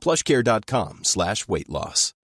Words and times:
plushcare.com 0.00 0.98
slash 1.02 1.48
weight 1.48 1.68
loss. 1.68 2.14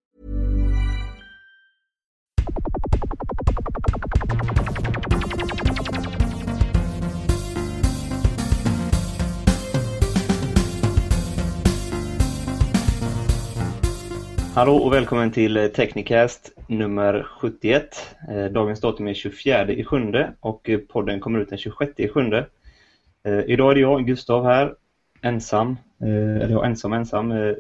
Hallå 14.56 14.76
och 14.76 14.92
välkommen 14.92 15.30
till 15.30 15.56
eh, 15.56 15.66
Technicast 15.66 16.52
nummer 16.66 17.26
71. 17.40 18.16
Eh, 18.28 18.44
dagens 18.44 18.80
datum 18.80 19.08
är 19.08 19.14
24 19.14 19.72
i 19.72 19.84
sjunde 19.84 20.32
och 20.40 20.70
eh, 20.70 20.78
podden 20.78 21.20
kommer 21.20 21.38
ut 21.38 21.48
den 21.48 21.58
26 21.58 21.92
i 21.96 22.08
sjunde. 22.08 22.46
Idag 23.46 23.70
är 23.70 23.74
det 23.74 23.80
jag, 23.80 24.06
Gustav 24.06 24.44
här, 24.44 24.74
ensam, 25.22 25.76
eller 26.00 26.48
jag 26.48 26.66
ensam 26.66 26.92
ensam, 26.92 27.32
eh, 27.32 27.38
eh, 27.38 27.54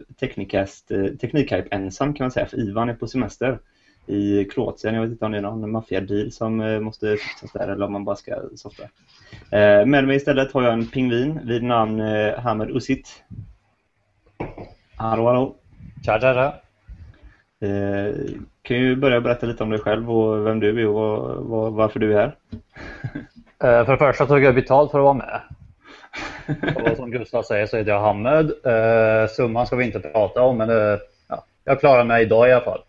Teknikhype 1.20 1.68
ensam 1.70 2.14
kan 2.14 2.24
man 2.24 2.30
säga, 2.30 2.46
för 2.46 2.68
Ivan 2.68 2.88
är 2.88 2.94
på 2.94 3.06
semester 3.06 3.58
i 4.06 4.44
Kroatien. 4.44 4.94
Jag 4.94 5.02
vet 5.02 5.10
inte 5.10 5.24
om 5.24 5.32
det 5.32 5.38
är 5.38 5.42
någon 5.42 5.70
maffiadeal 5.70 6.32
som 6.32 6.60
eh, 6.60 6.80
måste 6.80 7.16
fixas 7.16 7.52
där 7.52 7.68
eller 7.68 7.86
om 7.86 7.92
man 7.92 8.04
bara 8.04 8.16
ska 8.16 8.34
softa. 8.56 8.82
Eh, 9.50 9.86
Med 9.86 10.06
mig 10.06 10.16
istället 10.16 10.52
har 10.52 10.62
jag 10.62 10.72
en 10.72 10.86
pingvin 10.86 11.40
vid 11.44 11.62
namn 11.62 12.00
eh, 12.00 12.38
Hamed 12.38 12.70
Usit. 12.70 13.24
Hallå, 14.96 15.26
hallå. 15.26 15.54
Tja, 16.04 16.20
tja, 16.20 16.34
tja. 16.34 16.54
Eh, 17.68 18.14
kan 18.62 18.76
ju 18.76 18.96
börja 18.96 19.20
berätta 19.20 19.46
lite 19.46 19.62
om 19.62 19.70
dig 19.70 19.80
själv 19.80 20.10
och 20.10 20.46
vem 20.46 20.60
du 20.60 20.80
är 20.80 20.86
och 20.86 21.72
varför 21.72 22.00
du 22.00 22.12
är 22.12 22.16
här. 22.18 22.36
Eh, 23.58 23.84
För 23.84 23.92
det 23.92 23.98
första 23.98 24.26
tog 24.26 24.42
jag 24.42 24.54
betalt 24.54 24.90
för 24.90 24.98
att 24.98 25.04
vara 25.04 25.14
med. 25.14 25.40
Och 26.90 26.96
som 26.96 27.10
Gustav 27.10 27.42
säger 27.42 27.66
så 27.66 27.76
heter 27.76 27.90
jag 27.90 28.00
Hamed. 28.00 28.50
Eh, 28.64 29.28
Summan 29.28 29.66
ska 29.66 29.76
vi 29.76 29.84
inte 29.84 30.00
prata 30.00 30.42
om 30.42 30.56
men 30.56 30.70
eh, 30.70 30.98
ja, 31.28 31.44
jag 31.64 31.80
klarar 31.80 32.04
mig 32.04 32.22
idag 32.22 32.48
i 32.48 32.52
alla 32.52 32.64
fall. 32.64 32.82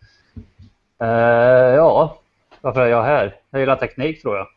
Eh, 1.01 1.75
Ja, 1.75 2.17
varför 2.61 2.81
är 2.81 2.87
jag 2.87 3.03
här? 3.03 3.35
Jag 3.49 3.59
gillar 3.59 3.75
teknik 3.75 4.21
tror 4.21 4.37
jag. 4.37 4.47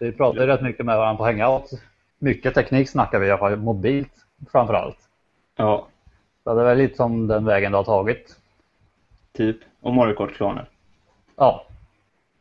Vi 0.00 0.12
pratar 0.12 0.40
ju 0.40 0.46
rätt 0.46 0.62
mycket 0.62 0.86
med 0.86 0.96
varandra 0.98 1.18
på 1.18 1.24
Hangout. 1.24 1.70
Mycket 2.18 2.54
teknik 2.54 2.88
snackar 2.90 3.18
vi 3.18 3.26
i 3.26 3.30
alla 3.30 3.38
fall, 3.38 3.56
mobilt 3.56 4.12
framför 4.52 4.74
allt. 4.74 4.98
Ja, 5.56 5.86
Så 6.44 6.54
det 6.54 6.60
är 6.60 6.64
väl 6.64 6.78
lite 6.78 6.96
som 6.96 7.26
den 7.26 7.44
vägen 7.44 7.72
du 7.72 7.78
har 7.78 7.84
tagit. 7.84 8.36
typ. 9.36 9.56
Och 9.80 9.94
Mario 9.94 10.14
Kart-klaner. 10.14 10.64
Ja, 11.36 11.66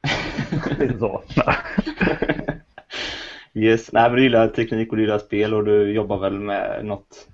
lite 0.79 0.99
så. 0.99 1.21
yes. 3.63 3.91
Nej, 3.91 4.09
men 4.09 4.15
du 4.15 4.23
gillar 4.23 4.47
teknik 4.47 4.89
och 4.89 4.95
du 4.95 5.03
gillar 5.03 5.19
spel 5.19 5.53
och 5.53 5.65
du 5.65 5.91
jobbar 5.91 6.17
väl 6.17 6.39
med 6.39 6.85
något 6.85 7.27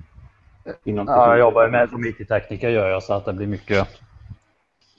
inom 0.84 1.08
Ja, 1.08 1.28
jag 1.28 1.40
jobbar 1.40 1.70
med 1.70 1.90
som 1.90 2.06
IT-tekniker 2.06 2.70
gör 2.70 2.90
jag 2.90 3.04
så 3.04 3.14
att 3.14 3.26
det 3.26 3.34
blir 3.34 3.48
mycket 3.48 3.88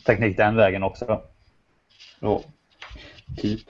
teknik 0.07 0.37
den 0.37 0.57
vägen 0.57 0.83
också. 0.83 1.21
Ja, 2.21 2.43
typ. 3.37 3.61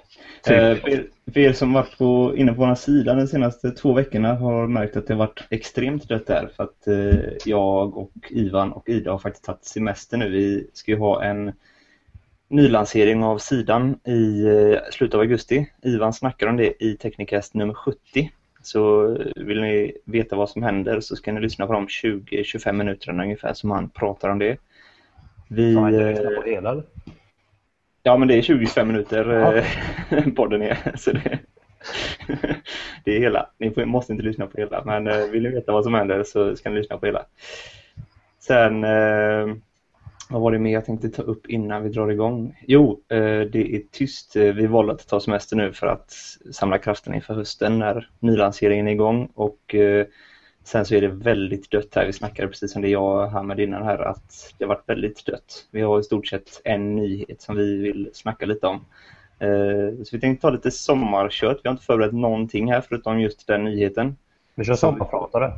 Typ. 0.44 0.56
Eh, 0.56 0.74
för, 0.74 0.88
er, 0.88 1.06
för 1.32 1.40
er 1.40 1.52
som 1.52 1.72
varit 1.72 1.98
på, 1.98 2.36
inne 2.36 2.52
på 2.52 2.66
vår 2.66 2.74
sida 2.74 3.14
de 3.14 3.26
senaste 3.26 3.70
två 3.70 3.92
veckorna 3.92 4.34
har 4.34 4.66
märkt 4.66 4.96
att 4.96 5.06
det 5.06 5.14
har 5.14 5.18
varit 5.18 5.46
extremt 5.50 6.08
dött 6.08 6.26
där 6.26 6.50
för 6.56 6.64
att 6.64 6.86
eh, 6.86 7.36
jag 7.44 7.96
och 7.96 8.12
Ivan 8.30 8.72
och 8.72 8.88
Ida 8.88 9.10
har 9.10 9.18
faktiskt 9.18 9.44
tagit 9.44 9.64
semester 9.64 10.16
nu. 10.16 10.30
Vi 10.30 10.70
ska 10.72 10.90
ju 10.90 10.98
ha 10.98 11.24
en 11.24 11.52
nylansering 12.48 13.24
av 13.24 13.38
sidan 13.38 14.00
i 14.04 14.46
eh, 14.46 14.78
slutet 14.90 15.14
av 15.14 15.20
augusti. 15.20 15.66
Ivan 15.82 16.12
snackar 16.12 16.46
om 16.46 16.56
det 16.56 16.84
i 16.84 16.96
Technicast 16.96 17.54
nummer 17.54 17.74
70. 17.74 18.30
Så 18.62 19.12
eh, 19.16 19.26
vill 19.36 19.60
ni 19.60 19.96
veta 20.04 20.36
vad 20.36 20.50
som 20.50 20.62
händer 20.62 21.00
så 21.00 21.16
ska 21.16 21.32
ni 21.32 21.40
lyssna 21.40 21.66
på 21.66 21.72
de 21.72 21.86
20-25 21.86 22.72
minuterna 22.72 23.22
ungefär 23.22 23.54
som 23.54 23.70
han 23.70 23.90
pratar 23.90 24.28
om 24.28 24.38
det. 24.38 24.56
Vi, 25.48 25.74
man 25.74 25.94
inte 25.94 26.04
eh, 26.04 26.10
lyssna 26.10 26.30
på 26.30 26.42
hela 26.42 26.70
eller? 26.70 26.84
Ja, 28.02 28.16
men 28.16 28.28
det 28.28 28.34
är 28.34 28.42
25 28.42 28.88
minuter 28.88 29.30
Ja. 30.10 30.22
podden 30.36 30.62
är. 30.62 30.96
Så 30.96 31.12
det, 31.12 31.38
det 33.04 33.16
är 33.16 33.20
hela. 33.20 33.50
Ni 33.58 33.86
måste 33.86 34.12
inte 34.12 34.24
lyssna 34.24 34.46
på 34.46 34.58
hela, 34.58 34.84
men 34.84 35.30
vill 35.30 35.42
ni 35.42 35.48
veta 35.48 35.72
vad 35.72 35.84
som 35.84 35.94
händer 35.94 36.24
så 36.24 36.56
ska 36.56 36.70
ni 36.70 36.76
lyssna 36.76 36.98
på 36.98 37.06
hela. 37.06 37.24
Sen, 38.40 38.84
vad 40.30 40.42
var 40.42 40.52
det 40.52 40.58
mer 40.58 40.72
jag 40.72 40.84
tänkte 40.84 41.08
ta 41.08 41.22
upp 41.22 41.46
innan 41.46 41.82
vi 41.82 41.88
drar 41.88 42.08
igång? 42.10 42.58
Jo, 42.66 43.00
eh, 43.08 43.40
det 43.40 43.76
är 43.76 43.82
tyst. 43.90 44.36
Eh, 44.36 44.42
Vi 44.42 44.66
valde 44.66 44.92
att 44.92 45.08
ta 45.08 45.20
semester 45.20 45.56
nu 45.56 45.72
för 45.72 45.86
att 45.86 46.12
samla 46.52 46.78
kraften 46.78 47.14
inför 47.14 47.34
hösten 47.34 47.78
när 47.78 48.10
nylanseringen 48.18 48.88
är 48.88 48.92
igång 48.92 49.28
och 49.34 49.74
eh, 49.74 50.06
Sen 50.64 50.84
så 50.86 50.94
är 50.94 51.00
det 51.00 51.08
väldigt 51.08 51.70
dött 51.70 51.94
här. 51.94 52.06
Vi 52.06 52.12
snackade 52.12 52.48
precis 52.48 52.72
som 52.72 52.82
det 52.82 52.88
jag 52.88 53.28
här 53.28 53.42
med 53.42 53.60
innan 53.60 53.82
här 53.82 53.98
att 53.98 54.54
det 54.58 54.64
har 54.64 54.68
varit 54.68 54.88
väldigt 54.88 55.26
dött. 55.26 55.66
Vi 55.70 55.80
har 55.80 56.00
i 56.00 56.02
stort 56.02 56.26
sett 56.26 56.60
en 56.64 56.96
nyhet 56.96 57.42
som 57.42 57.56
vi 57.56 57.76
vill 57.76 58.10
snacka 58.12 58.46
lite 58.46 58.66
om. 58.66 58.84
Så 60.04 60.16
vi 60.16 60.20
tänkte 60.20 60.42
ta 60.42 60.50
lite 60.50 60.70
sommarkött. 60.70 61.60
Vi 61.64 61.68
har 61.68 61.72
inte 61.72 61.84
förberett 61.84 62.12
någonting 62.14 62.72
här 62.72 62.80
förutom 62.80 63.20
just 63.20 63.46
den 63.46 63.64
nyheten. 63.64 64.16
Vi 64.54 64.64
kör 64.64 64.74
sommarpratare. 64.74 65.52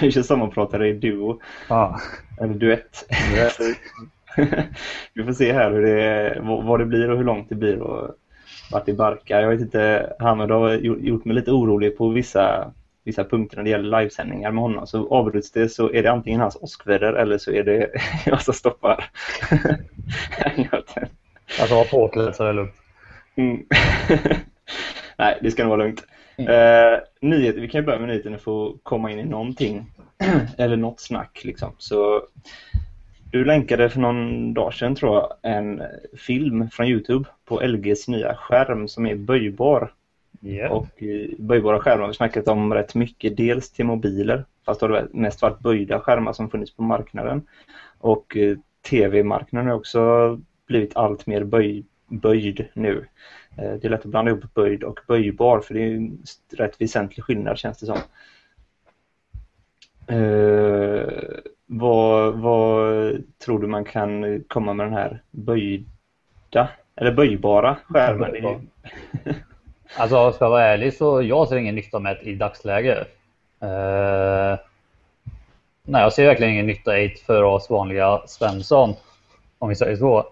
Kör 0.10 0.22
sommarpratare 0.22 0.88
i 0.88 0.92
duo, 0.92 1.40
Ja. 1.68 2.00
eller 2.40 2.54
duett. 2.54 3.04
Vi 5.14 5.24
får 5.24 5.32
se 5.32 5.52
här 5.52 5.70
hur 5.70 5.82
det, 5.82 6.38
vad 6.42 6.80
det 6.80 6.86
blir 6.86 7.10
och 7.10 7.16
hur 7.16 7.24
långt 7.24 7.48
det 7.48 7.54
blir 7.54 7.78
och 7.78 8.14
vart 8.72 8.86
det 8.86 8.92
barkar. 8.92 9.40
Jag 9.40 9.48
vet 9.48 9.60
inte, 9.60 10.12
Hamed 10.18 10.50
har 10.50 10.72
gjort 10.74 11.24
mig 11.24 11.34
lite 11.34 11.50
orolig 11.50 11.98
på 11.98 12.08
vissa, 12.08 12.72
vissa 13.04 13.24
punkter 13.24 13.56
när 13.56 13.64
det 13.64 13.70
gäller 13.70 13.98
livesändningar 14.00 14.50
med 14.50 14.62
honom. 14.62 14.86
Så 14.86 15.08
avbryts 15.14 15.52
det 15.52 15.68
så 15.68 15.92
är 15.92 16.02
det 16.02 16.10
antingen 16.12 16.40
hans 16.40 16.56
åskväder 16.60 17.12
eller 17.12 17.38
så 17.38 17.50
är 17.52 17.64
det 17.64 17.90
jag 18.26 18.42
som 18.42 18.54
stoppar. 18.54 19.10
Alltså 21.60 21.74
var 21.74 21.84
påklädd 21.84 22.36
så 22.36 22.42
är 22.44 22.46
det 22.46 22.52
lugnt. 22.52 22.74
Mm. 23.36 23.62
Nej, 25.16 25.38
det 25.42 25.50
ska 25.50 25.62
nog 25.62 25.70
vara 25.70 25.84
lugnt. 25.84 26.04
Eh, 26.38 27.00
nyheter, 27.20 27.60
vi 27.60 27.68
kan 27.68 27.80
ju 27.80 27.86
börja 27.86 27.98
med 27.98 28.08
nyheterna 28.08 28.38
för 28.38 28.66
att 28.66 28.74
komma 28.82 29.10
in 29.10 29.18
i 29.18 29.24
någonting. 29.24 29.86
Eller 30.58 30.76
något 30.76 31.00
snack 31.00 31.40
liksom. 31.44 31.72
Så 31.78 32.22
du 33.30 33.44
länkade 33.44 33.90
för 33.90 34.00
någon 34.00 34.54
dag 34.54 34.74
sedan 34.74 34.94
tror 34.94 35.14
jag 35.14 35.32
en 35.42 35.82
film 36.16 36.70
från 36.70 36.86
Youtube 36.86 37.28
på 37.44 37.60
LGs 37.60 38.08
nya 38.08 38.34
skärm 38.34 38.88
som 38.88 39.06
är 39.06 39.14
böjbar. 39.14 39.92
Yeah. 40.42 40.72
Och 40.72 41.02
eh, 41.02 41.28
böjbara 41.38 41.80
skärmar 41.80 42.00
har 42.00 42.08
vi 42.08 42.14
snackat 42.14 42.48
om 42.48 42.74
rätt 42.74 42.94
mycket. 42.94 43.36
Dels 43.36 43.70
till 43.70 43.84
mobiler, 43.84 44.44
fast 44.66 44.80
det 44.80 44.86
har 44.86 45.08
mest 45.12 45.42
varit 45.42 45.58
böjda 45.58 46.00
skärmar 46.00 46.32
som 46.32 46.50
funnits 46.50 46.76
på 46.76 46.82
marknaden. 46.82 47.42
Och 47.98 48.36
eh, 48.36 48.56
tv-marknaden 48.90 49.68
har 49.68 49.76
också 49.76 50.40
blivit 50.66 50.96
allt 50.96 51.26
mer 51.26 51.44
böj, 51.44 51.84
böjd 52.18 52.68
nu. 52.74 53.06
Eh, 53.56 53.72
det 53.72 53.84
är 53.84 53.90
lätt 53.90 54.00
att 54.00 54.06
blanda 54.06 54.30
ihop 54.30 54.54
böjd 54.54 54.84
och 54.84 55.00
böjbar 55.08 55.60
för 55.60 55.74
det 55.74 55.80
är 55.80 55.96
en 55.96 56.18
rätt 56.52 56.80
väsentlig 56.80 57.24
skillnad 57.24 57.58
känns 57.58 57.78
det 57.78 57.86
som. 57.86 57.98
Eh, 60.06 61.08
vad, 61.66 62.34
vad 62.34 63.22
tror 63.44 63.58
du 63.58 63.66
man 63.66 63.84
kan 63.84 64.44
komma 64.48 64.72
med 64.72 64.86
den 64.86 64.94
här 64.94 65.22
böjda 65.30 66.68
eller 66.96 67.12
böjbara 67.12 67.76
skärmen? 67.88 68.32
Böjbar. 68.32 68.60
Alltså 69.96 70.32
ska 70.32 70.44
jag 70.44 70.50
vara 70.50 70.64
ärlig 70.64 70.94
så 70.94 71.22
jag 71.22 71.48
ser 71.48 71.56
ingen 71.56 71.74
nytta 71.74 71.98
med 71.98 72.18
det 72.22 72.30
i 72.30 72.34
dagsläget. 72.34 73.08
Eh, 73.60 74.58
nej, 75.82 76.02
jag 76.02 76.12
ser 76.12 76.26
verkligen 76.26 76.52
ingen 76.52 76.66
nytta 76.66 76.98
i 76.98 77.08
det 77.08 77.20
för 77.20 77.42
oss 77.42 77.70
vanliga 77.70 78.22
Svensson. 78.26 78.94
Om 79.58 79.68
vi 79.68 79.74
säger 79.74 79.96
så. 79.96 80.26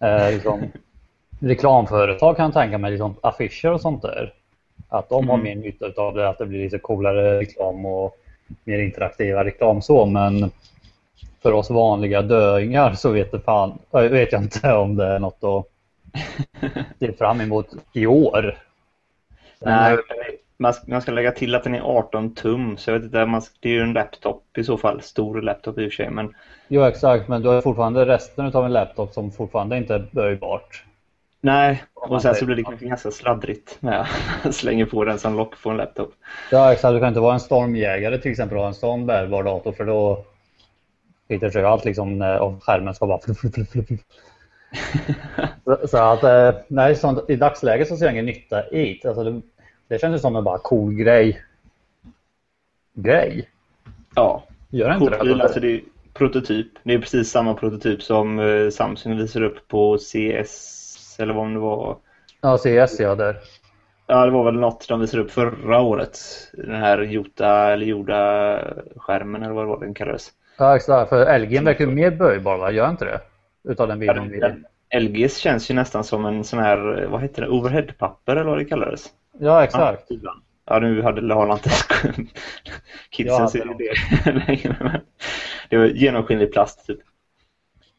Eh, 0.00 0.30
liksom, 0.32 0.72
reklamföretag 1.40 2.36
kan 2.36 2.44
jag 2.44 2.52
tänka 2.54 2.78
mig, 2.78 2.90
liksom 2.90 3.14
affischer 3.20 3.72
och 3.72 3.80
sånt 3.80 4.02
där. 4.02 4.34
Att 4.88 5.08
de 5.08 5.28
har 5.28 5.38
Mm. 5.38 5.44
mer 5.44 5.54
nytta 5.56 6.02
av 6.02 6.14
det, 6.14 6.28
att 6.28 6.38
det 6.38 6.46
blir 6.46 6.64
lite 6.64 6.78
coolare 6.78 7.40
reklam 7.40 7.86
och 7.86 8.16
mer 8.64 8.78
interaktiva 8.78 9.44
reklam 9.44 9.82
så. 9.82 10.06
Men 10.06 10.50
för 11.42 11.52
oss 11.52 11.70
vanliga 11.70 12.22
döingar 12.22 12.94
så 12.94 13.10
vet, 13.10 13.32
det 13.32 13.40
fan, 13.40 13.78
vet 13.90 14.32
jag 14.32 14.42
inte 14.42 14.72
om 14.72 14.96
det 14.96 15.06
är 15.06 15.18
något 15.18 15.44
att 15.44 15.66
se 16.98 17.12
fram 17.12 17.40
emot 17.40 17.68
i 17.92 18.06
år. 18.06 18.58
Sen, 19.58 19.68
Nej, 19.68 19.96
man 20.58 20.74
ska, 20.74 20.84
man 20.86 21.02
ska 21.02 21.12
lägga 21.12 21.32
till 21.32 21.54
att 21.54 21.64
den 21.64 21.74
är 21.74 21.80
18 21.80 22.34
tum, 22.34 22.76
så 22.76 22.90
jag 22.90 22.94
vet 22.94 23.04
inte, 23.04 23.26
man, 23.26 23.42
det 23.60 23.68
är 23.68 23.72
ju 23.72 23.82
en 23.82 23.92
laptop 23.92 24.58
i 24.58 24.64
så 24.64 24.78
fall. 24.78 25.02
Stor 25.02 25.42
laptop 25.42 25.78
i 25.78 25.88
och 25.88 25.92
för 25.92 25.96
sig, 25.96 26.10
men 26.10 26.34
Jo 26.68 26.84
exakt, 26.84 27.28
men 27.28 27.42
du 27.42 27.48
har 27.48 27.60
fortfarande 27.60 28.06
resten 28.06 28.46
av 28.46 28.64
en 28.64 28.72
laptop 28.72 29.12
som 29.12 29.32
fortfarande 29.32 29.76
inte 29.76 29.94
är 29.94 30.08
böjbart. 30.10 30.84
nej. 31.40 31.82
Och 31.94 32.22
sen 32.22 32.34
så 32.34 32.44
blir 32.44 32.56
det 32.56 32.62
kanske 32.62 32.86
ganska 32.86 33.10
sladdrigt 33.10 33.76
när 33.80 34.06
jag 34.44 34.54
slänger 34.54 34.86
på 34.86 35.04
den 35.04 35.18
som 35.18 35.36
lock 35.36 35.62
på 35.62 35.70
en 35.70 35.76
laptop. 35.76 36.12
Ja 36.50 36.72
exakt, 36.72 36.94
du 36.94 37.00
kan 37.00 37.08
inte 37.08 37.20
vara 37.20 37.34
en 37.34 37.40
stormjägare 37.40 38.18
till 38.18 38.30
exempel 38.30 38.56
och 38.56 38.62
ha 38.62 38.68
en 38.68 38.74
sån 38.74 39.06
bärbar 39.06 39.42
dator 39.42 39.72
för 39.72 39.84
då 39.84 40.24
skiter 41.28 41.50
sig 41.50 41.64
allt 41.64 41.84
liksom 41.84 42.22
om 42.40 42.60
skärmen 42.60 42.94
ska 42.94 43.06
bara 43.06 43.20
så, 45.64 45.88
så 45.88 45.96
att 45.96 46.22
eh, 46.24 46.50
nej, 46.68 46.96
sånt, 46.96 47.30
i 47.30 47.36
dagsläget 47.36 47.88
så 47.88 47.96
ser 47.96 48.04
jag 48.04 48.12
ingen 48.12 48.26
nytta 48.26 48.68
i 48.68 49.00
det. 49.02 49.08
Alltså 49.08 49.40
det. 49.88 50.02
Ju 50.02 50.18
som 50.18 50.36
en 50.36 50.44
bara 50.44 50.58
cool 50.58 50.94
grej. 50.94 51.42
Grej? 52.94 53.48
Ja, 54.14 54.44
Gör 54.70 54.94
inte 54.94 55.18
Cool 55.18 55.38
det? 55.38 55.44
alltså 55.44 55.60
det 55.60 55.74
är 55.74 55.80
prototyp. 56.14 56.66
Det 56.82 56.94
är 56.94 56.98
precis 56.98 57.30
samma 57.30 57.54
prototyp 57.54 58.02
som 58.02 58.38
eh, 58.38 58.70
Samsung 58.70 59.16
visar 59.16 59.42
upp 59.42 59.68
på 59.68 59.98
CS 59.98 61.16
eller 61.20 61.34
vad 61.34 61.50
det 61.52 61.58
var. 61.58 61.96
Ja, 62.40 62.58
CS 62.58 63.00
ja 63.00 63.14
där. 63.14 63.36
Ja, 64.06 64.24
det 64.24 64.30
var 64.30 64.44
väl 64.44 64.54
något 64.60 64.88
de 64.88 65.00
visade 65.00 65.22
upp 65.22 65.30
förra 65.30 65.80
året. 65.80 66.18
Den 66.52 66.74
här 66.74 66.98
Jota 67.02 67.72
eller 67.72 67.86
Joda-skärmen 67.86 69.42
eller 69.42 69.54
vad 69.54 69.64
det 69.64 69.68
var 69.68 69.80
den 69.80 69.94
kallades. 69.94 70.30
Ja 70.58 70.76
exakt, 70.76 71.08
för 71.08 71.38
LG 71.38 71.60
verkar 71.64 71.84
ju 71.86 71.90
mer 71.90 72.10
böjbar 72.10 72.58
va? 72.58 72.70
Gör 72.70 72.90
inte 72.90 73.04
det? 73.04 73.20
Utav 73.70 73.88
den 73.88 74.00
videon 74.00 74.28
vi... 74.30 74.40
Den- 74.40 74.64
LGs 75.02 75.36
känns 75.36 75.70
ju 75.70 75.74
nästan 75.74 76.04
som 76.04 76.24
en 76.24 76.44
sån 76.44 76.58
här, 76.58 77.06
vad 77.10 77.22
heter 77.22 77.42
det, 77.42 77.48
overheadpapper 77.48 78.36
eller 78.36 78.50
vad 78.50 78.58
det 78.58 78.64
kallades. 78.64 79.06
Ja 79.38 79.64
exakt. 79.64 80.10
Ja, 80.64 80.78
nu 80.78 81.02
hade 81.02 81.34
har 81.34 81.52
inte 81.52 81.70
kidsen 83.10 83.48
ser 83.48 83.64
det 83.64 84.32
längre. 84.32 85.00
Det 85.70 85.76
var 85.76 85.86
genomskinlig 85.86 86.52
plast 86.52 86.86
typ. 86.86 86.98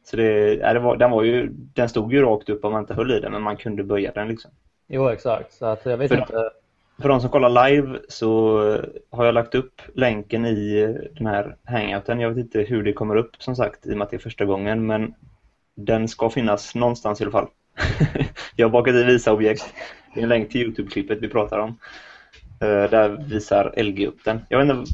Så 0.03 0.17
det, 0.17 0.53
ja, 0.53 0.73
det 0.73 0.79
var, 0.79 0.97
den 0.97 1.11
var 1.11 1.23
ju, 1.23 1.49
den 1.51 1.89
stod 1.89 2.13
ju 2.13 2.21
rakt 2.21 2.49
upp 2.49 2.65
om 2.65 2.71
man 2.71 2.81
inte 2.81 2.93
höll 2.93 3.11
i 3.11 3.19
den 3.19 3.31
men 3.31 3.41
man 3.41 3.57
kunde 3.57 3.83
böja 3.83 4.11
den 4.11 4.27
liksom. 4.27 4.51
Jo 4.87 5.07
exakt, 5.09 5.53
så 5.53 5.65
att 5.65 5.85
jag 5.85 5.97
vet 5.97 6.09
För- 6.09 6.17
inte. 6.17 6.49
För 7.01 7.09
de 7.09 7.21
som 7.21 7.29
kollar 7.29 7.69
live 7.69 7.99
så 8.09 8.59
har 9.09 9.25
jag 9.25 9.33
lagt 9.33 9.55
upp 9.55 9.81
länken 9.93 10.45
i 10.45 10.87
den 11.17 11.27
här 11.27 11.55
hangouten. 11.63 12.19
Jag 12.19 12.29
vet 12.29 12.37
inte 12.37 12.59
hur 12.59 12.83
det 12.83 12.93
kommer 12.93 13.15
upp 13.15 13.35
som 13.39 13.55
sagt 13.55 13.85
i 13.85 13.93
och 13.93 13.97
med 13.97 14.05
att 14.05 14.11
det 14.11 14.17
är 14.17 14.19
första 14.19 14.45
gången 14.45 14.85
men 14.85 15.13
den 15.75 16.07
ska 16.07 16.29
finnas 16.29 16.75
någonstans 16.75 17.21
i 17.21 17.23
alla 17.23 17.31
fall. 17.31 17.47
jag 18.55 18.67
har 18.67 18.71
bakat 18.71 18.95
i 18.95 19.03
visa 19.03 19.33
objekt. 19.33 19.73
Det 20.13 20.19
är 20.19 20.23
en 20.23 20.29
länk 20.29 20.49
till 20.51 20.61
Youtube-klippet 20.61 21.17
vi 21.21 21.27
pratar 21.29 21.59
om. 21.59 21.69
Eh, 22.61 22.89
Där 22.89 23.09
visar 23.29 23.73
LG 23.83 24.07
upp 24.07 24.23
den. 24.25 24.41
Jag 24.49 24.57
vet 24.65 24.69
inte, 24.77 24.91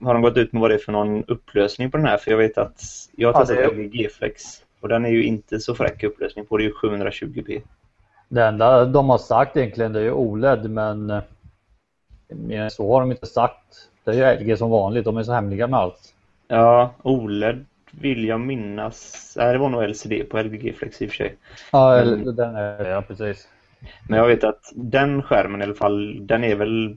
har 0.00 0.12
de 0.14 0.22
gått 0.22 0.36
ut 0.36 0.52
med 0.52 0.60
vad 0.62 0.70
det 0.70 0.74
är 0.74 0.78
för 0.78 0.92
någon 0.92 1.24
upplösning 1.24 1.90
på 1.90 1.96
den 1.96 2.06
här? 2.06 2.16
För 2.16 2.30
jag 2.30 2.38
vet 2.38 2.58
att 2.58 2.82
jag 3.16 3.32
har 3.32 3.40
Ja, 3.40 3.46
testat 3.46 3.64
är- 3.64 3.72
LG 3.74 3.88
G-Flex 3.88 4.42
och 4.80 4.88
den 4.88 5.04
är 5.04 5.08
ju 5.10 5.24
inte 5.24 5.60
så 5.60 5.74
fräck 5.74 6.02
upplösning 6.04 6.46
på. 6.46 6.56
Det 6.56 6.62
är 6.62 6.66
ju 6.68 6.72
720p. 6.74 7.62
Det 8.28 8.44
enda 8.44 8.84
de 8.84 9.08
har 9.10 9.18
sagt 9.18 9.56
egentligen 9.56 9.92
det 9.92 10.00
är 10.00 10.04
ju 10.04 10.12
OLED 10.12 10.70
men 10.70 11.10
eh, 11.10 11.20
mer 12.28 12.60
än 12.62 12.70
så 12.70 12.92
har 12.92 13.00
de 13.00 13.10
inte 13.10 13.26
sagt. 13.26 13.88
Det 14.04 14.10
är 14.10 14.14
ju 14.40 14.44
LG 14.44 14.56
som 14.58 14.70
vanligt, 14.70 15.04
de 15.04 15.16
är 15.16 15.22
så 15.22 15.32
hemliga 15.32 15.66
med 15.66 15.80
allt. 15.80 16.14
Ja, 16.48 16.94
OLED 17.02 17.64
vill 17.90 18.24
jag 18.24 18.40
minnas. 18.40 19.34
Nej, 19.36 19.52
det 19.52 19.58
var 19.58 19.68
nog 19.68 19.82
LCD 19.88 20.24
på 20.30 20.38
LG 20.42 20.56
G-Flex 20.58 21.02
i 21.02 21.06
och 21.06 21.10
för 21.10 21.16
sig. 21.16 21.34
Ja, 21.72 22.04
den 22.04 22.56
är, 22.56 22.84
ja 22.90 23.02
precis. 23.02 23.48
Men 24.08 24.18
jag 24.18 24.26
vet 24.26 24.44
att 24.44 24.72
den 24.74 25.22
skärmen 25.22 25.60
i 25.60 25.64
alla 25.64 25.74
fall, 25.74 26.26
den 26.26 26.44
är 26.44 26.54
väl 26.54 26.96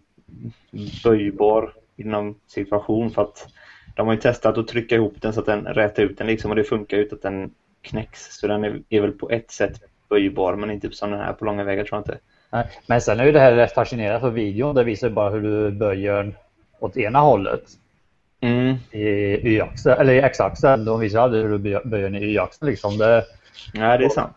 böjbar 1.03 1.73
inom 1.97 2.39
situation 2.47 3.11
för 3.11 3.21
att 3.21 3.47
de 3.95 4.07
har 4.07 4.13
ju 4.13 4.19
testat 4.19 4.57
att 4.57 4.67
trycka 4.67 4.95
ihop 4.95 5.15
den 5.21 5.33
så 5.33 5.39
att 5.39 5.45
den 5.45 5.65
rätar 5.65 6.03
ut 6.03 6.17
den 6.17 6.27
liksom 6.27 6.51
och 6.51 6.57
det 6.57 6.63
funkar 6.63 6.97
ju 6.97 7.09
att 7.11 7.21
den 7.21 7.51
knäcks. 7.81 8.37
Så 8.39 8.47
den 8.47 8.63
är, 8.63 8.81
är 8.89 9.01
väl 9.01 9.11
på 9.11 9.29
ett 9.29 9.51
sätt 9.51 9.81
böjbar 10.09 10.55
men 10.55 10.71
inte 10.71 10.91
som 10.91 11.11
den 11.11 11.19
här 11.19 11.33
på 11.33 11.45
långa 11.45 11.63
vägar 11.63 11.83
tror 11.83 11.97
jag 11.97 12.01
inte. 12.01 12.17
Nej, 12.51 12.67
Men 12.87 13.01
sen 13.01 13.19
är 13.19 13.25
ju 13.25 13.31
det 13.31 13.39
här 13.39 13.55
rätt 13.55 13.73
fascinerande 13.73 14.19
för 14.19 14.29
videon. 14.29 14.75
Det 14.75 14.83
visar 14.83 15.09
bara 15.09 15.29
hur 15.29 15.41
du 15.41 15.71
böjer 15.71 16.35
åt 16.79 16.97
ena 16.97 17.19
hållet. 17.19 17.63
Mm. 18.41 18.75
I 18.91 19.01
y-axeln, 19.53 19.99
eller 19.99 20.13
i 20.13 20.19
x-axeln. 20.19 20.85
De 20.85 20.99
visar 20.99 21.19
aldrig 21.19 21.43
hur 21.43 21.49
du 21.49 21.57
bö- 21.57 21.87
böjer 21.87 22.03
den 22.03 22.15
i 22.15 22.25
y-axeln 22.25 22.69
liksom. 22.69 22.97
Det, 22.97 23.23
Nej, 23.73 23.97
det 23.97 24.05
är 24.05 24.09
sant. 24.09 24.35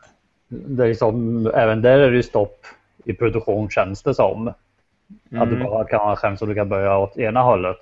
Det 0.67 0.87
liksom, 0.89 1.47
även 1.55 1.83
där 1.83 1.99
är 1.99 2.11
det 2.11 2.23
stopp 2.23 2.67
i 3.05 3.13
produktion 3.13 3.71
känns 3.71 4.03
det 4.03 4.15
som. 4.15 4.49
Att 4.49 4.55
du 5.49 5.57
Mm. 5.57 5.63
bara 5.63 5.85
kan 5.85 6.01
ha 6.01 6.11
en 6.11 6.17
skärm 6.17 6.37
som 6.37 6.49
du 6.49 6.55
kan 6.55 6.69
böja 6.69 6.99
åt 6.99 7.17
ena 7.19 7.43
hållet. 7.43 7.77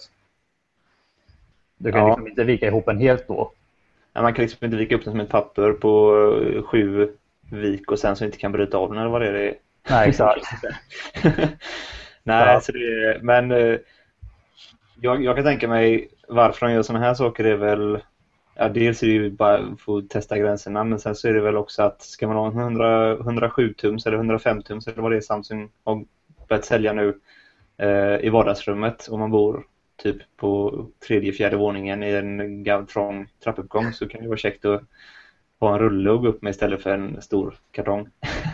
Du 1.77 1.93
kan 1.93 2.01
Ja. 2.01 2.07
liksom 2.07 2.27
inte 2.29 2.45
vika 2.45 2.67
ihop 2.67 2.89
en 2.89 2.99
helt 2.99 3.29
då. 3.29 3.53
Ja, 4.13 4.23
man 4.23 4.35
kan 4.35 4.43
liksom 4.43 4.65
inte 4.65 4.77
vika 4.77 4.95
upp 4.95 5.05
den 5.05 5.13
som 5.13 5.21
ett 5.21 5.29
papper 5.29 5.73
på 5.73 6.15
eh, 6.57 6.63
sju 6.63 7.09
vik 7.51 7.91
och 7.91 7.99
sen 7.99 8.17
så 8.17 8.25
inte 8.25 8.39
kan 8.39 8.53
bryta 8.53 8.79
av 8.79 8.89
den 8.91 8.99
eller 8.99 9.11
vad 9.11 9.21
det 9.21 9.29
är. 9.29 9.33
det. 9.33 9.55
Nej 9.91 10.09
exakt. 10.09 10.45
Nej, 12.23 12.61
så 12.63 12.73
det 12.73 13.19
men 13.23 13.51
eh, 13.51 13.77
jag, 15.01 15.25
jag 15.25 15.37
kan 15.37 15.45
tänka 15.45 15.69
mig 15.69 16.09
varför 16.29 16.67
de 16.67 16.73
gör 16.73 16.83
sådana 16.83 17.05
här 17.05 17.15
saker 17.15 17.45
är 17.45 17.55
väl 17.57 17.99
Ja, 18.55 18.69
dels 18.69 19.03
är 19.03 19.07
det 19.07 19.13
ju 19.13 19.31
bara 19.31 19.77
för 19.77 19.99
att 19.99 20.11
testa 20.11 20.39
gränserna 20.39 20.85
men 20.85 20.99
sen 20.99 21.15
så 21.15 21.29
är 21.29 21.35
det 21.35 21.41
väl 21.41 21.57
också 21.57 21.83
att 21.83 22.03
ska 22.03 22.27
man 22.29 22.37
ha 22.37 22.47
en 22.47 22.59
100, 22.59 23.13
107 23.13 23.75
tums 23.75 24.07
eller 24.07 24.17
105 24.17 24.63
tums 24.63 24.87
eller 24.87 25.03
vad 25.03 25.13
det 25.13 25.17
är 25.17 25.21
Samsung 25.21 25.71
har 25.85 26.05
börjat 26.49 26.65
sälja 26.65 26.93
nu 26.93 27.21
eh, 27.79 28.25
i 28.27 28.29
vardagsrummet 28.29 29.09
om 29.09 29.21
man 29.21 29.31
bor 29.31 29.65
typ 30.03 30.17
på 30.37 30.85
tredje, 31.07 31.33
fjärde 31.33 31.57
våningen 31.57 32.03
i 32.03 32.11
en 32.11 32.87
trång 32.87 33.27
trappuppgång 33.45 33.93
så 33.93 34.09
kan 34.09 34.23
det 34.23 34.29
vara 34.29 34.39
käckt 34.39 34.65
att 34.65 34.83
ha 35.61 35.73
en 35.73 35.79
rulle 35.79 36.15
att 36.15 36.21
gå 36.21 36.29
upp 36.29 36.43
med 36.43 36.51
istället 36.51 36.82
för 36.82 36.91
en 36.91 37.23
stor 37.23 37.55
kartong. 37.71 38.09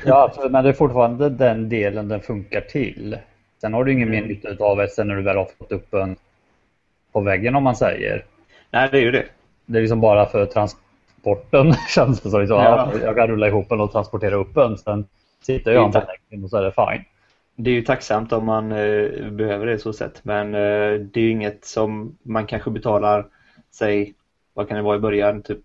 Ja, 0.05 0.23
absolut, 0.23 0.53
men 0.53 0.65
det 0.65 0.71
är 0.71 0.75
fortfarande 0.75 1.29
den 1.29 1.69
delen 1.69 2.09
den 2.09 2.21
funkar 2.21 2.61
till. 2.61 3.19
Sen 3.61 3.75
har 3.75 3.85
du 3.85 3.93
ingen 3.93 4.11
mer 4.11 4.19
Mm. 4.19 4.29
nytta 4.29 4.65
av 4.65 4.77
det 4.77 4.89
sen 4.89 5.09
när 5.09 5.17
du 5.17 5.23
väl 5.23 5.37
har 5.37 5.49
fått 5.59 5.73
upp 5.73 5.91
den 5.91 6.17
på 7.13 7.21
väggen 7.21 7.55
om 7.57 7.63
man 7.63 7.77
säger. 7.77 8.25
Nej, 8.71 8.89
det 8.93 8.99
är 8.99 9.03
ju 9.03 9.11
det. 9.11 9.25
Det 9.69 9.79
är 9.79 9.81
liksom 9.81 10.01
bara 10.01 10.27
för 10.27 10.47
transporten 10.47 11.73
känns 11.95 12.21
det 12.21 12.31
som. 12.31 12.41
Liksom, 12.41 12.57
Ja. 12.59 12.91
ja. 12.95 13.01
Jag 13.05 13.17
kan 13.17 13.27
rulla 13.27 13.47
ihop 13.49 13.69
den 13.69 13.81
och 13.81 13.93
transportera 13.93 14.35
upp 14.35 14.55
den. 14.55 14.79
Sen 14.79 15.07
sitter 15.43 15.73
jag 15.73 15.93
på 15.93 15.99
inte- 15.99 16.07
väggen 16.31 16.45
och 16.45 16.51
så 16.51 16.57
är 16.57 16.63
det 16.63 16.73
fine. 16.73 17.05
Det 17.57 17.71
är 17.71 17.75
ju 17.75 17.83
tacksamt 17.83 18.33
om 18.33 18.47
man 18.47 18.73
eh, 18.73 19.31
behöver 19.31 19.67
det 19.67 19.79
så 19.79 19.93
sett 19.93 20.25
men 20.25 20.55
eh, 20.55 21.01
det 21.01 21.21
är 21.21 21.25
ju 21.25 21.31
inget 21.31 21.65
som 21.65 22.19
man 22.23 22.47
kanske 22.47 22.71
betalar 22.71 23.27
säg 23.75 24.15
vad 24.55 24.69
kan 24.69 24.77
det 24.77 24.83
vara 24.83 24.97
i 24.97 25.01
början 25.01 25.43
typ 25.43 25.61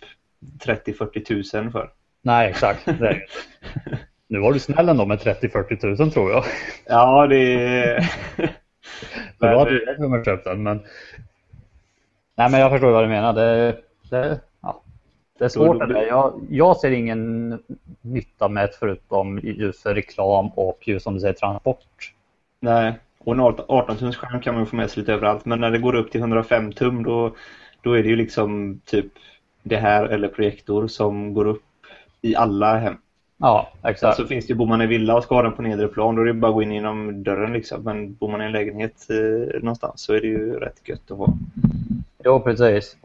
30-40 0.65 1.25
tusen 1.25 1.71
för. 1.71 1.89
Nej, 2.21 2.49
exakt. 2.49 2.87
Nu 4.27 4.39
var 4.39 4.53
du 4.53 4.59
snäll 4.59 4.89
ändå 4.89 5.05
med 5.05 5.19
30-40 5.19 5.79
tusen 5.81 6.11
tror 6.11 6.31
jag. 6.31 6.43
Ja, 6.85 7.27
det 7.27 7.37
är... 7.37 8.11
Då 9.39 9.47
hade 9.47 9.71
du 10.17 10.23
köpt 10.25 10.43
den. 10.43 10.63
Men... 10.63 10.81
Nej, 12.37 12.51
men 12.51 12.59
jag 12.59 12.71
förstår 12.71 12.91
vad 12.91 13.03
du 13.03 13.07
menar. 13.07 13.33
Det, 13.33 13.75
det, 14.13 14.39
ja. 14.61 14.81
det 15.37 15.45
är 15.45 15.49
svårt. 15.49 15.79
Det 15.79 15.85
där. 15.85 16.07
Jag, 16.07 16.41
jag 16.49 16.77
ser 16.77 16.91
ingen 16.91 17.59
nytta 18.01 18.47
med 18.47 18.63
det 18.63 18.73
förutom 18.79 19.39
just 19.43 19.83
för 19.83 19.95
reklam 19.95 20.47
och 20.47 20.87
just 20.87 21.03
som 21.03 21.13
du 21.13 21.19
säger 21.19 21.33
transport. 21.33 22.13
nej, 22.59 22.93
och 23.19 23.33
en 23.33 23.39
18 23.39 23.97
tums 23.97 24.15
skärm 24.15 24.41
kan 24.41 24.53
man 24.53 24.63
ju 24.63 24.69
få 24.69 24.75
med 24.75 24.89
sig 24.89 24.99
lite 24.99 25.13
överallt 25.13 25.45
men 25.45 25.59
när 25.59 25.71
det 25.71 25.77
går 25.77 25.95
upp 25.95 26.11
till 26.11 26.21
105 26.21 26.71
tum 26.71 27.03
då, 27.03 27.35
då 27.81 27.93
är 27.93 28.03
det 28.03 28.09
ju 28.09 28.15
liksom 28.15 28.79
typ 28.85 29.13
det 29.63 29.77
här 29.77 30.05
eller 30.05 30.27
projektor 30.27 30.87
som 30.87 31.33
går 31.33 31.45
upp 31.45 31.63
i 32.21 32.35
alla 32.35 32.77
hem. 32.77 32.95
Ja, 33.37 33.69
exakt. 33.83 34.17
Så 34.17 34.25
finns 34.25 34.47
det 34.47 34.53
ju, 34.53 34.57
bor 34.57 34.65
man 34.65 34.81
i 34.81 34.87
villa 34.87 35.15
och 35.15 35.23
ska 35.23 35.35
ha 35.35 35.41
den 35.41 35.53
på 35.53 35.61
nedre 35.61 35.87
plan 35.87 36.15
då 36.15 36.21
är 36.21 36.25
det 36.25 36.33
bara 36.33 36.49
att 36.49 36.55
gå 36.55 36.61
in 36.61 36.71
genom 36.71 37.23
dörren 37.23 37.53
liksom. 37.53 37.83
Men 37.83 38.13
bor 38.13 38.31
man 38.31 38.41
i 38.41 38.45
en 38.45 38.51
lägenhet 38.51 39.07
eh, 39.09 39.61
någonstans 39.61 40.01
så 40.01 40.13
är 40.13 40.21
det 40.21 40.27
ju 40.27 40.59
rätt 40.59 40.89
gött 40.89 41.11
att 41.11 41.17
ha, 41.17 41.33
Jo, 42.25 42.39
precis. 42.39 42.97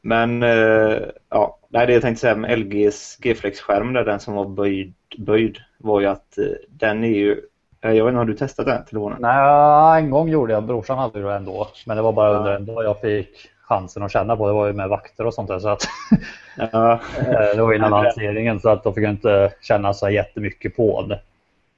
Men 0.00 0.42
eh, 0.42 0.98
ja, 1.30 1.58
nej, 1.68 1.86
det 1.86 1.92
jag 1.92 2.02
tänkte 2.02 2.20
säga 2.20 2.34
med 2.36 2.58
LGs 2.58 3.16
G-Flex-skärm 3.20 3.92
där, 3.92 4.04
den 4.04 4.20
som 4.20 4.34
var 4.34 4.44
böjd, 4.44 4.94
böjd 5.18 5.58
var 5.78 6.00
ju 6.00 6.06
att 6.06 6.38
eh, 6.38 6.44
den 6.68 7.04
är 7.04 7.08
ju, 7.08 7.40
eh, 7.80 7.92
jag 7.92 8.04
vet 8.04 8.10
inte, 8.12 8.18
har 8.18 8.24
du 8.24 8.34
testat 8.34 8.66
den 8.66 8.84
telefonen? 8.84 9.18
Nej, 9.20 10.02
en 10.02 10.10
gång 10.10 10.28
gjorde 10.28 10.52
jag. 10.52 10.64
Brorsan 10.64 10.98
hade 10.98 11.22
det 11.22 11.34
ändå. 11.34 11.68
Men 11.86 11.96
det 11.96 12.02
var 12.02 12.12
bara 12.12 12.32
Ja. 12.32 12.38
under 12.38 12.54
en 12.56 12.66
dag 12.66 12.84
jag 12.84 13.00
fick 13.00 13.28
chansen 13.62 14.02
att 14.02 14.12
känna 14.12 14.36
på. 14.36 14.46
Det 14.46 14.52
var 14.52 14.66
ju 14.66 14.72
med 14.72 14.88
vakter 14.88 15.26
och 15.26 15.34
sånt 15.34 15.48
där. 15.48 15.58
Så 15.58 15.68
att, 15.68 15.82
Ja. 16.72 17.00
det 17.54 17.62
var 17.62 17.74
innan 17.74 17.90
lanseringen 17.90 18.60
så 18.60 18.68
att 18.68 18.84
de 18.84 18.94
fick 18.94 19.04
inte 19.04 19.52
känna 19.60 19.94
så 19.94 20.10
jättemycket 20.10 20.76
på 20.76 21.02
det. 21.02 21.20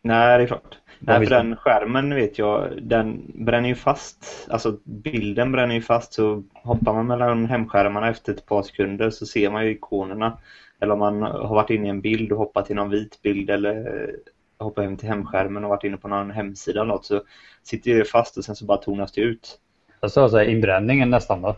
Nej, 0.03 0.39
det 0.39 0.45
är 0.45 0.47
klart. 0.47 0.79
Nej, 0.99 1.27
för 1.27 1.35
den 1.35 1.57
skärmen 1.57 2.15
vet 2.15 2.39
jag, 2.39 2.83
den 2.83 3.33
bränner 3.35 3.69
ju 3.69 3.75
fast. 3.75 4.47
Alltså 4.51 4.79
bilden 4.85 5.53
bränner 5.53 5.75
ju 5.75 5.83
fast 5.83 6.13
så 6.13 6.43
hoppar 6.53 6.95
man 6.95 7.07
mellan 7.07 7.47
hemskärmarna 7.47 8.11
efter 8.11 8.33
ett 8.33 8.47
par 8.47 8.63
sekunder 8.63 9.11
så 9.11 9.27
ser 9.27 9.51
man 9.51 9.65
ju 9.65 9.71
ikonerna. 9.71 10.39
Eller 10.81 10.93
om 10.93 10.99
man 10.99 11.23
har 11.23 11.55
varit 11.55 11.71
inne 11.71 11.87
i 11.87 11.91
en 11.91 12.01
bild 12.01 12.33
och 12.33 12.39
hoppat 12.39 12.67
till 12.67 12.77
någon 12.77 12.91
vit 12.91 13.23
bild 13.23 13.51
eller 13.51 13.77
eh, 13.77 14.15
hoppat 14.59 14.85
hem 14.85 14.97
till 14.97 15.09
hemskärmen 15.09 15.65
och 15.65 15.71
varit 15.71 15.85
inne 15.85 15.97
på 15.97 16.09
någon 16.09 16.31
hemsida 16.31 16.81
eller 16.81 16.93
något 16.93 17.05
så 17.05 17.23
sitter 17.63 17.95
det 17.95 18.05
fast 18.05 18.37
och 18.37 18.45
sen 18.45 18.57
så 18.57 18.65
bara 18.65 18.79
tonas 18.79 19.13
det 19.13 19.21
ut. 19.21 19.59
Jag 20.01 20.11
sa 20.11 20.29
så 20.29 20.37
här, 20.37 20.45
inbränningen 20.45 21.11
nästan 21.11 21.43
då. 21.43 21.57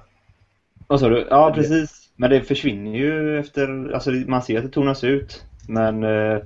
Vad 0.87 1.01
sa 1.01 1.09
du? 1.09 1.27
Ja, 1.31 1.53
precis. 1.55 2.11
Men 2.17 2.31
det 2.31 2.41
försvinner 2.41 2.99
ju 2.99 3.39
efter, 3.39 3.93
alltså 3.95 4.11
man 4.11 4.43
ser 4.43 4.59
att 4.59 4.65
det 4.65 4.71
tonas 4.71 5.05
ut. 5.05 5.45
Men 5.69 6.05
eh, 6.05 6.39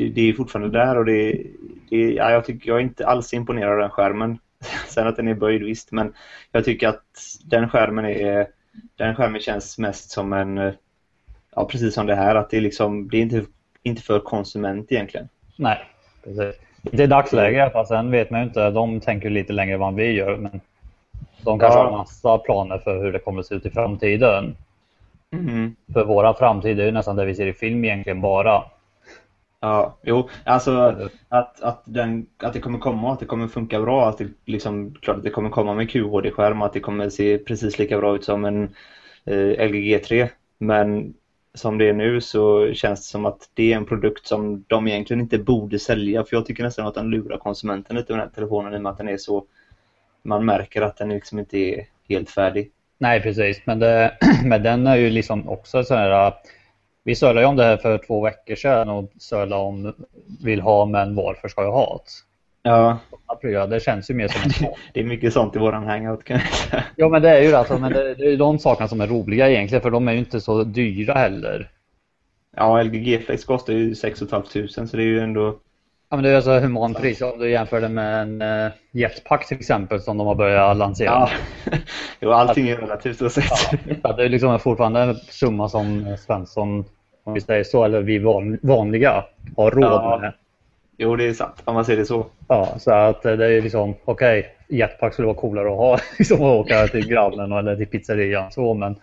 det, 0.00 0.08
det 0.08 0.28
är 0.28 0.32
fortfarande 0.32 0.78
där 0.78 0.98
och 0.98 1.04
det, 1.04 1.42
det 1.90 2.12
ja, 2.12 2.30
jag 2.30 2.44
tycker 2.44 2.68
jag 2.68 2.78
är 2.78 2.82
inte 2.82 3.06
alls 3.06 3.34
imponerad 3.34 3.72
av 3.72 3.78
den 3.78 3.90
skärmen. 3.90 4.38
Sen 4.88 5.06
att 5.06 5.16
den 5.16 5.28
är 5.28 5.34
böjd 5.34 5.62
visst, 5.62 5.92
men 5.92 6.14
jag 6.52 6.64
tycker 6.64 6.88
att 6.88 7.04
den 7.44 7.68
skärmen 7.68 8.04
är, 8.04 8.46
den 8.96 9.14
skärmen 9.14 9.40
känns 9.40 9.78
mest 9.78 10.10
som 10.10 10.32
en, 10.32 10.72
ja 11.56 11.64
precis 11.64 11.94
som 11.94 12.06
det 12.06 12.14
här, 12.14 12.34
att 12.34 12.50
det 12.50 12.56
är 12.56 12.60
liksom, 12.60 13.08
det 13.08 13.16
är 13.16 13.22
inte, 13.22 13.44
inte 13.82 14.02
för 14.02 14.20
konsument 14.20 14.92
egentligen. 14.92 15.28
Nej, 15.56 15.78
precis. 16.24 16.60
Inte 16.82 17.02
i 17.02 17.06
dagsläget 17.06 17.56
i 17.56 17.60
alla 17.60 17.70
fall. 17.70 17.86
Sen 17.86 18.10
vet 18.10 18.30
man 18.30 18.40
ju 18.40 18.46
inte. 18.46 18.70
De 18.70 19.00
tänker 19.00 19.30
lite 19.30 19.52
längre 19.52 19.74
än 19.74 19.80
vad 19.80 19.94
vi 19.94 20.12
gör. 20.12 20.36
Men 20.36 20.60
de 21.42 21.58
kanske 21.58 21.78
Ja. 21.78 21.84
har 21.84 21.98
massa 21.98 22.38
planer 22.38 22.78
för 22.78 23.02
hur 23.02 23.12
det 23.12 23.18
kommer 23.18 23.40
att 23.40 23.46
se 23.46 23.54
ut 23.54 23.66
i 23.66 23.70
framtiden. 23.70 24.56
Mm. 25.32 25.76
För 25.92 26.04
våra 26.04 26.34
framtid 26.34 26.80
är 26.80 26.84
ju 26.84 26.90
nästan 26.90 27.16
det 27.16 27.24
vi 27.24 27.34
ser 27.34 27.46
i 27.46 27.52
film 27.52 27.84
egentligen 27.84 28.20
bara. 28.20 28.64
Ja, 29.62 29.98
jo, 30.02 30.28
alltså 30.44 30.70
att, 31.28 31.60
att, 31.60 31.82
den, 31.84 32.26
att 32.36 32.52
det 32.52 32.60
kommer 32.60 32.78
komma 32.78 33.12
att 33.12 33.20
det 33.20 33.26
kommer 33.26 33.48
funka 33.48 33.80
bra. 33.80 34.08
Att 34.08 34.18
det 34.18 34.28
liksom, 34.44 34.94
klart 34.94 35.16
att 35.16 35.22
det 35.22 35.30
kommer 35.30 35.50
komma 35.50 35.74
med 35.74 35.90
QHD-skärm 35.90 36.60
och 36.60 36.66
att 36.66 36.72
det 36.72 36.80
kommer 36.80 37.10
se 37.10 37.38
precis 37.38 37.78
lika 37.78 37.98
bra 37.98 38.14
ut 38.14 38.24
som 38.24 38.44
en 38.44 38.62
eh, 39.24 39.68
LG 39.68 39.96
G3. 39.96 40.28
Men 40.58 41.14
som 41.54 41.78
det 41.78 41.88
är 41.88 41.92
nu 41.92 42.20
så 42.20 42.72
känns 42.72 43.00
det 43.00 43.06
som 43.06 43.26
att 43.26 43.50
det 43.54 43.72
är 43.72 43.76
en 43.76 43.86
produkt 43.86 44.26
som 44.26 44.64
de 44.66 44.88
egentligen 44.88 45.20
inte 45.20 45.38
borde 45.38 45.78
sälja. 45.78 46.24
För 46.24 46.36
jag 46.36 46.46
tycker 46.46 46.62
nästan 46.62 46.86
att 46.86 46.94
den 46.94 47.10
lurar 47.10 47.38
konsumenten 47.38 47.96
lite 47.96 48.12
med 48.12 48.20
den 48.20 48.28
här 48.28 48.34
telefonen 48.34 48.74
i 48.74 48.76
och 48.76 48.82
med 48.82 48.92
att 48.92 48.98
den 48.98 49.08
är 49.08 49.16
så... 49.16 49.44
Man 50.22 50.44
märker 50.44 50.82
att 50.82 50.96
den 50.96 51.08
liksom 51.08 51.38
inte 51.38 51.58
är 51.58 51.86
helt 52.08 52.30
färdig. 52.30 52.70
Nej, 52.98 53.22
precis. 53.22 53.62
Men, 53.64 53.78
det, 53.78 54.18
men 54.44 54.62
den 54.62 54.86
är 54.86 54.96
ju 54.96 55.10
liksom 55.10 55.48
också 55.48 55.84
så 55.84 55.94
här. 55.94 56.32
Vi 57.04 57.14
sölade 57.14 57.46
om 57.46 57.56
det 57.56 57.64
här 57.64 57.76
för 57.76 57.98
två 57.98 58.20
veckor 58.24 58.54
sedan 58.54 58.88
och 58.88 59.12
sölade 59.18 59.62
om 59.62 59.94
vill 60.44 60.60
ha 60.60 60.84
men 60.86 61.14
varför 61.14 61.48
ska 61.48 61.62
jag 61.62 61.72
ha 61.72 62.02
det? 62.04 62.10
Ja, 62.62 63.66
Det 63.66 63.82
känns 63.82 64.10
ju 64.10 64.14
mer 64.14 64.28
som 64.28 64.42
en 64.42 64.50
sån. 64.52 64.68
det 64.94 65.00
är 65.00 65.04
mycket 65.04 65.32
sånt 65.32 65.56
i 65.56 65.58
våran 65.58 65.86
hangout 65.86 66.24
kan 66.24 66.36
jag 66.36 66.52
säga. 66.54 66.84
Ja 66.96 67.08
men 67.08 67.22
det 67.22 67.28
är 67.30 67.42
ju 67.42 67.54
alltså, 67.54 67.78
men 67.78 67.92
det, 67.92 68.14
det 68.14 68.32
är 68.32 68.36
de 68.36 68.58
sakerna 68.58 68.88
som 68.88 69.00
är 69.00 69.06
roliga 69.06 69.50
egentligen 69.50 69.82
för 69.82 69.90
de 69.90 70.08
är 70.08 70.12
ju 70.12 70.18
inte 70.18 70.40
så 70.40 70.64
dyra 70.64 71.14
heller. 71.14 71.70
Ja, 72.56 72.82
LG 72.82 72.98
G-Flex 73.04 73.44
kostar 73.44 73.72
ju 73.72 73.94
6 73.94 74.18
500 74.30 74.68
så 74.68 74.96
det 74.96 75.02
är 75.02 75.06
ju 75.06 75.20
ändå... 75.20 75.58
Ja 76.10 76.16
men 76.16 76.24
det 76.24 76.30
är 76.30 76.36
alltså 76.36 76.58
human 76.58 76.94
pris 76.94 77.22
om 77.22 77.38
du 77.38 77.50
jämför 77.50 77.80
det 77.80 77.88
med 77.88 78.22
en 78.22 78.42
uh, 78.42 78.72
jetpack 78.92 79.46
till 79.48 79.56
exempel 79.56 80.00
som 80.00 80.18
de 80.18 80.26
har 80.26 80.34
börjat 80.34 80.76
lansera. 80.76 81.08
Ja, 81.08 81.30
jo, 82.20 82.30
allting 82.30 82.68
är 82.68 82.76
relativt 82.76 83.18
så 83.18 83.30
sett. 83.30 83.80
Ja, 84.02 84.12
det 84.12 84.24
är 84.24 84.28
liksom 84.28 84.58
fortfarande 84.58 85.00
en 85.00 85.14
summa 85.14 85.68
som 85.68 86.16
Svensson, 86.26 86.84
om 87.24 87.34
vi 87.34 87.40
säger 87.40 87.64
så, 87.64 87.84
eller 87.84 88.00
vi 88.00 88.18
van, 88.18 88.58
vanliga 88.62 89.24
har 89.56 89.70
råd 89.70 89.84
Ja. 89.84 90.18
med. 90.20 90.32
Jo, 90.98 91.16
det 91.16 91.24
är 91.24 91.32
sant. 91.32 91.62
Om 91.64 91.74
man 91.74 91.84
ser 91.84 91.96
det 91.96 92.04
så. 92.06 92.26
Ja, 92.48 92.68
så 92.78 92.92
att 92.92 93.24
eh, 93.26 93.32
det 93.32 93.46
är 93.46 93.62
liksom 93.62 93.94
okej, 94.04 94.46
jetpack 94.68 95.12
skulle 95.12 95.26
vara 95.26 95.36
coolare 95.36 95.68
att 95.68 95.76
ha 95.76 95.98
liksom 96.18 96.36
att 96.36 96.42
åka 96.66 96.86
till 96.86 97.08
grannen 97.08 97.52
eller 97.52 97.76
till 97.76 97.86
pizzerian 97.86 98.52
så 98.52 98.74
men 98.74 98.96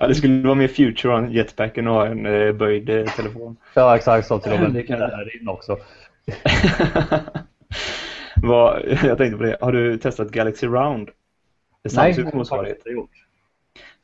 Ja, 0.00 0.06
det 0.06 0.14
skulle 0.14 0.42
vara 0.42 0.54
mer 0.54 0.68
future 0.68 1.14
on 1.14 1.32
jetpacken 1.32 1.88
och 1.88 1.94
ha 1.94 2.06
en 2.06 2.26
eh, 2.26 2.52
böjd 2.52 2.90
eh, 2.90 3.04
telefon. 3.04 3.56
ja 3.74 3.96
exakt 3.96 4.26
så 4.26 4.38
till 4.38 4.52
och 4.52 4.60
med 4.60 4.72
Det 4.74 4.82
kan 4.82 4.98
där 4.98 5.40
in 5.40 5.48
också. 5.48 5.76
Vad, 8.42 8.82
jag 9.02 9.18
tänkte 9.18 9.36
på 9.36 9.42
det. 9.42 9.56
Har 9.60 9.72
du 9.72 9.98
testat 9.98 10.30
Galaxy 10.30 10.66
Round? 10.66 11.10
Samsungs 11.88 12.48
det 12.48 12.56
har 12.56 12.64
jag 12.64 12.76
inte 12.76 12.88
gjort. 12.88 13.10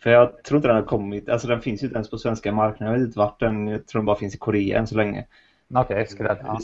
För 0.03 0.11
jag 0.11 0.43
tror 0.45 0.59
inte 0.59 0.69
den 0.69 0.77
har 0.77 0.83
kommit. 0.83 1.29
Alltså 1.29 1.49
den 1.49 1.61
finns 1.61 1.83
ju 1.83 1.87
inte 1.87 1.95
ens 1.97 2.11
på 2.11 2.19
svenska 2.19 2.53
marknaden. 2.53 2.93
Jag 2.93 3.01
vet 3.01 3.07
inte 3.07 3.19
vart 3.19 3.41
den. 3.41 3.67
Jag 3.67 3.87
tror 3.87 4.01
den 4.01 4.07
bara 4.07 4.17
finns 4.17 4.35
i 4.35 4.39
Korea 4.39 4.79
än 4.79 4.87
så 4.87 4.97
länge. 4.97 5.27
Okej, 5.75 6.07
skräp. 6.07 6.39
Ja. 6.43 6.61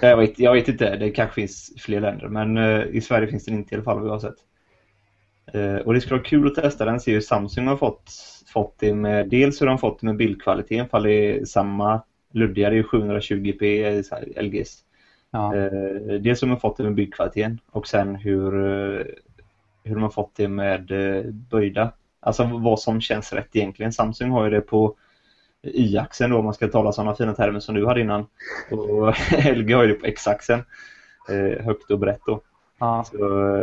Jag 0.00 0.16
vet, 0.16 0.38
jag 0.38 0.52
vet 0.52 0.68
inte. 0.68 0.96
Det 0.96 1.10
kanske 1.10 1.34
finns 1.34 1.72
fler 1.78 2.00
länder. 2.00 2.28
Men 2.28 2.56
eh, 2.56 2.86
i 2.86 3.00
Sverige 3.00 3.28
finns 3.28 3.44
den 3.44 3.54
inte 3.54 3.74
i 3.74 3.76
alla 3.76 3.84
fall 3.84 3.98
vad 3.98 4.06
jag 4.06 4.12
har 4.12 4.20
sett. 4.20 4.36
Eh, 5.52 5.76
och 5.76 5.94
det 5.94 6.00
skulle 6.00 6.16
vara 6.16 6.28
kul 6.28 6.46
att 6.46 6.54
testa 6.54 6.84
den. 6.84 7.00
Se 7.00 7.12
hur 7.12 7.20
Samsung 7.20 7.66
har 7.66 7.76
fått, 7.76 8.10
fått 8.52 8.74
det 8.78 8.94
med. 8.94 9.28
Dels 9.28 9.60
hur 9.60 9.66
de 9.66 9.70
har 9.70 9.78
fått 9.78 10.00
det 10.00 10.06
med 10.06 10.16
bildkvaliteten. 10.16 10.86
Ifall 10.86 11.02
det 11.02 11.12
är 11.12 11.44
samma 11.44 12.02
luddiga. 12.32 12.70
Det 12.70 12.74
är 12.74 12.76
ju 12.76 12.82
720p 12.82 13.62
i 13.62 14.42
LGs. 14.42 14.84
Ja. 15.30 15.56
Eh, 15.56 16.20
dels 16.20 16.42
hur 16.42 16.48
har 16.48 16.56
fått 16.56 16.76
det 16.76 16.82
med 16.82 16.94
byggkvaliteten 16.94 17.60
och 17.70 17.86
sen 17.86 18.16
hur, 18.16 18.54
eh, 18.54 19.06
hur 19.84 19.96
har 19.96 20.10
fått 20.10 20.36
det 20.36 20.48
med 20.48 20.90
eh, 20.90 21.24
böjda. 21.24 21.92
Alltså 22.20 22.44
vad 22.44 22.80
som 22.80 23.00
känns 23.00 23.32
rätt 23.32 23.56
egentligen. 23.56 23.92
Samsung 23.92 24.30
har 24.30 24.44
ju 24.44 24.50
det 24.50 24.60
på 24.60 24.94
Y-axeln 25.62 26.30
då 26.30 26.38
om 26.38 26.44
man 26.44 26.54
ska 26.54 26.68
tala 26.68 26.92
sådana 26.92 27.14
fina 27.14 27.34
termer 27.34 27.60
som 27.60 27.74
du 27.74 27.86
hade 27.86 28.00
innan. 28.00 28.26
Och 28.70 29.14
LG 29.56 29.72
har 29.72 29.82
ju 29.82 29.88
det 29.88 29.94
på 29.94 30.06
X-axeln. 30.06 30.62
Eh, 31.28 31.64
högt 31.64 31.90
och 31.90 31.98
brett 31.98 32.20
då. 32.26 32.40
Ja. 32.78 33.04
Så, 33.04 33.54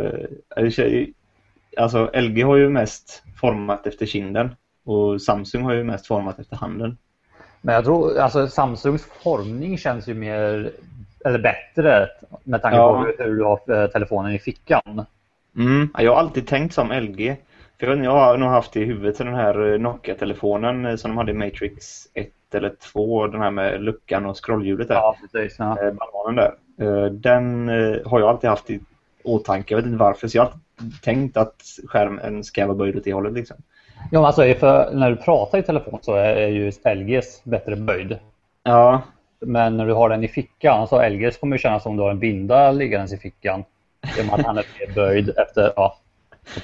eh, 0.56 1.06
alltså 1.76 2.10
LG 2.14 2.42
har 2.42 2.56
ju 2.56 2.68
mest 2.68 3.22
format 3.40 3.86
efter 3.86 4.06
kinden 4.06 4.54
och 4.84 5.22
Samsung 5.22 5.62
har 5.62 5.72
ju 5.72 5.84
mest 5.84 6.06
format 6.06 6.38
efter 6.38 6.56
handen. 6.56 6.98
Men 7.60 7.74
jag 7.74 7.84
tror, 7.84 8.18
alltså 8.18 8.48
Samsungs 8.48 9.08
formning 9.22 9.78
känns 9.78 10.08
ju 10.08 10.14
mer, 10.14 10.72
eller 11.26 11.38
bättre 11.38 12.08
med 12.44 12.62
tanke 12.62 12.76
Ja. 12.76 13.04
på 13.18 13.22
hur, 13.24 13.36
du 13.36 13.44
har 13.44 13.82
eh, 13.82 13.90
telefonen 13.90 14.32
i 14.32 14.38
fickan. 14.38 15.04
Mm. 15.56 15.88
ja, 15.94 16.02
Jag 16.02 16.12
har 16.12 16.18
alltid 16.18 16.46
tänkt 16.46 16.74
som 16.74 16.92
LG. 16.92 17.36
För 17.80 17.86
jag, 17.86 18.04
jag 18.04 18.10
har 18.10 18.36
nog 18.36 18.48
haft 18.48 18.76
i 18.76 18.84
huvudet 18.84 19.18
den 19.18 19.34
här 19.34 19.72
eh, 19.72 19.78
Nokia-telefonen 19.78 20.86
eh, 20.86 20.96
som 20.96 21.10
de 21.10 21.16
hade 21.16 21.30
i 21.30 21.34
Matrix 21.34 22.06
1 22.14 22.28
eller 22.54 22.72
2. 22.92 23.26
Den 23.26 23.40
här 23.40 23.50
med 23.50 23.82
luckan 23.82 24.26
och 24.26 24.44
scrollhjulet 24.44 24.88
där. 24.88 24.94
Ja, 24.94 25.16
precis. 25.20 25.56
Ja. 25.58 25.76
Bananen 25.76 26.36
där. 26.36 27.10
Den 27.10 27.68
har 28.06 28.20
jag 28.20 28.28
alltid 28.28 28.50
haft 28.50 28.70
i 28.70 28.80
åtanke. 29.24 29.74
Jag 29.74 29.76
vet 29.78 29.86
inte 29.86 29.98
varför. 29.98 30.28
Så 30.28 30.36
jag 30.36 30.42
har 30.42 30.50
alltid 30.50 31.02
tänkt 31.02 31.36
att 31.36 31.62
skärmen 31.86 32.44
ska 32.44 32.66
vara 32.66 32.76
böjd 32.76 32.96
åt 32.96 33.04
det 33.04 33.12
hållet. 33.12 33.32
Liksom. 33.32 33.56
Ja, 34.10 34.26
alltså 34.26 34.42
när 34.42 35.10
du 35.10 35.16
pratar 35.16 35.58
i 35.58 35.62
telefon 35.62 35.98
så 36.02 36.14
är 36.14 36.46
ju 36.46 36.72
LGs 36.94 37.44
bättre 37.44 37.76
böjd. 37.76 38.18
Ja, 38.62 39.02
Men 39.46 39.76
när 39.76 39.86
du 39.86 39.92
har 39.92 40.08
den 40.08 40.24
i 40.24 40.28
fickan 40.28 40.88
så 40.88 41.08
LGs 41.08 41.36
kommer 41.38 41.56
ju 41.56 41.60
kännas 41.60 41.82
som 41.82 41.96
du 41.96 42.02
har 42.02 42.10
en 42.10 42.18
binda 42.18 42.70
liggandes 42.72 43.12
i 43.12 43.16
fickan. 43.16 43.64
I 44.18 44.20
och 44.22 44.26
med 44.26 44.34
att 44.34 44.46
han 44.46 44.58
är 44.58 44.94
böjd 44.94 45.28
efter, 45.38 45.72
ja. 45.76 45.96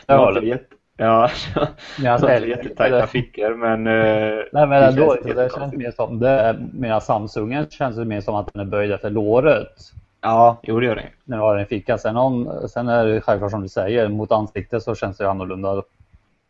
har 0.06 0.32
inte 0.32 0.46
jätte, 0.46 0.74
ja, 0.96 1.30
Medan 1.98 2.20
jag 2.20 2.28
har 2.28 2.36
inte 2.36 2.48
jättetajta 2.48 3.06
fickor 3.06 3.54
men... 3.54 3.86
eh, 3.86 4.44
Nej 4.52 4.66
men 4.66 4.94
det 4.94 5.00
känns 5.00 5.22
det, 5.22 5.34
det 5.34 5.50
känns 5.54 5.74
mer 5.74 5.90
som, 5.90 6.18
det, 6.18 6.56
medan 6.72 7.00
Samsungen 7.00 7.66
känns 7.70 7.96
det 7.96 8.04
mer 8.04 8.20
som 8.20 8.34
att 8.34 8.52
den 8.52 8.60
är 8.60 8.70
böjd 8.70 8.92
efter 8.92 9.10
låret. 9.10 9.92
Ja, 10.20 10.56
jo 10.62 10.80
det 10.80 10.86
gör 10.86 10.96
det. 10.96 11.08
När 11.24 11.36
du 11.36 11.42
har 11.42 11.54
den 11.54 11.64
i 11.64 11.66
fickan. 11.66 11.98
Sen, 11.98 12.16
om, 12.16 12.62
sen 12.70 12.88
är 12.88 13.06
det 13.06 13.20
självklart 13.20 13.50
som 13.50 13.62
du 13.62 13.68
säger, 13.68 14.08
mot 14.08 14.32
ansiktet 14.32 14.82
så 14.82 14.94
känns 14.94 15.16
det 15.16 15.30
annorlunda. 15.30 15.82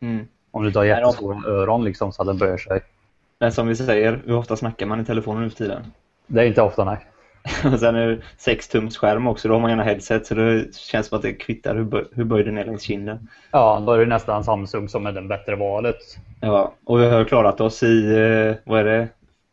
Mm. 0.01 0.27
Om 0.51 0.63
du 0.63 0.71
tar 0.71 0.81
Nej, 0.81 0.89
de- 0.89 0.99
jättestora 0.99 1.37
öron 1.47 1.83
liksom 1.83 2.11
så 2.11 2.21
att 2.21 2.27
den 2.27 2.37
böjer 2.37 2.57
sig. 2.57 2.81
Men 3.39 3.51
som 3.51 3.67
vi 3.67 3.75
säger, 3.75 4.21
hur 4.25 4.35
ofta 4.37 4.55
snackar 4.55 4.85
man 4.85 5.01
i 5.01 5.05
telefonen 5.05 5.43
nu 5.43 5.49
för 5.49 5.57
tiden? 5.57 5.81
Det 6.27 6.41
är 6.41 6.45
inte 6.45 6.61
ofta 6.61 6.83
nej. 6.83 6.97
Sen 7.79 7.95
är 7.95 8.07
det 8.07 8.21
6 8.37 8.67
tums 8.67 8.97
skärm 8.97 9.27
också, 9.27 9.47
då 9.47 9.53
har 9.53 9.59
man 9.61 9.69
gärna 9.69 9.83
headset 9.83 10.25
så 10.27 10.35
det 10.35 10.75
känns 10.75 11.07
som 11.07 11.15
att 11.15 11.21
det 11.21 11.33
kvittar 11.33 11.75
hur, 11.75 11.83
bö- 11.83 12.07
hur 12.11 12.23
böjd 12.23 12.45
den 12.45 12.57
är 12.57 12.65
längs 12.65 12.81
kinden. 12.81 13.27
Ja, 13.51 13.83
då 13.85 13.91
är 13.91 13.99
det 13.99 14.05
nästan 14.05 14.43
Samsung 14.43 14.89
som 14.89 15.05
är 15.05 15.11
det 15.11 15.21
bättre 15.21 15.55
valet. 15.55 15.97
Ja, 16.41 16.73
och 16.85 16.99
vi 17.01 17.05
har 17.09 17.23
klarat 17.23 17.61
oss 17.61 17.83
i, 17.83 18.05
eh, 18.05 18.55
vad 18.63 18.79
är 18.79 18.83
det, 18.83 19.07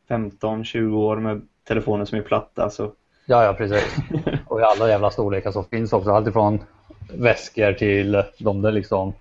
15-20 0.08 0.94
år 0.96 1.16
med 1.16 1.42
telefoner 1.68 2.04
som 2.04 2.18
är 2.18 2.22
platta. 2.22 2.70
Så. 2.70 2.92
Ja, 3.26 3.44
ja 3.44 3.52
precis. 3.52 3.96
Och 4.46 4.60
i 4.60 4.62
alla 4.62 4.88
jävla 4.88 5.10
storlekar 5.10 5.50
som 5.50 5.64
finns 5.64 5.92
också. 5.92 6.10
Alltifrån 6.10 6.58
väskor 7.14 7.72
till 7.72 8.22
de 8.38 8.62
där 8.62 8.72
liksom. 8.72 9.12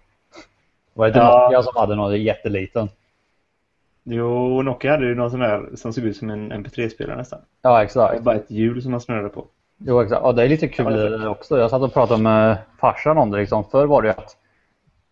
Var 0.93 1.05
det 1.05 1.09
inte 1.09 1.19
Ja. 1.19 1.43
Nokia 1.43 1.63
som 1.63 1.73
hade 1.75 1.95
någon 1.95 2.21
jätteliten? 2.21 2.89
Jo, 4.11 4.61
Nokia 4.61 4.91
hade 4.91 5.05
ju 5.05 5.15
någon 5.15 5.31
sån 5.31 5.39
där 5.39 5.69
som 5.75 5.93
såg 5.93 6.03
ut 6.03 6.17
som 6.17 6.29
en 6.29 6.51
MP3-spelare 6.53 7.17
nästan. 7.17 7.39
Ja, 7.61 7.69
Det 7.69 7.73
var 7.73 7.83
exakt. 7.83 8.23
bara 8.23 8.35
ett 8.35 8.51
hjul 8.51 8.81
som 8.81 8.91
man 8.91 9.01
snurrade 9.01 9.29
på. 9.29 9.45
Jo, 9.77 10.01
exakt. 10.01 10.21
Och 10.21 10.35
det 10.35 10.43
är 10.43 10.49
lite 10.49 10.67
kul 10.67 10.85
Ja, 10.85 10.91
det 10.91 11.17
det 11.17 11.27
också. 11.27 11.57
Jag 11.57 11.69
satt 11.69 11.81
och 11.81 11.93
pratade 11.93 12.23
med 12.23 12.57
farsan 12.79 13.17
om 13.17 13.31
det. 13.31 13.37
Liksom. 13.37 13.63
Förr 13.63 13.85
var 13.85 14.01
det 14.01 14.09
att 14.09 14.37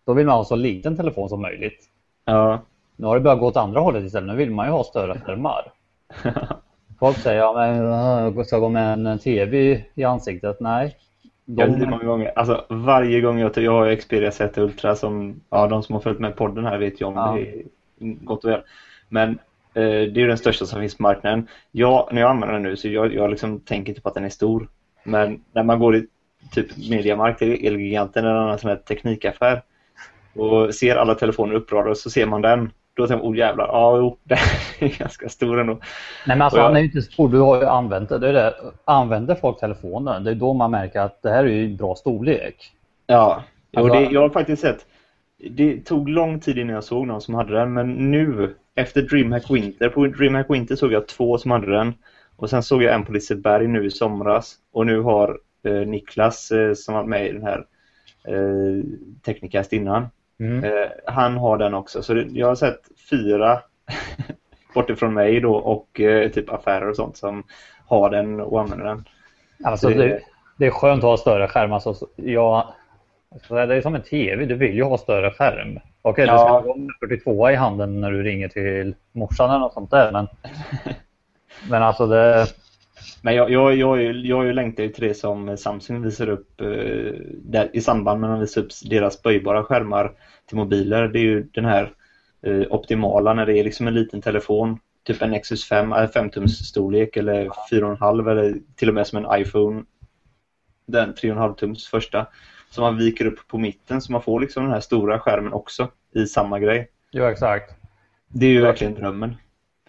Då 0.06 0.14
vill 0.14 0.26
man 0.26 0.36
ha 0.36 0.44
så 0.44 0.56
liten 0.56 0.98
telefon 0.98 1.30
som 1.30 1.42
möjligt. 1.42 1.86
Ja. 2.26 2.60
Nu 2.96 3.08
har 3.08 3.16
det 3.16 3.22
börjat 3.22 3.40
gå 3.40 3.46
åt 3.48 3.58
andra 3.58 3.80
hållet 3.80 4.04
istället. 4.04 4.28
Nu 4.28 4.36
vill 4.36 4.52
man 4.52 4.66
ju 4.66 4.72
ha 4.72 4.84
större 4.84 5.20
skärmar. 5.20 5.72
Folk 7.00 7.18
säger 7.18 7.40
ja, 7.40 7.54
men 7.54 7.76
jag 8.36 8.46
ska 8.46 8.60
gå 8.60 8.70
med 8.70 9.08
en 9.08 9.20
TV 9.20 9.84
i 9.96 10.04
ansiktet. 10.04 10.60
Nej. 10.60 10.98
De... 11.46 11.62
Jag 11.62 11.68
vet 11.68 11.90
många 11.90 12.04
gånger. 12.04 12.32
Alltså, 12.36 12.66
varje 12.70 13.22
gång 13.22 13.40
jag, 13.40 13.58
jag 13.58 13.72
har 13.72 13.96
Xperia 13.96 14.32
Z 14.32 14.62
Ultra 14.62 14.96
som 14.96 15.42
ja, 15.50 15.68
de 15.68 15.84
som 15.84 15.94
har 15.94 16.02
följt 16.02 16.20
med 16.20 16.36
podden 16.36 16.66
här 16.66 16.78
vet 16.78 17.02
ju 17.02 17.06
om 17.06 17.16
ja. 17.16 17.36
det 17.36 17.50
är 17.50 17.64
gott 18.00 18.44
och 18.44 18.52
väl. 18.52 18.62
Men 19.10 19.30
eh, 19.74 19.84
det 19.84 20.22
är 20.22 20.28
den 20.28 20.38
största 20.38 20.66
som 20.66 20.82
finns 20.82 20.98
på 20.98 21.04
marknaden. 21.04 21.48
Jag, 21.72 22.10
när 22.12 22.22
jag 22.22 22.30
använder 22.30 22.54
den 22.54 22.64
nu 22.64 22.78
så 22.78 22.88
jag, 22.88 23.14
jag 23.14 23.30
liksom 23.30 23.60
tänker 23.60 23.90
inte 23.90 24.02
på 24.02 24.10
att 24.10 24.16
den 24.16 24.26
är 24.26 24.30
stor. 24.30 24.70
Men 25.04 25.44
när 25.52 25.64
man 25.64 25.80
går 25.80 25.96
i 25.96 26.08
typ 26.52 26.90
Mediamarkt 26.90 27.42
eller 27.42 27.66
Elgiganten 27.68 28.26
eller 28.26 28.34
någon 28.34 28.44
annan 28.44 28.60
sån 28.60 28.70
här 28.70 28.78
teknikaffär 28.78 29.62
och 30.36 30.76
ser 30.76 30.96
alla 30.96 31.16
telefoner 31.16 31.56
uppradade 31.56 31.96
så 31.96 32.10
ser 32.10 32.26
man 32.26 32.42
den. 32.42 32.72
Då 32.94 33.08
tänker 33.08 33.24
man, 33.24 33.34
oh 33.34 33.38
jävlar, 33.38 33.68
ja 33.68 33.98
jo, 33.98 34.18
den 34.24 34.38
är 34.80 34.98
ganska 35.00 35.30
stor 35.30 35.60
ändå. 35.60 35.74
Nej 35.74 35.82
men 36.38 36.42
alltså 36.42 36.62
han 36.62 36.76
är 36.76 36.80
ju 36.80 36.86
inte 36.86 37.02
stor, 37.02 37.30
du 37.30 37.40
har 37.40 37.62
ju 37.62 37.66
använt 37.66 38.10
det. 38.10 38.20
det, 38.20 38.32
det. 38.32 38.54
Använder 38.86 39.36
folk 39.36 39.60
telefonen, 39.60 40.24
det 40.24 40.32
är 40.32 40.36
då 40.36 40.54
man 40.54 40.72
märker 40.72 41.00
att 41.00 41.22
det 41.22 41.30
här 41.30 41.44
är 41.44 41.50
ju 41.50 41.76
bra 41.76 41.96
storlek. 41.96 42.72
Ja, 43.08 43.44
alltså... 43.78 43.94
det, 43.94 44.06
jag 44.06 44.22
har 44.22 44.30
faktiskt 44.30 44.62
sett 44.62 44.86
det 45.38 45.86
tog 45.86 46.10
lång 46.10 46.40
tid 46.40 46.58
innan 46.58 46.76
jag 46.76 46.84
såg 46.84 47.08
någon 47.08 47.22
som 47.22 47.36
hade 47.36 47.54
den 47.54 47.74
men 47.74 48.12
nu 48.12 48.56
efter 48.78 49.02
DreamHack 49.02 49.52
Winter, 49.52 49.90
på 49.90 50.08
DreamHack 50.08 50.50
Winter 50.50 50.76
såg 50.76 50.92
jag 50.92 51.08
två 51.08 51.38
som 51.38 51.52
hade 51.52 51.72
den 51.72 51.94
och 52.36 52.50
sen 52.50 52.64
såg 52.64 52.84
jag 52.84 52.94
en 52.94 53.06
på 53.06 53.12
Liseberg 53.12 53.68
nu 53.68 53.86
i 53.86 53.92
somras 53.92 54.56
och 54.72 54.86
nu 54.86 55.00
har 55.00 55.40
eh, 55.64 55.74
Niklas 55.74 56.52
eh, 56.52 56.74
som 56.74 56.94
var 56.94 57.04
med 57.04 57.28
i 57.28 57.32
den 57.32 57.44
här 57.44 57.66
eh, 58.28 58.84
Technicast 59.22 59.74
innan 59.74 60.08
mm. 60.40 60.64
eh, 60.64 60.90
han 61.06 61.38
har 61.38 61.58
den 61.58 61.74
också 61.74 62.04
så 62.04 62.14
det, 62.14 62.28
jag 62.32 62.48
har 62.48 62.56
sett 62.56 62.82
fyra 63.10 63.60
bortifrån 64.74 65.14
mig 65.14 65.40
då 65.40 65.56
och 65.56 66.00
eh, 66.00 66.32
typ 66.32 66.54
affärer 66.54 66.90
och 66.90 66.96
sånt 66.96 67.18
som 67.18 67.44
har 67.86 68.10
den 68.10 68.40
och 68.40 68.62
använder 68.62 68.86
den. 68.86 69.06
Alltså 69.64 69.90
det, 69.90 70.22
det 70.58 70.66
är 70.66 70.72
skönt 70.72 71.04
att 71.04 71.10
ha 71.10 71.18
större 71.18 71.48
skärm. 71.48 71.74
Alltså, 71.74 71.96
jag 72.16 72.74
så 73.48 73.54
det 73.66 73.76
är 73.76 73.82
som 73.82 73.96
en 73.96 74.02
TV, 74.02 74.46
du 74.46 74.56
vill 74.56 74.76
ju 74.76 74.84
ha 74.84 74.98
större 74.98 75.32
skärm. 75.32 75.80
Okej, 76.10 76.26
ja. 76.26 76.34
du 76.34 76.38
ska 76.40 76.70
ha 76.70 76.76
en 76.76 76.90
42 77.00 77.50
i 77.52 77.56
handen 77.56 78.02
när 78.02 78.12
du 78.12 78.24
ringer 78.24 78.48
till 78.48 78.96
morsan 79.12 79.50
eller 79.50 79.60
något 79.60 79.74
sånt 79.74 79.92
där. 79.92 80.12
Men, 80.12 80.28
men 81.70 81.84
alltså 81.84 82.08
det... 82.08 82.48
Men 83.22 83.36
jag, 83.36 83.52
jag, 83.52 83.76
jag, 83.76 84.02
jag 84.16 84.56
längtar 84.56 84.84
ju 84.84 84.90
till 84.90 85.08
det 85.08 85.14
som 85.14 85.58
Samsung 85.58 86.02
visar 86.02 86.30
upp 86.30 86.62
eh, 86.62 87.14
där, 87.34 87.70
i 87.74 87.82
samband 87.82 88.22
med 88.22 88.30
att 88.30 88.36
de 88.36 88.40
visar 88.40 88.62
upp 88.62 88.72
deras 88.90 89.22
böjbara 89.22 89.64
skärmar 89.64 90.12
till 90.46 90.58
mobiler. 90.58 91.08
Det 91.08 91.20
är 91.20 91.24
ju 91.24 91.44
den 91.44 91.66
här 91.66 91.94
eh, 92.46 92.64
optimala 92.70 93.34
när 93.34 93.46
det 93.46 93.60
är 93.60 93.64
liksom 93.64 93.88
en 93.88 93.94
liten 93.94 94.22
telefon. 94.22 94.80
Typ 95.04 95.22
en 95.22 95.32
Nexus 95.32 95.70
5, 95.70 95.94
5 96.14 96.30
tums 96.30 96.68
storlek 96.68 97.18
eller 97.18 97.46
4,5 97.72 98.32
eller 98.32 98.56
till 98.76 98.90
och 98.90 98.96
med 98.96 99.08
som 99.08 99.26
en 99.26 99.42
iPhone. 99.42 99.84
Den 100.86 101.14
3,5 101.14 101.56
tums 101.56 101.88
första 101.88 102.28
som 102.70 102.84
man 102.84 102.98
viker 102.98 103.26
upp 103.26 103.48
på 103.48 103.58
mitten 103.58 104.02
så 104.02 104.12
man 104.12 104.22
får 104.22 104.40
liksom 104.40 104.64
den 104.64 104.74
här 104.74 104.80
stora 104.80 105.20
skärmen 105.20 105.54
också 105.54 105.88
i 106.16 106.26
samma 106.26 106.60
grej. 106.60 106.90
Ja, 107.12 107.32
exakt. 107.32 107.76
Det 108.28 108.46
är 108.46 108.50
ju 108.50 108.62
verkligen 108.62 108.94
drömmen. 108.94 109.36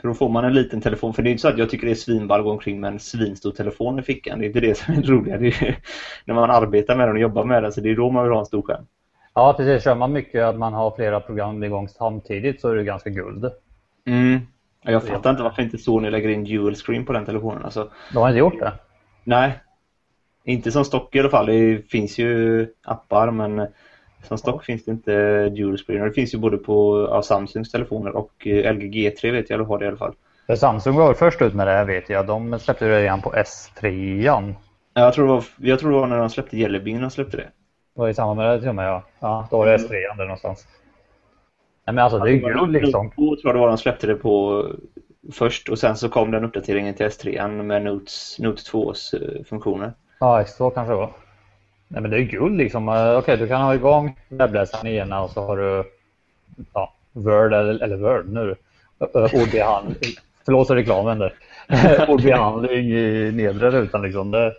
För 0.00 0.08
då 0.08 0.14
får 0.14 0.28
man 0.28 0.44
en 0.44 0.54
liten 0.54 0.80
telefon. 0.80 1.14
För 1.14 1.22
det 1.22 1.28
är 1.28 1.30
inte 1.30 1.40
så 1.40 1.48
att 1.48 1.58
jag 1.58 1.70
tycker 1.70 1.86
det 1.86 1.92
är 1.92 1.94
svinball 1.94 2.40
att 2.40 2.44
gå 2.44 2.50
omkring 2.50 2.80
med 2.80 2.92
en 2.92 2.98
svinstor 2.98 3.50
telefon 3.50 3.98
i 3.98 4.02
fickan. 4.02 4.38
Det 4.38 4.44
är 4.44 4.46
inte 4.46 4.60
det 4.60 4.78
som 4.78 4.94
är 4.94 5.02
det 5.02 5.08
roliga. 5.08 5.36
Det 5.38 5.46
är 5.46 5.78
när 6.24 6.34
man 6.34 6.50
arbetar 6.50 6.96
med 6.96 7.08
den 7.08 7.16
och 7.16 7.22
jobbar 7.22 7.44
med 7.44 7.62
den 7.62 7.72
så 7.72 7.80
det 7.80 7.90
är 7.90 7.96
då 7.96 8.10
man 8.10 8.24
vill 8.24 8.32
ha 8.32 8.40
en 8.40 8.46
stor 8.46 8.62
skärm. 8.62 8.86
Ja, 9.34 9.54
precis. 9.56 9.84
Kör 9.84 9.94
man 9.94 10.12
mycket 10.12 10.44
att 10.44 10.58
man 10.58 10.72
har 10.72 10.90
flera 10.96 11.20
program 11.20 11.64
igång 11.64 11.88
samtidigt 11.88 12.60
så 12.60 12.68
är 12.68 12.76
det 12.76 12.84
ganska 12.84 13.10
guld. 13.10 13.50
Mm. 14.06 14.40
Jag 14.82 15.02
fattar 15.02 15.30
inte 15.30 15.42
varför 15.42 15.62
inte 15.62 15.78
Sony 15.78 16.10
lägger 16.10 16.28
in 16.28 16.44
dual 16.44 16.74
screen 16.74 17.04
på 17.04 17.12
den 17.12 17.24
telefonen. 17.24 17.64
Alltså, 17.64 17.90
de 18.12 18.18
har 18.18 18.28
inte 18.28 18.38
gjort 18.38 18.58
det? 18.60 18.72
Nej, 19.24 19.58
inte 20.48 20.72
som 20.72 20.84
stock 20.84 21.16
i 21.16 21.20
alla 21.20 21.30
fall. 21.30 21.46
Det 21.46 21.90
finns 21.90 22.18
ju 22.18 22.66
appar 22.82 23.30
men 23.30 23.66
som 24.22 24.38
stock 24.38 24.64
finns 24.64 24.84
det 24.84 24.90
inte 24.90 25.48
dual 25.48 25.78
screen. 25.78 26.04
Det 26.04 26.12
finns 26.12 26.34
ju 26.34 26.38
både 26.38 26.56
på 26.56 27.06
ja, 27.10 27.22
Samsungs 27.22 27.70
telefoner 27.70 28.16
och 28.16 28.46
eh, 28.46 28.74
LG 28.74 28.82
G3 28.82 29.32
vet 29.32 29.50
jag 29.50 29.64
har 29.64 29.78
det 29.78 29.84
i 29.84 29.88
alla 29.88 29.96
fall. 29.96 30.14
För 30.46 30.56
Samsung 30.56 30.96
var 30.96 31.14
först 31.14 31.42
ut 31.42 31.54
med 31.54 31.66
det 31.66 31.72
här 31.72 31.84
vet 31.84 32.10
jag. 32.10 32.26
De 32.26 32.58
släppte 32.58 32.88
det 32.88 33.02
redan 33.02 33.22
på 33.22 33.32
S3. 33.32 34.22
Ja, 34.22 34.42
jag, 34.94 35.14
tror 35.14 35.26
det 35.26 35.32
var, 35.32 35.44
jag 35.56 35.78
tror 35.78 35.90
det 35.90 35.98
var 35.98 36.06
när 36.06 36.18
de 36.18 36.30
släppte 36.30 36.58
Jelly 36.58 36.80
Bean 36.80 37.00
de 37.00 37.10
släppte 37.10 37.36
det. 37.36 37.42
Det 37.94 38.00
var 38.00 38.08
i 38.08 38.14
samband 38.14 38.38
med 38.38 38.50
det 38.50 38.60
till 38.60 38.68
och 38.68 38.74
med 38.74 38.88
ja. 38.88 39.02
Ja, 39.20 39.48
då 39.50 39.58
var 39.58 39.66
det 39.66 39.76
S3 39.76 39.90
där 39.90 40.24
någonstans. 40.24 40.66
Nej 41.86 41.94
men 41.94 42.04
alltså 42.04 42.18
det 42.18 42.30
är 42.30 42.32
ju 42.32 42.40
guld 42.40 42.72
liksom. 42.72 43.12
Jag 43.16 43.40
tror 43.40 43.52
det 43.52 43.58
var 43.58 43.68
de 43.68 43.78
släppte 43.78 44.06
det 44.06 44.14
på 44.14 44.64
först 45.32 45.68
och 45.68 45.78
sen 45.78 45.96
så 45.96 46.08
kom 46.08 46.30
den 46.30 46.44
uppdateringen 46.44 46.94
till 46.94 47.06
S3 47.06 47.62
med 47.62 47.82
Notes, 47.82 48.38
Note 48.38 48.62
2s 48.62 49.14
eh, 49.14 49.44
funktioner. 49.44 49.92
Ja, 50.20 50.44
så 50.44 50.70
kanske 50.70 50.92
det 50.92 50.96
var. 50.96 51.10
Nej 51.88 52.02
men 52.02 52.10
det 52.10 52.16
är 52.16 52.22
guld 52.22 52.56
liksom. 52.56 52.88
Eh, 52.88 52.94
okej, 52.94 53.16
okay, 53.16 53.36
du 53.36 53.48
kan 53.48 53.60
ha 53.60 53.74
igång 53.74 54.16
webbläsaren 54.28 54.86
i 54.86 54.96
ena 54.96 55.22
och 55.22 55.30
så 55.30 55.46
har 55.46 55.56
du 55.56 55.84
ja, 56.74 56.94
Word 57.12 57.54
eller, 57.54 57.82
eller 57.82 57.96
Word 57.96 58.28
nu. 58.28 58.56
Ordbehandling. 58.98 60.12
Förlåt 60.44 60.66
för 60.66 60.74
reklamen 60.74 61.18
där. 61.18 61.34
Ordbehandling 62.08 62.92
i 62.92 63.32
nedre 63.34 63.70
rutan 63.70 64.02
liksom. 64.02 64.30
Det... 64.30 64.54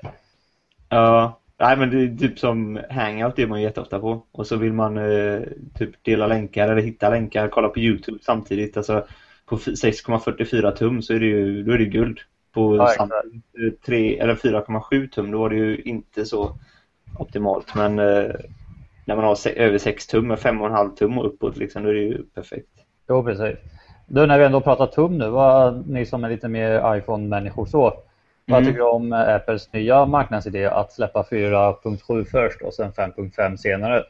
Ja, 0.89 1.39
nej 1.59 1.77
men 1.77 1.89
det 1.89 2.03
är 2.03 2.17
typ 2.17 2.39
som 2.39 2.79
Hangout 2.89 3.35
det 3.35 3.41
är 3.41 3.47
man 3.47 3.61
jätteofta 3.61 3.99
på. 3.99 4.23
Och 4.31 4.47
så 4.47 4.55
vill 4.55 4.73
man 4.73 4.97
eh, 4.97 5.41
typ 5.77 6.03
dela 6.03 6.27
länkar 6.27 6.69
eller 6.69 6.81
hitta 6.81 7.09
länkar, 7.09 7.47
kolla 7.47 7.69
på 7.69 7.79
Youtube 7.79 8.19
samtidigt. 8.21 8.77
Alltså 8.77 9.05
på 9.45 9.55
6,44 9.55 10.71
tum 10.71 11.01
så 11.01 11.13
är 11.13 11.19
det 11.19 11.25
ju, 11.25 11.63
då 11.63 11.71
är 11.71 11.77
det 11.77 11.85
guld 11.85 12.19
på 12.51 12.75
ja, 12.77 13.09
3 13.85 14.19
eller 14.19 14.35
4,7 14.35 15.09
tum 15.09 15.31
då 15.31 15.39
var 15.39 15.49
det 15.49 15.55
ju 15.55 15.77
inte 15.77 16.25
så 16.25 16.55
optimalt 17.19 17.75
men 17.75 17.99
eh, 17.99 18.31
när 19.05 19.15
man 19.15 19.25
har 19.25 19.47
över 19.47 19.77
6 19.77 20.07
tum 20.07 20.27
med 20.27 20.37
5,5 20.37 20.95
tum 20.95 21.17
och 21.17 21.25
uppåt 21.25 21.57
liksom, 21.57 21.83
då 21.83 21.89
är 21.89 21.93
det 21.93 21.99
ju 21.99 22.23
perfekt. 22.23 22.69
Jo 23.09 23.23
precis. 23.23 23.57
Du 24.07 24.25
när 24.25 24.39
vi 24.39 24.45
ändå 24.45 24.61
pratar 24.61 24.87
tum 24.87 25.17
nu, 25.17 25.29
vad, 25.29 25.87
ni 25.89 26.05
som 26.05 26.23
är 26.23 26.29
lite 26.29 26.47
mer 26.47 26.95
iPhone-människor 26.95 27.65
så. 27.65 27.87
Mm. 27.87 28.01
Vad 28.45 28.65
tycker 28.65 28.77
du 28.77 28.85
om 28.85 29.13
Apples 29.13 29.73
nya 29.73 30.05
marknadsidé 30.05 30.65
att 30.65 30.91
släppa 30.91 31.23
4.7 31.23 32.25
först 32.25 32.61
och 32.61 32.73
sen 32.73 32.91
5.5 32.91 33.57
senare? 33.57 34.03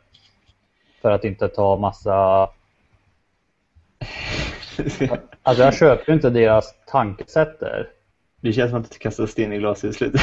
För 1.02 1.12
att 1.12 1.23
inte 1.23 1.47
ta 1.47 1.78
massa... 1.78 2.49
alltså 5.43 5.63
jag 5.63 5.73
köper 5.73 6.13
inte 6.13 6.30
deras 6.30 6.75
tankesätt 6.88 7.60
där. 7.60 7.88
Det 8.41 8.54
känns 8.54 8.71
som 8.71 8.82
att 8.82 8.91
du 8.91 8.97
kastar 8.97 9.25
sten 9.25 9.54
i 9.54 9.58
glashuset. 9.58 10.13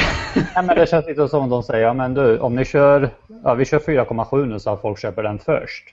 Nej, 0.55 0.63
men 0.63 0.75
det 0.75 0.89
känns 0.89 1.07
lite 1.07 1.27
som 1.27 1.43
om 1.43 1.49
de 1.49 1.63
säger, 1.63 1.93
men 1.93 2.13
du, 2.13 2.39
om 2.39 2.55
ni 2.55 2.65
kör, 2.65 3.09
ja, 3.43 3.53
vi 3.53 3.65
kör 3.65 3.79
4,7 3.79 4.45
nu 4.45 4.59
så 4.59 4.69
att 4.69 4.81
folk 4.81 4.99
köper 4.99 5.23
den 5.23 5.39
först. 5.39 5.83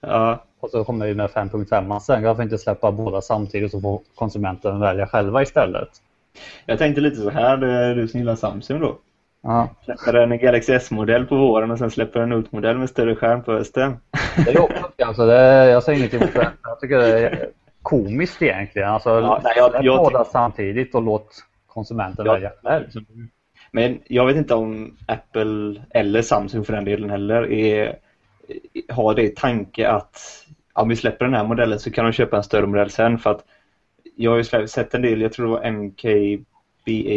Ja. 0.00 0.42
Och 0.60 0.70
så 0.70 0.84
kommer 0.84 1.06
vi 1.06 1.14
med 1.14 1.30
5.5 1.30 2.00
sen. 2.00 2.22
Varför 2.22 2.42
inte 2.42 2.58
släppa 2.58 2.92
båda 2.92 3.20
samtidigt 3.20 3.70
så 3.70 3.80
får 3.80 4.00
konsumenten 4.14 4.80
välja 4.80 5.06
själva 5.06 5.42
istället? 5.42 5.88
Jag 6.66 6.78
tänkte 6.78 7.00
lite 7.00 7.16
så 7.16 7.30
här, 7.30 7.56
du 7.94 8.08
som 8.08 8.20
gillar 8.20 8.36
Samsung 8.36 8.80
då. 8.80 8.96
Ja. 9.42 9.68
Släpper 9.84 10.14
en 10.14 10.38
Galaxy 10.38 10.72
S-modell 10.72 11.26
på 11.26 11.36
våren 11.36 11.70
och 11.70 11.78
sen 11.78 11.90
släpper 11.90 12.20
en 12.20 12.28
Note-modell 12.28 12.78
med 12.78 12.90
större 12.90 13.14
skärm 13.16 13.42
på 13.42 13.52
hösten. 13.52 13.96
Det 14.44 14.50
är 14.50 14.60
också, 14.60 14.84
alltså 14.98 15.26
det, 15.26 15.70
jag 15.70 15.82
säger 15.82 15.98
inget 15.98 16.14
emot 16.14 16.34
det. 16.34 16.48
Jag 16.62 16.80
tycker 16.80 16.98
det 16.98 17.28
är 17.28 17.48
komiskt 17.86 18.42
egentligen. 18.42 18.88
Alltså, 18.88 19.10
ja, 19.10 19.40
nej, 19.44 19.52
jag, 19.56 19.84
jag 19.84 19.98
båda 19.98 20.24
samtidigt 20.24 20.94
och 20.94 21.02
låt 21.02 21.44
konsumenten 21.66 22.26
ja, 22.26 22.32
välja 22.32 22.52
själv. 22.62 22.86
Men 23.70 24.00
jag 24.06 24.26
vet 24.26 24.36
inte 24.36 24.54
om 24.54 24.96
Apple 25.08 25.82
eller 25.90 26.22
Samsung 26.22 26.64
för 26.64 26.72
den 26.72 26.84
delen 26.84 27.10
heller 27.10 27.52
är, 27.52 27.96
har 28.88 29.14
det 29.14 29.22
i 29.22 29.28
tanke 29.28 29.88
att 29.88 30.44
om 30.72 30.88
vi 30.88 30.96
släpper 30.96 31.24
den 31.24 31.34
här 31.34 31.44
modellen 31.44 31.80
så 31.80 31.90
kan 31.90 32.04
de 32.04 32.12
köpa 32.12 32.36
en 32.36 32.42
större 32.42 32.66
modell 32.66 32.90
sen 32.90 33.18
för 33.18 33.30
att 33.30 33.44
jag 34.16 34.30
har 34.30 34.38
ju 34.38 34.68
sett 34.68 34.94
en 34.94 35.02
del, 35.02 35.20
jag 35.20 35.32
tror 35.32 35.46
det 35.46 35.52
var 35.52 35.70
MKBHD 35.70 37.14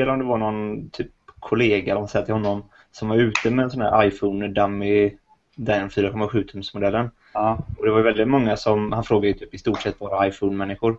eller 0.00 0.12
om 0.12 0.18
det 0.18 0.24
var 0.24 0.38
någon 0.38 0.90
typ 0.90 1.10
kollega, 1.40 1.94
de 1.94 2.08
säger 2.08 2.24
till 2.24 2.34
honom, 2.34 2.64
som 2.92 3.08
var 3.08 3.16
ute 3.16 3.50
med 3.50 3.62
en 3.62 3.70
sån 3.70 3.82
här 3.82 4.04
iPhone 4.06 4.48
dummy 4.48 5.12
den 5.54 5.88
4,7 5.88 6.46
tums 6.46 6.74
modellen. 6.74 7.10
Ja. 7.32 7.58
Och 7.78 7.84
det 7.84 7.92
var 7.92 8.00
väldigt 8.00 8.28
många 8.28 8.56
som, 8.56 8.92
han 8.92 9.04
frågade 9.04 9.34
typ 9.34 9.54
i 9.54 9.58
stort 9.58 9.80
sett 9.80 9.98
bara 9.98 10.26
iPhone-människor. 10.26 10.98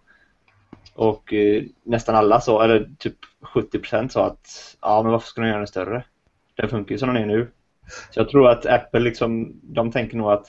Och 0.96 1.34
eh, 1.34 1.64
nästan 1.84 2.16
alla 2.16 2.42
sa, 2.42 2.64
eller 2.64 2.90
typ 2.98 3.16
70% 3.42 4.08
sa 4.08 4.26
att 4.26 4.78
ja 4.82 5.04
men 5.04 5.12
varför 5.12 5.28
ska 5.28 5.42
de 5.42 5.48
göra 5.48 5.58
den 5.58 5.68
större? 5.68 6.04
Den 6.56 6.70
funkar 6.70 6.92
ju 6.92 7.00
som 7.00 7.14
den 7.14 7.24
är 7.24 7.26
nu. 7.26 7.52
Så 8.10 8.20
jag 8.20 8.30
tror 8.30 8.50
att 8.50 8.66
Apple 8.66 9.00
liksom, 9.00 9.60
de 9.64 9.92
tänker 9.92 10.18
nog 10.18 10.32
att 10.32 10.46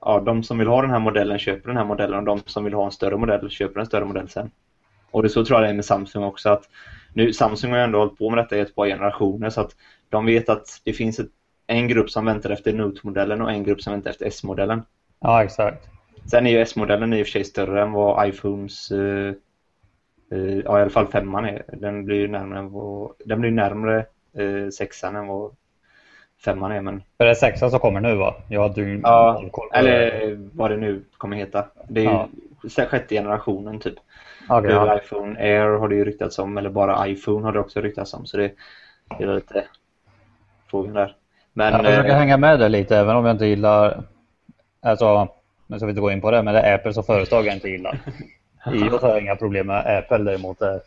ja, 0.00 0.20
de 0.20 0.42
som 0.42 0.58
vill 0.58 0.68
ha 0.68 0.82
den 0.82 0.90
här 0.90 0.98
modellen 0.98 1.38
köper 1.38 1.68
den 1.68 1.76
här 1.76 1.84
modellen 1.84 2.18
och 2.18 2.24
de 2.24 2.40
som 2.46 2.64
vill 2.64 2.74
ha 2.74 2.84
en 2.84 2.92
större 2.92 3.16
modell 3.16 3.50
köper 3.50 3.80
en 3.80 3.86
större 3.86 4.04
modell 4.04 4.28
sen. 4.28 4.50
Och 5.10 5.22
det 5.22 5.28
så 5.28 5.44
tror 5.44 5.58
jag 5.58 5.68
det 5.68 5.70
är 5.70 5.74
med 5.74 5.84
Samsung 5.84 6.24
också 6.24 6.48
att 6.48 6.68
nu 7.12 7.32
Samsung 7.32 7.70
har 7.70 7.78
ju 7.78 7.84
ändå 7.84 7.98
hållit 7.98 8.18
på 8.18 8.30
med 8.30 8.38
detta 8.38 8.56
i 8.56 8.60
ett 8.60 8.74
par 8.74 8.86
generationer 8.86 9.50
så 9.50 9.60
att 9.60 9.76
de 10.08 10.26
vet 10.26 10.48
att 10.48 10.80
det 10.84 10.92
finns 10.92 11.18
ett 11.18 11.30
en 11.66 11.88
grupp 11.88 12.10
som 12.10 12.24
väntar 12.24 12.50
efter 12.50 12.72
Note-modellen 12.72 13.42
och 13.42 13.50
en 13.50 13.64
grupp 13.64 13.82
som 13.82 13.92
väntar 13.92 14.10
efter 14.10 14.26
S-modellen. 14.26 14.82
Ja, 15.24 15.44
exakt. 15.44 15.88
Sen 16.30 16.46
är 16.46 16.50
ju 16.50 16.60
S-modellen 16.60 17.12
i 17.12 17.22
och 17.22 17.26
för 17.26 17.30
sig 17.30 17.44
större 17.44 17.82
än 17.82 17.92
vad 17.92 18.28
iPhones, 18.28 18.92
uh, 18.92 19.32
uh, 20.32 20.58
ja 20.64 20.78
i 20.78 20.82
alla 20.82 20.90
fall 20.90 21.06
femman 21.06 21.44
är. 21.44 21.62
Den 21.68 22.04
blir 22.04 22.16
ju 22.16 22.28
närmare, 22.28 22.58
än 22.58 22.70
vad, 22.70 23.10
den 23.24 23.40
blir 23.40 23.50
närmare 23.50 24.06
uh, 24.38 24.68
sexan 24.70 25.16
än 25.16 25.26
vad 25.26 25.56
femman 26.44 26.72
är. 26.72 26.80
Men... 26.80 27.02
För 27.16 27.24
det 27.24 27.30
är 27.30 27.34
sexan 27.34 27.70
som 27.70 27.80
kommer 27.80 28.00
nu 28.00 28.14
va? 28.14 28.34
Jag 28.48 28.62
hade 28.62 28.80
ju 28.80 29.00
ja, 29.02 29.44
koll 29.52 29.68
på 29.68 29.76
eller 29.76 30.36
vad 30.52 30.70
det 30.70 30.76
nu 30.76 31.04
kommer 31.18 31.36
heta. 31.36 31.66
Det 31.88 32.00
är 32.00 32.04
ja. 32.04 32.28
ju 32.62 32.86
sjätte 32.86 33.14
generationen 33.14 33.78
typ. 33.78 33.94
Okay, 34.48 34.70
ja. 34.70 34.98
iPhone 34.98 35.40
Air 35.40 35.78
har 35.78 35.88
det 35.88 35.94
ju 35.94 36.04
ryktats 36.04 36.38
om, 36.38 36.58
eller 36.58 36.70
bara 36.70 37.08
iPhone 37.08 37.44
har 37.44 37.52
det 37.52 37.60
också 37.60 37.80
ryktats 37.80 38.14
om. 38.14 38.26
Så 38.26 38.36
det, 38.36 38.52
det 39.18 39.24
är 39.24 39.34
lite 39.34 39.64
frågan 40.70 40.94
där. 40.94 41.16
Men, 41.52 41.72
jag 41.72 41.84
försöker 41.84 42.10
eh, 42.10 42.16
hänga 42.16 42.36
med 42.36 42.60
där 42.60 42.68
lite, 42.68 42.96
även 42.96 43.16
om 43.16 43.24
jag 43.24 43.34
inte 43.34 43.46
gillar, 43.46 44.02
alltså, 44.84 45.28
nu 45.66 45.76
ska 45.76 45.86
vi 45.86 45.90
inte 45.90 46.00
gå 46.00 46.10
in 46.10 46.20
på 46.20 46.30
det, 46.30 46.42
men 46.42 46.54
det 46.54 46.60
är 46.60 46.74
Apple 46.74 46.94
som 46.94 47.04
företag 47.04 47.46
jag 47.46 47.54
inte 47.54 47.68
gillar. 47.68 47.98
iOS 48.72 49.02
har 49.02 49.08
jag 49.08 49.20
inga 49.20 49.36
problem 49.36 49.66
med, 49.66 49.98
Apple 49.98 50.18
däremot 50.18 50.62
är... 50.62 50.80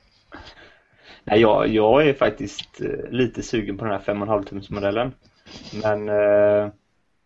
Nej, 1.23 1.41
jag, 1.41 1.67
jag 1.67 2.07
är 2.07 2.13
faktiskt 2.13 2.81
eh, 2.81 3.09
lite 3.09 3.43
sugen 3.43 3.77
på 3.77 3.85
den 3.85 3.93
här 3.93 4.13
5,5 4.13 4.43
tums 4.43 4.69
modellen. 4.69 5.11
Men 5.83 6.09
eh, 6.09 6.71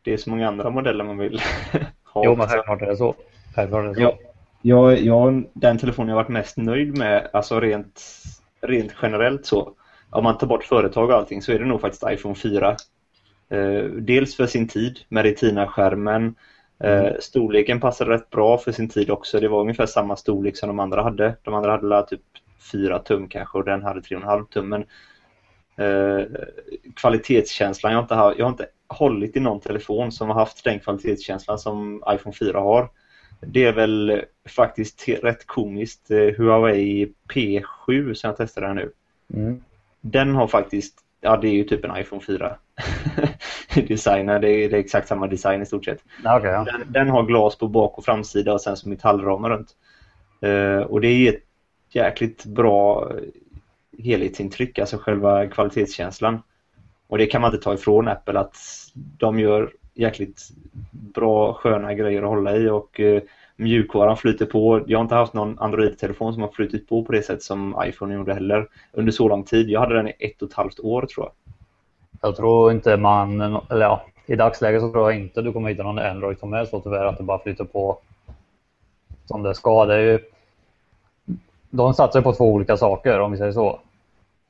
det 0.02 0.14
är 0.14 0.18
så 0.18 0.30
många 0.30 0.48
andra 0.48 0.70
modeller 0.70 1.04
man 1.04 1.18
vill 1.18 1.42
ha. 2.04 2.26
Jo, 2.26 2.36
men 2.36 2.48
självklart 2.48 2.82
är 2.82 2.86
det 2.86 2.98
så. 2.98 3.16
Självklart 3.56 3.84
är 3.84 3.88
det 3.88 3.96
så. 3.96 4.02
Ja, 4.02 4.18
jag, 4.62 5.00
jag, 5.00 5.44
den 5.54 5.78
telefonen 5.78 6.10
jag 6.10 6.16
varit 6.16 6.30
mest 6.30 6.58
nöjd 6.58 6.98
med, 6.98 7.30
alltså 7.34 7.60
rent, 7.60 8.02
rent 8.62 8.94
generellt 9.02 9.46
så, 9.46 9.74
om 10.10 10.24
man 10.24 10.38
tar 10.38 10.48
bort 10.48 10.64
företag 10.64 11.10
och 11.10 11.16
allting 11.16 11.42
så 11.42 11.52
är 11.52 11.60
det 11.60 11.66
nog 11.66 11.82
faktiskt 11.82 12.04
iPhone 12.10 12.36
4. 12.36 12.76
Eh, 13.50 13.84
dels 13.84 14.36
för 14.36 14.48
sin 14.48 14.68
tid 14.68 15.00
med 15.10 15.24
Retina-skärmen. 15.24 16.36
Eh, 16.84 17.00
mm. 17.00 17.14
storleken 17.20 17.80
passade 17.80 18.12
rätt 18.12 18.30
bra 18.30 18.58
för 18.58 18.72
sin 18.72 18.90
tid 18.90 19.10
också. 19.10 19.40
Det 19.40 19.48
var 19.48 19.62
ungefär 19.62 19.86
samma 19.86 20.16
storlek 20.16 20.58
som 20.58 20.68
de 20.68 20.80
andra 20.80 21.04
hade. 21.04 21.36
De 21.44 21.54
andra 21.54 21.72
hade 21.72 22.08
typ 22.08 22.22
4 22.72 23.00
tum 23.00 23.28
kanske 23.28 23.58
och 23.58 23.66
den 23.66 23.84
hade 23.84 24.00
3,5 24.00 24.46
tum. 24.48 24.70
Men 24.70 24.86
eh, 25.78 26.26
kvalitetskänslan, 26.96 27.92
jag 27.92 28.00
har, 28.00 28.04
inte, 28.04 28.40
jag 28.40 28.46
har 28.46 28.52
inte 28.52 28.68
hållit 28.88 29.38
i 29.38 29.40
någon 29.40 29.60
telefon 29.60 30.12
som 30.12 30.28
har 30.28 30.36
haft 30.36 30.64
den 30.64 30.80
kvalitetskänslan 30.80 31.60
som 31.60 32.04
iPhone 32.10 32.36
4 32.40 32.60
har. 32.60 32.90
Det 33.42 33.66
är 33.66 33.74
väl 33.74 34.22
faktiskt 34.50 35.10
rätt 35.10 35.48
komiskt. 35.48 36.12
Eh, 36.12 36.18
Huawei 36.38 37.14
P7 37.34 38.14
som 38.14 38.28
jag 38.28 38.38
testade 38.38 38.68
här 38.68 38.74
nu. 38.74 38.92
Mm. 39.34 39.64
Den 40.02 40.36
har 40.36 40.48
faktiskt, 40.48 41.00
ja 41.22 41.38
det 41.38 41.48
är 41.48 41.54
ju 41.54 41.64
typ 41.64 41.86
en 41.86 41.98
iPhone 41.98 42.22
4 42.22 42.56
designen. 43.88 44.42
Det 44.42 44.50
är, 44.50 44.70
det 44.70 44.76
är 44.76 44.80
exakt 44.80 45.08
samma 45.08 45.28
design 45.28 45.62
i 45.62 45.66
stort 45.66 45.86
sett. 45.86 46.04
Okay, 46.20 46.52
ja. 46.52 46.64
den, 46.64 46.92
den, 46.92 47.10
har 47.10 47.24
glas 47.24 47.58
på 47.58 47.68
bak 47.68 47.98
och 47.98 48.06
framsida 48.06 48.54
och 48.54 48.62
sen 48.62 48.78
så 48.78 48.90
metallramar 48.90 49.50
runt. 49.50 49.76
Uh, 50.46 50.82
och 50.82 51.02
det 51.02 51.08
är 51.08 51.34
ett 51.34 51.44
jäkligt 51.90 52.46
bra 52.46 53.12
helhetsintryck, 54.04 54.80
alltså 54.80 54.98
själva 54.98 55.48
kvalitetskänslan. 55.48 56.42
Och 57.08 57.18
det 57.18 57.26
kan 57.26 57.42
man 57.42 57.54
inte 57.54 57.64
ta 57.64 57.74
ifrån 57.74 58.08
Apple 58.08 58.40
att 58.40 58.58
de 58.94 59.40
gör 59.40 59.72
jäkligt 59.94 60.50
bra 60.92 61.54
sköna 61.54 61.94
grejer 61.94 62.22
att 62.22 62.30
hålla 62.30 62.56
i 62.56 62.70
och 62.70 63.00
uh, 63.00 63.22
mjukvaran 63.56 64.18
flyter 64.18 64.46
på. 64.46 64.84
Jag 64.88 64.98
har 64.98 65.04
inte 65.04 65.16
haft 65.16 65.34
någon 65.34 65.60
Android-telefon 65.60 66.34
som 66.34 66.42
har 66.42 66.50
flutit 66.50 66.90
på 66.90 67.06
på 67.06 67.12
det 67.12 67.22
sätt 67.22 67.44
som 67.44 67.84
iPhone 67.86 68.16
gjorde 68.16 68.34
heller 68.34 68.68
under 68.92 69.12
så 69.12 69.28
lång 69.28 69.44
tid. 69.44 69.70
Jag 69.70 69.80
hade 69.80 69.96
den 69.96 70.08
i 70.08 70.14
ett 70.20 70.42
och 70.42 70.48
ett 70.50 70.54
halvt 70.54 70.80
år 70.80 71.06
tror 71.06 71.26
jag. 71.26 71.34
Jag 72.22 72.36
tror 72.36 72.72
inte 72.72 72.98
man, 72.98 73.42
eller 73.70 73.86
ja, 73.86 74.06
i 74.26 74.36
dagsläget 74.36 74.82
så 74.82 74.92
tror 74.92 75.12
jag 75.12 75.22
inte 75.22 75.42
du 75.42 75.54
kommer 75.54 75.70
hitta 75.70 75.84
någon 75.84 76.00
Android 76.00 76.40
som 76.40 76.54
är 76.54 76.66
så 76.66 76.80
tyvärr 76.80 77.06
att 77.06 77.18
det 77.18 77.24
bara 77.24 77.40
flyter 77.40 77.64
på 77.64 77.98
som 79.26 79.44
det 79.44 79.56
ska. 79.56 79.86
Det 79.86 79.96
är 79.96 80.00
ju, 80.00 80.20
de 81.70 81.94
satsar 81.94 82.22
på 82.22 82.34
två 82.34 82.46
olika 82.46 82.78
saker 82.78 83.20
om 83.20 83.32
vi 83.32 83.38
säger 83.38 83.52
så. 83.52 83.80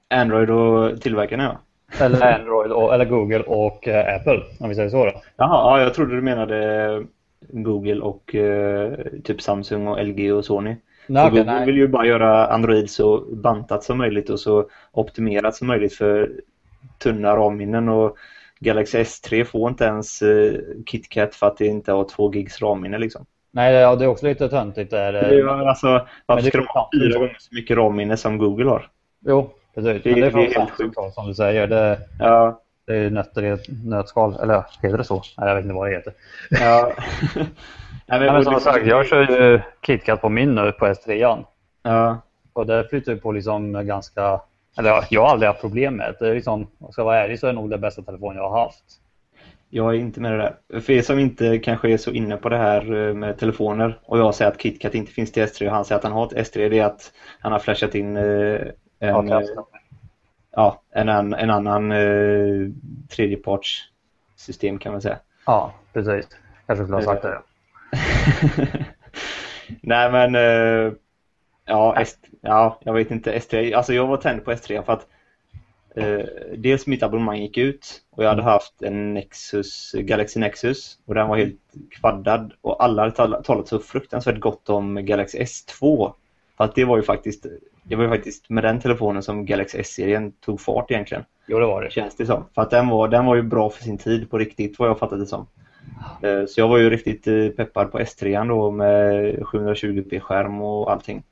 Android 0.09 0.49
och 0.49 1.01
tillverkarna 1.01 1.43
ja. 1.43 1.57
Eller 2.05 2.39
Android 2.39 2.71
och, 2.71 2.93
eller 2.93 3.05
Google 3.05 3.43
och 3.43 3.87
uh, 3.87 4.15
Apple 4.15 4.43
om 4.59 4.69
vi 4.69 4.75
säger 4.75 4.89
så 4.89 5.05
då. 5.05 5.11
Jaha, 5.35 5.79
ja, 5.79 5.83
jag 5.83 5.93
trodde 5.93 6.15
du 6.15 6.21
menade 6.21 7.05
Google 7.49 8.01
och 8.01 8.35
uh, 8.35 8.93
typ 9.23 9.41
Samsung 9.41 9.87
och 9.87 10.05
LG 10.05 10.33
och 10.33 10.45
Sony. 10.45 10.75
Nej, 11.07 11.29
Google 11.29 11.43
nej. 11.43 11.65
vill 11.65 11.77
ju 11.77 11.87
bara 11.87 12.05
göra 12.05 12.47
Android 12.47 12.89
så 12.89 13.25
bantat 13.31 13.83
som 13.83 13.97
möjligt 13.97 14.29
och 14.29 14.39
så 14.39 14.65
optimerat 14.91 15.55
som 15.55 15.67
möjligt 15.67 15.93
för 15.93 16.31
tunna 17.03 17.35
ramminnen 17.35 17.89
och 17.89 18.17
Galaxy 18.59 18.97
S3 18.97 19.43
får 19.43 19.69
inte 19.69 19.83
ens 19.83 20.21
uh, 20.21 20.59
KitKat 20.85 21.35
för 21.35 21.47
att 21.47 21.57
det 21.57 21.65
inte 21.65 21.91
har 21.91 22.03
2 22.03 22.33
gigs 22.33 22.61
ramminne 22.61 22.97
liksom. 22.97 23.25
Nej, 23.53 23.73
ja, 23.73 23.95
det 23.95 24.05
är 24.05 24.07
också 24.07 24.25
lite 24.25 24.49
töntigt 24.49 24.91
där. 24.91 25.13
Det 25.13 25.19
är, 25.19 25.67
alltså, 25.67 26.07
varför 26.25 26.47
ska 26.47 26.57
de 26.57 26.67
ha 26.67 26.89
fyra 26.93 27.19
gånger 27.19 27.37
så 27.39 27.55
mycket 27.55 27.77
ramminne 27.77 28.17
som 28.17 28.37
Google 28.37 28.69
har? 28.69 28.87
Jo, 29.25 29.49
precis. 29.75 30.03
Det, 30.03 30.11
Men 30.11 30.19
det 30.19 30.27
är, 30.27 30.31
det 30.31 30.45
är 30.45 30.59
helt 30.59 30.71
sjukt. 30.71 30.95
Som 31.13 31.27
du 31.27 31.33
säger. 31.33 31.67
Det, 31.67 31.99
ja. 32.19 32.61
det 32.87 32.95
är 32.95 33.09
nötter 33.09 33.43
i 33.43 33.47
ett 33.47 33.65
nötskal. 33.85 34.35
Eller 34.43 34.63
heter 34.81 34.97
det 34.97 35.03
så? 35.03 35.21
Nej, 35.37 35.47
jag 35.47 35.55
vet 35.55 35.63
inte 35.63 35.75
vad 35.75 35.89
det 35.89 35.95
heter. 35.95 36.13
Ja. 36.49 36.91
Nej, 38.05 38.19
men, 38.19 38.33
men 38.33 38.43
som 38.43 38.59
sagt, 38.59 38.85
jag 38.85 39.07
kör 39.07 39.21
ju 39.21 39.61
KitKat 39.81 40.21
på 40.21 40.29
min 40.29 40.55
nu 40.55 40.71
på 40.71 40.85
S3. 40.85 41.43
Ja. 41.83 42.21
Och 42.53 42.65
det 42.65 42.89
flyter 42.89 43.15
på 43.15 43.31
liksom 43.31 43.87
ganska 43.87 44.41
eller 44.77 45.05
jag 45.09 45.21
har 45.21 45.29
aldrig 45.29 45.47
haft 45.47 45.61
problem 45.61 45.95
med 45.95 46.15
det. 46.19 46.33
Liksom, 46.33 46.53
om 46.53 46.67
jag 46.79 46.93
ska 46.93 47.03
vara 47.03 47.23
ärlig 47.23 47.39
så 47.39 47.47
är 47.47 47.53
det 47.53 47.59
nog 47.59 47.69
den 47.69 47.81
bästa 47.81 48.01
telefon 48.01 48.35
jag 48.35 48.49
har 48.49 48.63
haft. 48.63 48.83
Jag 49.69 49.95
är 49.95 49.99
inte 49.99 50.19
med 50.19 50.31
det 50.31 50.37
där. 50.37 50.81
För 50.81 50.93
er 50.93 51.01
som 51.01 51.19
inte 51.19 51.59
kanske 51.59 51.89
är 51.89 51.97
så 51.97 52.11
inne 52.11 52.37
på 52.37 52.49
det 52.49 52.57
här 52.57 53.07
eh, 53.07 53.13
med 53.13 53.37
telefoner 53.37 53.99
och 54.03 54.19
jag 54.19 54.35
säger 54.35 54.51
att 54.51 54.61
KitKat 54.61 54.95
inte 54.95 55.11
finns 55.11 55.31
till 55.31 55.43
S3 55.43 55.67
och 55.67 55.73
han 55.73 55.85
säger 55.85 55.99
att 55.99 56.03
han 56.03 56.13
har 56.13 56.25
ett 56.25 56.53
S3 56.53 56.69
det 56.69 56.79
är 56.79 56.85
att 56.85 57.11
han 57.39 57.51
har 57.51 57.59
flashat 57.59 57.95
in 57.95 58.17
eh, 58.17 58.61
en, 58.99 59.27
ja, 59.27 59.43
ja, 60.51 60.81
en, 60.91 61.09
en, 61.09 61.33
en 61.33 61.49
annan 61.49 61.91
eh, 61.91 62.69
tredjepartssystem 63.09 64.79
kan 64.79 64.91
man 64.91 65.01
säga. 65.01 65.19
Ja, 65.45 65.73
precis. 65.93 66.27
Kanske 66.67 66.85
skulle 66.85 66.97
ha 66.97 67.03
sagt 67.03 67.21
det. 67.21 67.41
Nej 69.81 70.11
men 70.11 70.35
eh, 70.35 70.93
Ja, 71.65 71.95
S, 71.97 72.17
ja, 72.41 72.79
jag 72.83 72.93
vet 72.93 73.11
inte. 73.11 73.37
S3, 73.37 73.75
alltså 73.75 73.93
jag 73.93 74.07
var 74.07 74.17
tänd 74.17 74.45
på 74.45 74.51
S3 74.51 74.83
för 74.83 74.93
att 74.93 75.07
eh, 75.95 76.25
dels 76.57 76.87
mitt 76.87 77.03
abonnemang 77.03 77.37
gick 77.37 77.57
ut 77.57 78.01
och 78.09 78.23
jag 78.23 78.29
hade 78.29 78.41
mm. 78.41 78.51
haft 78.51 78.81
en 78.81 79.13
Nexus, 79.13 79.91
Galaxy 79.91 80.39
Nexus 80.39 80.97
och 81.05 81.15
den 81.15 81.27
var 81.27 81.37
helt 81.37 81.61
kvaddad 81.89 82.53
och 82.61 82.83
alla 82.83 83.01
hade 83.01 83.43
talat 83.43 83.67
så 83.67 83.79
fruktansvärt 83.79 84.39
gott 84.39 84.69
om 84.69 85.05
Galaxy 85.05 85.39
S2. 85.39 86.13
För 86.57 86.63
att 86.63 86.75
det 86.75 86.85
var 86.85 86.97
ju 86.97 87.03
faktiskt 87.03 87.45
det 87.83 87.95
var 87.95 88.03
ju 88.03 88.09
faktiskt 88.09 88.49
med 88.49 88.63
den 88.63 88.79
telefonen 88.79 89.23
som 89.23 89.45
Galaxy 89.45 89.77
S-serien 89.79 90.31
tog 90.31 90.61
fart 90.61 90.91
egentligen. 90.91 91.23
Jo, 91.47 91.59
det 91.59 91.65
var 91.65 91.81
det. 91.81 91.91
Känns 91.91 92.15
det 92.15 92.25
som. 92.25 92.45
För 92.55 92.61
att 92.61 92.69
den 92.69 92.87
var, 92.87 93.07
den 93.07 93.25
var 93.25 93.35
ju 93.35 93.41
bra 93.41 93.69
för 93.69 93.83
sin 93.83 93.97
tid 93.97 94.29
på 94.29 94.37
riktigt 94.37 94.79
vad 94.79 94.89
jag 94.89 94.99
fattade 94.99 95.21
det 95.21 95.27
som. 95.27 95.47
Eh, 96.21 96.45
så 96.45 96.59
jag 96.59 96.67
var 96.67 96.77
ju 96.77 96.89
riktigt 96.89 97.27
eh, 97.27 97.47
peppad 97.47 97.91
på 97.91 97.99
S3 97.99 98.47
då 98.47 98.71
med 98.71 99.35
720p-skärm 99.35 100.61
och 100.61 100.91
allting. 100.91 101.23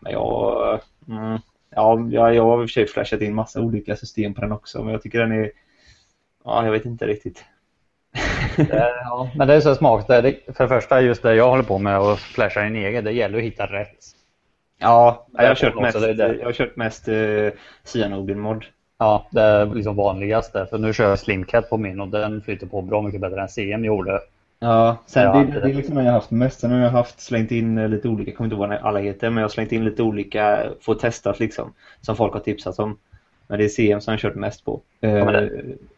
Men 0.00 0.12
jag, 0.12 0.80
mm, 1.08 1.38
ja, 1.70 1.98
jag, 2.10 2.34
jag 2.34 2.44
har 2.44 2.62
i 2.62 2.64
och 2.64 2.68
för 2.68 2.72
sig 2.72 2.86
flashat 2.86 3.20
in 3.20 3.34
massa 3.34 3.60
olika 3.60 3.96
system 3.96 4.34
på 4.34 4.40
den 4.40 4.52
också, 4.52 4.82
men 4.82 4.92
jag 4.92 5.02
tycker 5.02 5.18
den 5.18 5.32
är, 5.32 5.50
ja, 6.44 6.64
jag 6.64 6.72
vet 6.72 6.84
inte 6.84 7.06
riktigt. 7.06 7.44
ja, 9.04 9.30
men 9.34 9.48
det 9.48 9.54
är 9.54 9.60
så 9.60 9.74
smart. 9.74 10.06
För 10.06 10.22
det 10.22 10.68
första, 10.68 11.00
just 11.00 11.22
det 11.22 11.34
jag 11.34 11.50
håller 11.50 11.62
på 11.62 11.78
med 11.78 12.00
och 12.00 12.18
flasha 12.18 12.66
in 12.66 12.76
egen, 12.76 13.04
det 13.04 13.12
gäller 13.12 13.38
att 13.38 13.44
hitta 13.44 13.66
rätt. 13.66 14.04
Ja, 14.78 15.26
jag 15.32 15.48
har 15.48 15.54
kört 15.54 15.80
mest, 15.80 16.00
det 16.00 16.14
det. 16.14 16.34
Jag 16.34 16.44
har 16.44 16.52
kört 16.52 16.76
mest 16.76 17.08
uh, 17.08 17.50
Cyanogen 17.84 18.40
mod. 18.40 18.64
Ja, 18.98 19.26
det 19.30 19.40
är 19.40 19.66
liksom 19.66 19.96
vanligaste. 19.96 20.66
För 20.70 20.78
nu 20.78 20.92
kör 20.92 21.08
jag 21.08 21.18
Slimcat 21.18 21.70
på 21.70 21.76
min 21.76 22.00
och 22.00 22.08
den 22.08 22.42
flyter 22.42 22.66
på 22.66 22.82
bra 22.82 23.02
mycket 23.02 23.20
bättre 23.20 23.40
än 23.40 23.48
CM 23.48 23.84
gjorde. 23.84 24.20
Ja, 24.60 24.96
sen 25.06 25.22
ja, 25.22 25.32
det, 25.32 25.60
det 25.60 25.70
är 25.70 25.74
liksom 25.74 25.94
vad 25.94 26.04
jag 26.04 26.10
har 26.10 26.18
haft 26.18 26.30
mest. 26.30 26.60
Sen 26.60 26.70
har 26.70 26.78
jag 26.78 26.90
haft 26.90 27.20
slängt 27.20 27.50
in 27.50 27.78
eh, 27.78 27.88
lite 27.88 28.08
olika, 28.08 28.30
jag 28.30 28.36
kommer 28.36 28.46
inte 28.46 28.54
ihåg 28.54 28.68
vad 28.68 28.78
alla 28.78 28.98
heter, 28.98 29.30
men 29.30 29.36
jag 29.36 29.44
har 29.44 29.48
slängt 29.48 29.72
in 29.72 29.84
lite 29.84 30.02
olika, 30.02 30.66
få 30.80 30.94
testat 30.94 31.40
liksom, 31.40 31.72
som 32.00 32.16
folk 32.16 32.32
har 32.32 32.40
tipsat 32.40 32.78
om. 32.78 32.98
Men 33.46 33.58
det 33.58 33.64
är 33.64 33.68
CM 33.68 34.00
som 34.00 34.12
jag 34.12 34.18
har 34.18 34.20
kört 34.30 34.34
mest 34.34 34.64
på. 34.64 34.80
Ja, 35.00 35.40
eh, 35.42 35.48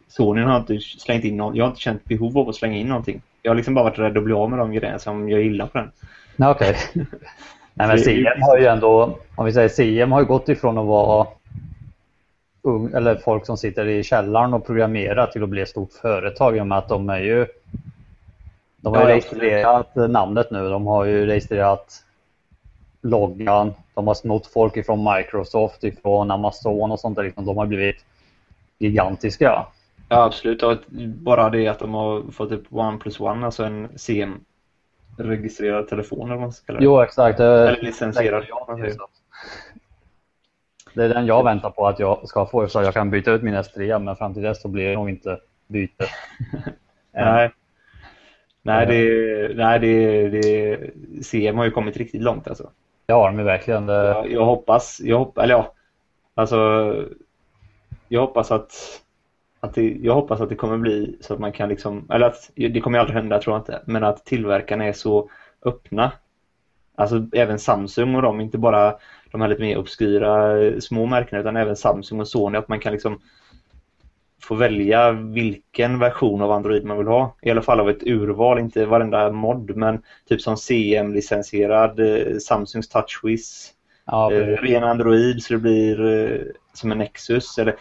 Sony 0.07 0.41
har 0.41 0.57
inte 0.57 0.79
slängt 0.79 1.23
in 1.23 1.37
någon, 1.37 1.55
jag 1.55 1.65
har 1.65 1.69
inte 1.69 1.81
känt 1.81 2.03
behov 2.03 2.37
av 2.37 2.49
att 2.49 2.55
slänga 2.55 2.77
in 2.77 2.87
någonting. 2.87 3.21
Jag 3.41 3.51
har 3.51 3.55
liksom 3.55 3.73
bara 3.73 3.83
varit 3.83 3.99
rädd 3.99 4.17
att 4.17 4.23
bli 4.23 4.33
av 4.33 4.49
med 4.49 4.59
de 4.59 4.73
grejerna 4.73 4.99
som 4.99 5.29
jag 5.29 5.41
gillar 5.41 5.67
på 5.67 5.77
den. 5.77 5.91
Okej. 6.49 6.69
Okay. 6.69 7.05
Nej 7.73 7.87
men 7.87 7.97
CM 7.99 8.41
har 8.41 8.57
ju 8.57 8.65
ändå, 8.65 9.17
om 9.35 9.45
vi 9.45 9.53
säger 9.53 9.69
CM 9.69 10.11
har 10.11 10.19
ju 10.19 10.25
gått 10.25 10.49
ifrån 10.49 10.77
att 10.77 10.85
vara 10.85 11.27
ung, 12.61 12.91
eller 12.93 13.15
folk 13.15 13.45
som 13.45 13.57
sitter 13.57 13.87
i 13.87 14.03
källaren 14.03 14.53
och 14.53 14.65
programmerar 14.65 15.27
till 15.27 15.43
att 15.43 15.49
bli 15.49 15.61
ett 15.61 15.69
stort 15.69 15.93
företag 15.93 16.57
i 16.57 16.61
och 16.61 16.67
med 16.67 16.77
att 16.77 16.89
de 16.89 17.09
är 17.09 17.19
ju 17.19 17.45
de 18.81 18.93
har 18.93 19.01
ju 19.01 19.07
registrerat 19.07 19.95
namnet 19.95 20.51
nu. 20.51 20.69
De 20.69 20.87
har 20.87 21.05
ju 21.05 21.25
registrerat 21.25 22.03
loggan. 23.01 23.73
De 23.93 24.07
har 24.07 24.13
snott 24.13 24.47
folk 24.47 24.77
ifrån 24.77 25.15
Microsoft, 25.15 25.83
ifrån 25.83 26.31
Amazon 26.31 26.91
och 26.91 26.99
sånt 26.99 27.15
där. 27.15 27.23
Liksom. 27.23 27.45
De 27.45 27.57
har 27.57 27.65
blivit 27.65 28.05
gigantiska. 28.77 29.65
Ja, 30.09 30.23
absolut. 30.23 30.63
Och 30.63 30.77
bara 31.07 31.49
det 31.49 31.67
att 31.67 31.79
de 31.79 31.93
har 31.93 32.31
fått 32.31 32.51
upp 32.51 32.65
OnePlus 32.69 33.19
One, 33.19 33.45
alltså 33.45 33.63
en 33.63 33.89
CM-registrerad 33.95 35.87
telefon 35.87 36.25
eller 36.25 36.35
vad 36.35 36.41
man 36.41 36.51
ska 36.51 36.65
kalla 36.65 36.79
det. 36.79 36.85
Jo, 36.85 37.01
exakt. 37.01 37.39
Eller 37.39 37.81
licensierad. 37.81 38.45
Det 40.93 41.03
är 41.03 41.09
den 41.09 41.25
jag 41.25 41.43
väntar 41.43 41.69
på 41.69 41.87
att 41.87 41.99
jag 41.99 42.27
ska 42.27 42.45
få 42.45 42.67
så 42.67 42.81
jag 42.81 42.93
kan 42.93 43.09
byta 43.09 43.31
ut 43.31 43.43
min 43.43 43.55
S3 43.55 43.99
men 43.99 44.15
fram 44.15 44.33
till 44.33 44.43
dess 44.43 44.61
så 44.61 44.67
blir 44.67 44.89
det 44.89 44.95
nog 44.95 45.09
inte 45.09 45.39
byte. 45.67 46.05
nej. 47.13 47.51
Nej, 48.61 48.85
det, 48.85 49.55
nej 49.55 49.79
det, 49.79 50.29
det, 50.29 50.79
CM 51.23 51.57
har 51.57 51.65
ju 51.65 51.71
kommit 51.71 51.97
riktigt 51.97 52.21
långt 52.21 52.47
alltså. 52.47 52.69
Det 53.05 53.13
har 53.13 53.27
de 53.27 53.39
ju 53.39 53.45
verkligen. 53.45 53.85
Det... 53.85 53.93
Jag, 53.93 54.31
jag, 54.31 54.45
hoppas, 54.45 55.01
jag 55.03 55.17
hoppas, 55.17 55.43
eller 55.43 55.53
ja, 55.53 55.73
alltså 56.35 56.57
jag 58.07 58.21
hoppas 58.21 58.51
att, 58.51 58.73
att 59.59 59.73
det, 59.73 59.97
jag 60.01 60.13
hoppas 60.13 60.41
att 60.41 60.49
det 60.49 60.55
kommer 60.55 60.77
bli 60.77 61.17
så 61.21 61.33
att 61.33 61.39
man 61.39 61.51
kan 61.51 61.69
liksom, 61.69 62.07
eller 62.09 62.25
att 62.25 62.51
det 62.55 62.81
kommer 62.81 62.99
aldrig 62.99 63.17
hända 63.17 63.41
tror 63.41 63.55
jag 63.55 63.61
inte, 63.61 63.81
men 63.85 64.03
att 64.03 64.25
tillverkarna 64.25 64.85
är 64.85 64.93
så 64.93 65.29
öppna. 65.65 66.11
Alltså 66.95 67.27
även 67.33 67.59
Samsung 67.59 68.15
och 68.15 68.21
de, 68.21 68.41
inte 68.41 68.57
bara 68.57 68.95
de 69.31 69.41
här 69.41 69.47
lite 69.47 69.61
mer 69.61 69.77
obskyra 69.77 70.55
små 70.81 71.05
märkena 71.05 71.41
utan 71.41 71.57
även 71.57 71.75
Samsung 71.75 72.19
och 72.19 72.27
Sony 72.27 72.57
att 72.57 72.67
man 72.67 72.79
kan 72.79 72.93
liksom 72.93 73.21
få 74.51 74.55
välja 74.55 75.11
vilken 75.11 75.99
version 75.99 76.41
av 76.41 76.51
Android 76.51 76.85
man 76.85 76.97
vill 76.97 77.07
ha. 77.07 77.35
I 77.41 77.51
alla 77.51 77.61
fall 77.61 77.79
av 77.79 77.89
ett 77.89 78.03
urval, 78.03 78.59
inte 78.59 78.85
varenda 78.85 79.31
mod 79.31 79.75
men 79.77 80.01
typ 80.29 80.41
som 80.41 80.57
CM-licensierad 80.57 81.99
eh, 81.99 82.37
Samsungs 82.37 82.89
TouchWiz. 82.89 83.71
Ja, 84.05 84.33
eh, 84.33 84.37
ren 84.37 84.83
Android 84.83 85.43
så 85.43 85.53
det 85.53 85.59
blir 85.59 86.05
eh, 86.05 86.39
som 86.73 86.91
en 86.91 86.97
Nexus. 86.97 87.57
Eller 87.57 87.75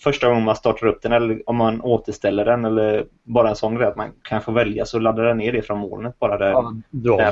första 0.00 0.28
gången 0.28 0.44
man 0.44 0.56
startar 0.56 0.86
upp 0.86 1.02
den 1.02 1.12
eller 1.12 1.42
om 1.46 1.56
man 1.56 1.80
återställer 1.80 2.44
den 2.44 2.64
eller 2.64 3.06
bara 3.22 3.48
en 3.48 3.56
sån 3.56 3.74
grej 3.74 3.86
att 3.86 3.96
man 3.96 4.12
kan 4.22 4.42
få 4.42 4.52
välja 4.52 4.86
så 4.86 4.98
laddar 4.98 5.24
den 5.24 5.38
ner 5.38 5.52
det 5.52 5.62
från 5.62 5.78
molnet 5.78 6.18
bara 6.18 6.38
där. 6.38 6.50
Ja, 6.50 6.72
där 7.14 7.30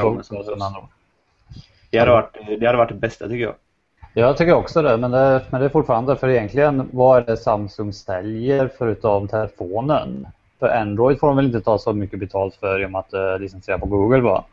det, 1.90 1.99
hade 1.99 2.12
varit, 2.12 2.61
det 2.61 2.66
hade 2.66 2.79
varit 2.79 2.88
det 2.88 2.94
bästa 2.94 3.29
tycker 3.29 3.44
jag. 3.44 3.55
Jag 4.18 4.37
tycker 4.37 4.55
också 4.55 4.83
det 4.83 4.96
men, 4.96 5.11
det, 5.11 5.42
men 5.50 5.61
det 5.61 5.66
är 5.66 5.70
fortfarande 5.70 6.16
för 6.16 6.29
egentligen 6.29 6.88
vad 6.92 7.18
är 7.18 7.26
det 7.26 7.37
Samsung 7.37 7.92
säljer 7.92 8.70
förutom 8.79 9.29
telefonen? 9.29 10.26
För 10.59 10.68
Android 10.68 11.18
får 11.18 11.26
de 11.26 11.37
väl 11.37 11.46
inte 11.46 11.61
ta 11.61 11.79
så 11.79 11.92
mycket 11.92 12.20
betalt 12.20 12.55
för 12.55 12.83
i 12.83 12.87
och 12.87 12.90
med 12.90 12.98
att 12.98 13.11
det 13.11 13.38
licensierar 13.38 13.79
på 13.79 13.87
Google 13.87 14.20
va? 14.20 14.44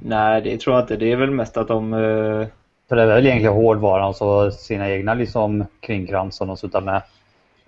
Nej, 0.00 0.42
det 0.42 0.60
tror 0.60 0.76
jag 0.76 0.82
inte. 0.82 0.96
Det 0.96 1.12
är 1.12 1.16
väl 1.16 1.30
mest 1.30 1.56
att 1.56 1.68
de... 1.68 1.92
Uh... 1.92 2.46
För 2.88 2.96
det 2.96 3.02
är 3.02 3.06
väl 3.06 3.26
egentligen 3.26 3.54
hårdvaran 3.54 4.08
och 4.08 4.16
så 4.16 4.50
sina 4.50 4.90
egna 4.90 5.14
liksom 5.14 5.64
kringkrans 5.80 6.36
som 6.36 6.48
de 6.48 6.56
suttar 6.56 6.80
med. 6.80 7.02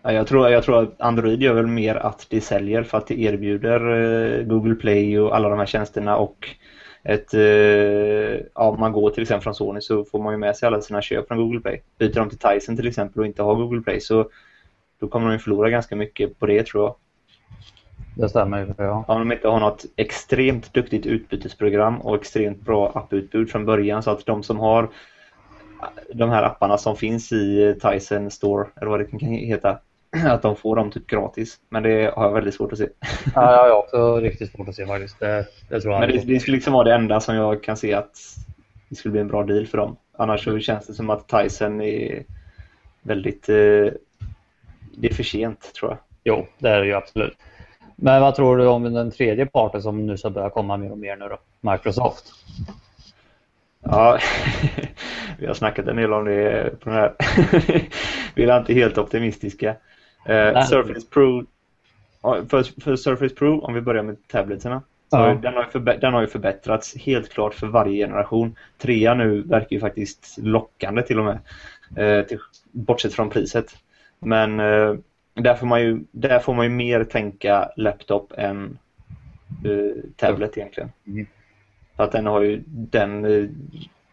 Ja, 0.03 0.13
jag, 0.13 0.27
tror, 0.27 0.49
jag 0.49 0.65
tror 0.65 0.83
att 0.83 1.01
Android 1.01 1.43
gör 1.43 1.55
väl 1.55 1.67
mer 1.67 1.95
att 1.95 2.27
det 2.31 2.41
säljer 2.41 2.83
för 2.83 2.99
att 2.99 3.07
det 3.07 3.21
erbjuder 3.21 3.89
uh, 3.89 4.45
Google 4.45 4.75
Play 4.75 5.21
och 5.21 5.37
alla 5.37 5.49
de 5.49 5.59
här 5.59 5.67
tjänsterna 5.67 6.17
och 6.17 6.49
ett, 7.09 7.35
uh, 7.35 8.41
ja, 8.55 8.77
man 8.79 8.93
går 8.93 9.11
till 9.11 9.23
exempel 9.23 9.43
från 9.43 9.55
Sony 9.55 9.81
så 9.81 10.05
får 10.05 10.23
man 10.23 10.33
ju 10.33 10.39
med 10.39 10.57
sig 10.57 10.67
alla 10.67 10.81
sina 10.81 11.03
köp 11.03 11.29
från 11.29 11.39
Google 11.39 11.61
Play. 11.61 11.83
Byter 11.99 12.15
de 12.15 12.29
till 12.29 12.39
Tyson 12.39 12.77
till 12.77 12.89
exempel 12.89 13.21
och 13.21 13.27
inte 13.27 13.43
har 13.43 13.55
Google 13.55 13.81
Play 13.81 14.01
så 14.01 14.31
då 15.01 15.09
kommer 15.09 15.27
de 15.27 15.33
ju 15.33 15.39
förlora 15.39 15.71
ganska 15.71 15.97
mycket 15.97 16.39
på 16.39 16.47
det 16.47 16.67
tror 16.67 16.85
jag. 16.85 16.95
Det 18.17 18.29
stämmer 18.29 18.59
ju. 18.59 18.75
Ja. 18.79 19.05
Om 19.09 19.19
de 19.19 19.33
inte 19.33 19.49
har 19.49 19.61
något 19.61 19.85
extremt 19.97 20.75
duktigt 20.75 21.07
utbytesprogram 21.07 22.01
och 22.01 22.15
extremt 22.15 22.61
bra 22.61 22.93
apputbud 22.95 23.51
från 23.51 23.65
början 23.65 24.03
så 24.03 24.11
att 24.11 24.27
de 24.27 24.43
som 24.43 24.59
har 24.59 24.89
de 26.15 26.31
här 26.31 26.43
apparna 26.43 26.79
som 26.79 26.97
finns 26.97 27.33
i 27.33 27.79
Tyson 27.83 28.31
Store 28.31 28.69
eller 28.77 28.91
vad 28.91 29.01
det 29.01 29.05
kan 29.05 29.19
heta 29.21 29.79
att 30.27 30.43
de 30.43 30.57
får 30.57 30.77
dem 30.77 30.91
typ 30.91 31.07
gratis. 31.07 31.61
Men 31.69 31.83
det 31.83 32.15
har 32.17 32.25
jag 32.25 32.33
väldigt 32.33 32.55
svårt 32.55 32.73
att 32.73 32.79
se. 32.79 32.89
Ja, 33.35 33.67
jag 33.67 33.75
har 33.75 33.83
också 33.83 34.17
riktigt 34.17 34.53
svårt 34.53 34.69
att 34.69 34.75
se 34.75 34.87
faktiskt. 34.87 35.21
Det, 35.21 35.47
det 35.69 35.81
tror 35.81 35.93
jag 35.95 36.01
Men 36.01 36.11
det, 36.11 36.33
det 36.35 36.41
skulle 36.41 36.57
liksom 36.57 36.73
vara 36.73 36.85
det 36.85 36.95
enda 36.95 37.21
som 37.21 37.35
jag 37.35 37.63
kan 37.63 37.77
se 37.77 37.95
att 37.95 38.19
det 38.89 38.95
skulle 38.95 39.13
bli 39.13 39.21
en 39.21 39.29
bra 39.29 39.43
deal 39.43 39.67
för 39.67 39.79
dem. 39.79 39.97
Annars 40.17 40.45
så 40.45 40.59
känns 40.59 40.87
det 40.87 40.95
som 40.95 41.11
att 41.11 41.29
Tyson 41.29 41.81
är 41.81 42.25
väldigt... 43.03 43.49
Eh, 43.49 43.93
det 45.01 45.09
är 45.11 45.15
för 45.15 45.23
sent 45.23 45.73
tror 45.75 45.91
jag. 45.91 45.99
Jo, 46.25 46.47
det 46.59 46.69
är 46.69 46.81
det 46.81 46.87
ju 46.87 46.95
absolut. 46.95 47.37
Men 47.97 48.23
vad 48.23 48.35
tror 48.35 48.57
du 48.57 48.67
om 48.67 48.83
den 48.83 49.11
tredje 49.11 49.47
parten 49.47 49.83
som 49.83 50.07
nu 50.07 50.17
ska 50.17 50.31
börja 50.31 50.51
komma 50.51 50.77
mer 50.77 50.91
och 50.93 50.99
mer 50.99 51.17
nu 51.17 51.29
då? 51.29 51.39
Microsoft? 51.73 52.25
Ja, 53.81 54.19
vi 55.39 55.47
har 55.47 55.55
snackat 55.55 55.87
en 55.87 55.97
del 55.97 56.13
om 56.13 56.25
det 56.25 56.81
på 56.81 56.91
den 56.91 56.99
här. 56.99 57.15
vi 58.35 58.45
är 58.45 58.59
inte 58.59 58.75
helt 58.75 58.99
optimistiska. 58.99 59.77
Uh, 60.29 60.63
Surface 60.63 61.07
Pro 61.11 61.45
för, 62.23 62.81
för, 62.81 62.97
Surface 62.97 63.35
Pro, 63.35 63.61
om 63.61 63.75
vi 63.75 63.81
börjar 63.81 64.03
med 64.03 64.29
tableterna. 64.29 64.83
Ja. 65.11 65.35
Den, 65.43 65.55
har 65.55 65.67
ju 65.75 65.81
den 65.81 66.13
har 66.15 66.21
ju 66.21 66.27
förbättrats 66.27 66.97
helt 66.97 67.29
klart 67.29 67.55
för 67.55 67.67
varje 67.67 68.07
generation. 68.07 68.57
Trea 68.79 69.15
nu 69.15 69.43
verkar 69.43 69.77
ju 69.77 69.81
faktiskt 69.81 70.39
lockande 70.39 71.03
till 71.03 71.19
och 71.19 71.25
med. 71.25 71.39
Eh, 71.97 72.27
till, 72.27 72.39
bortsett 72.73 73.15
från 73.15 73.31
priset. 73.31 73.77
Men 74.19 74.61
eh, 74.61 74.95
där 75.35 75.55
får 75.55 75.67
man 75.67 75.81
ju, 75.81 76.01
där 76.13 76.39
får 76.39 76.55
man 76.55 76.65
ju 76.65 76.71
mer 76.71 77.05
tänka 77.05 77.71
laptop 77.77 78.33
än 78.37 78.79
uh, 79.67 79.93
tablet 80.17 80.59
egentligen. 80.59 80.93
Mm. 81.07 81.27
För 81.97 82.05
att 82.05 82.13
den 82.13 82.27
har 82.27 82.41
ju 82.41 82.63
den 82.67 83.25
uh, 83.25 83.51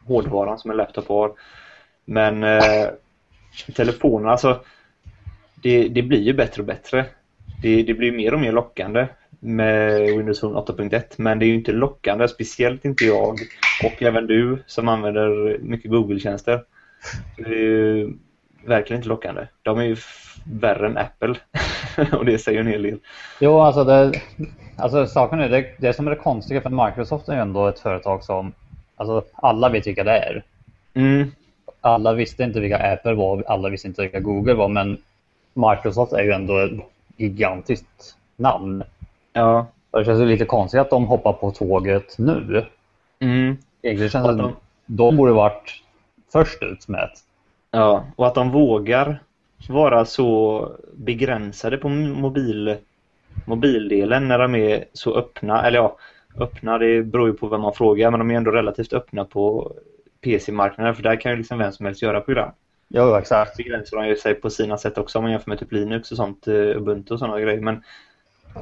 hårdvaran 0.06 0.58
som 0.58 0.72
en 0.72 0.78
laptop 0.78 1.08
har. 1.08 1.32
Men 2.06 2.44
uh, 2.44 2.90
telefonen, 3.76 4.30
alltså 4.30 4.60
det, 5.66 5.88
det, 5.88 6.02
blir 6.02 6.22
ju 6.22 6.34
bättre 6.34 6.62
och 6.62 6.66
bättre. 6.66 7.06
Det, 7.62 7.84
det 7.84 7.94
blir 7.94 8.12
mer 8.12 8.34
och 8.34 8.40
mer 8.40 8.52
lockande 8.52 9.08
med 9.40 10.02
Windows 10.02 10.40
Phone 10.40 10.60
8.1 10.60 11.04
men 11.18 11.40
det 11.40 11.46
är 11.46 11.48
ju 11.48 11.56
inte 11.56 11.72
lockande, 11.72 12.28
speciellt 12.28 12.86
inte 12.86 13.06
jag 13.06 13.40
och 13.84 14.04
även 14.04 14.28
du 14.28 14.64
som 14.68 14.88
använder 14.88 15.58
mycket 15.60 15.92
Google-tjänster. 15.92 16.64
Det 17.38 17.44
är 17.44 17.50
ju 17.50 18.14
verkligen 18.66 19.00
inte 19.00 19.10
lockande. 19.10 19.48
De 19.62 19.80
är 19.80 19.84
ju 19.84 19.96
värre 20.44 20.88
än 20.88 20.98
Apple 20.98 21.36
och 22.18 22.26
det 22.26 22.38
säger 22.38 22.60
en 22.60 22.68
hel 22.68 22.84
del. 22.84 23.00
Jo, 23.40 23.60
alltså, 23.60 23.84
det, 23.84 24.22
alltså 24.78 25.08
saken 25.08 25.40
är 25.40 25.50
det, 25.50 25.66
det 25.78 25.94
som 25.94 26.08
är 26.08 26.12
det 26.12 26.18
konstiga 26.18 26.62
för 26.62 26.86
Microsoft 26.86 27.30
är 27.30 27.34
ju 27.34 27.40
ändå 27.40 27.68
ett 27.68 27.80
företag 27.80 28.24
som 28.24 28.54
alltså, 28.96 29.24
alla 29.34 29.70
vet 29.70 29.88
vilka 29.88 30.04
det 30.04 30.18
är. 30.18 30.44
Mm. 30.94 31.32
Alla 31.82 32.14
visste 32.14 32.44
inte 32.44 32.60
vilka 32.60 32.94
Apple 32.94 33.14
var, 33.14 33.44
alla 33.48 33.70
visste 33.70 33.88
inte 33.88 34.02
vilka 34.02 34.20
Google 34.20 34.54
var, 34.54 34.68
men 34.68 34.98
Microsoft 35.56 36.14
är 36.14 36.24
ju 36.24 36.32
ändå 36.32 36.58
ett 36.58 36.72
gigantiskt 37.18 38.18
namn. 38.36 38.84
Ja. 39.34 39.68
Det 39.92 40.06
känns 40.06 40.20
lite 40.22 40.46
konstigt 40.46 40.80
att 40.80 40.90
de 40.90 41.06
hoppar 41.06 41.34
på 41.34 41.52
tåget 41.52 42.18
nu. 42.18 42.66
Mm. 43.20 43.58
Egentligen 43.82 44.10
känns 44.10 44.28
det 44.28 44.36
de... 44.36 44.56
de 44.86 45.18
borde 45.18 45.32
varit 45.32 45.84
först 46.32 46.64
ut 46.64 46.88
med 46.88 47.00
det. 47.00 47.20
Ja, 47.72 48.06
och 48.16 48.28
att 48.28 48.36
de 48.36 48.52
vågar 48.52 49.20
vara 49.70 50.06
så 50.06 50.70
begränsade 50.94 51.78
på 51.78 51.90
mobil, 51.90 52.78
mobildelen 53.46 54.28
när 54.28 54.40
de 54.40 54.56
är 54.56 54.86
så 54.94 55.16
öppna. 55.16 55.68
Eller 55.68 55.78
ja, 55.78 55.98
öppna 56.38 56.78
det 56.78 57.04
beror 57.04 57.28
ju 57.28 57.34
på 57.34 57.48
vem 57.48 57.62
man 57.62 57.74
frågar 57.74 58.12
men 58.12 58.20
de 58.20 58.32
är 58.32 58.36
ändå 58.36 58.52
relativt 58.52 58.94
öppna 58.94 59.26
på 59.26 59.74
PC-marknaden 60.22 60.96
för 60.96 61.04
där 61.04 61.22
kan 61.22 61.32
ju 61.32 61.38
liksom 61.38 61.58
vem 61.58 61.72
som 61.72 61.86
helst 61.86 62.02
göra 62.02 62.22
program. 62.22 62.52
Ja, 62.96 63.20
exakt. 63.20 63.58
Begränsar 63.58 64.04
de 64.04 64.16
sig 64.16 64.34
på 64.34 64.50
sina 64.50 64.78
sätt 64.78 64.98
också 64.98 65.18
om 65.18 65.24
man 65.24 65.32
jämför 65.32 65.50
med 65.50 65.60
typ 65.60 65.72
Linux 65.72 66.12
och 66.12 66.18
sånt, 66.18 66.48
eh, 66.48 66.54
Ubuntu 66.54 67.14
och 67.14 67.20
sådana 67.20 67.40
grejer. 67.40 67.62
Men 67.62 67.84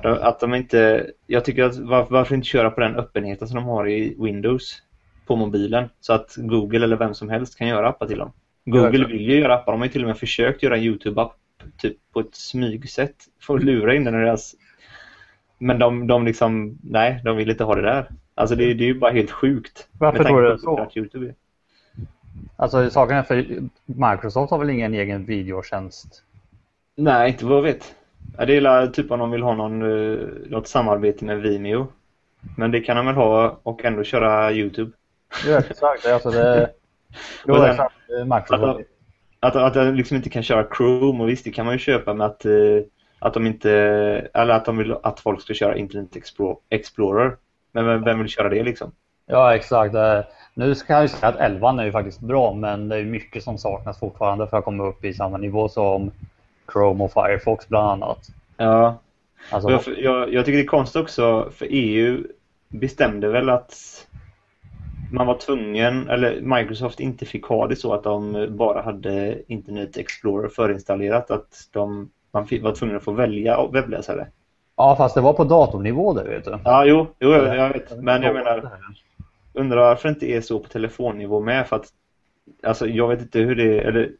att 0.01 0.39
de 0.39 0.53
inte, 0.53 1.09
jag 1.27 1.45
tycker 1.45 1.63
att 1.63 1.77
varför, 1.77 2.11
varför 2.11 2.35
inte 2.35 2.47
köra 2.47 2.71
på 2.71 2.81
den 2.81 2.95
öppenheten 2.95 3.47
som 3.47 3.55
de 3.55 3.65
har 3.65 3.89
i 3.89 4.15
Windows 4.19 4.81
på 5.25 5.35
mobilen 5.35 5.89
så 5.99 6.13
att 6.13 6.33
Google 6.37 6.85
eller 6.85 6.97
vem 6.97 7.13
som 7.13 7.29
helst 7.29 7.57
kan 7.57 7.67
göra 7.67 7.89
appar 7.89 8.07
till 8.07 8.17
dem. 8.17 8.31
Google 8.65 9.07
vill 9.07 9.21
ju 9.21 9.39
göra 9.39 9.55
appar. 9.55 9.71
De 9.71 9.81
har 9.81 9.85
ju 9.85 9.91
till 9.91 10.03
och 10.03 10.07
med 10.07 10.17
försökt 10.17 10.63
göra 10.63 10.77
en 10.77 10.83
YouTube-app 10.83 11.31
typ 11.77 11.97
på 12.13 12.19
ett 12.19 12.35
smygsätt 12.35 13.15
för 13.41 13.55
att 13.55 13.63
lura 13.63 13.95
in 13.95 14.03
den 14.03 14.15
i 14.15 14.17
deras... 14.17 14.55
Men 15.57 15.79
de, 15.79 16.07
de 16.07 16.25
liksom, 16.25 16.77
nej, 16.83 17.21
de 17.23 17.37
vill 17.37 17.49
inte 17.49 17.63
ha 17.63 17.75
det 17.75 17.81
där. 17.81 18.09
Alltså 18.35 18.55
det, 18.55 18.73
det 18.73 18.83
är 18.83 18.87
ju 18.87 18.99
bara 18.99 19.11
helt 19.11 19.31
sjukt. 19.31 19.87
Varför 19.99 20.23
tror 20.23 20.41
du 20.41 20.57
så? 20.57 20.89
YouTube 20.95 21.27
är. 21.27 21.35
Alltså 22.55 22.89
saken 22.89 23.17
är 23.17 23.23
för 23.23 23.45
Microsoft 23.85 24.51
har 24.51 24.57
väl 24.57 24.69
ingen 24.69 24.93
egen 24.93 25.25
videotjänst? 25.25 26.23
Nej, 26.95 27.29
inte 27.29 27.45
vad 27.45 27.57
jag 27.57 27.63
vet. 27.63 27.95
Det 28.37 28.57
är 28.57 28.87
typ 28.87 29.11
om 29.11 29.19
de 29.19 29.31
vill 29.31 29.43
ha 29.43 29.55
någon, 29.55 29.81
eh, 29.81 30.27
något 30.49 30.67
samarbete 30.67 31.25
med 31.25 31.41
Vimeo. 31.41 31.87
Men 32.57 32.71
det 32.71 32.79
kan 32.79 32.95
de 32.95 33.05
väl 33.05 33.15
ha 33.15 33.59
och 33.63 33.85
ändå 33.85 34.03
köra 34.03 34.51
YouTube. 34.51 34.91
Ja, 35.47 35.57
exakt. 35.57 36.05
Alltså 36.05 36.31
det, 36.31 36.69
Jo, 37.45 37.55
den, 37.55 37.71
exakt. 37.71 37.95
Att, 38.51 38.61
de, 38.61 38.83
att, 39.39 39.55
att 39.55 39.73
de 39.73 39.95
liksom 39.95 40.17
inte 40.17 40.29
kan 40.29 40.43
köra 40.43 40.67
Chrome 40.77 41.23
och 41.23 41.29
visst 41.29 41.45
det 41.45 41.51
kan 41.51 41.65
man 41.65 41.75
ju 41.75 41.79
köpa 41.79 42.13
med 42.13 42.27
att, 42.27 42.45
eh, 42.45 42.51
att 43.19 43.33
de 43.33 43.47
inte, 43.47 43.71
eller 44.33 44.53
att 44.53 44.65
de 44.65 44.77
vill 44.77 44.95
att 45.03 45.19
folk 45.19 45.41
ska 45.41 45.53
köra 45.53 45.77
Internet 45.77 46.15
Explorer. 46.69 47.37
Men 47.71 48.03
vem 48.03 48.19
vill 48.19 48.27
köra 48.27 48.49
det 48.49 48.63
liksom? 48.63 48.91
Ja 49.25 49.55
exakt. 49.55 49.95
Nu 50.53 50.75
ska 50.75 50.93
jag 50.93 51.09
säga 51.09 51.27
att 51.27 51.35
11 51.35 51.69
är 51.69 51.85
ju 51.85 51.91
faktiskt 51.91 52.19
bra 52.19 52.53
men 52.53 52.89
det 52.89 52.97
är 52.97 53.05
mycket 53.05 53.43
som 53.43 53.57
saknas 53.57 53.99
fortfarande 53.99 54.47
för 54.47 54.57
att 54.57 54.65
komma 54.65 54.83
upp 54.83 55.05
i 55.05 55.13
samma 55.13 55.37
nivå 55.37 55.69
som 55.69 56.11
Chrome 56.73 57.03
och 57.03 57.13
Firefox 57.13 57.67
bland 57.67 58.03
annat. 58.03 58.19
Ja, 58.57 58.97
Alltså, 59.51 59.69
jag, 59.69 59.81
jag, 59.97 60.33
jag 60.33 60.45
tycker 60.45 60.57
det 60.57 60.63
är 60.63 60.67
konstigt 60.67 61.01
också 61.01 61.49
för 61.51 61.67
EU 61.69 62.23
bestämde 62.67 63.27
väl 63.27 63.49
att 63.49 63.73
man 65.11 65.27
var 65.27 65.37
tvungen, 65.37 66.09
eller 66.09 66.41
Microsoft 66.41 66.99
inte 66.99 67.25
fick 67.25 67.45
ha 67.45 67.67
det 67.67 67.75
så 67.75 67.93
att 67.93 68.03
de 68.03 68.47
bara 68.49 68.81
hade 68.81 69.41
Internet 69.47 69.97
Explorer 69.97 70.49
förinstallerat. 70.49 71.31
Att 71.31 71.69
de, 71.71 72.09
man 72.31 72.47
var 72.61 72.75
tvungen 72.75 72.97
att 72.97 73.03
få 73.03 73.11
välja 73.11 73.67
webbläsare. 73.67 74.27
ja, 74.77 74.95
fast 74.95 75.15
det 75.15 75.21
var 75.21 75.33
på 75.33 75.43
datornivå 75.43 76.13
det 76.13 76.23
vet 76.23 76.45
du. 76.45 76.59
Ja, 76.63 76.85
jo, 76.85 77.07
jo 77.19 77.31
jag, 77.31 77.57
jag 77.57 77.69
vet. 77.69 78.01
Men 78.01 78.21
jag 78.21 78.35
menar, 78.35 78.71
undrar 79.53 79.77
varför 79.77 80.09
det 80.09 80.13
inte 80.13 80.25
är 80.25 80.41
så 80.41 80.59
på 80.59 80.67
telefonnivå 80.69 81.39
med. 81.39 81.67
För 81.67 81.75
att, 81.75 81.85
alltså 82.63 82.87
jag 82.87 83.07
vet 83.07 83.21
inte 83.21 83.39
hur 83.39 83.55
det 83.55 83.63
är, 83.79 83.81
eller 83.81 84.11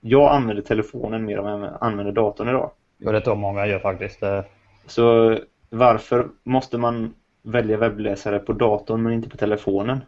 jag 0.00 0.32
använder 0.34 0.62
telefonen 0.62 1.24
mer 1.24 1.38
än 1.38 1.60
jag 1.62 1.78
använder 1.80 2.12
datorn 2.12 2.48
idag. 2.48 2.70
Ja, 2.98 3.12
det 3.12 3.20
tror 3.20 3.34
många 3.34 3.66
gör 3.66 3.78
faktiskt. 3.78 4.22
Eh, 4.22 4.40
Så 4.86 5.38
varför 5.70 6.28
måste 6.42 6.78
man 6.78 7.14
välja 7.42 7.76
webbläsare 7.76 8.38
på 8.38 8.52
datorn 8.52 9.02
men 9.02 9.12
inte 9.12 9.28
på 9.28 9.36
telefonen? 9.36 10.00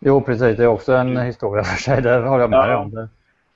Jo, 0.00 0.20
precis. 0.20 0.56
Det 0.56 0.62
är 0.62 0.66
också 0.66 0.92
en 0.92 1.16
historia 1.16 1.64
för 1.64 1.76
sig. 1.82 2.02
Det 2.02 2.18
håller 2.18 2.40
jag 2.42 2.50
med 2.50 2.70
Ja. 2.70 2.76
om. 2.78 2.90
Det. 2.90 3.08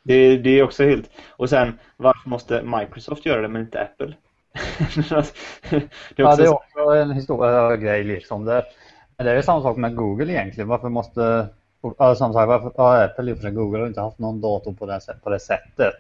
Det, 0.02 0.36
det 0.36 0.50
är 0.58 0.62
också 0.62 0.82
helt... 0.84 1.10
Och 1.30 1.48
sen, 1.50 1.78
varför 1.96 2.28
måste 2.30 2.62
Microsoft 2.62 3.26
göra 3.26 3.42
det 3.42 3.48
men 3.48 3.62
inte 3.62 3.80
Apple? 3.82 4.14
det 5.70 5.76
är 5.76 5.88
Ja, 6.16 6.28
också 6.32 6.36
det 6.36 6.42
är 6.42 6.46
så- 6.46 6.54
också 6.54 6.78
en 6.94 7.10
historia 7.10 7.76
grej 7.76 8.04
liksom. 8.04 8.44
Det, 8.44 8.64
det 9.24 9.30
är 9.30 9.42
samma 9.42 9.62
sak 9.62 9.76
med 9.76 9.96
Google 9.96 10.32
egentligen. 10.32 10.68
Varför 10.68 10.88
måste... 10.88 11.46
Ja, 11.98 12.14
som 12.14 12.32
sagt, 12.32 12.48
varför 12.48 12.72
har 12.76 13.04
Apple 13.04 13.36
för 13.36 13.50
Google 13.50 13.78
har 13.78 13.86
inte 13.86 14.00
haft 14.00 14.18
någon 14.18 14.40
dator 14.40 14.72
på 14.72 14.86
det, 14.86 15.00
på 15.22 15.30
det 15.30 15.40
sättet. 15.40 15.94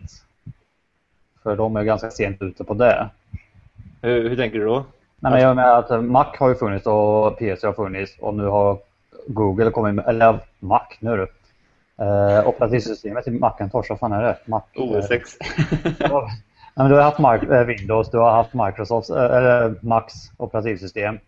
För 1.42 1.56
de 1.56 1.76
är 1.76 1.82
ganska 1.82 2.10
sent 2.10 2.42
ute 2.42 2.64
på 2.64 2.74
det. 2.74 3.08
hur, 4.02 4.28
hur 4.28 4.36
tänker 4.36 4.58
du 4.58 4.64
då? 4.64 4.84
Nej, 5.18 5.32
men 5.32 5.40
jag 5.40 5.56
menar 5.56 5.78
att 5.78 6.04
Mac 6.04 6.26
har 6.38 6.48
ju 6.48 6.54
funnits 6.54 6.86
och 6.86 7.38
PC 7.38 7.66
har 7.66 7.74
funnits 7.74 8.16
och 8.20 8.34
nu 8.34 8.46
har 8.46 8.78
Google 9.26 9.70
kommit 9.70 9.94
med, 9.94 10.08
eller 10.08 10.38
Mac 10.58 10.82
nu 11.00 11.16
du. 11.16 11.26
Eh, 12.04 12.48
operativsystemet 12.48 13.26
i 13.28 13.30
Macen 13.30 13.70
vad 13.72 13.98
fan 13.98 14.12
är 14.12 14.22
det? 14.22 14.38
Mac, 14.44 14.62
OS 14.76 15.10
X. 15.10 15.30
Ja, 15.98 16.28
men 16.74 16.90
du 16.90 16.96
har 16.96 17.02
haft 17.02 17.18
Mark- 17.18 17.50
eh, 17.50 17.64
Windows, 17.64 18.10
du 18.10 18.18
har 18.18 18.30
haft 18.30 18.54
Microsofts, 18.54 19.10
eh, 19.10 19.36
eller 19.36 19.74
Macs 19.80 20.14
operativsystem. 20.36 21.18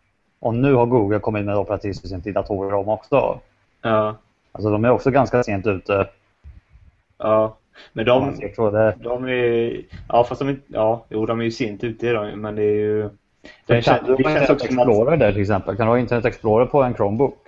Och 0.42 0.55
nu 0.55 0.74
har 0.74 0.87
Google 0.87 1.18
kommit 1.18 1.44
med 1.44 1.57
operativsystem 1.57 2.22
till 2.22 2.33
datorer 2.33 2.74
om 2.74 2.88
också. 2.88 3.40
ja, 3.83 4.16
Alltså 4.52 4.70
de 4.70 4.85
är 4.85 4.90
också 4.90 5.11
ganska 5.11 5.42
sent 5.42 5.66
ute. 5.66 6.09
ja. 7.18 7.57
Men 7.92 8.07
de, 8.07 8.38
det. 8.57 8.96
de 9.02 9.28
är... 9.28 9.81
Ja, 10.09 10.24
fast 10.24 10.38
de 10.38 10.48
är 10.48 10.57
Ja, 10.66 11.05
jo, 11.09 11.26
de 11.26 11.40
är 11.40 11.44
ju 11.44 11.50
sent 11.50 11.85
ute 11.85 12.07
idag, 12.07 12.38
men 12.38 12.55
det 12.55 12.62
är 12.62 12.74
ju... 12.74 13.11
Det, 13.66 13.83
kan 13.83 13.83
kän, 13.83 14.07
du 14.07 14.16
det 14.16 14.22
känns 14.22 14.50
också 14.50 14.66
som 14.66 14.78
att... 14.78 14.88
Explorer 14.88 15.16
där 15.16 15.33
till 15.33 15.40
exempel? 15.40 15.76
Kan 15.76 15.87
du 15.87 15.92
ha 15.92 15.98
Internet 15.98 16.24
Explorer 16.24 16.66
på 16.66 16.83
en 16.83 16.94
Chromebook? 16.94 17.38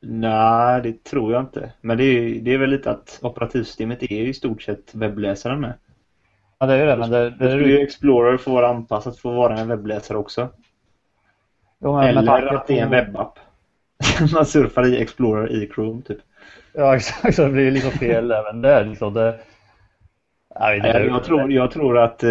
Nej, 0.00 0.82
det 0.82 1.04
tror 1.04 1.32
jag 1.32 1.42
inte. 1.42 1.72
Men 1.80 1.98
det 1.98 2.04
är, 2.04 2.40
det 2.40 2.54
är 2.54 2.58
väl 2.58 2.70
lite 2.70 2.90
att 2.90 3.18
operativsystemet 3.22 4.02
är 4.02 4.16
ju 4.16 4.28
i 4.28 4.34
stort 4.34 4.62
sett 4.62 4.94
webbläsaren 4.94 5.60
med. 5.60 5.74
Ja 6.58 6.66
det 6.66 6.74
är 6.74 6.78
ju 6.78 6.86
det. 6.86 6.96
Men 6.96 7.10
det, 7.10 7.30
det 7.30 7.44
är 7.44 7.50
skulle 7.50 7.72
ju 7.72 7.78
Explorer 7.78 8.36
få 8.36 8.52
vara 8.52 8.68
anpassat 8.68 9.18
för 9.18 9.28
att 9.28 9.36
vara 9.36 9.58
en 9.58 9.68
webbläsare 9.68 10.18
också. 10.18 10.48
Jo, 11.80 11.98
Eller 11.98 12.54
att 12.54 12.66
det 12.66 12.78
är 12.78 12.82
en 12.82 12.90
webbapp. 12.90 13.38
Man 14.34 14.46
surfar 14.46 14.86
i 14.86 15.02
Explorer 15.02 15.52
i 15.52 15.70
Chrome 15.74 16.02
typ. 16.02 16.18
Ja 16.72 16.96
exakt, 16.96 17.34
så 17.34 17.42
det 17.44 17.50
blir 17.50 17.70
liksom 17.70 17.90
fel 17.90 18.30
även 18.30 18.62
där. 18.62 18.84
Liksom 18.84 19.14
det... 19.14 19.38
Jag, 20.54 20.76
inte 20.76 20.88
Jag, 20.88 21.06
jag, 21.06 21.24
tror, 21.24 21.52
jag 21.52 21.70
tror 21.70 21.98
att 21.98 22.22
eh, 22.22 22.30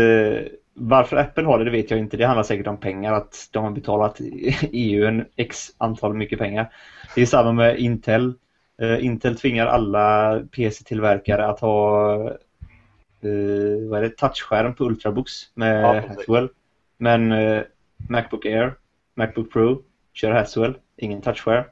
varför 0.74 1.18
Apple 1.18 1.44
har 1.44 1.60
det, 1.60 1.66
det 1.66 1.72
vet 1.72 1.92
jag 1.92 2.00
inte. 2.00 2.18
Det 2.18 2.26
handlar 2.26 2.44
säkert 2.44 2.68
om 2.68 2.78
pengar, 2.78 3.14
att 3.14 3.50
de 3.52 3.64
har 3.64 3.72
betalat 3.72 4.18
EU 4.72 5.06
en 5.06 5.26
x 5.36 5.68
antal 5.78 6.14
mycket 6.14 6.40
pengar. 6.40 6.74
Det 7.16 7.22
är 7.22 7.26
samma 7.26 7.52
med 7.52 7.80
Intel. 7.80 8.34
Eh, 8.82 9.06
Intel 9.06 9.36
tvingar 9.36 9.68
alla 9.68 10.40
PC-tillverkare 10.56 11.48
att 11.48 11.60
ha 11.60 12.14
eh, 13.22 13.90
vad 13.90 14.00
är 14.00 14.02
det, 14.02 14.10
touchskärm 14.10 14.74
på 14.74 14.84
Ultrabooks 14.84 15.34
med 15.54 15.84
Ja. 15.84 16.02
Haswell. 16.08 16.50
Men 16.98 17.32
eh, 17.32 17.62
Macbook 18.10 18.46
Air, 18.46 18.74
Macbook 19.20 19.52
Pro 19.52 19.82
kör 20.14 20.32
Haswell, 20.32 20.78
ingen 20.98 21.22
touchskärm. 21.22 21.64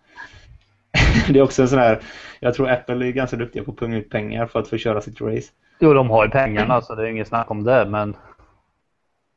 det 1.29 1.39
är 1.39 1.43
också 1.43 1.61
en 1.61 1.67
sån 1.67 1.79
här, 1.79 1.99
jag 2.39 2.53
tror 2.53 2.69
Apple 2.69 3.07
är 3.07 3.11
ganska 3.11 3.37
duktiga 3.37 3.63
på 3.63 3.71
att 3.71 3.77
punga 3.77 3.97
ut 3.97 4.09
pengar 4.09 4.45
för 4.45 4.59
att 4.59 4.67
få 4.67 4.77
köra 4.77 5.01
sitt 5.01 5.21
race. 5.21 5.51
Jo, 5.79 5.93
de 5.93 6.09
har 6.09 6.25
ju 6.25 6.31
pengarna 6.31 6.81
så 6.81 6.95
det 6.95 7.03
är 7.03 7.07
inget 7.07 7.27
snack 7.27 7.51
om 7.51 7.63
det. 7.63 7.85
Men 7.85 8.15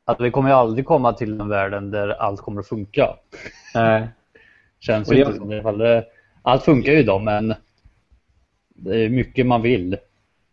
att 0.05 0.21
vi 0.21 0.31
kommer 0.31 0.49
ju 0.49 0.55
aldrig 0.55 0.85
komma 0.85 1.13
till 1.13 1.37
den 1.37 1.49
världen 1.49 1.91
där 1.91 2.09
allt 2.09 2.41
kommer 2.41 2.59
att 2.59 2.67
funka. 2.67 3.15
Nej. 3.75 4.07
Känns 4.79 5.11
ju 5.11 5.19
inte 5.19 5.33
som 5.33 5.49
det. 5.49 5.55
i 5.55 5.59
alla 5.59 5.63
fall. 5.63 6.03
Allt 6.41 6.63
funkar 6.63 6.91
ju 6.91 6.99
idag 6.99 7.21
men 7.21 7.55
det 8.69 9.05
är 9.05 9.09
mycket 9.09 9.45
man 9.45 9.61
vill. 9.61 9.97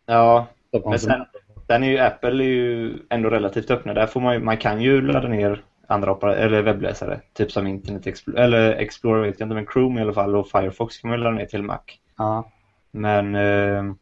Ja, 0.06 0.46
men 0.84 0.98
sen, 0.98 1.24
sen 1.66 1.82
är 1.82 1.88
ju 1.88 1.98
Apple 1.98 2.44
är 2.44 2.48
ju 2.48 2.94
ändå 3.10 3.30
relativt 3.30 3.70
öppna. 3.70 3.94
Där 3.94 4.06
får 4.06 4.20
man, 4.20 4.34
ju, 4.34 4.40
man 4.40 4.56
kan 4.56 4.82
ju 4.82 5.00
ladda 5.00 5.28
ner 5.28 5.62
andra 5.88 6.34
eller 6.34 6.62
webbläsare. 6.62 7.20
Typ 7.32 7.52
som 7.52 7.66
Internet 7.66 8.06
Explorer, 8.06 8.42
eller 8.42 8.72
Explorer 8.72 9.22
vet 9.22 9.40
jag 9.40 9.46
inte, 9.46 9.54
men 9.54 9.66
Chrome 9.66 10.00
i 10.00 10.02
alla 10.02 10.12
fall 10.12 10.36
och 10.36 10.48
Firefox 10.48 10.98
kan 10.98 11.10
man 11.10 11.20
ladda 11.20 11.36
ner 11.36 11.46
till 11.46 11.62
Mac. 11.62 11.78
Ja. 12.18 12.50
Men 12.90 13.34
eh, 13.34 13.94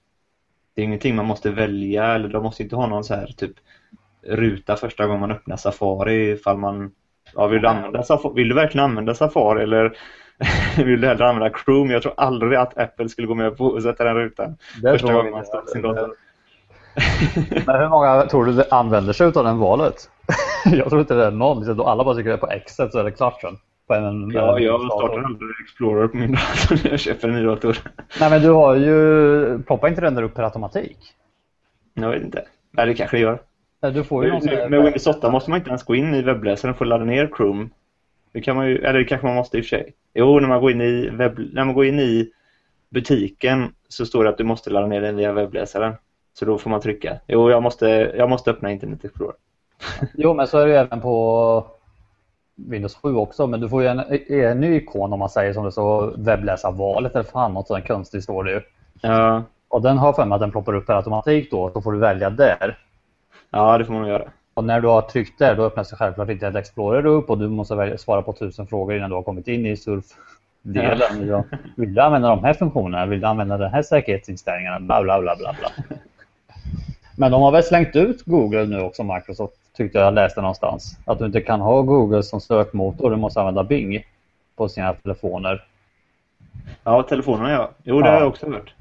det 0.75 0.83
är 0.83 0.85
ingenting 0.85 1.16
man 1.16 1.27
måste 1.27 1.51
välja 1.51 2.14
eller 2.14 2.29
de 2.29 2.42
måste 2.42 2.62
inte 2.62 2.77
ha 2.77 2.87
någon 2.87 3.05
så 3.05 3.14
här 3.14 3.27
typ 3.27 3.53
ruta 4.22 4.77
första 4.77 5.07
gången 5.07 5.20
man 5.20 5.31
öppnar 5.31 5.57
Safari 5.57 6.31
ifall 6.31 6.59
man 6.59 6.90
ja, 7.35 7.46
vill, 7.46 7.62
du 7.62 7.68
använda 7.68 8.03
Safari, 8.03 8.35
vill 8.35 8.49
du 8.49 8.55
verkligen 8.55 8.85
använda 8.85 9.14
Safari 9.14 9.62
eller 9.62 9.96
vill 10.85 11.01
du 11.01 11.07
hellre 11.07 11.29
använda 11.29 11.59
Chrome? 11.59 11.92
Jag 11.92 12.03
tror 12.03 12.14
aldrig 12.16 12.59
att 12.59 12.79
Apple 12.79 13.09
skulle 13.09 13.27
gå 13.27 13.35
med 13.35 13.57
på 13.57 13.77
att 13.77 13.83
sätta 13.83 14.05
den 14.05 14.14
rutan 14.14 14.57
Det 14.83 14.90
första 14.90 15.12
gången 15.12 15.33
man 15.33 15.44
startar 15.44 15.66
sin 15.66 15.83
dator. 15.83 16.14
Men 17.66 17.81
hur 17.81 17.88
många 17.88 18.22
tror 18.22 18.44
du 18.44 18.64
använder 18.70 19.12
sig 19.12 19.27
av 19.27 19.33
den 19.33 19.59
valet? 19.59 20.11
jag 20.72 20.88
tror 20.88 21.00
inte 21.00 21.14
det 21.14 21.24
är 21.24 21.31
någon. 21.31 21.59
Liksom, 21.59 21.81
Alla 21.81 22.05
bara 22.05 22.20
är 22.20 22.37
på 22.37 22.46
Xet 22.66 22.92
så 22.92 22.98
är 22.98 23.05
det 23.05 23.11
klart 23.11 23.40
sen. 23.40 23.57
På 23.87 23.94
en, 23.94 24.31
Ja, 24.31 24.59
jag 24.59 24.81
startar 24.81 25.22
aldrig 25.22 25.50
Explorer 25.64 26.09
på 26.09 26.16
min 26.16 26.33
dator 26.33 26.85
när 26.85 26.90
jag 26.90 27.00
köper 27.00 27.29
en 27.29 27.35
ny 27.35 27.44
dator. 27.44 27.79
Nej 28.20 28.31
men 28.31 28.42
du 28.42 28.50
har 28.50 28.76
ju, 28.76 29.62
ploppar 29.62 29.88
inte 29.88 30.00
den 30.00 30.14
där 30.14 30.22
upp 30.22 30.35
per 30.35 30.42
automatik? 30.42 30.98
Jag 31.94 32.11
vet 32.11 32.22
inte. 32.22 32.44
Nej, 32.70 32.87
det 32.87 32.94
kanske 32.94 33.16
det 33.16 33.20
gör. 33.20 33.38
Nej, 33.83 33.92
Du 33.92 34.05
får 34.05 34.24
ju 34.24 34.31
sån 34.31 34.70
Med 34.70 34.83
Windows 34.83 35.07
8 35.07 35.31
måste 35.31 35.50
man 35.50 35.59
inte 35.59 35.68
ens 35.70 35.83
gå 35.83 35.94
in 35.94 36.14
i 36.14 36.22
webbläsaren 36.22 36.74
för 36.74 36.85
att 36.85 36.88
ladda 36.88 37.05
ner 37.05 37.31
Chrome. 37.37 37.68
Det 38.33 38.40
kan 38.40 38.57
man 38.57 38.68
ju, 38.68 38.79
eller 38.79 38.98
det 38.98 39.05
kanske 39.05 39.26
man 39.26 39.37
måste 39.37 39.59
i 39.59 39.61
och 39.61 39.64
för 39.64 39.68
sig. 39.68 39.94
Jo, 40.14 40.40
när 40.40 40.48
man 40.48 40.61
går 40.61 40.70
in 40.70 40.81
i, 40.81 41.09
webb, 41.09 41.38
när 41.52 41.64
man 41.64 41.74
går 41.74 41.85
in 41.85 42.00
i 42.00 42.31
butiken 42.90 43.72
så 43.88 44.07
står 44.07 44.24
det 44.24 44.31
att 44.31 44.38
du 44.38 44.44
måste 44.44 44.70
ladda 44.70 44.87
ner 44.87 45.00
den 45.00 45.16
via 45.16 45.33
webbläsaren. 45.33 45.94
Så 46.38 46.44
då 46.44 46.59
får 46.59 46.70
man 46.70 46.81
trycka. 46.81 47.16
Jo, 47.26 47.50
jag 47.50 47.62
måste, 47.62 47.87
jag 48.16 48.31
måste 48.31 48.50
öppna 48.50 48.70
Internet 48.70 49.05
Explorer. 49.05 49.35
Jo 50.15 50.35
men 50.35 50.47
så 50.47 50.59
är 50.59 50.67
det 50.67 50.79
även 50.79 51.01
på 51.01 51.67
Windows 52.57 52.95
7 52.95 53.17
också. 53.17 53.47
Men 53.47 53.61
du 53.61 53.69
får 53.69 53.83
ju 53.83 53.89
en, 53.89 54.01
en 54.29 54.61
ny 54.61 54.77
ikon 54.77 55.12
om 55.12 55.19
man 55.19 55.31
säger 55.31 55.53
som 55.53 55.65
det 55.65 55.73
så 55.73 56.12
webbläsarvalet 56.17 57.15
eller 57.15 57.25
fan 57.25 57.55
något 57.55 57.67
sånt 57.67 57.87
konstigt 57.87 58.25
står 58.25 58.45
det 58.45 58.51
ju. 58.51 58.61
Ja, 59.01 59.43
Och 59.69 59.83
den 59.83 59.99
har 59.99 60.12
för 60.12 60.25
mig 60.25 60.35
att 60.35 60.41
den 60.41 60.51
ploppar 60.51 60.75
upp 60.75 60.87
per 60.87 60.95
automatik 60.95 61.51
då. 61.51 61.71
Så 61.71 61.83
får 61.83 61.93
du 61.93 61.99
välja 61.99 62.31
där. 62.31 62.79
ja 63.51 63.79
det 63.79 63.85
får 63.85 63.93
man 63.93 64.09
göra. 64.09 64.25
Och 64.55 64.65
när 64.65 64.81
du 64.81 64.89
har 64.89 65.03
tryckt 65.03 65.39
där 65.39 65.55
då 65.55 65.65
öppnas 65.65 65.91
det 65.91 65.97
självklart 65.97 66.29
Internet 66.29 66.57
Explorer 66.57 67.07
upp 67.07 67.31
och 67.31 67.39
du 67.39 67.49
måste 67.49 67.75
välja, 67.75 67.99
svara 67.99 68.23
på 68.23 68.33
tusen 68.33 68.67
frågor 68.67 68.97
innan 68.97 69.11
du 69.11 69.17
har 69.17 69.23
kommit 69.23 69.49
in 69.49 69.67
i 69.67 69.77
surfdelen. 69.77 71.27
Ja. 71.29 71.45
Vill 71.77 71.95
du 71.95 72.01
använda 72.01 72.29
de 72.29 72.45
här 72.45 72.55
funktionerna? 72.55 73.07
Vill 73.07 73.21
du 73.21 73.27
använda 73.27 73.57
den 73.57 73.71
här 73.71 73.83
säkerhetsinställningarna? 73.83 74.81
Bla 74.81 75.03
bla 75.03 75.21
bla 75.21 75.37
bla 75.37 75.57
bla. 75.59 75.71
Men 77.17 77.31
de 77.31 77.43
har 77.43 77.53
väl 77.53 77.62
slängt 77.62 77.97
ut 77.97 78.23
Google 78.25 78.65
nu 78.65 78.81
också 78.81 79.03
Microsoft 79.03 79.55
tyckte 79.77 79.99
jag 79.99 80.15
läste 80.15 80.41
någonstans. 80.41 80.99
Att 81.05 81.19
du 81.19 81.27
inte 81.27 81.40
kan 81.40 81.61
ha 81.61 81.83
Google 81.83 82.23
som 82.23 82.40
sökmotor. 82.40 83.11
Du 83.11 83.17
måste 83.17 83.40
använda 83.40 83.65
Bing 83.65 84.05
på 84.57 84.69
sina 84.69 84.94
telefoner. 84.94 85.65
Ja, 86.85 87.03
telefonerna 87.03 87.50
ja. 87.50 87.71
Jo, 87.85 88.00
det 88.00 88.07
Ja. 88.09 88.13
har 88.15 88.21
jag 88.21 88.29
också 88.29 88.46
hört. 88.50 88.75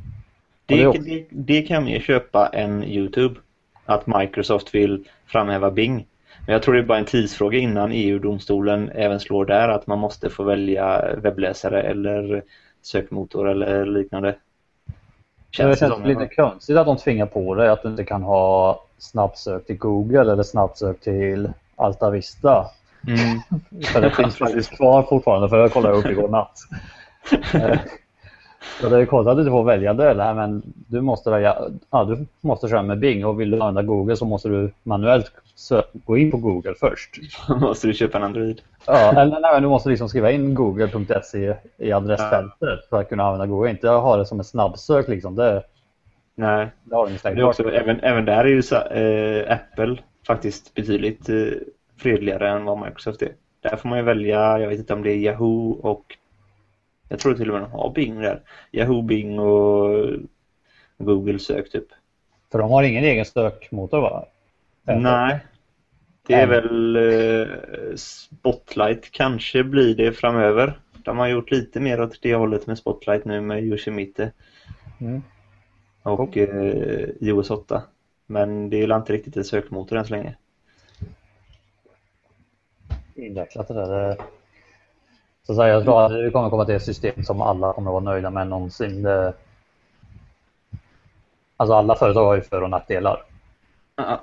det 0.66 0.76
Det, 0.76 0.88
också- 0.88 1.02
det, 1.02 1.26
det 1.30 1.62
kan 1.62 1.84
mer 1.86 2.00
köpa 2.00 2.48
än 2.48 2.84
YouTube. 2.84 3.36
Att 3.86 4.08
Microsoft 4.08 4.76
vill 4.76 5.08
framhäva 5.26 5.72
Bing. 5.72 6.06
Men 6.46 6.54
jag 6.54 6.64
tror 6.64 6.74
det 6.74 6.80
är 6.80 6.84
bara 6.86 6.98
en 6.98 7.06
tidsfråga 7.06 7.58
innan 7.58 7.92
EU-domstolen 7.92 8.92
även 8.96 9.20
slår 9.20 9.46
där 9.46 9.70
att 9.70 9.88
man 9.88 10.00
måste 10.00 10.30
få 10.30 10.44
välja 10.44 11.16
webbläsare 11.18 11.82
eller 11.82 12.44
sökmotor 12.82 13.50
eller 13.50 13.86
liknande. 13.86 14.36
Det 15.58 15.64
Känns 15.64 15.80
känns 15.80 15.94
som. 15.94 16.06
lite 16.06 16.28
konstigt 16.28 16.78
att 16.78 16.86
de 16.86 16.98
tvingar 16.98 17.26
på 17.26 17.56
dig 17.56 17.70
att 17.70 17.84
du 17.84 17.90
inte 17.90 18.04
kan 18.04 18.24
ha 18.24 18.82
snabbsök 18.98 19.66
till 19.66 19.78
Google 19.78 20.32
eller 20.32 20.44
snabbsök 20.44 21.00
till 21.00 21.50
Alta 21.76 22.10
Vista. 22.10 22.66
Mm. 23.08 23.42
Det 24.02 24.16
finns 24.16 24.38
faktiskt 24.38 24.76
kvar 24.76 25.04
fortfarande 25.04 25.50
för 25.50 25.58
jag 25.58 25.74
kollade 25.74 25.96
upp 25.96 26.06
igår 26.06 26.30
natt. 26.30 26.60
Eh, 28.80 28.84
Ja, 28.84 28.90
det 28.90 29.02
är 29.02 29.06
konstigt 29.06 29.30
att 29.30 29.38
du 29.38 29.42
inte 29.42 29.52
får 29.52 29.64
välja 29.64 29.94
det 29.94 30.24
här, 30.24 30.34
men 30.34 30.64
du 30.88 31.02
måste 31.02 31.30
välja. 31.30 31.58
Ja, 31.90 32.04
du 32.04 32.26
måste 32.42 32.68
köra 32.68 32.84
med 32.84 33.00
Bing 33.00 33.26
och 33.26 33.40
vill 33.40 33.52
du 33.52 33.62
använda 33.62 33.82
Google 33.82 34.16
så 34.16 34.26
måste 34.26 34.50
du 34.50 34.72
manuellt 34.84 35.32
gå 35.94 36.18
in 36.18 36.32
på 36.32 36.38
Google 36.38 36.74
först. 36.80 37.20
måste 37.62 37.88
du 37.88 37.94
köpa 37.94 38.18
en 38.18 38.24
Android. 38.24 38.62
Ja, 38.86 39.22
eller 39.22 39.40
nej, 39.40 39.62
du 39.62 39.68
måste 39.68 39.90
liksom 39.90 40.10
skriva 40.10 40.32
in 40.32 40.54
google.se 40.54 41.56
i 41.78 41.92
adressfältet 41.92 42.60
ja. 42.60 42.78
för 42.90 43.02
att 43.02 43.10
kunna 43.10 43.24
använda 43.24 43.46
Google. 43.46 43.70
Inte 43.70 43.90
ha 43.90 44.18
det 44.18 44.26
som 44.26 44.40
ett 44.40 44.48
snabbsök 44.48 45.08
liksom. 45.08 45.36
Det, 45.36 45.64
nej, 46.36 46.68
det 46.84 46.96
har 46.96 47.10
de 47.24 47.36
det 47.36 47.44
också, 47.44 47.72
även, 47.72 48.00
även 48.00 48.26
där 48.26 48.44
är 48.44 48.50
ju 48.50 48.62
så, 48.62 48.76
äh, 48.76 49.54
Apple 49.54 49.98
faktiskt 50.28 50.74
betydligt 50.74 51.30
äh, 51.30 51.36
fredligare 51.98 52.50
än 52.50 52.66
vad 52.66 52.80
Microsoft 52.80 53.22
är. 53.22 53.32
Där 53.62 53.76
får 53.76 53.90
man 53.90 53.98
ju 53.98 54.04
välja, 54.04 54.60
jag 54.60 54.70
vet 54.70 54.80
inte 54.80 54.94
om 54.94 55.04
det 55.04 55.12
är 55.12 55.18
Yahoo 55.18 55.72
och 55.72 56.18
jag 57.10 57.20
tror 57.20 57.34
till 57.34 57.50
och 57.50 57.54
med 57.54 57.64
de 57.64 57.72
har 57.72 57.94
Bing 57.94 58.20
där. 58.20 58.42
Yahoo, 58.72 59.02
Bing 59.02 59.40
och 59.40 60.08
Google 60.98 61.40
sök 61.40 61.72
typ. 61.72 61.88
För 62.52 62.60
de 62.60 62.72
har 62.72 62.84
ingen 62.84 63.04
egen 63.04 63.26
sökmotor 63.26 64.02
va? 64.02 64.26
Nej. 64.84 65.40
Det 66.28 66.34
är 66.34 66.48
väl 66.48 66.96
eh, 66.96 67.96
Spotlight 67.96 69.12
kanske 69.12 69.64
blir 69.64 69.96
det 69.96 70.12
framöver. 70.12 70.80
De 71.04 71.18
har 71.18 71.28
gjort 71.28 71.52
lite 71.52 71.80
mer 71.80 72.02
åt 72.02 72.22
det 72.22 72.36
hållet 72.36 72.68
med 72.68 72.78
Spotlight 72.78 73.26
nu 73.26 73.42
med 73.42 73.64
Yosemite. 73.64 74.32
Mm. 75.00 75.22
Och 76.04 76.38
eh, 76.38 77.10
iOS 77.20 77.50
8. 77.50 77.84
Men 78.26 78.70
det 78.70 78.84
är 78.84 78.96
inte 78.96 79.14
riktigt 79.14 79.38
en 79.38 79.44
sökmotor 79.44 79.98
än 79.98 80.06
så 80.06 80.14
länge. 80.14 80.36
Invecklat 83.16 83.68
det 83.68 83.74
där. 83.74 84.18
Så 85.46 85.52
att 85.52 85.58
säga, 85.58 85.68
jag 85.68 85.84
tror 85.84 86.06
att 86.06 86.12
det 86.12 86.32
kommer 86.32 86.50
komma 86.50 86.66
till 86.66 86.76
ett 86.76 86.84
system 86.84 87.24
som 87.24 87.42
alla 87.42 87.74
kommer 87.74 87.90
att 87.90 88.04
vara 88.04 88.14
nöjda 88.14 88.30
med 88.30 88.48
någonsin. 88.48 89.04
Det... 89.04 89.34
Alltså 91.58 91.74
alla 91.76 91.96
företag 91.96 92.26
har 92.26 92.36
ju 92.36 92.42
för 92.42 92.62
och 92.62 92.70
nackdelar. 92.70 93.24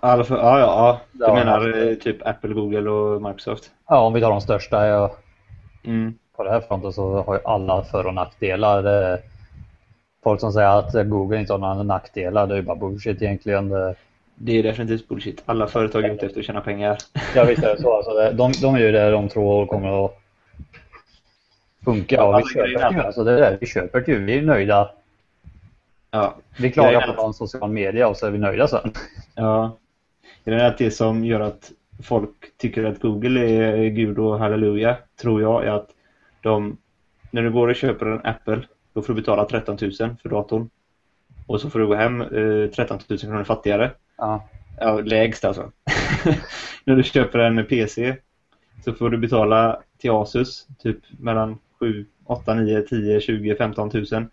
Alla 0.01 0.25
för, 0.25 0.37
ja, 0.37 0.59
ja, 0.59 1.01
Du 1.13 1.25
ja, 1.25 1.35
menar 1.35 1.69
ja. 1.69 1.97
typ 2.01 2.27
Apple, 2.27 2.55
Google 2.55 2.91
och 2.91 3.23
Microsoft? 3.23 3.71
Ja, 3.89 4.01
om 4.01 4.13
vi 4.13 4.21
tar 4.21 4.31
de 4.31 4.41
största. 4.41 4.87
Ja. 4.87 5.13
Mm. 5.85 6.15
På 6.37 6.45
det 6.45 6.51
här 6.51 6.61
fronten 6.61 6.93
så 6.93 7.23
har 7.23 7.35
ju 7.35 7.41
alla 7.45 7.85
för 7.85 8.07
och 8.07 8.15
nackdelar. 8.15 9.19
Folk 10.25 10.41
som 10.41 10.53
säger 10.53 10.69
att 10.69 10.93
Google 10.93 11.41
inte 11.41 11.53
har 11.53 11.59
några 11.59 11.83
nackdelar, 11.83 12.47
det 12.47 12.55
är 12.55 12.57
ju 12.57 12.63
bara 12.63 12.77
bullshit 12.77 13.23
egentligen. 13.23 13.69
Det... 14.35 14.59
Är 14.59 14.63
definitivt 14.63 15.09
bullshit. 15.09 15.43
Alla 15.47 15.67
företag 15.67 16.05
är 16.05 16.11
ute 16.11 16.27
efter 16.27 16.41
att 16.41 16.47
tjäna 16.47 16.61
pengar. 16.61 16.99
Ja 17.35 17.45
visst 17.45 17.63
är 17.63 17.77
det 17.77 17.83
så. 17.83 17.97
Alltså, 17.97 18.31
de, 18.33 18.53
de 18.63 18.75
är 18.75 18.79
ju 18.79 18.93
det 18.93 19.11
de 19.11 19.29
tror 19.29 19.67
kommer 19.67 20.05
att 20.05 20.22
funka. 21.85 22.17
Ja, 22.17 22.37
vi 22.37 22.55
köper 22.55 22.97
det. 22.97 23.07
Alltså, 23.07 23.25
det 23.25 23.33
är 23.33 23.51
det. 23.51 23.59
Vi 23.61 23.67
köper 23.67 24.01
det 24.01 24.19
Vi 24.19 24.39
är 24.39 24.43
nöjda. 24.43 24.91
Ja. 26.11 26.37
Vi 26.59 26.73
klagar 26.73 27.07
på 27.07 27.23
någon 27.23 27.35
social 27.35 27.71
media 27.71 28.09
och 28.09 28.17
så 28.17 28.27
är 28.27 28.31
vi 28.31 28.39
nöjda 28.39 28.69
sen. 28.69 28.93
Ja. 29.35 29.77
Det 30.45 30.55
är 30.55 30.65
att 30.65 30.79
det 30.79 30.91
som 30.91 31.25
gör 31.25 31.41
att 31.41 31.73
folk 32.03 32.57
tycker 32.57 32.85
att 32.85 33.01
Google 33.01 33.41
är 33.41 33.89
Gud 33.89 34.19
och 34.19 34.39
halleluja 34.39 34.97
tror 35.21 35.43
jag 35.43 35.65
är 35.67 35.71
att 35.71 35.89
de 36.41 36.77
när 37.31 37.43
du 37.43 37.51
går 37.51 37.69
och 37.69 37.77
köper 37.77 38.07
en 38.07 38.21
Apple 38.27 38.63
då 38.93 39.03
får 39.03 39.15
du 39.15 39.21
betala 39.21 39.45
13 39.45 39.79
000 39.81 39.93
för 40.23 40.29
datorn. 40.29 40.71
Och 41.47 41.61
så 41.61 41.71
får 41.71 41.79
du 41.79 41.87
gå 41.87 41.95
hem 41.95 42.21
eh, 42.21 42.71
13 42.71 42.99
000 43.09 43.19
kronor 43.19 43.45
fattigare. 43.45 43.91
Ja. 44.17 44.49
ja 44.81 45.01
lägst 45.01 45.45
alltså. 45.45 45.73
när 46.85 46.97
du 46.97 47.03
köper 47.03 47.39
en 47.39 47.67
PC 47.67 48.17
så 48.85 48.93
får 48.93 49.11
du 49.11 49.19
betala 49.19 49.83
till 49.99 50.11
Asus 50.11 50.67
typ 50.79 50.99
mellan 51.19 51.59
7, 51.83 52.07
8, 52.25 52.55
9, 52.55 52.83
10, 52.83 53.21
20, 53.21 53.57
15 53.57 53.91
tusen. 53.91 54.31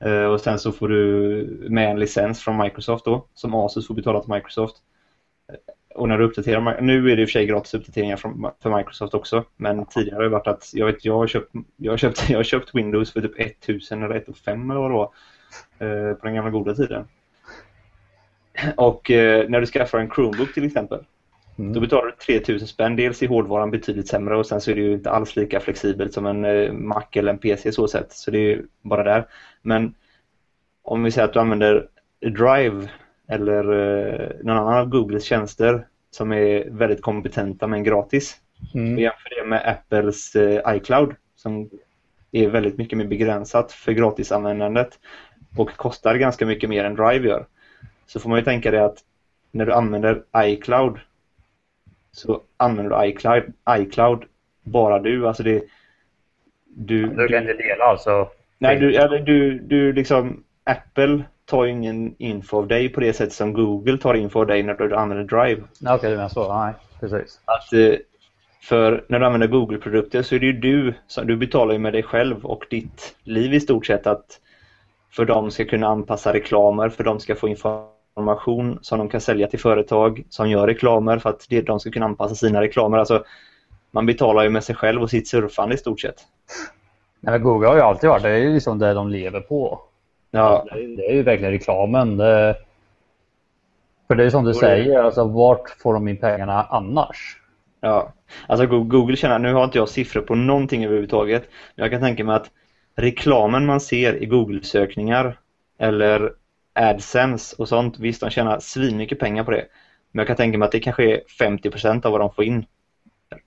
Eh, 0.00 0.24
och 0.24 0.40
sen 0.40 0.58
så 0.58 0.72
får 0.72 0.88
du 0.88 1.66
med 1.70 1.90
en 1.90 1.98
licens 1.98 2.42
från 2.42 2.58
Microsoft 2.58 3.04
då, 3.04 3.26
som 3.34 3.54
Asus 3.54 3.86
får 3.86 3.94
betala 3.94 4.20
till 4.20 4.32
Microsoft. 4.32 4.76
Eh, 5.48 5.56
och 5.94 6.08
när 6.08 6.18
du 6.18 6.24
uppdaterar, 6.24 6.80
nu 6.80 7.10
är 7.10 7.16
det 7.16 7.22
i 7.22 7.24
och 7.24 7.28
för 7.28 7.32
sig 7.32 7.46
gratis 7.46 7.74
uppdateringar 7.74 8.16
för 8.62 8.76
Microsoft 8.76 9.14
också, 9.14 9.44
men 9.56 9.86
tidigare 9.86 10.16
har 10.16 10.22
det 10.22 10.28
varit 10.28 10.46
att, 10.46 10.70
jag 10.74 10.86
vet, 10.86 11.04
jag 11.04 11.14
har 11.14 11.26
köpt, 11.26 11.52
jag 11.76 11.92
har 11.92 11.96
köpt, 11.96 12.24
jag 12.30 12.38
har 12.38 12.44
köpt 12.44 12.74
Windows 12.74 13.12
för 13.12 13.20
typ 13.20 13.40
1000 13.40 14.02
eller 14.02 14.14
1005 14.14 14.70
eller 14.70 14.80
vad 14.80 14.90
det 14.90 14.94
var, 14.94 15.10
eh, 15.78 16.14
på 16.14 16.26
den 16.26 16.34
gamla 16.34 16.50
goda 16.50 16.74
tiden. 16.74 17.04
Och 18.76 19.10
eh, 19.10 19.48
när 19.48 19.60
du 19.60 19.66
skaffar 19.66 19.98
en 19.98 20.10
Chromebook 20.10 20.54
till 20.54 20.64
exempel, 20.64 21.04
Mm. 21.58 21.72
Då 21.72 21.80
betalar 21.80 22.06
du 22.06 22.12
3000 22.12 22.68
spänn. 22.68 22.96
Dels 22.96 23.22
är 23.22 23.28
hårdvaran 23.28 23.70
betydligt 23.70 24.08
sämre 24.08 24.36
och 24.36 24.46
sen 24.46 24.60
så 24.60 24.70
är 24.70 24.74
det 24.74 24.80
ju 24.80 24.92
inte 24.92 25.10
alls 25.10 25.36
lika 25.36 25.60
flexibelt 25.60 26.12
som 26.12 26.26
en 26.26 26.44
eh, 26.44 26.72
Mac 26.72 27.04
eller 27.12 27.32
en 27.32 27.38
PC 27.38 27.72
så 27.72 27.88
sett. 27.88 28.12
Så 28.12 28.30
det 28.30 28.38
är 28.38 28.56
ju 28.56 28.66
bara 28.82 29.02
där. 29.02 29.26
Men 29.62 29.94
om 30.82 31.02
vi 31.02 31.10
säger 31.10 31.28
att 31.28 31.32
du 31.32 31.40
använder 31.40 31.88
Drive 32.20 32.88
eller 33.28 33.72
eh, 33.72 34.30
någon 34.42 34.56
annan 34.56 34.78
av 34.78 34.88
Googles 34.88 35.24
tjänster 35.24 35.86
som 36.10 36.32
är 36.32 36.70
väldigt 36.70 37.02
kompetenta 37.02 37.66
men 37.66 37.84
gratis. 37.84 38.36
Mm. 38.74 38.94
Och 38.94 39.00
jämför 39.00 39.42
det 39.42 39.48
med 39.48 39.68
Apples 39.68 40.36
eh, 40.36 40.76
iCloud 40.76 41.14
som 41.36 41.70
är 42.32 42.48
väldigt 42.48 42.78
mycket 42.78 42.98
mer 42.98 43.06
begränsat 43.06 43.72
för 43.72 43.92
gratisanvändandet 43.92 44.98
och 45.56 45.76
kostar 45.76 46.14
ganska 46.14 46.46
mycket 46.46 46.70
mer 46.70 46.84
än 46.84 46.94
Drive 46.94 47.28
gör. 47.28 47.46
Så 48.06 48.20
får 48.20 48.28
man 48.28 48.38
ju 48.38 48.44
tänka 48.44 48.70
dig 48.70 48.80
att 48.80 48.98
när 49.50 49.66
du 49.66 49.72
använder 49.72 50.22
iCloud 50.36 50.98
så 52.12 52.40
använder 52.56 52.98
du 52.98 53.08
iCloud, 53.08 53.52
iCloud 53.70 54.24
bara 54.62 54.98
du. 54.98 55.28
Alltså 55.28 55.42
det, 55.42 55.62
du, 56.64 57.06
du 57.06 57.28
kan 57.28 57.42
inte 57.42 57.52
dela 57.52 57.84
alltså? 57.84 58.28
Nej, 58.58 58.76
du, 58.76 58.96
eller 58.96 59.18
du, 59.18 59.58
du 59.58 59.92
liksom 59.92 60.44
Apple 60.64 61.22
tar 61.44 61.66
ingen 61.66 62.14
info 62.18 62.56
av 62.56 62.68
dig 62.68 62.88
på 62.88 63.00
det 63.00 63.12
sätt 63.12 63.32
som 63.32 63.52
Google 63.52 63.98
tar 63.98 64.14
info 64.14 64.40
av 64.40 64.46
dig 64.46 64.62
när 64.62 64.74
du 64.74 64.94
använder 64.94 65.24
Drive. 65.24 65.62
Okej, 65.80 65.94
okay, 65.94 66.10
du 66.10 66.16
menar 66.16 66.28
så. 66.28 66.54
Nej, 66.54 66.74
precis. 67.00 67.40
Att, 67.44 67.72
eh, 67.72 67.94
för 68.62 69.04
när 69.08 69.18
du 69.18 69.26
använder 69.26 69.46
Google-produkter 69.46 70.22
så 70.22 70.34
är 70.34 70.38
det 70.38 70.46
ju 70.46 70.52
du, 70.52 70.94
som, 71.06 71.26
du 71.26 71.36
betalar 71.36 71.72
ju 71.72 71.78
med 71.78 71.92
dig 71.92 72.02
själv 72.02 72.46
och 72.46 72.64
ditt 72.70 73.16
liv 73.22 73.54
i 73.54 73.60
stort 73.60 73.86
sett 73.86 74.06
att 74.06 74.40
för 75.10 75.24
de 75.24 75.50
ska 75.50 75.64
kunna 75.64 75.86
anpassa 75.86 76.32
reklamer, 76.32 76.88
för 76.88 77.04
de 77.04 77.20
ska 77.20 77.34
få 77.34 77.48
information 77.48 77.92
information 78.16 78.78
som 78.82 78.98
de 78.98 79.08
kan 79.08 79.20
sälja 79.20 79.46
till 79.46 79.60
företag 79.60 80.22
som 80.28 80.50
gör 80.50 80.66
reklamer 80.66 81.18
för 81.18 81.30
att 81.30 81.46
de 81.66 81.80
ska 81.80 81.90
kunna 81.90 82.06
anpassa 82.06 82.34
sina 82.34 82.60
reklamer. 82.60 82.98
Alltså, 82.98 83.24
man 83.90 84.06
betalar 84.06 84.42
ju 84.42 84.48
med 84.48 84.64
sig 84.64 84.74
själv 84.74 85.02
och 85.02 85.10
sitt 85.10 85.28
surfande 85.28 85.74
i 85.74 85.78
stort 85.78 86.00
sett. 86.00 86.16
Nej, 87.20 87.38
Google 87.38 87.68
har 87.68 87.74
ju 87.74 87.80
alltid 87.80 88.10
varit, 88.10 88.22
det 88.22 88.30
är 88.30 88.38
ju 88.38 88.54
liksom 88.54 88.78
det 88.78 88.94
de 88.94 89.08
lever 89.08 89.40
på. 89.40 89.80
Ja. 90.30 90.66
Det, 90.72 90.84
är, 90.84 90.96
det 90.96 91.02
är 91.02 91.14
ju 91.14 91.22
verkligen 91.22 91.52
reklamen. 91.52 92.16
Det, 92.16 92.56
för 94.08 94.14
det 94.14 94.24
är 94.24 94.30
som 94.30 94.44
du 94.44 94.54
säger, 94.54 95.02
alltså 95.02 95.24
vart 95.24 95.70
får 95.70 95.94
de 95.94 96.08
in 96.08 96.16
pengarna 96.16 96.66
annars? 96.70 97.38
Ja, 97.80 98.12
alltså 98.46 98.66
Google 98.66 99.16
tjänar, 99.16 99.38
nu 99.38 99.52
har 99.52 99.64
inte 99.64 99.78
jag 99.78 99.88
siffror 99.88 100.20
på 100.20 100.34
någonting 100.34 100.84
överhuvudtaget, 100.84 101.42
men 101.74 101.82
jag 101.82 101.90
kan 101.90 102.00
tänka 102.00 102.24
mig 102.24 102.36
att 102.36 102.50
reklamen 102.96 103.66
man 103.66 103.80
ser 103.80 104.22
i 104.22 104.26
Google-sökningar 104.26 105.38
eller 105.78 106.32
AdSense 106.72 107.56
och 107.58 107.68
sånt. 107.68 107.98
Visst, 107.98 108.20
de 108.20 108.30
tjänar 108.30 108.58
svinmycket 108.60 109.18
pengar 109.18 109.44
på 109.44 109.50
det. 109.50 109.64
Men 110.12 110.20
jag 110.20 110.26
kan 110.26 110.36
tänka 110.36 110.58
mig 110.58 110.66
att 110.66 110.72
det 110.72 110.80
kanske 110.80 111.04
är 111.04 111.20
50% 111.40 112.06
av 112.06 112.12
vad 112.12 112.20
de 112.20 112.32
får 112.34 112.44
in. 112.44 112.66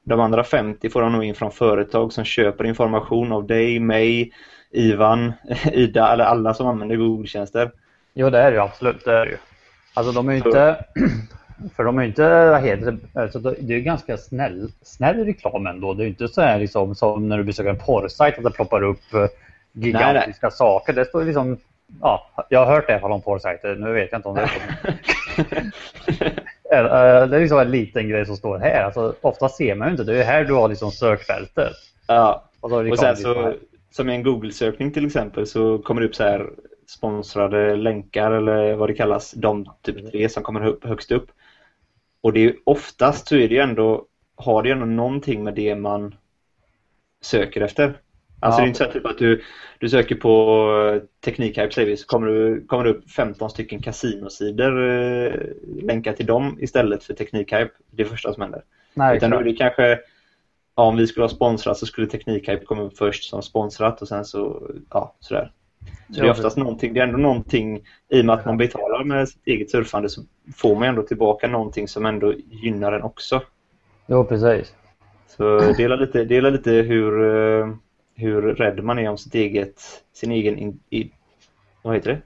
De 0.03 0.19
andra 0.19 0.43
50 0.43 0.89
får 0.89 1.01
de 1.01 1.11
nog 1.11 1.23
in 1.23 1.35
från 1.35 1.51
företag 1.51 2.13
som 2.13 2.23
köper 2.23 2.63
information 2.63 3.31
av 3.31 3.47
dig, 3.47 3.79
mig, 3.79 4.31
Ivan, 4.71 5.33
Ida 5.71 6.13
eller 6.13 6.23
alla 6.23 6.53
som 6.53 6.67
använder 6.67 6.95
Google-tjänster. 6.95 7.71
Jo, 8.13 8.29
det 8.29 8.39
är 8.39 8.51
det 8.51 8.57
ju 8.57 8.63
absolut. 8.63 9.05
Det 9.05 9.13
är 9.13 9.25
ju. 9.25 9.37
Alltså 9.93 10.11
de 10.11 10.29
är 10.29 10.33
ju 10.33 10.37
inte... 10.37 10.85
För 11.75 11.83
de 11.83 11.97
är 11.97 12.01
ju 12.01 12.07
inte, 12.07 12.49
vad 12.49 12.61
heter 12.61 12.91
det, 12.91 13.21
alltså 13.21 13.39
det 13.39 13.75
är 13.75 13.79
ganska 13.79 14.17
snäll, 14.17 14.71
snäll 14.81 15.25
reklam 15.25 15.67
ändå. 15.67 15.93
Det 15.93 16.03
är 16.03 16.05
ju 16.05 16.09
inte 16.09 16.27
så 16.27 16.41
här 16.41 16.59
liksom 16.59 16.95
som 16.95 17.29
när 17.29 17.37
du 17.37 17.43
besöker 17.43 17.69
en 17.69 17.77
porrsajt 17.77 18.37
att 18.37 18.43
det 18.43 18.51
ploppar 18.51 18.83
upp 18.83 19.13
eh, 19.13 19.27
gigantiska 19.73 20.13
nej, 20.13 20.35
nej. 20.41 20.51
saker. 20.51 20.93
Det 20.93 21.05
står 21.05 21.23
liksom 21.23 21.57
ja, 22.01 22.45
jag 22.49 22.65
har 22.65 22.73
hört 22.73 22.87
det 22.87 22.91
i 22.91 22.93
alla 22.93 23.01
fall 23.01 23.11
om 23.11 23.21
porrsajter. 23.21 23.75
Nu 23.75 23.93
vet 23.93 24.11
jag 24.11 24.19
inte 24.19 24.29
om 24.29 24.35
det 24.35 24.41
är 24.41 24.49
eh, 26.71 26.79
eh, 26.79 27.27
Det 27.27 27.35
är 27.35 27.39
liksom 27.39 27.59
en 27.59 27.71
liten 27.71 28.09
grej 28.09 28.25
som 28.25 28.37
står 28.37 28.57
här. 28.57 28.83
Alltså, 28.83 29.15
ofta 29.21 29.49
ser 29.49 29.75
man 29.75 29.87
ju 29.87 29.91
inte. 29.91 30.03
Det 30.03 30.19
är 30.19 30.23
här 30.23 30.43
du 30.43 30.53
har 30.53 30.69
liksom 30.69 30.91
sökfältet. 30.91 31.73
Ja, 32.07 32.43
och, 32.59 32.71
och 32.71 32.99
sen 32.99 33.17
så, 33.17 33.53
som 33.91 34.09
i 34.09 34.15
en 34.15 34.23
Google-sökning 34.23 34.91
till 34.91 35.05
exempel 35.05 35.47
så 35.47 35.77
kommer 35.77 36.01
det 36.01 36.07
upp 36.07 36.15
så 36.15 36.23
här 36.23 36.49
sponsrade 36.87 37.75
länkar 37.75 38.31
eller 38.31 38.75
vad 38.75 38.89
det 38.89 38.93
kallas. 38.93 39.31
De 39.31 39.65
typ 39.81 40.11
tre 40.11 40.29
som 40.29 40.43
kommer 40.43 40.65
upp, 40.65 40.85
högst 40.85 41.11
upp. 41.11 41.27
Och 42.21 42.33
det 42.33 42.39
är 42.39 42.55
oftast 42.63 43.27
så 43.27 43.35
är 43.35 43.49
det 43.49 43.55
ju 43.55 43.61
ändå, 43.61 44.05
har 44.35 44.63
det 44.63 44.69
ju 44.69 44.73
ändå 44.73 44.85
någonting 44.85 45.43
med 45.43 45.53
det 45.53 45.75
man 45.75 46.15
söker 47.21 47.61
efter. 47.61 47.99
Alltså 48.45 48.61
ja. 48.61 48.63
det 48.63 48.65
är 48.65 48.67
inte 48.67 48.85
så 48.85 48.91
typ 48.91 49.05
att 49.05 49.17
du, 49.17 49.41
du 49.79 49.89
söker 49.89 50.15
på 50.15 51.01
Teknikhype 51.25 51.71
säger 51.71 51.87
vi, 51.87 51.97
så 51.97 52.07
kommer, 52.07 52.27
du, 52.27 52.65
kommer 52.65 52.83
det 52.83 52.89
upp 52.89 53.11
15 53.11 53.49
stycken 53.49 53.81
kasinosidor 53.81 54.89
eh, 54.89 55.33
länkar 55.81 56.13
till 56.13 56.25
dem 56.25 56.57
istället 56.61 57.03
för 57.03 57.13
Teknikhype. 57.13 57.69
Det 57.91 58.01
är 58.01 58.05
det 58.05 58.05
första 58.05 58.33
som 58.33 58.41
händer. 58.41 58.63
Nej, 58.93 59.17
Utan 59.17 59.31
då 59.31 59.37
är 59.37 59.43
det 59.43 59.53
kanske, 59.53 59.99
ja, 60.75 60.83
om 60.83 60.97
vi 60.97 61.07
skulle 61.07 61.23
ha 61.23 61.29
sponsrat 61.29 61.77
så 61.77 61.85
skulle 61.85 62.07
Teknikhype 62.07 62.65
komma 62.65 62.81
upp 62.81 62.97
först 62.97 63.29
som 63.29 63.41
sponsrat 63.41 64.01
och 64.01 64.07
sen 64.07 64.25
så, 64.25 64.69
ja, 64.89 65.15
sådär. 65.19 65.51
Så 66.09 66.21
det 66.21 66.27
är 66.27 66.31
oftast 66.31 66.57
någonting, 66.57 66.93
det 66.93 66.99
är 66.99 67.03
ändå 67.07 67.17
någonting, 67.17 67.81
i 68.09 68.21
och 68.21 68.25
med 68.25 68.35
att 68.35 68.45
man 68.45 68.57
betalar 68.57 69.03
med 69.03 69.29
sitt 69.29 69.47
eget 69.47 69.71
surfande 69.71 70.09
så 70.09 70.21
får 70.55 70.75
man 70.75 70.87
ändå 70.87 71.01
tillbaka 71.01 71.47
någonting 71.47 71.87
som 71.87 72.05
ändå 72.05 72.33
gynnar 72.49 72.91
en 72.91 73.01
också. 73.01 73.41
Jo, 74.07 74.25
precis. 74.25 74.73
Så 75.27 75.59
dela 75.77 75.95
lite, 75.95 76.23
dela 76.25 76.49
lite 76.49 76.71
hur, 76.71 77.23
eh, 77.23 77.67
hur 78.15 78.41
rädd 78.41 78.83
man 78.83 78.99
är 78.99 79.09
om 79.09 79.17
sitt 79.17 79.35
eget, 79.35 79.81
sin 80.13 80.31
egen, 80.31 80.57
in, 80.57 80.79
i, 80.89 81.11
vad 81.81 81.95
heter 81.95 82.11
det? 82.11 82.21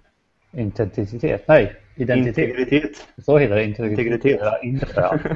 Intensitet? 0.62 1.48
Nej, 1.48 1.76
identitet. 1.96 2.50
Integritet. 2.50 3.08
Så 3.18 3.38
heter 3.38 3.56
det. 3.56 3.64
Integritet. 3.64 4.00
Integritet. 4.00 4.40
Ja, 4.42 4.60
inte 4.64 4.88
ja. 4.96 5.18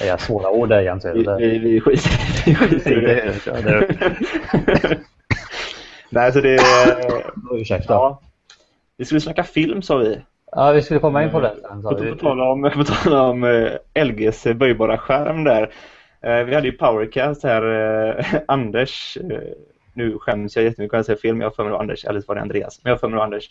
Det 0.00 0.08
är 0.08 0.16
svåra 0.16 0.50
ord 0.50 0.68
där 0.68 0.80
Jens. 0.80 1.04
Vi, 1.04 1.24
vi, 1.38 1.58
vi 1.58 1.80
skiter 1.80 2.10
vi 2.46 2.54
skiter 2.54 2.98
i 2.98 3.00
det. 3.00 4.98
Nej, 6.10 6.32
så 6.32 6.40
det 6.40 6.54
är... 6.54 7.22
Ursäkta. 7.52 7.92
Ja. 7.94 8.20
Vi 8.96 9.04
skulle 9.04 9.20
snacka 9.20 9.42
film 9.42 9.82
sa 9.82 9.96
vi. 9.96 10.20
Ja, 10.52 10.72
vi 10.72 10.82
skulle 10.82 11.00
komma 11.00 11.24
in 11.24 11.30
på 11.30 11.40
det 11.40 11.54
sen. 11.68 11.82
På, 11.82 11.96
vi. 12.00 12.10
på 12.10 12.16
tal 12.16 12.40
om, 12.40 12.70
på 12.74 12.84
tal 12.84 13.12
om 13.12 13.44
eh, 13.44 14.04
LGs 14.04 14.44
böjbara 14.44 14.98
skärm 14.98 15.44
där. 15.44 15.72
Eh, 16.20 16.44
vi 16.44 16.54
hade 16.54 16.66
ju 16.66 16.72
Powercast 16.72 17.42
här. 17.42 17.62
Eh, 18.18 18.24
Anders, 18.48 19.18
nu 19.96 20.18
skäms 20.18 20.56
jag 20.56 20.64
jättemycket 20.64 20.92
om 20.94 20.98
jag 20.98 21.06
säger 21.06 21.18
fel, 21.20 21.34
men 21.34 21.40
jag 21.40 21.50
har 21.50 21.54
för 21.54 21.62
mig 21.62 21.70
det 21.70 21.74
var 21.74 21.80
Anders, 21.82 22.04
eller 22.04 22.20
så 22.20 22.26
var 22.26 22.34
det 22.34 22.40
Andreas. 22.40 22.80
Men 22.82 22.90
jag 22.90 23.00
för 23.00 23.08
mig 23.08 23.12
det 23.12 23.18
var 23.18 23.24
Anders. 23.24 23.50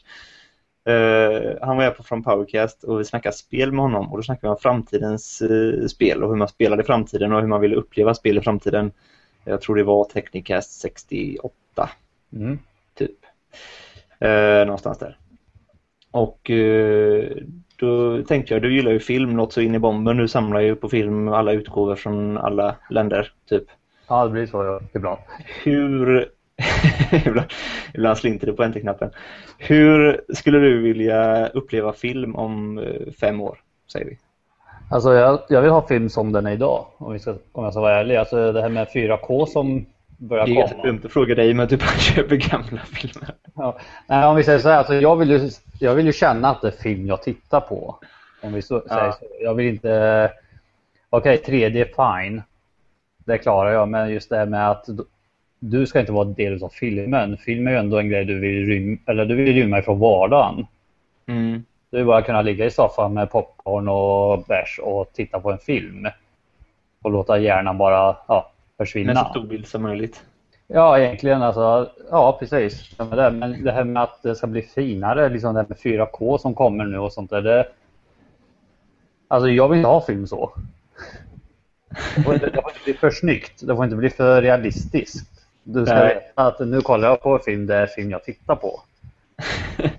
Eh, 0.87 1.57
han 1.61 1.77
var 1.77 1.83
här 1.83 1.91
på 1.91 2.03
från 2.03 2.23
Powercast 2.23 2.83
och 2.83 2.99
vi 2.99 3.05
snackade 3.05 3.35
spel 3.35 3.71
med 3.71 3.81
honom 3.81 4.11
och 4.11 4.17
då 4.17 4.23
snackade 4.23 4.47
vi 4.47 4.51
om 4.51 4.57
framtidens 4.57 5.41
eh, 5.41 5.87
spel 5.87 6.23
och 6.23 6.29
hur 6.29 6.35
man 6.35 6.47
spelade 6.47 6.83
i 6.83 6.85
framtiden 6.85 7.33
och 7.33 7.41
hur 7.41 7.47
man 7.47 7.61
ville 7.61 7.75
uppleva 7.75 8.13
spel 8.13 8.37
i 8.37 8.41
framtiden. 8.41 8.91
Jag 9.43 9.61
tror 9.61 9.75
det 9.75 9.83
var 9.83 10.03
Technicast 10.05 10.81
68 10.81 11.89
Mm. 12.33 12.59
typ. 12.93 13.17
Eh, 14.19 14.65
någonstans 14.65 14.97
där. 14.97 15.17
Och 16.11 16.51
då 17.75 18.23
tänkte 18.23 18.53
jag, 18.53 18.61
du 18.61 18.75
gillar 18.75 18.91
ju 18.91 18.99
film 18.99 19.33
något 19.33 19.53
så 19.53 19.61
in 19.61 19.75
i 19.75 19.79
bomben. 19.79 20.17
Du 20.17 20.27
samlar 20.27 20.59
ju 20.59 20.75
på 20.75 20.89
film 20.89 21.27
alla 21.27 21.51
utgåvor 21.51 21.95
från 21.95 22.37
alla 22.37 22.75
länder, 22.89 23.31
typ. 23.49 23.63
Ja, 24.07 24.25
det 24.25 24.31
blir 24.31 24.45
så 24.45 24.63
ja, 24.63 24.81
ibland. 24.93 25.19
Hur... 25.63 26.29
ibland, 27.25 27.47
ibland 27.93 28.17
slinter 28.17 28.47
det 28.47 28.53
på 28.53 28.63
enter-knappen. 28.63 29.09
Hur 29.57 30.21
skulle 30.33 30.59
du 30.59 30.81
vilja 30.81 31.47
uppleva 31.47 31.93
film 31.93 32.35
om 32.35 32.77
eh, 32.77 33.11
fem 33.19 33.41
år, 33.41 33.57
säger 33.91 34.05
vi? 34.05 34.17
Alltså 34.89 35.13
jag, 35.13 35.39
jag 35.49 35.61
vill 35.61 35.71
ha 35.71 35.87
film 35.87 36.09
som 36.09 36.31
den 36.31 36.45
är 36.45 36.51
idag. 36.51 36.85
Om, 36.97 37.13
vi 37.13 37.19
ska, 37.19 37.31
om 37.51 37.63
jag 37.63 37.73
ska 37.73 37.81
vara 37.81 37.99
ärlig. 37.99 38.15
Alltså 38.15 38.51
det 38.51 38.61
här 38.61 38.69
med 38.69 38.87
4K 38.87 39.45
som 39.45 39.85
börjar 40.17 40.45
Det 40.45 40.51
är 40.51 40.55
komma. 40.55 40.67
jättedumt 40.67 41.05
att 41.05 41.11
fråga 41.11 41.35
dig, 41.35 41.53
men 41.53 41.67
du 41.67 41.77
bara 41.77 41.87
köper 41.99 42.35
gamla 42.35 42.79
filmer. 42.79 43.33
Ja. 43.55 43.77
Nej, 44.07 44.25
om 44.25 44.35
vi 44.35 44.43
säger 44.43 44.59
så 44.59 44.69
här, 44.69 44.77
alltså 44.77 44.93
jag, 44.93 45.15
vill 45.15 45.29
ju, 45.29 45.49
jag 45.79 45.95
vill 45.95 46.05
ju 46.05 46.13
känna 46.13 46.49
att 46.49 46.61
det 46.61 46.67
är 46.67 46.71
film 46.71 47.07
jag 47.07 47.23
tittar 47.23 47.59
på. 47.59 47.99
Om 48.41 48.53
vi 48.53 48.61
så, 48.61 48.81
säger 48.89 49.11
så. 49.11 49.25
Jag 49.41 49.53
vill 49.53 49.65
inte... 49.65 50.31
Okej, 51.09 51.41
3D 51.45 51.85
fine. 51.85 52.43
Det 53.17 53.37
klarar 53.37 53.73
jag, 53.73 53.89
men 53.89 54.09
just 54.09 54.29
det 54.29 54.37
här 54.37 54.45
med 54.45 54.69
att 54.71 54.85
du 55.69 55.85
ska 55.85 55.99
inte 55.99 56.11
vara 56.11 56.25
del 56.25 56.63
av 56.63 56.69
filmen. 56.69 57.37
Film 57.37 57.67
är 57.67 57.71
ju 57.71 57.77
ändå 57.77 57.99
en 57.99 58.09
grej 58.09 58.25
du 58.25 58.39
vill 58.39 58.67
rymma, 58.67 58.97
eller 59.05 59.25
du 59.25 59.35
vill 59.35 59.55
rymma 59.55 59.79
ifrån 59.79 59.99
vardagen. 59.99 60.67
Mm. 61.27 61.63
Du 61.89 61.97
vill 61.97 62.05
bara 62.05 62.21
kunna 62.21 62.41
ligga 62.41 62.65
i 62.65 62.71
soffan 62.71 63.13
med 63.13 63.31
popcorn 63.31 63.87
och 63.87 64.45
bärs 64.47 64.79
och 64.83 65.13
titta 65.13 65.39
på 65.39 65.51
en 65.51 65.57
film. 65.57 66.07
Och 67.01 67.11
låta 67.11 67.37
hjärnan 67.37 67.77
bara 67.77 68.17
ja, 68.27 68.51
försvinna. 68.77 69.13
Med 69.13 69.23
så 69.23 69.29
stor 69.29 69.47
bild 69.47 69.67
som 69.67 69.81
möjligt. 69.81 70.23
Ja, 70.67 70.99
egentligen 70.99 71.41
alltså. 71.41 71.89
Ja, 72.11 72.37
precis. 72.39 72.97
Men 72.97 73.09
det, 73.09 73.31
men 73.31 73.63
det 73.63 73.71
här 73.71 73.83
med 73.83 74.03
att 74.03 74.23
det 74.23 74.35
ska 74.35 74.47
bli 74.47 74.61
finare, 74.61 75.29
liksom 75.29 75.53
det 75.53 75.59
här 75.59 75.67
med 75.67 75.77
4K 75.77 76.37
som 76.37 76.55
kommer 76.55 76.85
nu 76.85 76.97
och 76.97 77.13
sånt 77.13 77.29
där. 77.29 77.41
Det, 77.41 77.67
alltså 79.27 79.49
jag 79.49 79.69
vill 79.69 79.77
inte 79.77 79.89
ha 79.89 80.01
film 80.01 80.27
så. 80.27 80.51
Det 82.15 82.23
får, 82.23 82.33
inte, 82.33 82.45
det 82.45 82.61
får 82.61 82.71
inte 82.71 82.83
bli 82.83 82.93
för 82.93 83.09
snyggt. 83.09 83.67
Det 83.67 83.75
får 83.75 83.83
inte 83.83 83.95
bli 83.95 84.09
för 84.09 84.41
realistiskt. 84.41 85.34
Du 85.67 85.85
ska 85.85 85.95
Nej. 85.95 86.15
veta 86.15 86.47
att 86.47 86.59
nu 86.59 86.81
kollar 86.81 87.07
jag 87.07 87.21
på 87.21 87.33
en 87.33 87.39
film, 87.39 87.65
det 87.65 87.75
är 87.75 87.87
film 87.87 88.11
jag 88.11 88.23
tittar 88.23 88.55
på. 88.55 88.79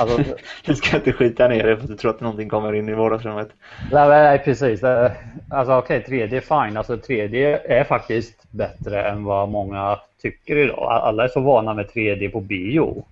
Alltså, 0.00 0.22
Du 0.64 0.74
ska 0.74 0.96
inte 0.96 1.12
skita 1.12 1.48
ner 1.48 1.64
dig 1.64 1.76
för 1.76 1.82
att 1.82 1.88
du 1.90 1.96
tror 1.96 2.10
att 2.10 2.20
någonting 2.20 2.48
kommer 2.48 2.72
in 2.72 2.88
i 2.88 2.94
vardagsrummet. 2.94 3.48
nej, 3.92 4.08
nej, 4.08 4.38
precis. 4.38 4.80
Det- 4.80 5.16
Alltså 5.50 5.72
okej, 5.78 6.04
3D 6.08 6.36
är 6.36 6.40
fine. 6.66 6.76
Alltså 6.76 6.96
3D 6.96 7.58
är 7.64 7.84
faktiskt 7.84 8.42
bättre 8.50 9.02
än 9.08 9.24
vad 9.24 9.48
många 9.48 9.98
tycker 10.22 10.56
idag. 10.56 10.88
Alla 11.02 11.24
är 11.24 11.28
så 11.28 11.40
vana 11.40 11.74
med 11.74 11.86
3D 11.86 12.28
på 12.28 12.40
bio. 12.40 13.04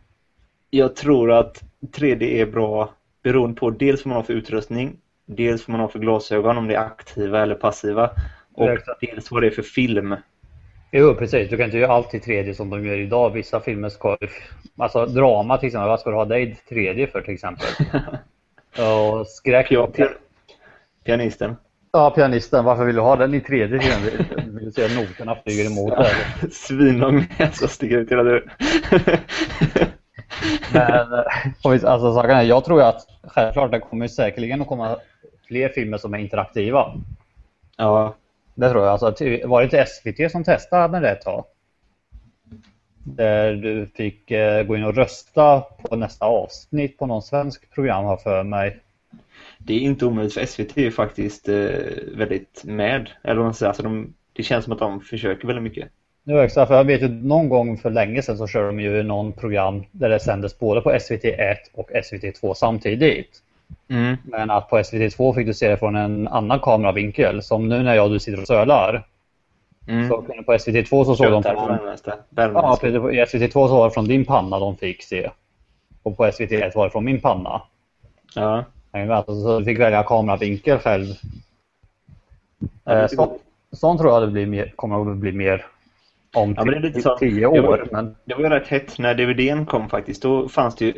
Jag 0.71 0.97
tror 0.97 1.33
att 1.33 1.62
3D 1.93 2.23
är 2.41 2.47
bra 2.47 2.91
beroende 3.23 3.61
på 3.61 3.71
dels 3.71 4.05
vad 4.05 4.09
man 4.09 4.17
har 4.17 4.23
för 4.23 4.33
utrustning, 4.33 4.97
dels 5.27 5.69
vad 5.69 5.73
man 5.73 5.81
har 5.81 5.89
för 5.89 5.99
glasögon, 5.99 6.59
om 6.59 6.69
det 6.69 6.75
är 6.75 6.81
aktiva 6.81 7.43
eller 7.43 7.55
passiva, 7.55 8.11
och 8.55 8.69
dels 9.01 9.31
vad 9.31 9.43
det 9.43 9.47
är 9.47 9.51
för 9.51 9.62
film. 9.62 10.17
Jo, 10.97 11.14
precis. 11.14 11.51
Du 11.51 11.57
kan 11.57 11.66
inte 11.66 11.78
göra 11.78 11.92
allt 11.92 12.14
i 12.14 12.18
3D 12.18 12.53
som 12.53 12.70
de 12.70 12.86
gör 12.86 12.99
idag. 12.99 13.30
Vissa 13.30 13.61
filmer 13.61 13.88
ska. 13.88 14.16
Alltså 14.78 15.07
drama 15.07 15.59
till 15.59 15.66
exempel. 15.66 15.88
Vad 15.88 16.01
ska 16.01 16.11
du 16.11 16.16
ha 16.16 16.24
det 16.24 16.38
i 16.40 16.57
3D 16.70 17.07
för 17.12 17.20
till 17.20 17.34
exempel? 17.34 17.66
Och 18.78 19.26
skräck... 19.26 19.68
Pia- 19.70 19.90
pia- 19.92 20.09
Pianisten. 21.05 21.57
Ja, 21.92 22.11
pianisten. 22.11 22.64
Varför 22.64 22.84
vill 22.84 22.95
du 22.95 23.01
ha 23.01 23.16
den 23.16 23.34
i 23.34 23.38
3D? 23.40 23.68
till 23.68 23.74
exempel? 23.74 24.26
Vill 24.55 24.64
du 24.64 24.72
se 24.72 24.84
att 24.84 24.95
noterna 24.97 25.36
flyger 25.45 25.66
emot 25.70 25.97
där? 25.97 26.49
Svinlång 26.51 27.26
näsa 27.38 27.68
sticker 27.68 27.97
ut 27.99 28.11
hela 28.11 28.22
dörren. 28.22 28.51
Men 30.72 31.12
eh, 31.12 31.24
alltså, 31.64 32.14
saken 32.14 32.30
är, 32.30 32.42
jag 32.42 32.64
tror 32.64 32.82
att 32.82 33.07
självklart 33.22 33.70
det 33.70 33.80
kommer 33.80 34.09
säkerligen 34.09 34.61
att 34.61 34.66
komma 34.68 34.97
fler 35.49 35.68
filmer 35.68 35.99
som 35.99 36.14
är 36.14 36.18
interaktiva. 36.18 36.95
ja, 37.76 38.14
Det 38.55 38.70
tror 38.70 38.84
jag. 38.84 38.92
Alltså, 38.92 39.24
var 39.44 39.61
det 39.61 39.64
inte 39.64 39.86
SVT 39.86 40.32
som 40.32 40.44
testade 40.44 40.88
med 40.88 41.02
det 41.02 41.11
ett 41.11 41.22
tag? 41.22 41.44
Där 43.05 43.52
du 43.55 43.86
fick 43.94 44.30
eh, 44.30 44.62
gå 44.62 44.76
in 44.76 44.84
och 44.84 44.94
rösta 44.94 45.61
på 45.61 45.96
nästa 45.96 46.26
avsnitt 46.26 46.98
på 46.98 47.07
någon 47.07 47.22
svensk 47.22 47.70
program 47.74 48.05
har 48.05 48.16
för 48.16 48.42
mig. 48.42 48.80
det 49.59 49.74
är 49.74 49.80
inte 49.80 50.07
omöjligt 50.07 50.34
för 50.34 50.46
SVT 50.46 50.78
är 50.78 50.90
faktiskt 50.90 51.48
eh, 51.48 51.55
väldigt 52.16 52.64
med. 52.64 53.11
Eller 53.22 53.42
man 53.42 53.55
säger, 53.55 53.68
alltså 53.68 53.82
de, 53.82 54.14
det 54.32 54.42
känns 54.42 54.64
som 54.64 54.72
att 54.72 54.78
de 54.78 55.00
försöker 55.00 55.46
väldigt 55.46 55.62
mycket. 55.62 55.88
Nu 56.26 56.40
extra, 56.40 56.66
för 56.66 56.74
jag 56.74 56.84
vet 56.84 57.02
ju 57.02 57.09
någon 57.09 57.48
gång 57.48 57.78
för 57.78 57.90
länge 57.90 58.22
sedan 58.22 58.38
så 58.38 58.46
körde 58.46 58.66
de 58.66 58.80
ju 58.80 59.02
någon 59.02 59.32
program 59.32 59.84
där 59.90 60.09
det 60.09 60.20
sändes 60.20 60.59
både 60.59 60.80
på 60.80 60.92
SVT1 60.92 61.57
och 61.72 61.90
SVT2 61.90 62.55
samtidigt. 62.55 63.42
Mm. 63.89 64.17
Men 64.25 64.51
att 64.51 64.69
på 64.71 64.79
SVT2 64.79 65.35
fick 65.35 65.47
du 65.47 65.55
se 65.55 65.69
det 65.69 65.77
från 65.77 65.97
en 65.97 66.29
annan 66.29 66.61
kameravinkel. 66.61 67.43
Som 67.43 67.69
nu 67.69 67.83
när 67.83 67.95
jag 67.95 68.05
och 68.05 68.11
du 68.12 68.19
sitter 68.19 68.41
och 68.41 68.47
sölar. 68.47 69.07
Mm. 69.89 70.09
Så 70.09 70.23
kunde 70.23 70.43
på 70.43 70.53
SVT2 70.53 71.05
så 71.05 71.17
såg 71.17 71.31
de 71.31 71.43
från... 71.43 71.79
Ja. 72.35 72.77
I 73.12 73.25
SVT2 73.25 73.53
så 73.53 73.69
var 73.77 73.85
det 73.85 73.91
från 73.95 74.09
din 74.09 74.25
panna 74.25 74.59
de 74.59 74.77
fick 74.77 75.03
se. 75.03 75.31
Och 76.03 76.17
på 76.17 76.25
SVT1 76.27 76.73
var 76.75 76.85
det 76.85 76.91
från 76.91 77.05
min 77.05 77.21
panna. 77.21 77.62
Ja. 78.35 78.65
Alltså, 78.93 79.43
så 79.43 79.59
du 79.59 79.65
fick 79.65 79.81
välja 79.81 80.03
kameravinkel 80.03 80.79
själv. 80.79 81.07
Ja, 82.85 82.95
det 82.95 83.01
Eh, 83.03 83.07
så, 83.09 83.17
coolt. 83.17 83.43
sånt 83.73 84.01
tror 84.01 84.12
jag 84.12 84.23
det 84.23 84.27
blir 84.29 84.47
mer, 84.47 84.73
kommer 84.77 85.11
att 85.11 85.17
bli 85.17 85.33
mer 85.33 85.65
om 86.37 86.55
Ja, 86.57 86.65
men 86.65 86.75
det 86.75 86.79
är 86.79 86.83
lite 86.83 86.95
tio, 86.95 87.03
så. 87.03 87.17
tio 87.19 87.41
Jag 87.41 87.62
var- 87.62 87.69
år. 87.69 87.89
Men 87.93 88.17
Det 88.25 88.35
var 88.35 88.43
ju 88.43 88.49
rätt 88.49 88.69
hett 88.69 88.99
när 88.99 89.15
DVDn 89.15 89.67
kom 89.67 89.89
faktiskt. 89.89 90.23
Då 90.23 90.49
fanns 90.49 90.77
det 90.77 90.85
ju 90.85 90.93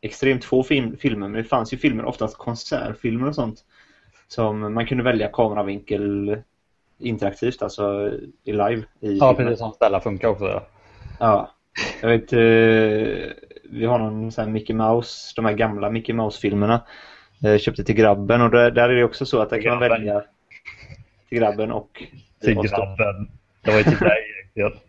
extremt 0.00 0.44
få 0.44 0.62
film, 0.62 0.96
filmer, 0.96 1.28
men 1.28 1.42
det 1.42 1.48
fanns 1.48 1.72
ju 1.72 1.76
filmer, 1.76 2.04
oftast 2.04 2.38
konsertfilmer 2.38 3.28
och 3.28 3.34
sånt. 3.34 3.64
Som 4.28 4.74
man 4.74 4.86
kunde 4.86 5.04
välja 5.04 5.28
kameravinkel 5.28 6.36
interaktivt, 6.98 7.62
alltså 7.62 8.12
i 8.44 8.52
live 8.52 8.82
i 9.00 9.18
ja, 9.18 9.34
filmen. 9.34 9.36
precis 9.36 9.58
som 9.58 9.72
Stella 9.72 10.00
funkar 10.00 10.28
också. 10.28 10.44
Ja. 10.44 10.62
Ja. 11.18 11.50
Jag 12.02 12.08
vet, 12.08 12.32
eh, 12.32 12.38
vi 13.70 13.84
har 13.86 13.98
någon 13.98 14.32
sån 14.32 14.44
här 14.44 14.52
Mickey 14.52 14.74
Mouse, 14.74 15.32
de 15.36 15.44
här 15.44 15.52
gamla 15.52 15.90
Mickey 15.90 16.12
Mouse-filmerna. 16.12 16.80
Eh, 17.44 17.58
köpte 17.58 17.84
till 17.84 17.94
grabben 17.94 18.40
och 18.40 18.50
där, 18.50 18.70
där 18.70 18.88
är 18.88 18.94
det 18.94 19.04
också 19.04 19.26
så 19.26 19.40
att 19.40 19.50
där 19.50 19.62
kan 19.62 19.78
man 19.78 19.88
välja 19.88 20.22
till 21.28 21.38
grabben 21.38 21.72
och 21.72 22.04
Till 22.40 22.54
grabben. 22.54 23.30
Det 23.62 23.70
var 23.70 23.78
ju 23.78 23.84
till 23.84 23.98
dig 23.98 24.24
egentligen. 24.54 24.82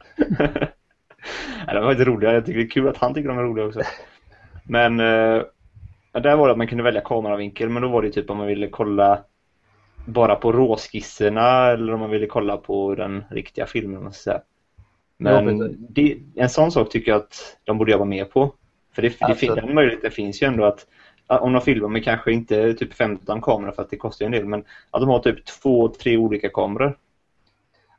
Nej, 1.67 1.75
de 1.75 1.83
var 1.83 1.91
inte 1.91 2.05
roliga. 2.05 2.33
Jag 2.33 2.45
tycker 2.45 2.59
det 2.59 2.65
är 2.65 2.69
kul 2.69 2.87
att 2.87 2.97
han 2.97 3.13
tycker 3.13 3.29
de 3.29 3.37
är 3.37 3.43
roliga 3.43 3.65
också. 3.65 3.81
Men 4.69 4.99
eh, 4.99 5.43
där 6.11 6.35
var 6.35 6.47
det 6.47 6.51
att 6.51 6.57
man 6.57 6.67
kunde 6.67 6.83
välja 6.83 7.01
kameravinkel 7.01 7.69
men 7.69 7.81
då 7.81 7.87
var 7.87 8.01
det 8.01 8.11
typ 8.11 8.29
om 8.29 8.37
man 8.37 8.47
ville 8.47 8.67
kolla 8.67 9.23
bara 10.05 10.35
på 10.35 10.51
råskisserna 10.51 11.67
eller 11.67 11.93
om 11.93 11.99
man 11.99 12.09
ville 12.09 12.27
kolla 12.27 12.57
på 12.57 12.95
den 12.95 13.23
riktiga 13.29 13.65
filmen. 13.65 14.11
Ja, 14.25 14.41
Men 15.17 15.59
precis. 15.59 15.77
det, 15.79 16.17
en 16.35 16.49
sån 16.49 16.71
sak 16.71 16.89
tycker 16.89 17.11
jag 17.11 17.17
att 17.21 17.57
de 17.63 17.77
borde 17.77 17.91
jobba 17.91 18.05
mer 18.05 18.25
på. 18.25 18.51
För 18.93 19.01
det, 19.01 19.21
Alltså- 19.21 19.55
den 19.55 19.73
möjligheten 19.73 20.11
finns 20.11 20.41
ju 20.41 20.47
ändå 20.47 20.65
att 20.65 20.85
att 21.27 21.41
om 21.41 21.53
de 21.53 21.61
filmar 21.61 21.89
med 21.89 22.03
kanske 22.03 22.31
inte 22.31 22.73
typ 22.73 22.93
15 22.93 23.41
kameror 23.41 23.71
för 23.71 23.81
att 23.81 23.89
det 23.89 23.97
kostar 23.97 24.25
ju 24.25 24.25
en 24.25 24.31
del 24.31 24.45
men 24.45 24.63
att 24.91 25.01
de 25.01 25.09
har 25.09 25.19
typ 25.19 25.45
två, 25.45 25.87
tre 25.87 26.17
olika 26.17 26.49
kameror. 26.49 26.97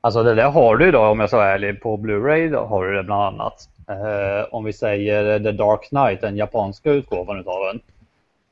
Alltså 0.01 0.23
det 0.23 0.35
där 0.35 0.51
har 0.51 0.77
du 0.77 0.89
idag 0.89 1.13
om 1.13 1.21
jag 1.21 1.31
så 1.31 1.41
är 1.41 1.55
ärlig. 1.55 1.83
På 1.83 1.97
Blu-ray 1.97 2.67
har 2.67 2.87
du 2.87 2.97
det 2.97 3.03
bland 3.03 3.23
annat. 3.23 3.69
Eh, 3.89 4.55
om 4.55 4.65
vi 4.65 4.73
säger 4.73 5.39
The 5.39 5.53
Dark 5.53 5.89
Knight, 5.89 6.21
den 6.21 6.37
japanska 6.37 6.91
utgåvan 6.91 7.41
utav 7.41 7.65
den. 7.65 7.81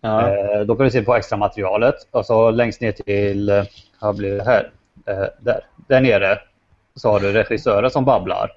Ja. 0.01 0.29
Eh, 0.29 0.61
då 0.61 0.77
kan 0.77 0.85
du 0.85 0.91
se 0.91 1.03
på 1.03 1.15
extra 1.15 1.37
materialet 1.37 1.95
och 2.11 2.27
så 2.27 2.51
längst 2.51 2.81
ner 2.81 2.93
till, 2.93 3.49
eh, 3.49 3.65
vad 4.01 4.17
blir 4.17 4.37
det 4.37 4.45
här? 4.45 4.71
Eh, 5.07 5.27
där. 5.41 5.61
där 5.89 6.01
nere 6.01 6.39
så 6.95 7.11
har 7.11 7.21
du 7.21 7.33
regissören 7.33 7.91
som 7.91 8.05
babblar. 8.05 8.53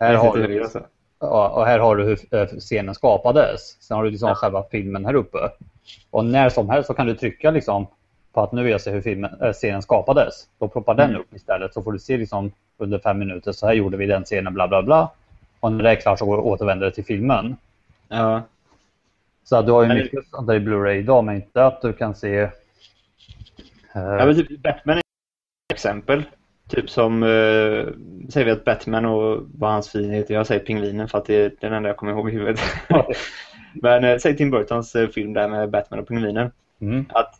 Här 0.00 0.14
har 0.14 0.36
du, 0.36 0.62
alltså. 0.62 0.80
ja, 1.20 1.48
och 1.48 1.66
här 1.66 1.78
har 1.78 1.96
du 1.96 2.04
hur 2.04 2.18
eh, 2.30 2.46
scenen 2.46 2.94
skapades. 2.94 3.82
Sen 3.82 3.96
har 3.96 4.04
du 4.04 4.10
liksom 4.10 4.34
själva 4.34 4.64
filmen 4.70 5.04
här 5.04 5.14
uppe. 5.14 5.38
Och 6.10 6.24
när 6.24 6.48
som 6.48 6.70
helst 6.70 6.86
så 6.86 6.94
kan 6.94 7.06
du 7.06 7.14
trycka 7.14 7.50
liksom 7.50 7.86
på 8.32 8.40
att 8.42 8.52
nu 8.52 8.62
vill 8.62 8.72
jag 8.72 8.80
se 8.80 8.90
hur 8.90 9.00
filmen, 9.00 9.30
äh, 9.42 9.52
scenen 9.52 9.82
skapades. 9.82 10.34
Då 10.58 10.68
ploppar 10.68 10.94
den 10.94 11.08
Mm. 11.10 11.20
upp 11.20 11.34
istället 11.34 11.74
så 11.74 11.82
får 11.82 11.92
du 11.92 11.98
se 11.98 12.16
liksom 12.16 12.52
under 12.78 12.98
fem 12.98 13.18
minuter 13.18 13.52
så 13.52 13.66
här 13.66 13.74
gjorde 13.74 13.96
vi 13.96 14.06
den 14.06 14.24
scenen 14.24 14.54
bla 14.54 14.68
bla 14.68 14.82
bla. 14.82 15.10
Och 15.60 15.72
när 15.72 15.84
det 15.84 15.90
är 15.90 15.94
klart 15.96 16.18
så 16.18 16.26
går- 16.26 16.40
återvänder 16.46 16.86
det 16.86 16.92
till 16.92 17.04
filmen. 17.04 17.56
Ja. 18.08 18.42
Så 19.44 19.62
du 19.62 19.72
har 19.72 19.82
ju 19.82 19.88
Men- 19.88 19.96
mycket 19.96 20.28
sånt 20.30 20.46
där 20.46 20.54
i 20.54 20.58
Blu-ray 20.60 20.94
idag 20.98 21.24
men 21.24 21.34
inte 21.36 21.66
att 21.66 21.82
du 21.82 21.92
kan 21.92 22.14
se 22.14 22.38
eh, 22.38 22.48
ja 23.92 24.26
men 24.26 24.34
typ 24.34 24.62
Batman 24.62 24.96
är 24.96 24.98
ett 24.98 25.72
exempel. 25.74 26.22
Typ 26.68 26.90
som, 26.90 27.22
eh, 27.22 27.28
säger 28.28 28.44
vi 28.44 28.50
att 28.50 28.64
Batman 28.64 29.04
och 29.04 29.42
vad 29.58 29.70
hans 29.70 29.88
fin 29.92 30.10
heter, 30.10 30.34
jag 30.34 30.46
säger 30.46 30.64
pingvinen 30.64 31.08
för 31.08 31.18
att 31.18 31.24
det 31.24 31.34
är 31.34 31.52
den 31.60 31.72
enda 31.72 31.88
jag 31.88 31.96
kommer 31.96 32.12
ihåg 32.12 32.28
i 32.28 32.32
huvudet. 32.32 32.60
men 33.74 34.04
eh, 34.04 34.18
säg 34.18 34.36
Tim 34.36 34.50
Burtons 34.50 34.94
eh, 34.96 35.08
film 35.08 35.32
där 35.32 35.48
med 35.48 35.70
Batman 35.70 36.00
och 36.00 36.08
pingvinen. 36.08 36.50
mm. 36.80 37.06
att 37.08 37.37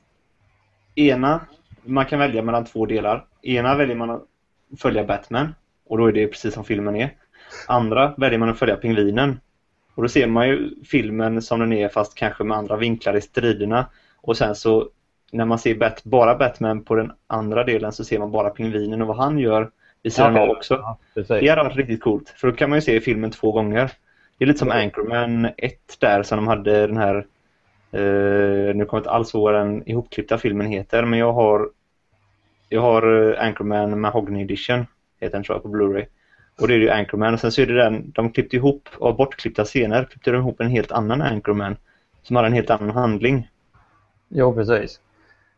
ena, 0.98 1.40
man 1.84 2.06
kan 2.06 2.18
välja 2.18 2.42
mellan 2.42 2.64
två 2.64 2.86
delar. 2.86 3.24
Ena 3.42 3.74
väljer 3.74 3.96
man 3.96 4.10
att 4.10 4.22
följa 4.78 5.04
Batman 5.04 5.54
och 5.86 5.98
då 5.98 6.06
är 6.06 6.12
det 6.12 6.26
precis 6.26 6.54
som 6.54 6.64
filmen 6.64 6.96
är. 6.96 7.10
Andra 7.66 8.14
väljer 8.16 8.38
man 8.38 8.48
att 8.48 8.58
följa 8.58 8.76
pingvinen. 8.76 9.40
Och 9.94 10.02
då 10.02 10.08
ser 10.08 10.26
man 10.26 10.48
ju 10.48 10.70
filmen 10.84 11.42
som 11.42 11.60
den 11.60 11.72
är 11.72 11.88
fast 11.88 12.14
kanske 12.14 12.44
med 12.44 12.56
andra 12.56 12.76
vinklar 12.76 13.16
i 13.16 13.20
striderna. 13.20 13.86
Och 14.20 14.36
sen 14.36 14.54
så 14.54 14.88
när 15.32 15.44
man 15.44 15.58
ser 15.58 15.74
Bat 15.74 16.04
bara 16.04 16.34
Batman 16.34 16.84
på 16.84 16.94
den 16.94 17.12
andra 17.26 17.64
delen 17.64 17.92
så 17.92 18.04
ser 18.04 18.18
man 18.18 18.30
bara 18.30 18.50
pingvinen 18.50 19.02
och 19.02 19.08
vad 19.08 19.16
han 19.16 19.38
gör 19.38 19.70
vid 20.02 20.12
sidan 20.12 20.34
Ja, 20.34 20.42
av 20.42 20.50
också. 20.50 20.74
Ja. 21.14 21.24
Det 21.40 21.48
hade 21.48 21.62
varit 21.62 21.76
riktigt 21.76 22.02
coolt. 22.02 22.28
För 22.36 22.48
då 22.48 22.54
kan 22.54 22.70
man 22.70 22.76
ju 22.78 22.82
se 22.82 23.00
filmen 23.00 23.30
två 23.30 23.52
gånger. 23.52 23.90
Det 24.38 24.44
är 24.44 24.46
lite 24.46 24.58
som 24.58 24.70
Anchorman 24.70 25.48
1 25.56 25.74
där 25.98 26.22
som 26.22 26.36
de 26.36 26.46
hade 26.46 26.86
den 26.86 26.96
här 26.96 27.26
nu 27.92 28.84
kommer 28.84 28.86
jag 28.90 29.00
inte 29.00 29.10
alls 29.10 29.34
ihåg 29.34 29.42
vad 29.42 29.54
den 29.54 29.88
ihopklippta 29.88 30.38
filmen 30.38 30.66
heter 30.66 31.04
men 31.04 31.18
jag 31.18 31.32
har 31.32 31.68
jag 32.68 32.80
har 32.80 33.32
eh, 33.32 33.46
Anchorman 33.46 34.00
Mahogany 34.00 34.42
Edition 34.42 34.86
heter 35.20 35.32
den 35.36 35.44
tror 35.44 35.56
jag 35.56 35.62
på 35.62 35.68
Blu-ray. 35.68 36.06
Och 36.60 36.68
det 36.68 36.74
är 36.74 36.78
ju 36.78 36.90
Anchorman 36.90 37.34
och 37.34 37.40
sen 37.40 37.52
så 37.52 37.62
är 37.62 37.66
det 37.66 37.74
den, 37.74 38.10
de 38.10 38.32
klippte 38.32 38.56
ihop 38.56 38.88
av 38.98 39.16
bortklippta 39.16 39.64
scener 39.64 40.04
klippte 40.04 40.30
de 40.30 40.36
ihop 40.36 40.60
en 40.60 40.68
helt 40.70 40.92
annan 40.92 41.22
Anchorman 41.22 41.76
som 42.22 42.36
hade 42.36 42.48
en 42.48 42.54
helt 42.54 42.70
annan 42.70 42.90
handling. 42.90 43.48
Jo, 44.28 44.54
precis. 44.54 45.00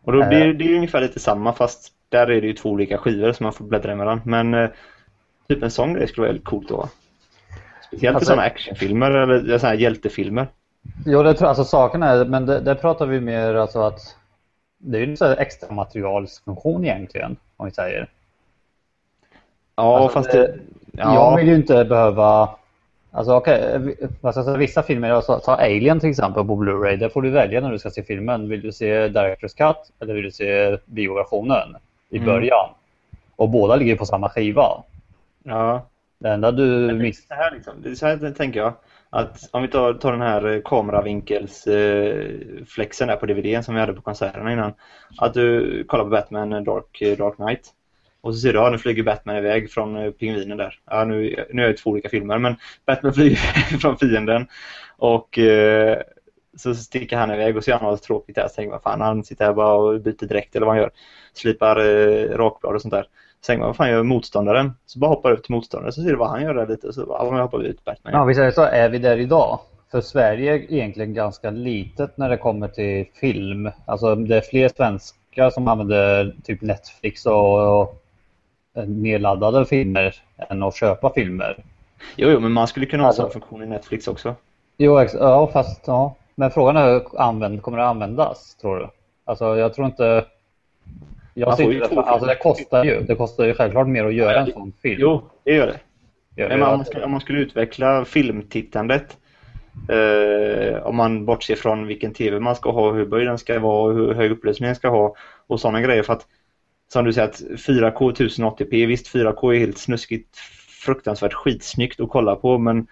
Och 0.05 0.13
då 0.13 0.23
Eh. 0.23 0.29
blir 0.29 0.53
det 0.55 0.65
är 0.65 0.77
ungefär 0.77 1.01
lite 1.01 1.21
samma 1.21 1.53
fast 1.53 1.93
där 2.09 2.31
är 2.31 2.41
det 2.41 2.47
ju 2.47 2.53
två 2.53 2.71
olika 2.71 2.99
skivor 2.99 3.33
som 3.33 3.45
man 3.45 3.53
får 3.53 3.65
bläddra 3.65 3.93
emellan. 3.93 4.21
Men 4.25 4.55
eh, 4.55 4.71
typ 5.49 5.63
en 5.63 5.71
sån 5.71 5.95
grej 5.95 6.09
skulle 6.09 6.23
vara 6.23 6.29
väldigt 6.33 6.47
coolt 6.49 6.69
då. 6.69 6.89
Speciellt 7.87 8.15
Alltså- 8.15 8.25
i 8.25 8.35
sådana 8.35 8.43
actionfilmer 8.43 9.11
eller 9.11 9.59
sådana 9.59 9.75
här 9.75 9.81
hjältefilmer. 9.81 10.47
Jo, 11.07 11.23
det 11.23 11.35
tror 11.35 11.49
alltså 11.49 11.65
saken 11.65 12.03
är, 12.03 12.25
men 12.25 12.47
det, 12.47 12.61
där 12.61 12.75
pratar 12.75 13.07
vi 13.07 13.21
mer 13.21 13.55
alltså 13.55 13.81
att 13.81 14.17
det 14.79 14.99
är 14.99 15.07
ju 15.07 15.17
en 15.21 15.39
extra 15.39 15.75
materialsfunktion 15.75 16.85
egentligen, 16.85 17.37
om 17.57 17.67
vi 17.67 17.73
säger. 17.73 18.09
Ja, 19.77 19.99
Alltså, 19.99 20.19
fast 20.19 20.31
det- 20.33 20.47
det... 20.47 20.59
Jag 20.93 21.15
Ja, 21.15 21.37
vill 21.37 21.49
ju 21.49 21.55
inte 21.55 21.85
behöva 21.85 22.49
Alltså 23.13 23.35
okej, 23.35 23.97
säga, 24.35 24.57
vissa 24.57 24.83
filmer, 24.83 25.21
sa- 25.21 25.39
ta 25.39 25.55
Alien 25.55 26.01
till 26.01 26.11
exempel 26.11 26.45
på 26.45 26.55
Blu-ray, 26.57 26.97
där 26.97 27.09
får 27.09 27.23
du 27.23 27.31
välja 27.31 27.61
när 27.61 27.71
du 27.73 27.79
ska 27.79 27.91
se 27.91 28.03
filmen. 28.03 28.49
Vill 28.49 28.61
du 28.61 28.73
se 28.73 29.09
Director's 29.09 29.57
Cut 29.57 29.93
eller 30.01 30.15
vill 30.15 30.25
du 30.25 30.31
se 30.31 30.79
bioversionen 30.85 31.77
i 32.11 32.17
Mm. 32.17 32.27
början? 32.27 32.69
Och 33.37 33.49
båda 33.49 33.77
ligger 33.77 33.97
på 33.97 34.07
samma 34.07 34.29
skiva. 34.29 34.83
ja. 35.45 35.83
Det 36.19 36.29
enda 36.31 36.53
du 36.53 36.63
Men 36.67 36.99
det 36.99 37.05
liksom. 37.05 37.75
det 37.83 37.97
så 37.97 38.07
här 38.07 38.33
tänker 38.37 38.61
jag. 38.61 38.73
Att 39.11 39.49
om 39.53 39.63
vi 39.63 39.69
tar, 39.69 39.95
tar 39.95 40.13
den 40.13 40.21
här 40.21 40.47
eh, 40.47 40.61
kameravinkelsflexen 40.65 43.09
där 43.09 43.17
på 43.17 43.27
DVDn 43.27 43.63
som 43.63 43.75
vi 43.75 43.81
hade 43.81 43.93
på 43.93 44.03
konserterna 44.03 44.53
innan. 44.53 44.73
Att 45.19 45.35
du 45.35 45.85
kollar 45.85 46.05
på 46.05 46.11
Batman 46.11 46.53
eh, 46.53 46.63
Dark, 46.63 47.03
eh, 47.03 47.19
Dark 47.19 47.37
Knight. 47.37 47.71
Och 48.21 48.35
så 48.35 48.41
ser 48.41 48.53
du, 48.53 48.59
ja 48.59 48.71
nu 48.71 48.79
flyger 48.79 49.03
Batman 49.03 49.37
iväg 49.37 49.71
från 49.71 50.13
pingvinen 50.13 50.59
där. 50.59 50.79
Ja 50.91 51.05
nu, 51.05 51.47
nu 51.53 51.65
är 51.65 51.69
det 51.69 51.75
två 51.75 51.91
olika 51.91 52.09
filmer 52.09 52.39
men 52.39 52.57
Batman 52.87 53.15
flyger 53.19 53.37
från 53.79 53.99
fienden. 53.99 54.47
Och 54.97 55.39
eh, 55.39 55.99
så 56.57 56.75
sticker 56.75 57.17
han 57.17 57.31
iväg 57.31 57.57
och 57.57 57.65
så 57.65 57.71
gör 57.71 57.79
han 57.79 57.91
något 57.91 58.03
tråkigt 58.03 58.37
där. 58.37 58.49
Så 58.49 58.55
tänker 58.55 58.71
man 58.71 58.81
fan 58.81 59.01
han 59.01 59.25
sitter 59.25 59.45
här 59.45 59.53
bara 59.53 59.75
och 59.75 60.01
byter 60.01 60.27
dräkt 60.27 60.57
eller 60.57 60.67
vad 60.67 60.75
han 60.75 60.83
gör. 60.83 60.91
Slipar 61.33 61.77
eh, 61.77 62.37
rakblad 62.37 62.75
och 62.75 62.83
sånt 62.83 62.95
där. 62.95 63.07
Man, 63.49 63.61
vad 63.61 63.77
fan 63.77 63.91
gör 63.91 64.03
motståndaren? 64.03 64.73
Så 64.87 64.99
bara 64.99 65.09
hoppar 65.09 65.31
upp 65.33 65.45
till 65.45 65.55
motståndaren 65.55 65.93
så 65.93 66.03
ser 66.03 66.11
du 66.11 66.17
vad 66.17 66.29
han 66.29 66.43
gör 66.43 66.55
där 66.55 66.67
lite. 66.67 66.93
Så 66.93 67.07
bara, 67.07 67.37
ja, 67.37 67.43
hoppar 67.43 67.59
vi 67.59 67.67
ut 67.67 67.85
Batman. 67.85 68.13
Ja, 68.15 68.25
vi 68.25 68.35
säger 68.35 68.51
så, 68.51 68.63
är 68.63 68.89
vi 68.89 68.99
där 68.99 69.17
idag? 69.19 69.59
För 69.91 70.01
Sverige 70.01 70.53
är 70.55 70.73
egentligen 70.73 71.15
ganska 71.15 71.51
litet 71.51 72.17
när 72.17 72.29
det 72.29 72.37
kommer 72.37 72.69
till 72.69 73.07
film. 73.21 73.71
Alltså 73.87 74.15
det 74.15 74.37
är 74.37 74.41
fler 74.41 74.69
svenskar 74.69 75.51
som 75.51 75.69
använder 75.69 76.35
typ 76.45 76.63
Netflix 76.63 77.27
och, 77.27 77.81
och 77.81 78.03
nedladdade 78.87 79.67
filmer 79.67 80.15
än 80.49 80.63
att 80.63 80.77
köpa 80.77 81.13
filmer. 81.13 81.65
Jo, 82.17 82.29
jo, 82.31 82.41
men 82.41 82.53
man 82.53 82.67
skulle 82.67 82.87
kunna 82.87 83.03
ha 83.03 83.09
Alltså- 83.09 83.23
sån 83.23 83.31
funktion 83.31 83.63
i 83.63 83.67
Netflix 83.67 84.09
också. 84.09 84.35
Jo, 84.79 84.99
ex- 84.99 85.15
ja, 85.15 85.47
fast 85.53 85.81
ja. 85.87 86.15
Men 86.35 86.51
frågan 86.51 86.77
är 86.77 86.89
hur 86.93 87.21
använd, 87.21 87.63
kommer 87.63 87.79
det 87.79 87.85
användas, 87.87 88.55
tror 88.55 88.79
du? 88.79 88.89
Alltså 89.25 89.57
jag 89.57 89.75
tror 89.75 89.87
inte... 89.87 90.25
Jag 91.35 91.57
det, 91.59 91.89
två 91.89 92.01
alltså 92.01 92.27
det 92.29 92.35
kostar 92.37 92.85
ju. 92.85 93.01
Det 93.01 93.15
kostar 93.15 93.45
ju 93.45 93.55
självklart 93.55 93.87
mer 93.87 94.05
att 94.05 94.15
göra 94.15 94.33
Ja, 94.33 94.39
en 94.41 94.53
sån 94.53 94.73
film. 94.83 94.97
Jo, 95.01 95.23
det 95.45 95.55
gör 95.55 95.67
det. 95.67 95.81
Gör 96.43 96.49
Men 96.49 96.59
det 96.59 96.65
om 96.67 96.71
att- 96.73 96.79
man, 96.79 96.85
skulle, 96.87 97.05
om 97.05 97.11
man 97.11 97.21
skulle 97.21 97.39
utveckla 97.39 98.05
filmtittandet 98.05 99.17
eh, 99.89 100.83
om 100.87 100.97
man 100.97 101.25
bortser 101.25 101.57
från 101.57 101.87
vilken 101.87 102.13
tv 102.15 102.41
man 102.41 102.57
ska 102.57 102.71
ha, 102.71 102.93
hur 102.93 103.07
böjd 103.07 103.27
den 103.27 103.39
ska 103.39 103.59
vara 103.59 103.83
och 103.91 103.95
hur 103.95 104.15
hög 104.15 104.31
upplösning 104.31 104.67
den 104.67 104.77
ska 104.77 104.89
ha 104.89 105.15
och 105.47 105.61
sådana 105.61 105.81
grejer 105.81 106.03
för 106.03 106.13
att 106.13 106.27
som 106.93 107.05
du 107.05 107.13
säger 107.13 107.29
att 107.29 107.41
4K 107.41 108.13
1080p, 108.13 108.87
visst 108.87 109.15
4K 109.15 109.55
är 109.55 109.59
helt 109.59 109.79
snuskigt 109.79 110.37
fruktansvärt 110.85 111.33
skitsnyggt 111.33 112.01
att 112.01 112.09
kolla 112.09 112.37
på 112.37 112.59
men 112.59 112.87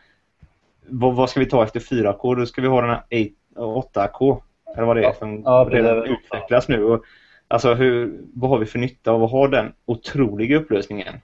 vad, 0.89 1.14
vad 1.14 1.30
ska 1.30 1.41
vi 1.41 1.47
ta 1.47 1.62
efter 1.64 1.80
4K? 1.80 2.36
Då 2.36 2.47
ska 2.47 2.62
vi 2.62 2.68
ha 2.68 2.80
den 2.80 2.91
här 2.91 3.28
8, 3.57 4.07
8K 4.12 4.41
eller 4.76 4.86
vad 4.86 4.97
det 4.97 5.05
är 5.05 5.12
som 5.12 5.43
Ja, 5.45 5.64
det 5.64 5.78
är 5.78 5.82
redan 5.82 6.03
utvecklas 6.05 6.68
nu. 6.68 6.84
Och, 6.84 7.05
alltså 7.49 7.74
hur, 7.74 8.20
vad 8.34 8.51
har 8.51 8.59
vi 8.59 8.66
för 8.66 8.78
nytta 8.78 9.11
av 9.11 9.24
att 9.24 9.30
ha 9.30 9.49
den 9.49 9.72
otroliga 9.86 10.57
upplösningen? 10.57 11.14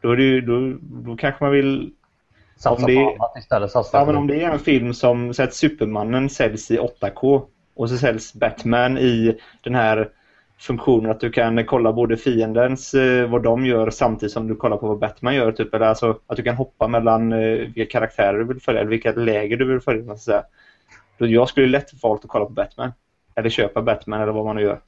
Då, 0.00 0.10
är 0.10 0.16
det 0.16 0.22
ju, 0.22 0.40
då, 0.40 0.78
då 0.82 1.16
kanske 1.16 1.44
man 1.44 1.52
vill 1.52 1.92
Satsa 2.56 2.84
om 2.86 2.86
det- 2.86 3.04
på 3.04 3.24
annat 3.24 3.36
istället. 3.38 3.70
Satsa 3.70 3.98
Ja, 3.98 4.04
men 4.04 4.16
om 4.16 4.26
det 4.26 4.42
är 4.42 4.50
en 4.50 4.58
film 4.58 4.94
som 4.94 5.34
så 5.34 5.42
att 5.42 5.54
Supermannen 5.54 6.28
säljs 6.30 6.70
i 6.70 6.78
8K 6.78 7.42
och 7.74 7.90
så 7.90 7.96
säljs 7.96 8.34
Batman 8.34 8.98
i 8.98 9.38
den 9.62 9.74
här 9.74 10.08
funktionen 10.58 11.10
att 11.10 11.20
du 11.20 11.30
kan 11.30 11.64
kolla 11.64 11.92
både 11.92 12.16
fiendens, 12.16 12.94
eh, 12.94 13.30
vad 13.30 13.42
de 13.42 13.66
gör 13.66 13.90
samtidigt 13.90 14.32
som 14.32 14.48
du 14.48 14.56
kollar 14.56 14.76
på 14.76 14.88
vad 14.88 14.98
Batman 14.98 15.34
gör. 15.34 15.52
Typ, 15.52 15.74
eller 15.74 15.86
alltså 15.86 16.18
att 16.26 16.36
du 16.36 16.42
kan 16.42 16.56
hoppa 16.56 16.88
mellan 16.88 17.32
eh, 17.32 17.38
vilka 17.58 17.98
karaktärer 17.98 18.38
du 18.38 18.44
vill 18.44 18.60
följa 18.60 18.80
eller 18.80 18.90
vilka 18.90 19.12
läger 19.12 19.56
du 19.56 19.64
vill 19.64 19.80
följa. 19.80 20.16
Då 21.18 21.26
jag 21.26 21.48
skulle 21.48 21.66
lätt 21.66 22.02
valt 22.02 22.24
att 22.24 22.30
kolla 22.30 22.44
på 22.44 22.52
Batman. 22.52 22.92
Eller 23.34 23.50
köpa 23.50 23.82
Batman 23.82 24.20
eller 24.20 24.32
vad 24.32 24.44
man 24.44 24.56
nu 24.56 24.62
gör. 24.62 24.80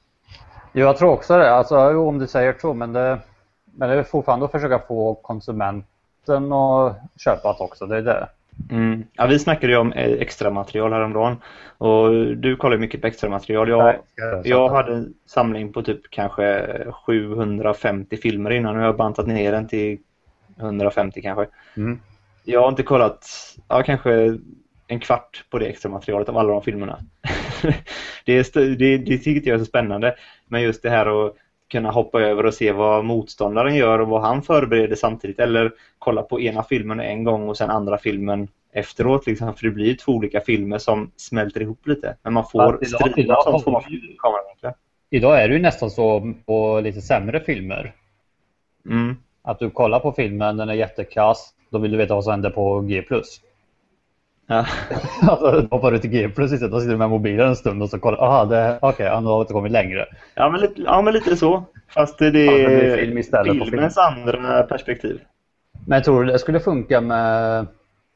Jag 0.77 0.97
tror 0.97 1.11
också 1.11 1.37
det. 1.37 1.51
Alltså, 1.51 1.77
om 1.97 2.19
du 2.19 2.27
säger 2.27 2.55
så, 2.61 2.73
men 2.73 2.93
det, 2.93 3.19
men 3.75 3.89
det 3.89 3.95
är 3.95 4.03
fortfarande 4.03 4.45
att 4.45 4.51
försöka 4.51 4.79
få 4.79 5.13
konsumenten 5.13 6.53
att 6.53 6.97
köpa 7.17 7.53
det 7.53 7.63
också. 7.63 7.85
Det 7.85 7.97
är 7.97 8.01
det. 8.01 8.27
Mm. 8.71 9.03
Ja, 9.13 9.25
vi 9.25 9.39
snackade 9.39 9.73
ju 9.73 9.79
om 9.79 9.93
eh, 9.93 10.11
extra 10.11 10.49
material 10.49 10.93
häromdagen. 10.93 11.37
Och 11.77 12.11
du 12.37 12.55
kollar 12.55 12.75
ju 12.75 12.81
mycket 12.81 13.01
på 13.01 13.07
extra 13.07 13.29
material. 13.29 13.69
Jag, 13.69 13.95
Jag 14.43 14.69
hade 14.69 14.93
en 14.93 15.13
samling 15.25 15.73
på 15.73 15.81
typ 15.81 16.01
kanske 16.09 16.67
750 17.05 18.17
filmer 18.17 18.51
innan 18.51 18.75
och 18.75 18.81
jag 18.81 18.87
har 18.87 18.93
bantat 18.93 19.27
ner 19.27 19.51
den 19.51 19.67
till 19.67 19.97
150 20.59 21.21
kanske. 21.21 21.47
Mm. 21.77 21.99
Jag 22.43 22.61
har 22.61 22.69
inte 22.69 22.83
kollat, 22.83 23.27
ja 23.67 23.83
kanske 23.83 24.37
en 24.87 24.99
kvart 24.99 25.45
på 25.49 25.59
det 25.59 25.65
extra 25.65 25.89
materialet 25.89 26.29
av 26.29 26.37
alla 26.37 26.53
de 26.53 26.61
filmerna. 26.61 26.99
det, 28.25 28.33
är, 28.33 28.75
det, 28.75 28.97
det 28.97 29.17
tycker 29.17 29.49
jag 29.49 29.55
är 29.55 29.59
så 29.59 29.65
spännande. 29.65 30.15
Men 30.47 30.61
just 30.61 30.83
det 30.83 30.89
här 30.89 31.25
att 31.25 31.35
kunna 31.71 31.91
hoppa 31.91 32.21
över 32.21 32.45
och 32.45 32.53
se 32.53 32.71
vad 32.71 33.05
motståndaren 33.05 33.75
gör 33.75 33.99
och 33.99 34.07
vad 34.07 34.21
han 34.21 34.41
förbereder 34.41 34.95
samtidigt. 34.95 35.39
Eller 35.39 35.71
kolla 35.99 36.21
på 36.21 36.41
ena 36.41 36.63
filmen 36.63 36.99
en 36.99 37.23
gång 37.23 37.49
och 37.49 37.57
sen 37.57 37.69
andra 37.69 37.97
filmen 37.97 38.47
efteråt. 38.73 39.27
Liksom, 39.27 39.53
för 39.55 39.63
det 39.63 39.71
blir 39.71 39.95
två 39.95 40.11
olika 40.11 40.41
filmer 40.41 40.77
som 40.77 41.11
smälter 41.15 41.61
ihop 41.61 41.87
lite. 41.87 42.17
Men 42.23 42.33
man 42.33 42.45
får 42.45 42.59
man 43.71 43.83
vi 43.87 43.93
ju- 43.93 44.15
kameravinklar. 44.17 44.73
Idag 45.09 45.43
är 45.43 45.47
det 45.47 45.53
ju 45.53 45.61
nästan 45.61 45.89
så 45.91 46.33
på 46.45 46.79
lite 46.79 47.01
sämre 47.01 47.39
filmer. 47.39 47.93
Mm. 48.89 49.15
Att 49.41 49.59
du 49.59 49.69
kollar 49.69 49.99
på 49.99 50.11
filmen, 50.11 50.57
den 50.57 50.69
är 50.69 50.73
jättekass. 50.73 51.53
Då 51.69 51.77
vill 51.77 51.91
du 51.91 51.97
veta 51.97 52.15
vad 52.15 52.23
som 52.23 52.31
händer 52.31 52.49
på 52.49 52.81
G+. 52.81 53.03
Ja. 54.47 54.65
Alltså 55.29 55.67
hoppar 55.71 55.91
du 55.91 55.99
till 55.99 56.09
G+, 56.09 56.17
istället. 56.25 56.71
då 56.71 56.79
sitter 56.79 56.91
du 56.91 56.97
med 56.97 57.09
mobilen 57.09 57.47
en 57.47 57.55
stund 57.55 57.83
och 57.83 57.89
så 57.89 57.99
kollar 57.99 58.17
aha, 58.23 58.45
det, 58.45 58.77
okej, 58.81 59.07
okay, 59.07 59.21
nu 59.21 59.27
har 59.27 59.37
vi 59.37 59.41
inte 59.41 59.53
kommit 59.53 59.71
längre. 59.71 60.05
Ja, 60.35 60.49
men 60.49 60.61
lite, 60.61 60.81
ja, 60.81 61.01
men 61.01 61.13
lite 61.13 61.35
så. 61.37 61.63
Fast 61.87 62.19
det 62.19 62.25
är 62.27 62.61
Ja, 62.61 62.69
det 62.69 62.97
film 62.97 63.23
filmens 63.65 63.97
andra 63.97 64.63
perspektiv. 64.63 65.21
Men 65.87 66.01
tror 66.03 66.23
du 66.23 66.31
det 66.31 66.39
skulle 66.39 66.59
funka 66.59 67.01
med 67.01 67.65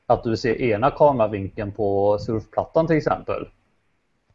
att 0.07 0.23
du 0.23 0.37
ser 0.37 0.61
ena 0.61 0.91
kameravinkeln 0.91 1.71
på 1.71 2.17
surfplattan 2.19 2.87
till 2.87 2.97
exempel? 2.97 3.47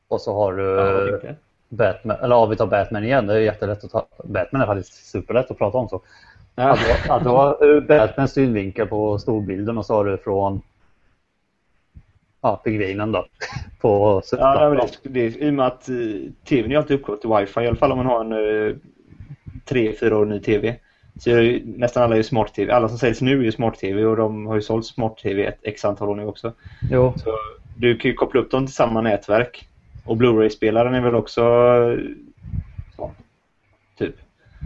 Och 0.08 0.20
så 0.20 0.34
har 0.34 0.52
du 0.52 1.20
Ja. 1.24 1.30
Batman, 1.68 2.16
eller 2.22 2.34
ja, 2.36 2.46
vi 2.46 2.56
tar 2.56 2.66
Batman 2.66 3.04
igen, 3.04 3.26
det 3.26 3.34
är 3.34 3.38
jättelätt 3.38 3.84
att 3.84 3.90
ta. 3.90 4.06
Batman 4.24 4.62
är 4.62 4.66
faktiskt 4.66 5.10
superlätt 5.10 5.50
att 5.50 5.58
prata 5.58 5.78
om 5.78 5.88
så. 5.88 6.00
Ja. 6.54 6.70
Att, 6.70 6.78
du- 7.06 7.12
att 7.12 7.22
du 7.22 7.28
har 7.28 7.80
Batmans 7.80 8.32
synvinkel 8.32 8.86
på 8.86 9.18
storbilden 9.18 9.78
och 9.78 9.86
så 9.86 9.94
har 9.94 10.04
du 10.04 10.16
från 10.16 10.62
ja, 12.44 12.60
pingvinen 12.64 13.12
då 13.12 13.26
på 13.80 14.22
Ja, 14.32 14.68
men 14.68 14.88
det, 15.02 15.20
det, 15.20 15.36
I 15.36 15.50
och 15.50 15.54
med 15.54 15.66
att 15.66 15.88
eh, 15.88 15.94
tvn 16.48 16.72
är 16.72 16.76
alltid 16.76 16.96
uppkopplad 16.96 17.20
till 17.20 17.46
wifi, 17.46 17.60
i 17.60 17.66
alla 17.66 17.76
fall 17.76 17.92
om 17.92 17.98
man 17.98 18.06
har 18.06 18.20
en 18.20 18.32
eh, 18.32 18.76
tre, 19.64 19.92
fyra 20.00 20.18
år 20.18 20.24
ny 20.24 20.40
tv. 20.40 20.76
Så 21.18 21.30
är 21.30 21.40
ju, 21.40 21.62
nästan 21.64 22.02
alla 22.02 22.16
är 22.16 22.22
smart-tv. 22.22 22.72
Alla 22.72 22.88
som 22.88 22.98
säljs 22.98 23.20
nu 23.20 23.46
är 23.46 23.50
smart-tv 23.50 24.04
och 24.04 24.16
de 24.16 24.46
har 24.46 24.54
ju 24.54 24.62
sålt 24.62 24.86
smart-tv 24.86 25.44
ett 25.46 25.58
x 25.62 25.84
antal 25.84 26.08
år 26.08 26.14
nu 26.14 26.26
också. 26.26 26.52
Jo, 26.90 27.14
Så 27.16 27.30
du 27.76 27.96
kan 27.96 28.10
ju 28.10 28.14
koppla 28.14 28.40
upp 28.40 28.50
dem 28.50 28.66
till 28.66 28.74
samma 28.74 29.00
nätverk. 29.00 29.68
Och 30.06 30.16
Blu-ray-spelaren 30.16 30.94
är 30.94 31.00
väl 31.00 31.14
också 31.14 31.42
eh, 31.42 31.98
så, 32.96 33.10
typ. 33.98 34.14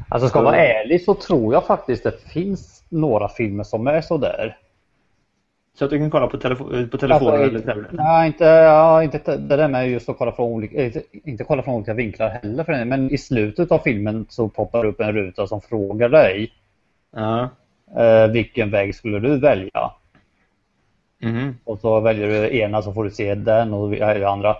alltså 0.08 0.28
ska 0.28 0.38
jag 0.38 0.44
vara 0.44 0.56
ärlig 0.56 1.04
så 1.04 1.14
tror 1.14 1.54
jag 1.54 1.66
faktiskt 1.66 2.04
det 2.04 2.20
finns 2.32 2.84
några 2.88 3.28
filmer 3.28 3.64
som 3.64 3.86
är 3.86 4.00
sådär. 4.00 4.56
Så 5.78 5.84
att 5.84 5.90
du 5.90 5.98
kan 5.98 6.10
kolla 6.10 6.26
på, 6.26 6.36
telefo- 6.36 6.88
på 6.90 6.98
telefonen 6.98 7.32
Alltså, 7.42 7.48
eller 7.48 7.60
tablet. 7.60 7.92
Nej, 7.92 8.26
inte, 8.26 8.44
ja, 8.44 9.02
inte 9.02 9.36
det 9.36 9.56
där 9.56 9.68
med 9.68 9.90
just 9.90 10.08
att 10.08 10.18
kolla 10.18 10.32
från 10.32 10.46
olika, 10.52 10.84
inte, 10.84 11.02
inte 11.12 11.44
kolla 11.44 11.62
från 11.62 11.74
olika 11.74 11.94
vinklar 11.94 12.28
heller 12.28 12.64
för 12.64 12.72
den, 12.72 12.88
men 12.88 13.10
i 13.10 13.18
slutet 13.18 13.72
av 13.72 13.78
filmen 13.78 14.26
så 14.28 14.48
poppar 14.48 14.84
upp 14.84 15.00
en 15.00 15.12
ruta 15.12 15.46
som 15.46 15.60
frågar 15.60 16.08
dig 16.08 16.52
Ja. 17.12 17.48
eh, 17.96 18.26
vilken 18.30 18.70
väg 18.70 18.94
skulle 18.94 19.18
du 19.18 19.38
välja? 19.40 19.90
Mhm. 21.22 21.56
Och 21.64 21.78
så 21.78 22.00
väljer 22.00 22.28
du 22.28 22.58
ena 22.58 22.82
så 22.82 22.92
får 22.92 23.04
du 23.04 23.10
se 23.10 23.34
den 23.34 23.74
och 23.74 23.90
det 23.90 24.24
andra. 24.28 24.56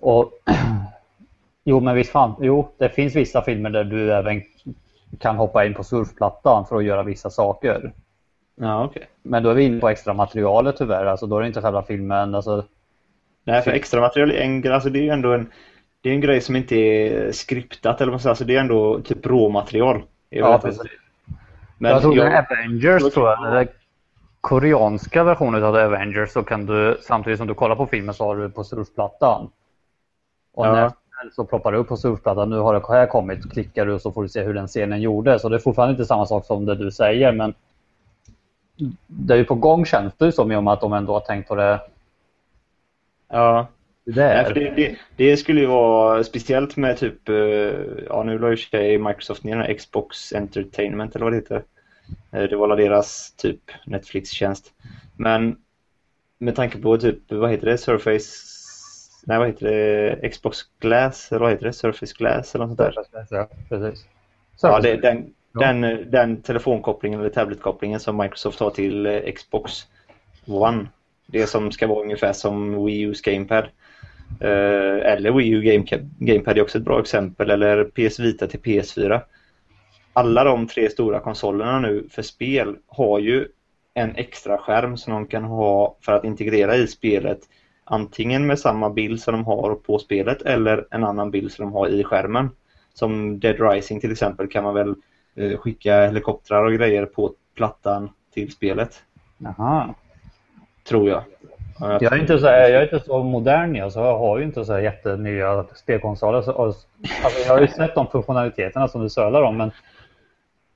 Och 0.00 0.30
Jo 1.64 1.80
men 1.80 1.94
visst 1.94 2.10
fan, 2.10 2.34
jo 2.40 2.68
det 2.78 2.88
finns 2.88 3.16
vissa 3.16 3.42
filmer 3.42 3.70
där 3.70 3.84
du 3.84 4.12
även 4.12 4.42
kan 5.20 5.36
hoppa 5.36 5.66
in 5.66 5.74
på 5.74 5.84
surfplattan 5.84 6.66
för 6.66 6.76
att 6.76 6.84
göra 6.84 7.02
vissa 7.02 7.30
saker. 7.30 7.92
Ja, 8.60 8.84
okej. 8.84 9.08
Men 9.22 9.42
då 9.42 9.50
är 9.50 9.54
vi 9.54 9.62
inne 9.64 9.80
på 9.80 9.88
extra 9.88 10.12
materialet 10.14 10.76
tyvärr, 10.76 11.06
alltså 11.06 11.26
då 11.26 11.36
är 11.36 11.40
det 11.40 11.46
inte 11.46 11.62
själva 11.62 11.82
filmen. 11.82 12.34
Alltså, 12.34 12.64
Nej, 13.44 13.62
för 13.62 13.70
extra 13.70 14.00
material 14.00 14.30
är 14.30 14.40
en, 14.40 14.60
grej- 14.62 14.74
alltså 14.74 14.90
det 14.90 14.98
är 14.98 15.02
ju 15.02 15.08
ändå 15.10 15.32
en, 15.32 15.50
det 16.00 16.08
är 16.10 16.14
en 16.14 16.20
grej 16.20 16.40
som 16.40 16.56
inte 16.56 16.76
är 16.76 17.32
skriptat 17.32 18.00
eller 18.00 18.06
vad 18.10 18.12
man 18.12 18.20
säger. 18.20 18.30
Alltså 18.30 18.44
det 18.44 18.56
är 18.56 18.60
ändå 18.60 19.00
typ 19.00 19.26
råmaterial. 19.26 20.02
Ja, 20.30 20.58
precis. 20.58 20.82
Men 21.78 21.90
jag 21.92 22.02
tror 22.02 22.16
jag- 22.16 22.26
är 22.26 22.46
Avengers 22.52 23.14
tror 23.14 23.28
jag. 23.28 23.52
Den 23.54 23.68
koreanska 24.40 25.24
versionen 25.24 25.64
av 25.64 25.76
Avengers 25.76 26.30
så 26.30 26.42
kan 26.42 26.66
du 26.66 26.98
samtidigt 27.02 27.38
som 27.38 27.46
du 27.46 27.54
kollar 27.54 27.76
på 27.76 27.86
filmen 27.86 28.14
så 28.14 28.24
har 28.24 28.36
du 28.36 28.50
på 28.50 28.64
surfplattan. 28.64 29.50
Och 30.54 30.66
Ja. 30.66 30.72
när 30.72 30.90
så 31.32 31.44
ploppar 31.44 31.72
det 31.72 31.78
upp 31.78 31.88
på 31.88 31.96
surfplattan. 31.96 32.50
Nu 32.50 32.58
har 32.58 32.74
det 32.74 32.88
här 32.88 33.06
kommit. 33.06 33.52
Klickar 33.52 33.86
du 33.86 33.98
så 33.98 34.12
får 34.12 34.22
du 34.22 34.28
se 34.28 34.42
hur 34.42 34.54
den 34.54 34.66
scenen 34.66 35.00
gjordes. 35.00 35.42
Så 35.42 35.48
det 35.48 35.56
är 35.56 35.60
fortfarande 35.60 35.90
inte 35.92 36.04
samma 36.04 36.26
sak 36.26 36.44
som 36.44 36.64
det 36.64 36.74
du 36.74 36.90
säger 36.90 37.32
men 37.32 37.54
det 39.06 39.34
är 39.34 39.38
ju 39.38 39.44
på 39.44 39.54
gång 39.54 39.84
känns 39.84 40.14
det 40.16 40.32
som 40.32 40.52
i 40.52 40.56
och 40.56 40.64
med 40.64 40.72
att 40.72 40.80
de 40.80 40.92
ändå 40.92 41.12
har 41.12 41.20
tänkt 41.20 41.48
på 41.48 41.54
det 41.54 41.80
Ja. 43.28 43.66
där. 44.04 44.34
Nej, 44.34 44.44
för 44.44 44.54
det, 44.54 44.70
det, 44.70 44.96
det 45.16 45.36
skulle 45.36 45.60
ju 45.60 45.66
vara 45.66 46.24
speciellt 46.24 46.76
med 46.76 46.96
typ, 46.96 47.28
eh, 47.28 47.34
ja 48.08 48.22
nu 48.26 48.38
la 48.38 48.50
ju 48.50 48.56
sig 48.56 48.98
Microsoft 48.98 49.44
ner 49.44 49.56
den 49.56 49.64
här 49.66 49.74
Xbox 49.74 50.32
Entertainment 50.32 51.14
eller 51.16 51.24
vad 51.24 51.32
det 51.32 51.36
heter. 51.36 51.62
Eh, 52.32 52.42
Det 52.42 52.56
var 52.56 52.76
deras 52.76 53.32
typ 53.36 53.60
Netflix-tjänst. 53.86 54.72
Men 55.16 55.56
med 56.38 56.56
tanke 56.56 56.78
på 56.78 56.98
typ, 56.98 57.32
vad 57.32 57.50
heter 57.50 57.66
det, 57.66 57.78
Surface, 57.78 58.28
nej 59.26 59.38
vad 59.38 59.46
heter 59.46 59.66
det, 60.20 60.28
Xbox 60.28 60.58
Glass 60.80 61.32
eller 61.32 61.40
vad 61.40 61.50
heter 61.50 61.66
det, 61.66 61.72
Surface 61.72 62.14
Glass 62.18 62.54
eller 62.54 62.66
något 62.66 62.76
sånt 62.78 63.08
där. 63.12 63.26
Ja, 63.30 63.48
precis. 63.68 64.06
Ja, 64.62 64.80
det, 64.80 64.96
den, 64.96 65.34
Ja. 65.60 65.66
den, 65.66 66.10
den 66.10 66.42
telefonkopplingen 66.42 67.20
eller 67.20 67.30
tabletkopplingen 67.30 68.00
som 68.00 68.16
Microsoft 68.16 68.60
har 68.60 68.70
till 68.70 69.06
eh, 69.06 69.32
Xbox 69.34 69.86
One. 70.46 70.88
Det 71.26 71.46
som 71.46 71.72
ska 71.72 71.86
vara 71.86 72.02
ungefär 72.02 72.32
som 72.32 72.84
Wii 72.84 73.06
U's 73.06 73.24
GamePad. 73.24 73.64
Eh, 74.40 75.12
eller 75.12 75.32
Wii 75.32 75.50
U 75.50 75.62
GameCab, 75.62 76.00
GamePad 76.18 76.58
är 76.58 76.62
också 76.62 76.78
ett 76.78 76.84
bra 76.84 77.00
exempel. 77.00 77.50
Eller 77.50 77.84
PS 77.84 78.20
Vita 78.20 78.46
till 78.46 78.60
PS4. 78.60 79.20
Alla 80.12 80.44
de 80.44 80.66
tre 80.66 80.90
stora 80.90 81.20
konsolerna 81.20 81.80
nu 81.80 82.08
för 82.10 82.22
spel 82.22 82.76
har 82.86 83.18
ju 83.18 83.48
en 83.94 84.16
extra 84.16 84.58
skärm 84.58 84.96
som 84.96 85.12
de 85.12 85.26
kan 85.26 85.44
ha 85.44 85.96
för 86.00 86.12
att 86.12 86.24
integrera 86.24 86.76
i 86.76 86.86
spelet. 86.86 87.38
Antingen 87.84 88.46
med 88.46 88.58
samma 88.58 88.90
bild 88.90 89.20
som 89.20 89.34
de 89.34 89.44
har 89.44 89.74
på 89.74 89.98
spelet 89.98 90.42
eller 90.42 90.86
en 90.90 91.04
annan 91.04 91.30
bild 91.30 91.52
som 91.52 91.64
de 91.64 91.72
har 91.72 91.88
i 91.88 92.04
skärmen. 92.04 92.50
Som 92.94 93.40
Dead 93.40 93.60
Rising 93.60 94.00
till 94.00 94.12
exempel 94.12 94.48
kan 94.48 94.64
man 94.64 94.74
väl 94.74 94.94
skicka 95.58 96.06
helikoptrar 96.06 96.64
och 96.64 96.72
grejer 96.72 97.06
på 97.06 97.32
plattan 97.54 98.10
till 98.34 98.52
spelet. 98.52 99.02
Jaha. 99.38 99.94
Tror 100.88 101.08
jag. 101.08 101.22
Ja, 101.80 101.98
Jag 102.00 102.12
är 102.12 102.16
inte 102.16 102.38
så, 102.38 102.46
jag 102.46 102.70
är 102.70 102.82
inte 102.82 103.00
så 103.00 103.22
modern 103.22 103.74
jag, 103.74 103.92
så 103.92 103.98
jag 103.98 104.18
har 104.18 104.38
ju 104.38 104.44
inte 104.44 104.64
så 104.64 104.72
här 104.72 104.80
jättenya 104.80 105.64
spelkonsoler. 105.74 106.42
Så, 106.42 106.52
och, 106.52 106.66
alltså, 106.66 107.40
jag 107.46 107.54
har 107.54 107.60
ju 107.60 107.68
sett 107.68 107.94
de 107.94 108.06
funktionaliteterna 108.06 108.88
som 108.88 109.02
du 109.02 109.10
sölar 109.10 109.42
om 109.42 109.56
men 109.56 109.70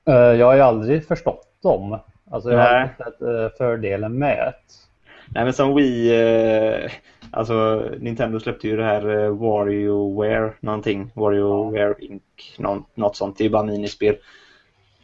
eh, 0.07 0.39
jag 0.39 0.45
har 0.45 0.55
ju 0.55 0.61
aldrig 0.61 1.07
förstått 1.07 1.47
dem. 1.63 1.99
Alltså 2.31 2.51
jag 2.51 2.57
har 2.57 2.71
Nej. 2.71 2.81
aldrig 2.81 2.97
sett 2.97 3.21
eh, 3.21 3.57
fördelen 3.57 4.19
med 4.19 4.37
det. 4.37 4.53
Nej 5.27 5.43
men 5.43 5.53
som 5.53 5.75
Wii, 5.75 6.21
eh, 6.21 6.91
alltså 7.31 7.85
Nintendo 7.99 8.39
släppte 8.39 8.67
ju 8.67 8.77
det 8.77 8.83
här 8.83 9.09
eh, 9.09 9.35
WarioWare 9.35 10.53
någonting, 10.59 11.11
WarioWare 11.13 11.95
Inc. 11.99 12.21
Någon, 12.57 12.85
något 12.95 13.15
sånt, 13.15 13.37
det 13.37 13.45
är 13.45 13.49
bara 13.49 13.63
minispel. 13.63 14.15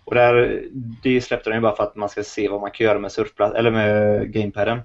Och 0.10 0.16
där, 0.16 0.64
det 1.04 1.22
släppte 1.22 1.50
de 1.50 1.56
ju 1.56 1.62
bara 1.62 1.76
för 1.76 1.84
att 1.84 1.96
man 1.96 2.10
ska 2.10 2.24
se 2.24 2.50
vad 2.50 2.62
man 2.62 2.72
kan 2.72 2.86
göra 2.86 3.00
med 3.00 3.12
surfplatt 3.12 3.54
eller 3.54 3.72
med 3.72 4.32
gamepaden. 4.32 4.80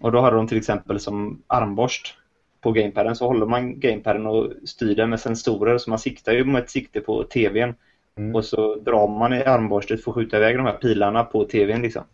Och 0.00 0.12
då 0.12 0.20
har 0.20 0.32
de 0.32 0.48
till 0.48 0.58
exempel 0.58 1.00
som 1.00 1.42
armborst 1.46 2.14
på 2.60 2.72
gamepaden 2.72 3.16
så 3.16 3.26
håller 3.26 3.46
man 3.46 3.80
gamepaden 3.80 4.26
och 4.26 4.52
styr 4.64 4.94
den 4.94 5.10
med 5.10 5.20
sensorer 5.20 5.78
så 5.78 5.90
man 5.90 5.98
siktar 5.98 6.32
ju 6.32 6.44
med 6.44 6.62
ett 6.62 6.70
sikte 6.70 7.00
på 7.00 7.24
tvn. 7.24 7.74
Mm. 8.16 8.34
Och 8.34 8.44
så 8.44 8.74
drar 8.74 9.08
man 9.08 9.32
i 9.32 9.44
armborstet 9.44 10.04
för 10.04 10.10
att 10.10 10.14
skjuta 10.14 10.36
iväg 10.36 10.56
de 10.56 10.66
här 10.66 10.76
pilarna 10.76 11.24
på 11.24 11.44
tvn 11.44 11.82
liksom. 11.82 12.04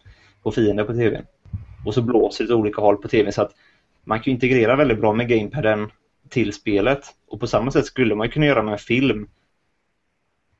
På 0.42 0.50
fiender 0.50 0.84
på 0.84 0.92
tvn. 0.92 1.26
Och 1.86 1.94
så 1.94 2.02
blåser 2.02 2.44
det 2.44 2.54
åt 2.54 2.60
olika 2.60 2.80
håll 2.80 2.96
på 2.96 3.08
tvn 3.08 3.32
så 3.32 3.42
att 3.42 3.52
man 4.04 4.20
kan 4.20 4.32
integrera 4.32 4.76
väldigt 4.76 5.00
bra 5.00 5.12
med 5.12 5.28
gamepaden 5.28 5.90
till 6.28 6.52
spelet. 6.52 7.04
Och 7.28 7.40
på 7.40 7.46
samma 7.46 7.70
sätt 7.70 7.86
skulle 7.86 8.14
man 8.14 8.30
kunna 8.30 8.46
göra 8.46 8.62
med 8.62 8.72
en 8.72 8.78
film. 8.78 9.28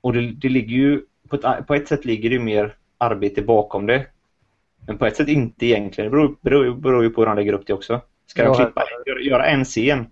Och 0.01 0.13
det, 0.13 0.33
det 0.33 0.49
ligger 0.49 0.77
ju, 0.77 1.03
på 1.29 1.37
ett, 1.37 1.67
på 1.67 1.75
ett 1.75 1.89
sätt 1.89 2.05
ligger 2.05 2.31
det 2.31 2.35
ju 2.37 2.43
mer 2.43 2.75
arbete 2.99 3.43
bakom 3.43 3.87
det. 3.87 4.07
Men 4.87 4.99
på 4.99 5.07
ett 5.07 5.17
sätt 5.17 5.29
inte 5.29 5.67
egentligen. 5.67 6.11
Det 6.11 6.17
beror, 6.17 6.37
beror, 6.41 6.75
beror 6.75 7.03
ju 7.03 7.11
på 7.11 7.21
hur 7.21 7.27
de 7.27 7.37
lägger 7.37 7.53
upp 7.53 7.67
det 7.67 7.73
också. 7.75 8.01
Ska 8.27 8.45
de 8.45 8.55
klippa, 8.55 8.83
göra, 9.07 9.21
göra 9.21 9.47
en 9.47 9.65
scen 9.65 10.07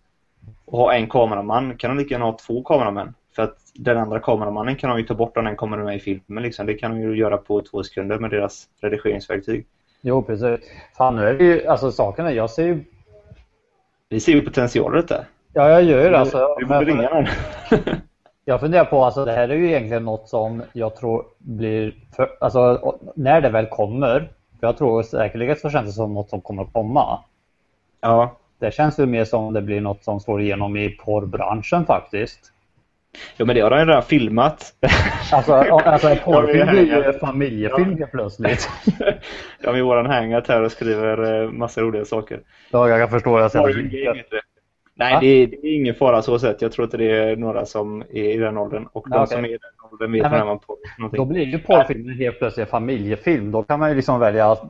och 0.65 0.79
ha 0.79 0.95
en 0.95 1.09
kameraman 1.09 1.77
kan 1.77 1.91
de 1.91 2.03
lika 2.03 2.15
gärna 2.15 2.25
ha 2.25 2.39
två 2.47 2.63
kameramän. 2.63 3.15
För 3.37 3.43
att 3.43 3.57
den 3.75 3.99
andra 3.99 4.21
kameramannen 4.21 4.77
kan 4.77 4.91
de 4.91 4.99
ju 4.99 5.05
ta 5.07 5.15
bort 5.15 5.37
om 5.37 5.45
den 5.45 5.57
kommer 5.57 5.77
med 5.77 5.97
i 5.97 6.01
filmen. 6.01 6.43
Liksom. 6.43 6.67
Det 6.67 6.75
kan 6.75 6.91
de 6.91 7.01
ju 7.01 7.17
göra 7.17 7.37
på 7.37 7.63
två 7.63 7.83
sekunder 7.83 8.19
med 8.19 8.31
deras 8.31 8.69
redigeringsverktyg. 8.83 9.67
Jo 10.01 10.23
precis. 10.23 10.61
Fan 10.97 11.17
nu 11.17 11.23
är 11.29 11.35
det 11.35 11.45
ju, 11.45 11.67
alltså 11.67 11.93
saken 11.93 12.27
är, 12.27 12.31
jag 12.31 12.51
ser 12.51 12.67
ju, 12.67 12.85
Vi 14.09 14.21
ser 14.21 14.33
ju 14.33 14.41
potential 14.41 14.95
i 14.95 15.01
detta. 15.01 15.25
ja 15.53 15.69
jag 15.69 15.83
gör 15.83 16.11
det 16.11 16.19
alltså. 16.19 16.57
Vi 16.59 16.65
borde 16.65 16.79
men- 16.79 16.87
ringa 16.87 17.11
någon. 17.11 17.27
Jag 18.45 18.61
funderar 18.61 18.85
på, 18.85 19.05
alltså 19.05 19.25
det 19.25 19.33
här 19.33 19.49
är 19.49 19.55
ju 19.55 19.69
egentligen 19.69 20.05
något 20.05 20.29
som 20.29 20.63
jag 20.73 20.97
tror 20.97 21.25
blir, 21.39 21.95
för, 22.17 22.31
alltså 22.41 22.95
när 23.17 23.41
det 23.41 23.49
väl 23.49 23.67
kommer, 23.67 24.21
för 24.61 24.67
jag 24.67 24.79
tror 24.79 25.03
säkerligen 25.03 25.57
så 25.57 25.71
känns 25.71 25.87
det 25.87 25.93
som 25.93 26.15
något 26.15 26.31
som 26.31 26.41
kommer 26.41 26.63
att 26.63 26.73
komma. 26.73 27.19
ja. 28.01 28.37
Det 28.59 28.75
känns 28.75 28.99
ju 28.99 29.07
mer 29.07 29.25
som 29.25 29.53
det 29.53 29.63
blir 29.63 29.81
något 29.81 30.05
som 30.05 30.21
slår 30.21 30.41
igenom 30.41 30.77
i 30.77 30.91
porrbranschen 30.91 31.87
faktiskt. 31.87 32.53
Jo 33.37 33.47
men 33.47 33.57
det 33.57 33.63
har 33.63 33.71
de 33.71 33.79
ju 33.79 33.85
redan 33.85 34.03
filmat. 34.03 34.75
Alltså, 35.33 35.55
alltså 35.55 36.09
en 36.11 36.19
porrfilm 36.19 36.59
Ja, 36.59 36.73
blir 36.73 37.07
ju 37.07 37.13
familjefilm 37.13 37.99
helt 37.99 38.11
plötsligt. 38.11 38.71
De 39.63 39.75
är 39.75 39.79
i 39.79 39.83
våran 39.83 40.07
hangout 40.07 40.49
här 40.49 40.63
och 40.63 40.73
skriver 40.73 41.43
eh, 41.43 41.51
massa 41.51 41.81
roliga 41.81 42.05
saker. 42.05 42.41
Ja, 42.71 42.89
jag 42.89 43.01
kan 43.01 43.11
förstå. 43.11 43.39
Jag 43.39 43.45
heter 43.45 44.31
det. 44.31 44.43
Nej, 44.97 45.17
det 45.21 45.27
är, 45.27 45.47
det 45.47 45.67
är 45.67 45.77
ingen 45.77 45.95
fara 45.95 46.23
så 46.23 46.39
sett. 46.39 46.63
Jag 46.63 46.73
tror 46.73 46.85
inte 46.85 46.97
det 46.97 47.11
är 47.11 47.37
några 47.37 47.67
som 47.67 48.03
är 48.03 48.15
i 48.35 48.37
den 48.37 48.59
åldern. 48.59 48.89
Och 48.93 49.09
de 49.11 49.17
Ja, 49.17 49.23
okej. 49.23 49.37
som 49.37 49.45
är 49.45 49.49
i 49.49 49.53
den 49.53 49.61
Vem 50.01 50.13
vet 50.13 50.23
Nej, 50.23 50.31
men- 50.31 50.39
när 50.39 50.47
man 50.47 50.59
på 50.59 50.77
någonting. 50.99 51.19
Då 51.19 51.25
blir 51.25 51.43
ju 51.47 51.59
porrfilmen 51.59 52.19
helt 52.19 52.39
plötsligt 52.39 52.67
en 52.67 52.71
familjefilm. 52.71 53.51
Då 53.53 53.63
kan 53.63 53.81
man 53.81 53.89
ju 53.89 53.95
liksom 53.97 54.21
välja 54.21 54.51
att 54.53 54.63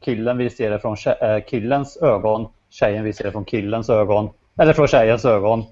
killen 0.00 0.38
vill 0.38 0.50
se 0.56 0.68
det 0.68 0.78
från 0.78 0.96
äh, 1.20 1.40
killens 1.46 1.96
ögon, 2.02 2.48
tjejen 2.70 3.04
vill 3.04 3.14
se 3.14 3.24
det 3.24 3.32
från 3.32 3.44
killens 3.44 3.90
ögon. 3.90 4.28
Eller 4.58 4.72
från 4.72 4.86
tjejens 4.88 5.24
ögon. 5.24 5.64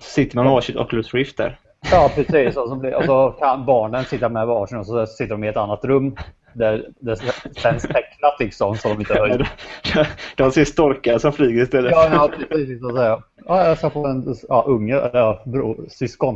Sitter 0.00 0.36
man 0.36 0.44
med 0.44 0.54
varsitt 0.54 0.76
Oculus 0.76 1.14
Rift 1.14 1.36
där. 1.36 1.58
Ja, 1.92 2.10
precis. 2.14 2.56
Och 2.56 2.68
så, 2.68 2.74
blir, 2.74 2.94
och 2.96 3.04
så 3.04 3.30
kan 3.38 3.64
barnen 3.66 4.04
sitta 4.04 4.28
med 4.28 4.46
varsin 4.46 4.78
och 4.78 4.86
så 4.86 5.06
sitter 5.06 5.34
de 5.34 5.44
i 5.44 5.48
ett 5.48 5.56
annat 5.56 5.84
rum 5.84 6.16
där 6.58 6.88
det 7.00 7.16
känns 7.56 7.82
tecknat 7.82 8.36
liksom 8.40 8.76
så 8.76 8.88
de 8.88 9.00
inte 9.00 9.14
hör. 9.14 9.48
De 10.36 10.50
ser 10.50 10.64
storkar 10.64 11.18
som 11.18 11.32
flyger 11.32 11.62
istället. 11.62 11.92
Ja, 11.92 12.08
ja 12.12 12.30
precis. 12.48 12.80
Så 12.80 12.96
säger 12.96 13.08
jag. 13.08 13.22
Ja, 13.46 13.66
jag 13.66 13.78
ska 13.78 13.90
få 13.90 14.06
en 14.06 14.36
ja, 14.48 14.64
unge, 14.66 14.96
eller 14.96 15.18
ja, 15.18 15.42
bror, 15.44 15.86
syskon. 15.88 16.34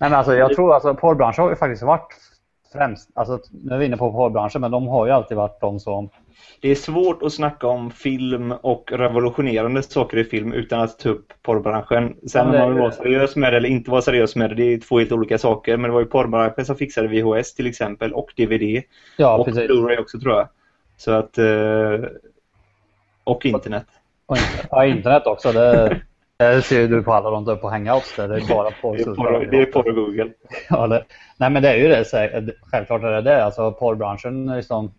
Nej, 0.00 0.10
men 0.10 0.14
alltså, 0.14 0.34
jag 0.34 0.54
tror 0.54 0.74
alltså 0.74 0.94
porrbranschen 0.94 1.42
har 1.42 1.50
ju 1.50 1.56
faktiskt 1.56 1.82
varit 1.82 2.14
främst, 2.72 3.10
alltså 3.14 3.38
nu 3.50 3.74
är 3.74 3.78
vi 3.78 3.86
inne 3.86 3.96
på 3.96 4.12
porrbranschen, 4.12 4.60
men 4.60 4.70
de 4.70 4.88
har 4.88 5.06
ju 5.06 5.12
alltid 5.12 5.36
varit 5.36 5.60
de 5.60 5.80
som 5.80 6.10
Det 6.60 6.68
är 6.70 6.74
svårt 6.74 7.22
att 7.22 7.32
snacka 7.32 7.66
om 7.66 7.90
film 7.90 8.52
och 8.52 8.92
revolutionerande 8.92 9.82
saker 9.82 10.16
i 10.18 10.24
film 10.24 10.52
utan 10.52 10.80
att 10.80 10.98
ta 10.98 11.08
upp 11.08 11.32
porrbranschen. 11.42 12.16
Sen 12.26 12.46
Ja, 12.46 12.52
om 12.52 12.58
man 12.58 12.70
vill 12.72 12.80
vara 12.80 12.92
seriös 12.92 13.36
med 13.36 13.52
det 13.52 13.56
eller 13.56 13.68
inte 13.68 13.90
vara 13.90 14.02
seriös 14.02 14.36
med 14.36 14.50
det, 14.50 14.54
det 14.54 14.62
är 14.74 14.78
två 14.80 14.98
helt 14.98 15.12
olika 15.12 15.38
saker. 15.38 15.76
Men 15.76 15.90
det 15.90 15.94
var 15.94 16.00
ju 16.00 16.06
porrbranschen 16.06 16.64
som 16.64 16.76
fixade 16.76 17.08
VHS 17.08 17.54
till 17.54 17.66
exempel 17.66 18.12
och 18.12 18.32
DVD. 18.36 18.82
Ja, 19.16 19.38
och. 19.38 19.48
Blu-ray 19.48 19.98
också 19.98 20.20
tror 20.20 20.34
jag. 20.34 20.48
Så 20.96 21.12
att... 21.12 21.38
eh, 21.38 22.08
Och 23.24 23.46
internet. 23.46 23.86
Och 24.26 24.36
Ja, 24.70 24.86
internet 24.86 25.26
också. 25.26 25.52
Det, 25.52 26.00
det 26.38 26.62
ser 26.62 26.80
ju 26.80 26.88
du 26.88 27.02
på 27.02 27.12
alla 27.12 27.30
de 27.30 27.44
där 27.44 27.56
på 27.56 27.68
hangouts 27.68 28.16
där. 28.16 28.28
Det 28.28 28.36
är 28.36 28.48
bara 28.48 28.70
porr. 28.82 28.96
Det 28.96 29.02
är 29.02 29.14
porr, 29.14 29.48
det 29.50 29.58
är 29.58 29.66
porr 29.66 29.88
och 29.88 29.94
Google. 29.94 30.30
Ja, 30.70 30.86
det, 30.86 31.04
nej 31.36 31.50
men 31.50 31.62
det 31.62 31.68
är 31.68 31.76
ju 31.76 31.88
det. 31.88 32.04
Självklart 32.72 33.02
är 33.02 33.10
det 33.10 33.22
det. 33.22 33.44
Alltså 33.44 33.72
porrbranschen 33.72 34.46
liksom. 34.56 34.92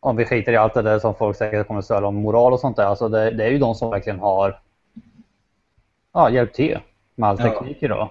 Om 0.00 0.16
vi 0.16 0.24
skiter 0.24 0.52
i 0.52 0.56
allt 0.56 0.74
det 0.74 0.82
där 0.82 0.98
som 0.98 1.14
folk 1.14 1.36
säkert 1.36 1.66
kommer 1.66 1.78
att 1.78 1.84
störa 1.84 2.06
om 2.06 2.14
moral 2.14 2.52
och 2.52 2.60
sånt 2.60 2.76
där. 2.76 2.84
Alltså 2.84 3.08
det, 3.08 3.30
det 3.30 3.44
är 3.44 3.50
ju 3.50 3.58
de 3.58 3.74
som 3.74 3.90
verkligen 3.90 4.18
har 4.18 4.60
ja, 6.14 6.30
hjälpt 6.30 6.54
till 6.54 6.78
med 7.14 7.28
all 7.28 7.36
Ja. 7.40 7.44
teknik 7.44 7.76
idag. 7.80 8.10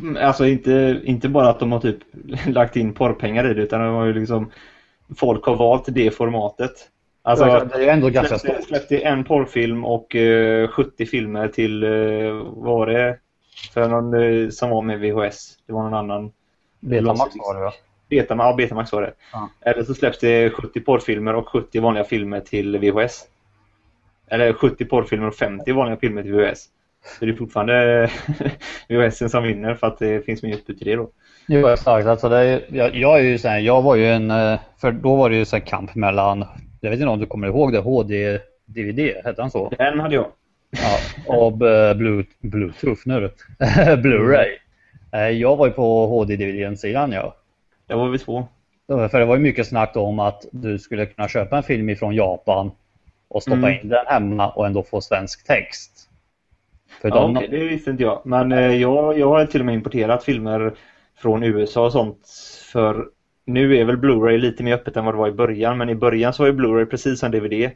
Mm, 0.00 0.26
Alltså 0.26 0.46
inte, 0.46 1.00
inte 1.04 1.28
bara 1.28 1.48
att 1.48 1.60
de 1.60 1.72
har 1.72 1.80
typ 1.80 1.98
lagt 2.46 2.76
in 2.76 2.94
porrpengar 2.94 3.50
i 3.50 3.54
det 3.54 3.62
utan 3.62 3.80
de 3.80 3.94
har 3.94 4.04
ju 4.04 4.12
liksom 4.12 4.50
folk 5.16 5.44
har 5.44 5.56
valt 5.56 5.84
det 5.88 6.10
formatet. 6.10 6.72
Alltså, 7.22 7.44
det 7.44 7.84
är 7.84 7.92
ändå 7.92 8.08
ganska 8.08 8.38
släppte, 8.38 8.62
släppte 8.62 8.98
en 8.98 9.24
porrfilm 9.24 9.84
och 9.84 10.16
eh, 10.16 10.68
70 10.68 11.06
filmer 11.06 11.48
till, 11.48 11.84
uh, 11.84 12.34
vad 12.34 12.78
var 12.78 12.86
det? 12.86 13.18
För 13.74 13.88
någon 13.88 14.14
eh, 14.14 14.48
som 14.48 14.70
var 14.70 14.82
med 14.82 15.00
VHS. 15.00 15.58
Det 15.66 15.72
var 15.72 15.82
någon 15.82 15.94
annan. 15.94 16.32
Betamax 16.80 17.36
var 17.36 17.54
det 17.54 17.60
va? 17.60 17.72
Betamax, 18.10 18.46
ja, 18.46 18.54
Betamax 18.56 18.92
var 18.92 19.02
det. 19.02 19.12
Ja. 19.32 19.50
Eller 19.60 19.84
så 19.84 19.94
släpps 19.94 20.18
det 20.18 20.50
70 20.50 20.80
porrfilmer 20.80 21.34
och 21.34 21.48
70 21.48 21.80
vanliga 21.80 22.04
filmer 22.04 22.40
till 22.40 22.78
VHS. 22.78 23.24
Eller 24.30 24.52
70 24.52 24.84
porrfilmer 24.84 25.26
och 25.28 25.34
50 25.34 25.72
vanliga 25.72 25.96
filmer 25.96 26.22
till 26.22 26.32
VHS. 26.34 26.64
Så 27.18 27.24
det 27.24 27.30
är 27.30 27.36
fortfarande 27.36 28.10
VHS 28.88 29.30
som 29.30 29.42
vinner 29.42 29.74
för 29.74 29.86
att 29.86 29.98
det 29.98 30.24
finns 30.26 30.42
mer 30.42 30.54
utbud 30.54 30.78
till 30.78 30.86
det 30.86 30.96
då. 30.96 31.10
Jo 31.48 31.68
exakt. 31.68 32.06
Alltså 32.06 32.28
det 32.28 32.62
jag, 32.68 32.94
jag 32.96 33.18
är 33.18 33.22
ju 33.22 33.38
så 33.38 33.48
här, 33.48 33.58
jag 33.58 33.82
var 33.82 33.96
ju 33.96 34.06
en, 34.06 34.30
eh, 34.30 34.60
för 34.80 34.92
då 34.92 35.16
var 35.16 35.30
det 35.30 35.36
ju 35.36 35.44
så 35.44 35.56
här 35.56 35.66
kamp 35.66 35.94
mellan, 35.94 36.44
jag 36.80 36.90
vet 36.90 37.00
inte 37.00 37.10
om 37.10 37.18
du 37.20 37.26
kommer 37.26 37.46
ihåg 37.48 37.72
det, 37.72 37.78
HD 37.78 38.38
DVD, 38.66 39.00
hette 39.24 39.42
han 39.42 39.50
så? 39.50 39.72
Den 39.78 40.00
hade 40.00 40.14
jag. 40.14 40.26
Ja, 40.70 40.98
och 41.36 41.52
eh, 41.68 41.94
Blu- 41.94 42.26
Bluetooth 42.40 43.00
nu. 43.04 43.30
Blu-ray. 43.96 44.48
Eh, 45.12 45.28
Jag 45.28 45.56
var 45.56 45.66
ju 45.66 45.72
på 45.72 46.06
HD-DVD-sidan 46.06 47.12
ja. 47.12 47.36
Där 47.90 47.96
var 47.96 48.08
vi 48.08 48.18
två. 48.18 48.46
För 48.88 49.18
det 49.18 49.24
var 49.24 49.36
ju 49.36 49.42
mycket 49.42 49.66
snack 49.66 49.96
om 49.96 50.18
att 50.18 50.46
du 50.52 50.78
skulle 50.78 51.06
kunna 51.06 51.28
köpa 51.28 51.56
en 51.56 51.62
film 51.62 51.88
ifrån 51.90 52.14
Japan 52.14 52.70
och 53.28 53.42
stoppa 53.42 53.56
Mm. 53.56 53.80
in 53.82 53.88
den 53.88 54.06
hemma 54.06 54.48
och 54.50 54.66
ändå 54.66 54.82
få 54.82 55.00
svensk 55.00 55.46
text. 55.46 56.08
För 57.00 57.08
Ja, 57.08 57.14
de, 57.14 57.36
okej, 57.36 57.48
det 57.48 57.58
visste 57.58 57.90
inte 57.90 58.02
jag. 58.02 58.20
Men 58.24 58.52
eh, 58.52 58.74
jag, 58.76 59.18
jag 59.18 59.28
har 59.28 59.46
till 59.46 59.60
och 59.60 59.66
med 59.66 59.74
importerat 59.74 60.24
filmer 60.24 60.72
från 61.18 61.42
USA 61.42 61.84
och 61.86 61.92
sånt. 61.92 62.18
För 62.72 63.06
nu 63.44 63.76
är 63.76 63.84
väl 63.84 63.96
Blu-ray 63.96 64.36
lite 64.38 64.62
mer 64.62 64.74
öppet 64.74 64.96
än 64.96 65.04
vad 65.04 65.14
det 65.14 65.18
var 65.18 65.28
i 65.28 65.32
början. 65.32 65.78
Men 65.78 65.88
i 65.88 65.94
början 65.94 66.32
så 66.32 66.42
var 66.42 66.46
ju 66.48 66.52
Blu-ray 66.56 66.84
precis 66.84 67.20
som 67.20 67.30
DVD. 67.30 67.70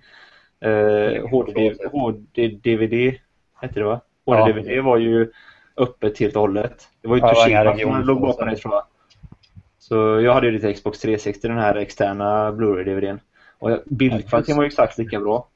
Eh, 0.61 1.29
HD, 1.31 1.75
HD-DVD 1.93 3.15
hette 3.61 3.81
det 3.81 3.85
va? 3.85 4.01
Ja. 4.25 4.41
HD-DVD 4.47 4.81
var 4.85 4.97
ju 4.97 5.31
öppet 5.77 6.19
helt 6.19 6.35
och 6.37 6.41
hållet. 6.41 6.89
Det 7.03 7.09
var 7.09 7.17
ju 7.17 7.23
Ja, 7.23 7.29
det 7.29 7.35
Toshiba 7.35 7.79
som 7.79 8.07
låg 8.07 8.21
bakom 8.21 8.49
det 8.49 8.57
tror 8.57 8.75
jag. 8.75 8.83
Så 9.89 10.21
jag 10.21 10.35
hade 10.35 10.47
ju 10.47 10.53
lite 10.53 10.73
Xbox 10.73 11.01
360, 11.01 11.49
den 11.49 11.59
här 11.59 11.75
externa 11.75 12.53
Blu-ray-DVDn. 12.53 13.19
Och 13.59 13.71
bildkvaliteten 13.85 14.57
var 14.57 14.63
ju 14.65 14.67
exakt 14.67 14.99
lika 14.99 15.21
bra. 15.21 15.49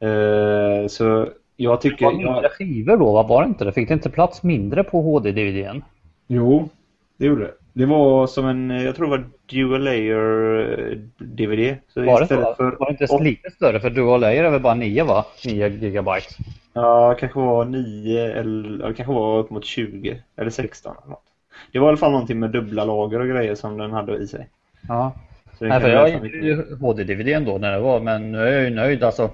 Eh, 0.00 0.86
så 0.88 1.28
jag 1.56 1.78
det 1.78 1.82
tycker... 1.82 2.04
var 2.04 2.12
jag- 2.12 2.18
mindre 2.32 2.48
skivor 2.48 2.96
då, 2.96 3.22
var 3.22 3.42
det 3.42 3.48
inte? 3.48 3.64
Det 3.64 3.72
fick 3.72 3.88
det 3.88 3.94
inte 3.94 4.10
plats 4.10 4.42
mindre 4.42 4.84
på 4.84 5.00
HD-DVDn? 5.02 5.82
Jo, 6.26 6.68
det 7.16 7.26
gjorde 7.26 7.42
det. 7.44 7.54
Det 7.72 7.86
var 7.86 8.26
som 8.26 8.46
en, 8.46 8.70
jag 8.70 8.96
tror 8.96 9.06
det 9.06 9.10
var 9.10 9.24
dual 9.46 9.84
layer 9.84 10.60
eh, 10.92 10.98
DVD. 11.18 11.76
Så 11.88 12.04
Var 12.04 12.18
det, 12.18 12.22
istället 12.22 12.48
så? 12.48 12.54
för, 12.54 12.76
var 12.78 12.86
det 12.86 13.04
inte 13.04 13.24
lite 13.24 13.50
större? 13.50 13.80
För 13.80 13.90
Dual 13.90 14.20
Layer 14.20 14.44
är 14.44 14.50
väl 14.50 14.60
bara 14.60 14.74
9 14.74 15.04
va? 15.04 15.24
9 15.46 15.68
gigabyte. 15.68 16.26
Ja, 16.72 17.16
kanske 17.20 17.38
var 17.38 17.64
9 17.64 18.32
eller 18.32 18.88
det 18.88 18.94
kanske 18.94 19.14
var 19.14 19.38
upp 19.38 19.50
mot 19.50 19.64
20 19.64 20.22
eller 20.36 20.50
16. 20.50 20.94
eller 21.02 21.10
något. 21.10 21.31
Det 21.72 21.78
var 21.78 21.86
i 21.86 21.88
alla 21.88 21.96
fall 21.96 22.10
någonting 22.10 22.40
med 22.40 22.50
dubbla 22.50 22.84
lager 22.84 23.20
och 23.20 23.28
grejer 23.28 23.54
som 23.54 23.78
den 23.78 23.92
hade 23.92 24.16
i 24.16 24.26
sig. 24.26 24.48
Ja. 24.88 25.12
Nej, 25.58 25.80
för 25.80 25.88
jag 25.88 26.08
gillade 26.08 26.28
ju 26.28 26.76
HD-DVD 26.80 27.28
ändå 27.28 27.58
när 27.58 27.72
det 27.72 27.78
var, 27.78 28.00
men 28.00 28.32
nu 28.32 28.38
är 28.38 28.52
jag 28.52 28.62
ju 28.62 28.70
nöjd 28.70 29.04
alltså. 29.04 29.30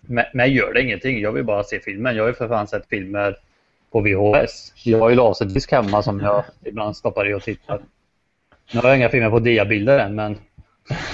Men, 0.00 0.24
men 0.34 0.52
gör 0.52 0.72
det 0.72 0.82
ingenting. 0.82 1.20
Jag 1.20 1.32
vill 1.32 1.44
bara 1.44 1.64
se 1.64 1.80
filmen. 1.80 2.16
Jag 2.16 2.22
har 2.22 2.28
ju 2.28 2.34
för 2.34 2.48
fan 2.48 2.66
sett 2.66 2.88
filmer 2.88 3.36
på 3.90 4.00
VHS. 4.00 4.72
Jag 4.84 4.98
har 4.98 5.10
ju 5.10 5.16
laserdisk 5.16 5.72
hemma 5.72 6.02
som 6.02 6.20
jag 6.20 6.44
ibland 6.64 6.96
stoppar 6.96 7.30
i 7.30 7.34
och 7.34 7.42
tittar. 7.42 7.80
Nu 8.72 8.80
har 8.80 8.88
jag 8.88 8.96
inga 8.96 9.08
filmer 9.08 9.30
på 9.30 9.38
diabilder 9.38 9.98
än, 9.98 10.14
men 10.14 10.38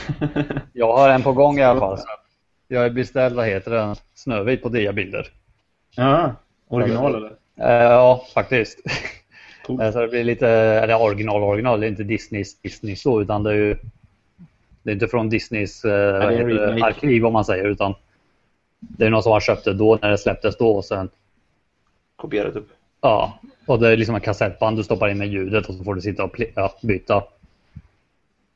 jag 0.72 0.96
har 0.96 1.08
en 1.08 1.22
på 1.22 1.32
gång 1.32 1.58
i 1.58 1.62
alla 1.62 1.80
fall. 1.80 1.98
Jag 2.68 2.80
har 2.80 2.90
beställt, 2.90 3.36
vad 3.36 3.46
heter 3.46 3.70
den, 3.70 3.96
Snövit 4.14 4.62
på 4.62 4.68
diabilder. 4.68 5.28
Ja, 5.96 6.34
original 6.68 7.14
eller? 7.14 7.32
Eh, 7.60 7.92
ja, 7.92 8.26
faktiskt. 8.34 8.78
Coolt. 9.66 9.82
Eh, 9.82 9.92
Så 9.92 10.00
det 10.00 10.08
blir 10.08 10.24
lite, 10.24 10.48
eller 10.48 11.02
original 11.02 11.42
original, 11.42 11.80
det 11.80 11.86
är 11.86 11.88
inte 11.88 12.02
Disneys 12.04 12.60
Disney 12.60 12.96
så 12.96 13.22
utan 13.22 13.42
det 13.42 13.50
är 13.50 13.54
ju 13.54 13.76
Det 14.82 14.90
är 14.90 14.94
inte 14.94 15.08
från 15.08 15.28
Disneys 15.28 15.84
eh, 15.84 15.90
remake. 16.28 16.84
arkiv 16.84 17.26
om 17.26 17.32
man 17.32 17.44
säger 17.44 17.64
utan 17.64 17.94
Det 18.80 19.06
är 19.06 19.10
någon 19.10 19.22
som 19.22 19.32
har 19.32 19.40
köpt 19.40 19.64
det 19.64 19.74
då 19.74 19.98
när 20.02 20.10
det 20.10 20.18
släpptes 20.18 20.56
då 20.56 20.76
och 20.76 20.84
sen 20.84 21.08
Kopierat 22.16 22.56
upp. 22.56 22.68
Ja, 23.00 23.38
och 23.66 23.80
det 23.80 23.88
är 23.88 23.96
liksom 23.96 24.14
en 24.14 24.20
kassettband 24.20 24.76
du 24.76 24.82
stoppar 24.82 25.08
in 25.08 25.18
med 25.18 25.28
ljudet 25.28 25.66
och 25.68 25.74
så 25.74 25.84
får 25.84 25.94
du 25.94 26.00
sitta 26.00 26.24
och 26.24 26.40
ja, 26.54 26.74
byta. 26.82 27.22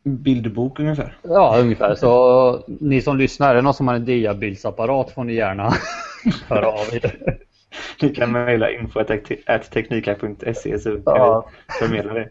Bildbok 0.03 0.81
ungefär. 0.81 1.17
Ja, 1.23 1.57
ungefär. 1.59 1.95
Så 1.95 2.63
ni 2.67 3.03
som 3.03 3.17
lyssnar, 3.17 3.51
är 3.51 3.55
det 3.55 3.63
någon 3.63 3.75
som 3.75 3.89
har 3.89 3.95
en 3.95 4.05
diabildsapparat 4.05 5.11
får 5.11 5.25
ni 5.25 5.35
gärna 5.35 5.73
höra 6.49 6.67
av 6.69 6.87
er. 6.93 7.39
Ni 8.03 8.09
kan 8.15 8.33
mejla 8.33 8.71
info.teknika.se 8.71 10.79
så 10.79 10.91
kan 10.91 11.03
Ja. 11.05 11.47
vi 11.69 11.75
förmedla 11.87 12.15
det. 12.15 12.29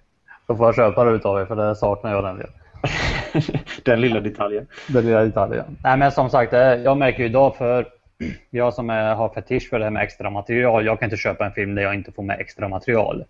Då 0.48 0.56
får 0.56 0.66
jag 0.66 0.76
köpa 0.76 1.04
det 1.04 1.12
utav 1.12 1.42
er 1.42 1.46
för 1.46 1.56
det 1.56 1.76
saknar 1.76 2.12
jag 2.12 2.24
den 2.24 2.38
delen. 2.38 2.54
Den 3.84 4.02
lilla 4.02 4.20
detaljen. 4.20 4.68
Den 4.88 5.06
lilla 5.06 5.24
detaljen. 5.24 5.78
Nej 5.84 5.98
men 5.98 6.12
som 6.12 6.30
sagt, 6.30 6.54
eh, 6.54 6.60
jag 6.60 6.98
märker 6.98 7.20
ju 7.20 7.26
idag 7.26 7.56
för 7.56 7.86
jag 8.50 8.74
som 8.74 8.90
är, 8.90 9.16
har 9.16 9.30
fetisch 9.30 9.70
för 9.70 9.80
det 9.80 9.86
här 9.86 9.92
med 9.92 10.04
extra 10.04 10.30
material. 10.30 10.86
Jag 10.86 11.00
kan 11.00 11.06
inte 11.06 11.18
köpa 11.18 11.46
en 11.46 11.52
film 11.52 11.76
där 11.76 11.84
jag 11.84 11.96
inte 11.96 12.12
får 12.12 12.24
med 12.24 12.40
extra 12.40 12.68
material. 12.68 13.24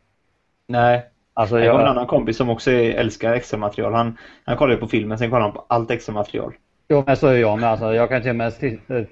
Nej, 0.68 1.05
Alltså 1.34 1.60
Jag 1.60 1.74
har 1.74 1.80
en 1.82 1.88
annan 1.88 2.08
kompis 2.08 2.38
som 2.38 2.49
också 2.49 2.72
älskar 2.72 3.34
extra 3.34 3.58
material. 3.58 3.93
Han, 3.93 4.18
han 4.45 4.58
kollar 4.58 4.74
ju 4.74 4.80
på 4.80 4.88
filmen, 4.88 5.18
sen 5.18 5.30
kollar 5.30 5.41
han 5.41 5.51
på 5.51 5.66
allt 5.70 5.91
extra 5.91 6.14
material. 6.14 6.53
jo, 6.89 7.03
men 7.08 7.18
så 7.18 7.28
är 7.28 7.38
jag 7.38 7.60
med. 7.60 7.70
Alltså, 7.70 7.93
jag 7.93 8.10
kan 8.10 8.22
till 8.22 8.30
och 8.30 8.36
med 8.36 8.53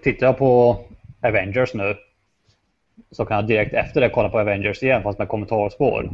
tittar 0.03 0.27
jag 0.27 0.37
på 0.37 0.79
Avengers 1.23 1.73
nu 1.73 1.95
så 3.11 3.25
kan 3.25 3.35
jag 3.35 3.47
direkt 3.47 3.73
efter 3.73 4.01
det 4.01 4.09
kolla 4.09 4.29
på 4.29 4.39
Avengers 4.39 4.83
igen 4.83 5.03
fast 5.03 5.19
med 5.19 5.27
kommentarspår. 5.27 6.11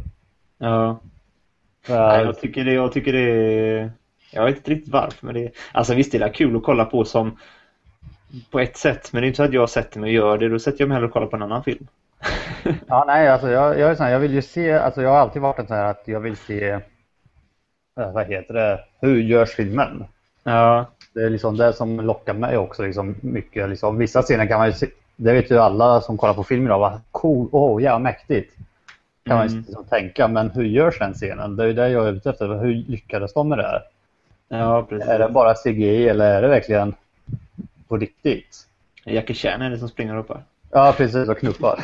Ja. 0.58 1.00
Så, 1.86 1.92
Nej, 1.94 2.24
jag 2.24 2.40
tycker 2.40 2.64
det, 2.64 2.72
jag 2.72 2.92
tycker 2.92 3.12
det 3.12 3.90
Jag 4.32 4.44
vet 4.44 4.56
inte 4.56 4.70
riktigt 4.70 4.92
varför 4.92 5.26
men 5.26 5.34
det 5.34 5.50
Alltså 5.72 5.94
visst 5.94 6.12
det 6.12 6.18
är 6.18 6.34
kul 6.34 6.56
att 6.56 6.62
kolla 6.62 6.84
på 6.84 7.04
som 7.04 7.38
På 8.50 8.60
ett 8.60 8.76
sätt 8.76 9.12
men 9.12 9.22
det 9.22 9.26
är 9.26 9.28
inte 9.28 9.36
så 9.36 9.42
att 9.42 9.52
jag 9.52 9.70
sätter 9.70 10.00
mig 10.00 10.08
och 10.08 10.14
gör 10.14 10.38
det. 10.38 10.48
Då 10.48 10.58
sätter 10.58 10.80
jag 10.80 10.88
mig 10.88 10.94
hellre 10.94 11.06
och 11.06 11.12
kollar 11.12 11.26
på 11.26 11.36
en 11.36 11.42
annan 11.42 11.64
film. 11.64 11.86
Ja, 12.86 13.04
nej, 13.06 13.28
alltså 13.28 13.50
jag, 13.50 13.78
jag 13.78 13.90
är 13.90 13.94
sån 13.94 14.06
här, 14.06 14.12
jag 14.12 14.20
vill 14.20 14.34
ju 14.34 14.42
se, 14.42 14.72
alltså 14.72 15.02
jag 15.02 15.10
har 15.10 15.18
alltid 15.18 15.42
varit 15.42 15.58
en 15.58 15.66
sån 15.66 15.76
här 15.76 15.90
att 15.90 16.02
jag 16.04 16.20
vill 16.20 16.36
se, 16.36 16.70
eh, 16.70 18.12
vad 18.12 18.26
heter 18.26 18.54
det, 18.54 18.80
hur 19.00 19.22
görs 19.22 19.50
filmen? 19.50 20.04
Ja. 20.44 20.86
Det 21.14 21.20
är 21.20 21.30
liksom 21.30 21.56
det 21.56 21.72
som 21.72 22.00
lockar 22.00 22.34
mig 22.34 22.56
också 22.56 22.82
liksom 22.82 23.14
mycket. 23.20 23.68
Liksom. 23.68 23.98
Vissa 23.98 24.22
scener 24.22 24.46
kan 24.46 24.58
man 24.58 24.68
ju 24.68 24.72
se, 24.72 24.86
det 25.24 25.32
vet 25.32 25.50
ju 25.50 25.58
alla 25.58 26.00
som 26.00 26.18
kollar 26.18 26.34
på 26.34 26.44
film 26.44 26.66
idag, 26.66 26.78
vad 26.78 27.00
cool, 27.10 27.48
åh, 27.52 27.76
oh, 27.76 27.82
ja, 27.82 27.98
mäktigt. 27.98 28.54
Kan 29.26 29.36
man 29.36 29.46
Mm. 29.46 29.58
ju 29.58 29.64
liksom 29.66 29.84
tänka, 29.84 30.28
men 30.28 30.50
hur 30.50 30.64
görs 30.64 30.98
den 30.98 31.14
scenen? 31.14 31.56
Det 31.56 31.62
är 31.62 31.66
ju 31.66 31.72
det 31.72 31.88
jag 31.88 32.08
är 32.08 32.12
ute 32.12 32.30
efter. 32.30 32.48
Hur 32.58 32.74
lyckades 32.74 33.32
de 33.34 33.48
med 33.48 33.58
det 33.58 33.62
här? 33.66 33.82
Ja. 34.48 34.86
Är 34.90 35.18
det 35.18 35.28
bara 35.28 35.54
CGI 35.54 36.08
eller 36.08 36.34
är 36.34 36.42
det 36.42 36.48
verkligen 36.48 36.94
på 37.88 37.96
riktigt? 37.96 38.66
Jackie 39.04 39.36
Chan 39.36 39.62
är 39.62 39.70
det 39.70 39.78
som 39.78 39.88
springer 39.88 40.16
upp 40.16 40.28
här. 40.28 40.42
Ja, 40.70 40.94
precis. 40.96 41.28
Och 41.28 41.38
knuffar. 41.38 41.80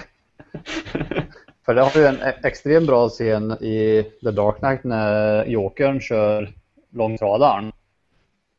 För 1.65 1.75
det 1.75 1.83
har 1.83 2.01
ju 2.01 2.07
en 2.07 2.23
e- 2.23 2.35
extremt 2.45 2.87
bra 2.87 3.09
scen 3.09 3.53
i 3.53 4.03
The 4.23 4.31
Dark 4.31 4.57
Knight 4.59 4.85
när 4.85 5.45
Jokern 5.45 6.01
kör 6.01 6.53
långtradaren. 6.91 7.73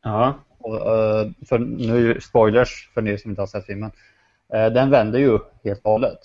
Ja, 0.04 0.34
Och, 0.58 0.76
eh, 0.76 1.26
för 1.48 1.58
nu 1.58 1.94
är 1.96 2.00
ju 2.00 2.20
spoilers 2.20 2.90
för 2.94 3.02
ni 3.02 3.18
som 3.18 3.30
inte 3.30 3.42
har 3.42 3.46
sett 3.46 3.66
filmen. 3.66 3.90
Eh, 4.52 4.66
Den 4.72 4.90
vänder 4.90 5.18
ju 5.18 5.38
helt 5.64 5.80
och 5.84 5.90
hållet. 5.90 6.18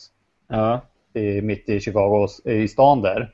ja, 0.48 0.82
I, 1.14 1.42
mitt 1.42 1.70
i 1.70 1.80
Chicago, 1.80 2.28
i 2.46 2.68
stan 2.68 3.02
där. 3.02 3.32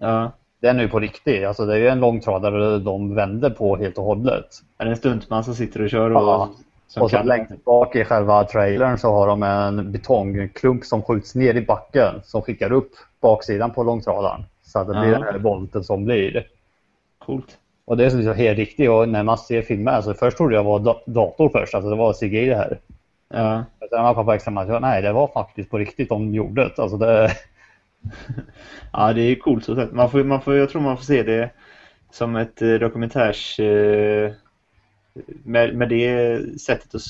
ja. 0.00 0.32
Den 0.60 0.78
är 0.78 0.82
ju 0.82 0.88
på 0.88 1.00
riktigt. 1.00 1.46
Alltså 1.46 1.66
det 1.66 1.74
är 1.74 1.78
ju 1.78 1.88
en 1.88 2.00
långtradare 2.00 2.78
de 2.78 3.14
vänder 3.14 3.50
på 3.50 3.76
helt 3.76 3.98
och 3.98 4.04
hållet. 4.04 4.46
Är 4.78 4.84
det 4.84 4.90
en 4.90 4.96
stuntman 4.96 5.44
som 5.44 5.54
sitter 5.54 5.82
och 5.82 5.90
kör 5.90 6.10
och 6.10 6.22
Ja. 6.22 6.48
och 7.00 7.10
så 7.10 7.16
kan... 7.16 7.26
längst 7.26 7.64
bak 7.64 7.96
i 7.96 8.04
själva 8.04 8.44
trailern 8.44 8.98
så 8.98 9.08
har 9.12 9.26
de 9.26 9.42
en 9.42 9.92
betongklump 9.92 10.84
som 10.84 11.02
skjuts 11.02 11.34
ner 11.34 11.54
i 11.54 11.60
backen 11.66 12.14
som 12.24 12.42
skickar 12.42 12.72
upp 12.72 12.90
baksidan 13.20 13.70
på 13.70 13.82
långtradaren. 13.82 14.44
Så 14.62 14.78
att 14.78 14.86
det 14.86 14.92
blir 14.92 15.04
Ja. 15.12 15.18
den 15.18 15.22
här 15.22 15.38
volten 15.38 15.84
som 15.84 16.04
blir. 16.04 16.46
Coolt. 17.18 17.58
Och 17.84 17.96
det 17.96 18.04
är 18.06 18.10
så 18.10 18.32
helt 18.32 18.58
riktigt 18.58 18.90
och 18.90 19.08
när 19.08 19.22
man 19.22 19.38
ser 19.38 19.62
filmen, 19.62 19.94
alltså 19.94 20.14
först 20.14 20.36
trodde 20.36 20.54
jag 20.54 20.64
var 20.64 20.78
da- 20.78 21.00
dator 21.06 21.48
först, 21.48 21.74
alltså 21.74 21.90
det 21.90 21.96
var 21.96 22.12
CGI 22.12 22.46
det 22.46 22.56
här. 22.56 22.78
Ja. 23.34 23.64
Sen 23.90 24.14
kom 24.14 24.26
på 24.26 24.32
extra 24.32 24.66
ja, 24.68 24.78
nej 24.78 25.02
det 25.02 25.12
var 25.12 25.28
faktiskt 25.28 25.70
på 25.70 25.78
riktigt 25.78 26.08
de 26.08 26.34
gjorde 26.34 26.64
det. 26.64 26.82
Alltså 26.82 26.96
det, 26.96 27.30
ja, 28.92 29.12
det 29.12 29.20
är 29.20 29.28
ju 29.28 29.36
coolt 29.36 29.64
så. 29.64 29.88
Man 29.92 30.10
får, 30.10 30.24
man 30.24 30.40
får, 30.40 30.56
jag 30.56 30.70
tror 30.70 30.82
man 30.82 30.96
får 30.96 31.04
se 31.04 31.22
det 31.22 31.50
som 32.10 32.36
ett 32.36 32.62
eh, 32.62 32.74
dokumentärs... 32.74 33.60
Eh, 33.60 34.32
med, 35.44 35.74
med 35.74 35.88
det 35.88 36.40
sättet 36.60 36.94
och 36.94 37.00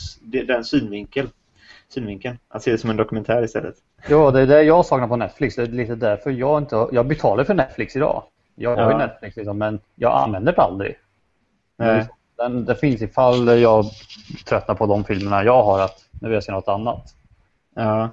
den 0.46 0.64
synvinkel. 0.64 1.28
Synvinkeln. 1.88 2.38
Att 2.48 2.62
se 2.62 2.70
det 2.70 2.78
som 2.78 2.90
en 2.90 2.96
dokumentär 2.96 3.44
istället. 3.44 3.74
ja, 4.08 4.30
det 4.30 4.40
är 4.40 4.46
det 4.46 4.62
jag 4.62 4.86
saknar 4.86 5.08
på 5.08 5.16
Netflix. 5.16 5.56
Det 5.56 5.62
är 5.62 5.66
lite 5.66 5.94
därför 5.94 6.30
jag 6.30 6.62
inte, 6.62 6.88
jag 6.92 7.06
betalar 7.06 7.44
för 7.44 7.54
Netflix 7.54 7.96
idag. 7.96 8.22
Jag 8.54 8.76
har 8.76 8.84
ju 8.84 8.90
Ja. 8.90 8.98
Netflix 8.98 9.36
liksom, 9.36 9.58
men 9.58 9.80
jag 9.94 10.22
använder 10.22 10.52
det 10.52 10.62
aldrig. 10.62 10.98
Nej. 11.76 12.08
Den, 12.36 12.64
det 12.64 12.74
finns 12.74 13.02
ifall 13.02 13.60
jag 13.60 13.84
tröttnar 14.46 14.74
på 14.74 14.86
de 14.86 15.04
filmerna 15.04 15.44
jag 15.44 15.62
har 15.62 15.80
att 15.80 16.03
nu 16.20 16.28
vill 16.28 16.34
jag 16.34 16.44
se 16.44 16.52
något 16.52 16.68
annat. 16.68 17.14
Ja. 17.74 18.10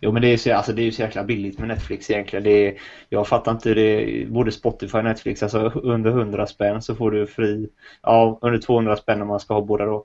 Jo 0.00 0.12
men 0.12 0.22
det 0.22 0.28
är, 0.28 0.36
så, 0.36 0.54
alltså, 0.54 0.72
det 0.72 0.82
är 0.82 0.84
ju 0.84 0.92
så 0.92 1.02
jäkla 1.02 1.24
billigt 1.24 1.58
med 1.58 1.68
Netflix 1.68 2.10
egentligen. 2.10 2.42
Det 2.44 2.50
är, 2.68 2.74
jag 3.08 3.28
fattar 3.28 3.52
inte 3.52 3.74
det. 3.74 4.26
Både 4.28 4.52
Spotify 4.52 4.98
och 4.98 5.04
Netflix. 5.04 5.42
Alltså 5.42 5.58
under 5.74 6.10
100 6.10 6.46
spänn 6.46 6.82
så 6.82 6.94
får 6.94 7.10
du 7.10 7.26
fri. 7.26 7.68
Ja, 8.02 8.38
under 8.42 8.58
200 8.58 8.96
spänn 8.96 9.22
om 9.22 9.28
man 9.28 9.40
ska 9.40 9.54
ha 9.54 9.60
båda 9.60 9.84
då. 9.84 10.04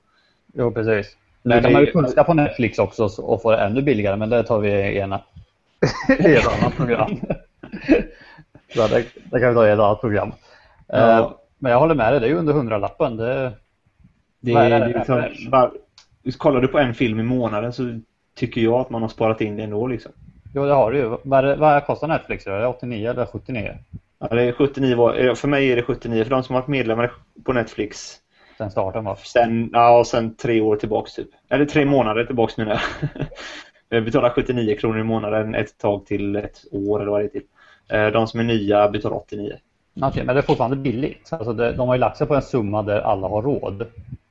Jo, 0.54 0.70
precis. 0.72 1.16
Nu 1.42 1.48
Men 1.48 1.62
kan 1.62 1.70
det- 1.72 1.76
man 1.78 1.84
ju 1.84 1.92
fuska 1.92 2.24
på 2.24 2.34
Netflix 2.34 2.78
också 2.78 3.04
och 3.22 3.42
få 3.42 3.50
det 3.50 3.58
ännu 3.58 3.82
billigare, 3.82 4.16
men 4.16 4.30
det 4.30 4.42
tar 4.42 4.58
vi 4.60 4.68
i, 4.70 4.98
ena, 4.98 5.20
i 6.18 6.34
ett 6.36 6.62
annat 6.62 6.76
program. 6.76 7.20
Så 8.74 8.86
det, 8.88 9.04
det 9.30 9.40
kan 9.40 9.48
vi 9.48 9.54
ta 9.54 9.66
i 9.68 9.70
ett 9.70 9.78
annat 9.78 10.00
program. 10.00 10.32
Ja. 10.86 11.18
Eh, 11.20 11.30
Men 11.58 11.72
jag 11.72 11.78
håller 11.78 11.94
med 11.94 12.12
dig, 12.12 12.20
det 12.20 12.26
är 12.26 12.30
ju 12.30 12.36
under 12.38 12.52
hundralappen. 12.52 13.16
Det, 13.16 13.52
Det, 14.40 14.52
är 14.52 14.70
är, 14.70 14.80
det 14.80 14.84
är 14.86 14.88
liksom, 14.98 15.50
bara, 15.50 15.70
kollar 16.38 16.60
du 16.60 16.68
på 16.68 16.78
en 16.78 16.94
film 16.94 17.20
i 17.20 17.22
månaden 17.22 17.72
så 17.72 18.00
tycker 18.36 18.60
jag 18.60 18.74
att 18.80 18.90
man 18.90 19.02
har 19.02 19.08
sparat 19.08 19.40
in 19.40 19.56
det 19.56 19.62
ändå 19.62 19.86
liksom. 19.86 20.12
jo, 20.54 20.64
det 20.66 20.72
har 20.74 20.92
du 20.92 20.98
ju. 20.98 21.16
Vad, 21.22 21.58
vad 21.58 21.86
kostar 21.86 22.08
Netflix? 22.08 22.44
då? 22.44 22.50
Är 22.50 22.58
det 22.60 22.66
89 22.66 23.10
eller 23.10 23.26
79? 23.26 23.74
Ja, 24.18 24.26
det 24.30 24.42
är 24.42 24.52
79 24.52 24.96
var, 24.96 25.14
eh, 25.14 25.34
för 25.34 25.48
mig 25.48 25.72
är 25.72 25.76
det 25.76 25.82
79 25.82 26.24
för 26.24 26.30
de 26.30 26.42
som 26.42 26.54
har 26.54 26.62
varit 26.62 26.68
medlemmar 26.68 27.12
på 27.44 27.52
Netflix 27.52 28.16
Den 28.58 28.70
starten 28.70 29.04
var. 29.04 29.14
sen, 29.14 29.70
ja, 29.72 30.04
sen 30.06 30.34
tre 30.34 30.60
år 30.60 30.76
tillbaks 30.76 31.14
typ. 31.14 31.28
Eller 31.48 31.64
tre 31.64 31.84
månader 31.84 32.24
tillbaks 32.24 32.56
menar 32.56 32.72
jag. 33.14 33.26
jag 33.88 34.04
betalar 34.04 34.30
79 34.30 34.76
kronor 34.76 34.98
i 35.00 35.02
månaden 35.02 35.54
ett 35.54 35.78
tag 35.78 36.06
till 36.06 36.36
ett 36.36 36.64
år 36.72 37.00
eller 37.02 37.10
vad 37.10 37.20
det 37.20 37.24
är 37.24 37.28
till. 37.28 37.42
Eh, 37.88 38.06
De 38.06 38.26
som 38.26 38.40
är 38.40 38.44
nya 38.44 38.88
betalar 38.88 39.16
89. 39.16 39.52
Okej, 40.02 40.24
men 40.24 40.34
det 40.34 40.40
är 40.40 40.42
fortfarande 40.46 40.76
billigt. 40.76 41.28
Alltså 41.32 41.52
det, 41.52 41.72
de 41.72 41.88
har 41.88 41.94
ju 41.94 42.00
lagt 42.00 42.16
sig 42.16 42.26
på 42.26 42.34
en 42.34 42.42
summa 42.42 42.82
där 42.82 43.00
alla 43.00 43.28
har 43.28 43.42
råd. 43.42 43.86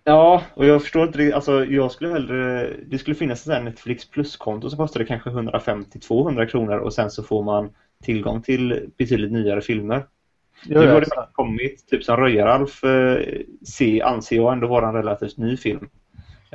Ja, 0.07 0.43
och 0.53 0.65
jag 0.65 0.81
förstår 0.81 1.07
inte. 1.07 1.35
Alltså, 1.35 1.65
jag 1.65 1.91
skulle 1.91 2.09
hellre... 2.09 2.73
Det 2.85 2.97
skulle 2.97 3.15
finnas 3.15 3.47
ett 3.47 3.63
Netflix 3.63 4.09
Plus-konto 4.09 4.69
som 4.69 4.77
kostar 4.77 4.99
det 4.99 5.05
kanske 5.05 5.29
150-200 5.29 6.45
kronor 6.45 6.77
och 6.77 6.93
sen 6.93 7.11
så 7.11 7.23
får 7.23 7.43
man 7.43 7.69
tillgång 8.03 8.41
till 8.41 8.89
betydligt 8.97 9.31
nyare 9.31 9.61
filmer. 9.61 10.05
Jo, 10.65 10.79
nu 10.79 10.85
ja, 10.85 10.93
har 10.93 10.99
det 10.99 11.07
kommit, 11.31 11.87
typ 11.87 12.03
som 12.03 12.17
Röja-Ralf 12.17 12.83
eh, 12.83 13.41
se, 13.65 14.01
anser 14.01 14.35
jag 14.35 14.53
ändå 14.53 14.67
vara 14.67 14.87
en 14.87 14.93
relativt 14.93 15.37
ny 15.37 15.57
film. 15.57 15.87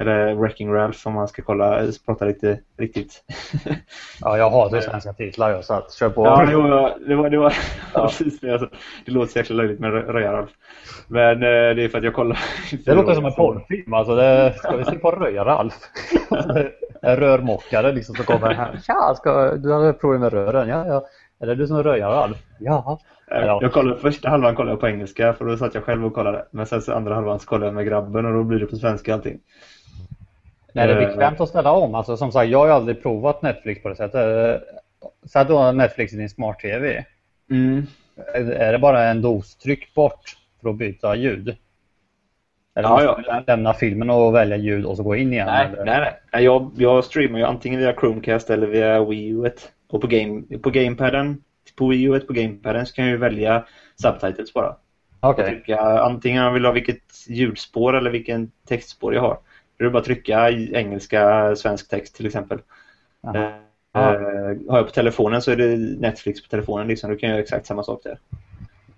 Eller 0.01 0.35
Wrecking 0.35 0.73
Ralph 0.75 1.07
om 1.07 1.13
man 1.15 1.29
ska 1.29 1.43
kolla, 1.43 1.83
eh, 1.83 1.89
prata 2.07 2.25
lite 2.25 2.59
riktigt. 2.79 3.23
ja, 4.21 4.39
jag 4.39 4.51
hatar 4.51 4.77
ju 4.77 4.83
svenska 4.83 5.13
titlar 5.13 5.51
jag, 5.51 5.65
så 5.65 5.75
att 5.75 5.93
kör 5.93 6.09
på. 6.11 6.25
ja, 6.27 6.49
jo, 6.53 6.69
ja, 6.69 6.97
det 7.07 7.15
var, 7.15 7.31
det 7.31 7.39
var 7.39 7.55
precis 7.95 8.41
det. 8.41 8.53
Alltså, 8.53 8.69
det 9.07 9.13
låter 9.13 9.33
så 9.33 9.39
jäkla 9.39 9.57
löjligt 9.57 9.81
med 9.81 9.91
Rö- 9.93 10.13
Röja-Ralf. 10.13 10.51
Men 11.09 11.33
eh, 11.37 11.75
det 11.75 11.85
är 11.85 11.89
för 11.89 11.99
att 11.99 12.05
jag 12.05 12.15
kollar. 12.15 12.39
Det 12.85 12.95
låter 12.95 13.15
som 13.15 13.25
en 13.27 13.33
porrfilm. 13.33 13.93
Alltså 13.95 14.15
det, 14.15 14.55
ska 14.57 14.77
vi 14.77 14.85
se 14.85 14.99
på 14.99 15.11
Röja-Ralf? 15.11 15.75
en 17.03 17.17
rörmokare 17.17 17.93
liksom 17.93 18.15
som 18.15 18.25
kommer 18.25 18.55
här. 18.55 18.81
Tja, 18.87 19.15
ska, 19.17 19.55
du 19.57 19.71
har 19.73 19.93
problem 19.93 20.21
med 20.21 20.33
rören? 20.33 20.69
Ja, 20.69 20.87
ja. 20.87 21.07
Är 21.41 21.47
det 21.47 21.55
du 21.55 21.67
som 21.67 21.77
är 21.77 21.83
Röja-Ralf? 21.83 22.37
Ja. 22.59 22.99
Eh, 23.31 23.41
Ja. 23.47 23.59
Jag 23.63 23.73
kollade, 23.73 24.01
första 24.01 24.29
halvan 24.29 24.55
kollade 24.57 24.73
jag 24.73 24.81
på 24.81 24.89
engelska 24.89 25.33
för 25.33 25.45
då 25.45 25.57
satt 25.57 25.75
jag 25.75 25.85
själv 25.85 26.07
och 26.07 26.15
kollade. 26.15 26.45
Men 26.51 26.67
sen 26.67 26.83
så 26.83 26.93
andra 26.93 27.15
halvan 27.15 27.41
så 27.41 27.47
kollade 27.47 27.67
jag 27.67 27.75
med 27.75 27.87
grabben 27.87 28.27
och 28.27 28.33
då 28.33 28.43
blir 28.45 28.59
det 28.59 28.67
på 28.67 28.77
svenska 28.77 29.15
allting. 29.15 29.39
Nej, 30.73 30.87
det 30.87 30.93
är 30.93 31.01
Eh. 31.01 31.09
bekvämt 31.09 31.41
att 31.41 31.49
ställa 31.49 31.73
om. 31.73 31.95
Alltså, 31.95 32.17
som 32.17 32.33
sagt, 32.33 32.51
jag 32.51 32.59
har 32.59 32.69
aldrig 32.69 33.03
provat 33.03 33.43
Netflix 33.43 33.83
på 33.83 33.89
det 33.89 33.97
sättet. 33.97 34.63
Sätt 35.33 35.49
då 35.49 35.73
Netflix 35.73 36.13
i 36.13 36.17
din 36.17 36.31
smart-tv. 36.31 37.05
Mm. 37.51 37.87
Är 38.35 38.73
det 38.73 38.79
bara 38.79 39.05
en 39.05 39.23
dostryck 39.23 39.95
bort 39.95 40.37
för 40.63 40.69
att 40.71 40.77
byta 40.77 41.17
ljud? 41.17 41.57
Eller 42.75 42.89
Ja, 42.89 42.95
måste 42.95 43.25
ja. 43.27 43.39
du 43.41 43.45
lämna 43.47 43.75
filmen 43.75 44.11
och 44.11 44.35
välja 44.35 44.57
ljud 44.57 44.85
och 44.85 44.97
så 44.97 45.03
gå 45.03 45.17
in 45.17 45.33
igen? 45.33 45.47
Nej, 45.47 45.67
eller? 45.67 45.85
nej, 45.85 46.13
nej. 46.33 46.45
jag, 46.45 46.71
jag 46.77 47.05
streamar 47.05 47.39
ju 47.39 47.45
antingen 47.45 47.81
via 47.81 47.93
Chromecast 48.01 48.51
eller 48.51 48.67
via 48.67 49.05
Wii 49.05 49.29
U. 49.29 49.51
Och 49.91 50.01
på, 50.01 50.07
game, 50.07 50.43
på 50.63 50.71
Gamepaden, 50.71 51.43
på 51.79 51.89
Wii 51.89 52.03
U, 52.05 52.21
på 52.21 52.33
Gamepaden 52.33 52.87
så 52.87 52.95
kan 52.95 53.05
jag 53.05 53.13
ju 53.13 53.19
välja 53.19 53.65
subtitles 54.03 54.53
bara. 54.55 54.77
Okej. 55.21 55.45
Och 55.45 55.51
trycka, 55.51 55.81
antingen 55.81 56.43
om 56.43 56.47
jag 56.47 56.53
vill 56.55 56.65
ha 56.65 56.73
vilket 56.73 57.03
ljudspår 57.29 57.97
eller 57.97 58.11
vilken 58.11 58.51
textspår 58.69 59.15
jag 59.15 59.21
har. 59.23 59.39
Då 59.81 59.85
är 59.85 59.89
det 59.89 59.93
bara 59.93 59.99
att 59.99 60.05
trycka 60.05 60.51
i 60.51 60.75
engelska, 60.75 61.57
svensk 61.57 61.89
text 61.89 62.15
till 62.15 62.27
exempel. 62.27 62.59
Eh, 63.35 63.51
har 64.69 64.77
jag 64.77 64.87
på 64.87 64.93
telefonen 64.93 65.43
så 65.43 65.51
är 65.51 65.57
det 65.57 65.77
Netflix 66.01 66.43
på 66.43 66.49
telefonen 66.49 66.89
liksom. 66.89 67.11
Då 67.11 67.17
kan 67.17 67.29
göra 67.31 67.41
exakt 67.41 67.67
samma 67.67 67.83
sak 67.83 68.01
där. 68.05 68.19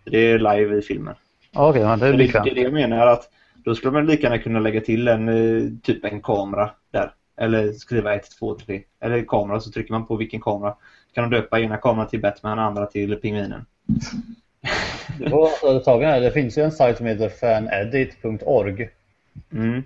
Det 0.04 0.18
är 0.18 0.38
live 0.38 0.78
i 0.78 0.82
filmen. 0.82 1.14
Okej, 1.54 1.82
men 1.84 1.98
det 1.98 2.06
är 2.06 2.10
Det, 2.12 2.16
det 2.18 2.24
bekvämt. 2.24 2.46
är 2.46 2.54
det 2.54 2.60
jag 2.60 2.72
menar 2.72 3.06
att 3.06 3.28
då 3.64 3.74
skulle 3.74 3.92
man 3.92 4.06
lika 4.06 4.22
gärna 4.22 4.38
kunna 4.38 4.60
lägga 4.60 4.80
till 4.80 5.08
en 5.08 5.28
eh, 5.28 5.70
typ 5.82 6.04
en 6.04 6.20
kamera 6.20 6.70
där. 6.90 7.14
Eller 7.36 7.72
skriva 7.72 8.14
1, 8.14 8.30
2, 8.38 8.54
3. 8.54 8.82
Eller 9.00 9.24
kamera 9.24 9.60
så 9.60 9.70
trycker 9.70 9.92
man 9.92 10.06
på 10.06 10.16
vilken 10.16 10.40
kamera. 10.40 10.74
Kan 11.14 11.30
de 11.30 11.36
döpa 11.36 11.60
ena 11.60 11.76
kameran 11.76 12.08
till 12.08 12.20
Batman 12.20 12.58
andra 12.58 12.86
till 12.86 13.16
Pingvinen. 13.16 13.64
Det, 15.18 15.28
var, 15.28 16.20
det 16.20 16.30
finns 16.30 16.58
ju 16.58 16.62
en 16.62 16.72
sajt 16.72 16.96
som 16.96 17.06
heter 17.06 17.28
fanedit.org 17.28 18.90
Mm. 19.52 19.82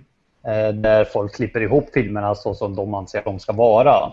Eh, 0.47 0.73
där 0.73 1.03
folk 1.05 1.35
klipper 1.35 1.61
ihop 1.61 1.89
filmerna 1.93 2.35
så 2.35 2.53
som 2.53 2.75
de 2.75 2.93
anser 2.93 3.19
att 3.19 3.25
de 3.25 3.39
ska 3.39 3.53
vara. 3.53 4.11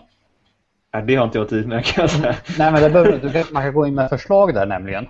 Ja, 0.91 1.01
det 1.01 1.15
har 1.15 1.25
inte 1.25 1.37
jag 1.37 1.49
tid 1.49 1.67
med 1.67 1.85
kan 1.85 2.01
jag 2.01 2.09
säga. 2.09 2.35
Nej, 2.57 2.71
men 2.71 2.81
det 2.81 2.89
behöver, 2.89 3.19
du 3.19 3.43
man 3.53 3.63
kan 3.63 3.73
gå 3.73 3.87
in 3.87 3.95
med 3.95 4.09
förslag 4.09 4.53
där 4.53 4.65
nämligen. 4.65 5.07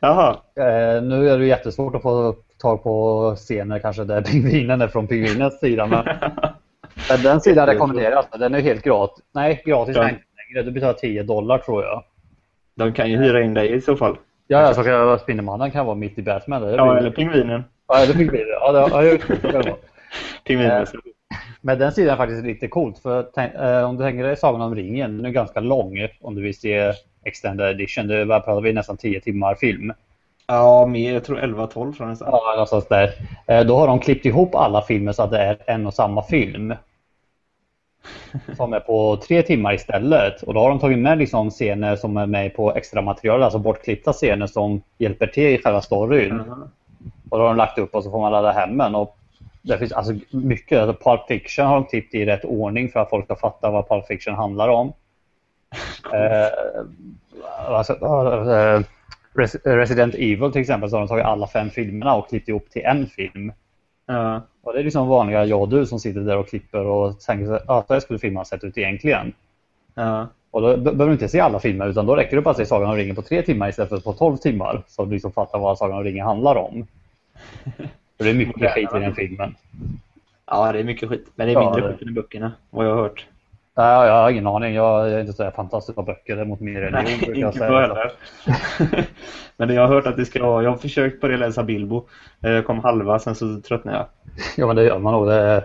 Jaha. 0.00 0.30
Eh, 0.56 1.02
nu 1.02 1.30
är 1.30 1.38
det 1.38 1.46
jättesvårt 1.46 1.94
att 1.94 2.02
få 2.02 2.34
tag 2.58 2.82
på 2.82 3.34
scener 3.36 3.78
kanske 3.78 4.04
där 4.04 4.22
pingvinen 4.32 4.80
är 4.80 4.88
från 4.88 5.06
pingvinens 5.06 5.60
sida. 5.60 5.86
Men, 5.86 6.04
men 7.10 7.22
den 7.22 7.40
sidan 7.40 7.66
rekommenderas. 7.66 8.26
Den 8.38 8.54
är 8.54 8.60
helt 8.60 8.84
gratis. 8.84 9.24
Nej, 9.34 9.62
gratis 9.66 9.96
Ja. 9.96 10.02
längre. 10.02 10.62
Du 10.64 10.70
betalar 10.70 10.92
10 10.92 11.22
dollar 11.22 11.58
tror 11.58 11.84
jag. 11.84 12.04
De 12.76 12.92
kan 12.92 13.10
ju 13.10 13.16
hyra 13.16 13.42
in 13.42 13.54
dig 13.54 13.72
i 13.74 13.80
så 13.80 13.96
fall. 13.96 14.16
Ja, 14.46 14.60
ja 14.60 14.74
så 14.74 14.82
kan 14.82 14.92
jag, 14.92 15.20
Spindelmannen 15.20 15.70
kan 15.70 15.86
vara 15.86 15.96
mitt 15.96 16.18
i 16.18 16.22
Batman. 16.22 16.62
Det 16.62 16.74
Ja, 16.74 16.98
eller 16.98 17.10
Pingvinen. 17.10 17.64
Ja, 17.88 18.06
det 18.06 18.14
blir 18.14 18.30
det. 18.30 18.58
Ja, 18.60 18.72
det, 18.72 18.78
ja, 18.78 19.00
det. 19.00 19.18
Kan 19.52 19.62
det. 19.62 19.74
Pingvinen. 20.44 20.82
Eh. 20.82 20.88
Men 21.60 21.78
den 21.78 21.92
sidan 21.92 22.12
är 22.12 22.16
faktiskt 22.16 22.44
lite 22.44 22.68
coolt. 22.68 22.98
För 22.98 23.26
eh, 23.36 23.88
om 23.88 23.96
du 23.96 24.04
tänker 24.04 24.24
dig 24.24 24.36
Sagan 24.36 24.60
om 24.60 24.74
ringen, 24.74 25.16
den 25.16 25.26
är 25.26 25.30
ganska 25.30 25.60
lång 25.60 26.08
om 26.20 26.34
du 26.34 26.42
vill 26.42 26.58
se 26.58 26.92
Extended 27.24 27.70
Edition. 27.70 28.06
Det 28.06 28.24
var 28.24 28.40
pratar 28.40 28.60
vi 28.60 28.72
nästan 28.72 28.96
10 28.96 29.20
timmar 29.20 29.54
film. 29.54 29.92
Ja, 30.46 30.86
mer. 30.86 31.12
Jag 31.12 31.24
tror 31.24 31.40
11-12 31.40 31.68
tror 31.68 31.94
jag 31.98 32.08
nästan. 32.08 32.28
Ja, 32.32 32.52
någonstans 32.52 32.88
där. 32.88 33.12
Eh, 33.46 33.64
då 33.64 33.76
har 33.76 33.86
de 33.86 34.00
klippt 34.00 34.26
ihop 34.26 34.54
alla 34.54 34.82
filmer 34.82 35.12
så 35.12 35.22
att 35.22 35.30
det 35.30 35.38
är 35.38 35.58
en 35.66 35.86
och 35.86 35.94
samma 35.94 36.22
film. 36.22 36.74
som 38.56 38.72
är 38.72 38.80
på 38.80 39.16
tre 39.16 39.42
timmar 39.42 39.74
istället. 39.74 40.42
Och 40.42 40.54
då 40.54 40.60
har 40.60 40.68
de 40.68 40.78
tagit 40.78 40.98
med 40.98 41.18
liksom 41.18 41.50
scener 41.50 41.96
som 41.96 42.16
är 42.16 42.26
med 42.26 42.56
på 42.56 42.74
extra 42.74 43.02
material, 43.02 43.42
alltså 43.42 43.58
bortklippta 43.58 44.12
scener 44.12 44.46
som 44.46 44.82
hjälper 44.98 45.26
till 45.26 45.46
i 45.46 45.62
själva 45.62 45.80
storyn. 45.80 46.30
Mm. 46.30 46.50
Och 47.28 47.38
då 47.38 47.44
har 47.44 47.48
de 47.48 47.56
lagt 47.56 47.78
upp 47.78 47.94
och 47.94 48.04
så 48.04 48.10
får 48.10 48.20
man 48.20 48.32
ladda 48.32 48.52
hem 48.52 48.78
den. 48.78 48.94
Och 48.94 49.16
det 49.66 49.78
finns 49.78 49.92
alltså 49.92 50.14
mycket. 50.30 50.78
Alltså 50.78 51.10
Pulp 51.10 51.26
Fiction 51.28 51.66
har 51.66 51.74
de 51.74 51.84
klippt 51.84 52.14
i 52.14 52.24
rätt 52.24 52.44
ordning 52.44 52.88
för 52.88 53.00
att 53.00 53.10
folk 53.10 53.24
ska 53.24 53.36
fatta 53.36 53.70
vad 53.70 53.88
Pulp 53.88 54.06
Fiction 54.06 54.34
handlar 54.34 54.68
om. 54.68 54.92
eh, 56.12 56.48
alltså, 57.68 57.92
eh, 57.92 58.80
Resident 59.64 60.14
Evil 60.14 60.52
till 60.52 60.60
exempel 60.60 60.90
så 60.90 60.96
har 60.96 61.00
de 61.00 61.08
tagit 61.08 61.24
alla 61.24 61.46
fem 61.46 61.70
filmerna 61.70 62.14
och 62.14 62.28
klippt 62.28 62.48
ihop 62.48 62.70
till 62.70 62.82
en 62.84 63.06
film. 63.06 63.52
Ja. 64.06 64.42
Och 64.62 64.72
det 64.72 64.78
är 64.78 64.84
liksom 64.84 65.08
vanliga 65.08 65.44
jag 65.44 65.62
och 65.62 65.68
du 65.68 65.86
som 65.86 66.00
sitter 66.00 66.20
där 66.20 66.36
och 66.36 66.48
klipper 66.48 66.84
och 66.84 67.20
tänker 67.20 67.52
att 67.52 67.68
ah, 67.68 67.84
så 67.86 67.92
här 67.92 68.00
skulle 68.00 68.18
filmen 68.18 68.36
ha 68.36 68.44
sett 68.44 68.64
ut 68.64 68.78
egentligen. 68.78 69.32
Ja. 69.94 70.28
Och 70.50 70.62
då 70.62 70.76
behöver 70.76 71.06
du 71.06 71.12
inte 71.12 71.28
se 71.28 71.40
alla 71.40 71.60
filmer 71.60 71.88
utan 71.88 72.06
då 72.06 72.16
räcker 72.16 72.36
det 72.36 72.42
bara 72.42 72.50
att 72.50 72.56
se 72.56 72.66
Sagan 72.66 72.90
om 72.90 72.96
ringen 72.96 73.16
på 73.16 73.22
tre 73.22 73.42
timmar 73.42 73.68
istället 73.68 73.88
för 73.88 74.00
på 74.00 74.12
tolv 74.12 74.36
timmar. 74.36 74.82
Så 74.86 75.04
du 75.04 75.10
liksom 75.10 75.32
fattar 75.32 75.58
vad 75.58 75.78
Sagan 75.78 75.96
om 75.98 76.04
ringen 76.04 76.26
handlar 76.26 76.56
om. 76.56 76.86
Det 78.16 78.30
är 78.30 78.34
mycket 78.34 78.72
skit 78.74 78.88
i 78.96 78.98
den 78.98 79.14
filmen. 79.14 79.56
Ja, 80.46 80.72
det 80.72 80.78
är 80.78 80.84
mycket 80.84 81.08
skit. 81.08 81.26
Men 81.34 81.46
det 81.46 81.52
är 81.52 81.60
mindre 81.60 81.80
ja, 81.80 81.88
skit 81.88 82.02
än 82.02 82.08
i 82.08 82.12
böckerna, 82.12 82.52
vad 82.70 82.86
jag 82.86 82.94
har 82.94 83.02
hört. 83.02 83.26
Nej, 83.76 84.08
jag 84.08 84.22
har 84.22 84.30
ingen 84.30 84.46
aning. 84.46 84.74
Jag 84.74 85.10
är 85.10 85.20
inte 85.20 85.32
så 85.32 85.50
fantastisk 85.50 85.96
på 85.96 86.02
böcker. 86.02 86.44
Mot 86.44 86.60
min 86.60 86.74
religion. 86.74 87.04
Nej, 87.04 87.12
inte 87.12 87.40
jag 87.40 87.52
heller. 87.52 88.12
Men 89.56 89.74
jag 89.74 89.82
har 89.82 89.88
hört 89.88 90.06
att 90.06 90.16
det 90.16 90.24
ska 90.24 90.46
vara... 90.46 90.62
Jag 90.62 90.70
har 90.70 90.76
försökt 90.76 91.20
börja 91.20 91.36
läsa 91.36 91.62
Bilbo. 91.62 92.08
Jag 92.40 92.66
kom 92.66 92.78
halva, 92.78 93.18
sen 93.18 93.34
så 93.34 93.60
tröttnade 93.60 93.98
jag. 93.98 94.06
Ja, 94.56 94.66
men 94.66 94.76
det 94.76 94.84
gör 94.84 94.98
man 94.98 95.12
nog. 95.12 95.26
Det... 95.26 95.64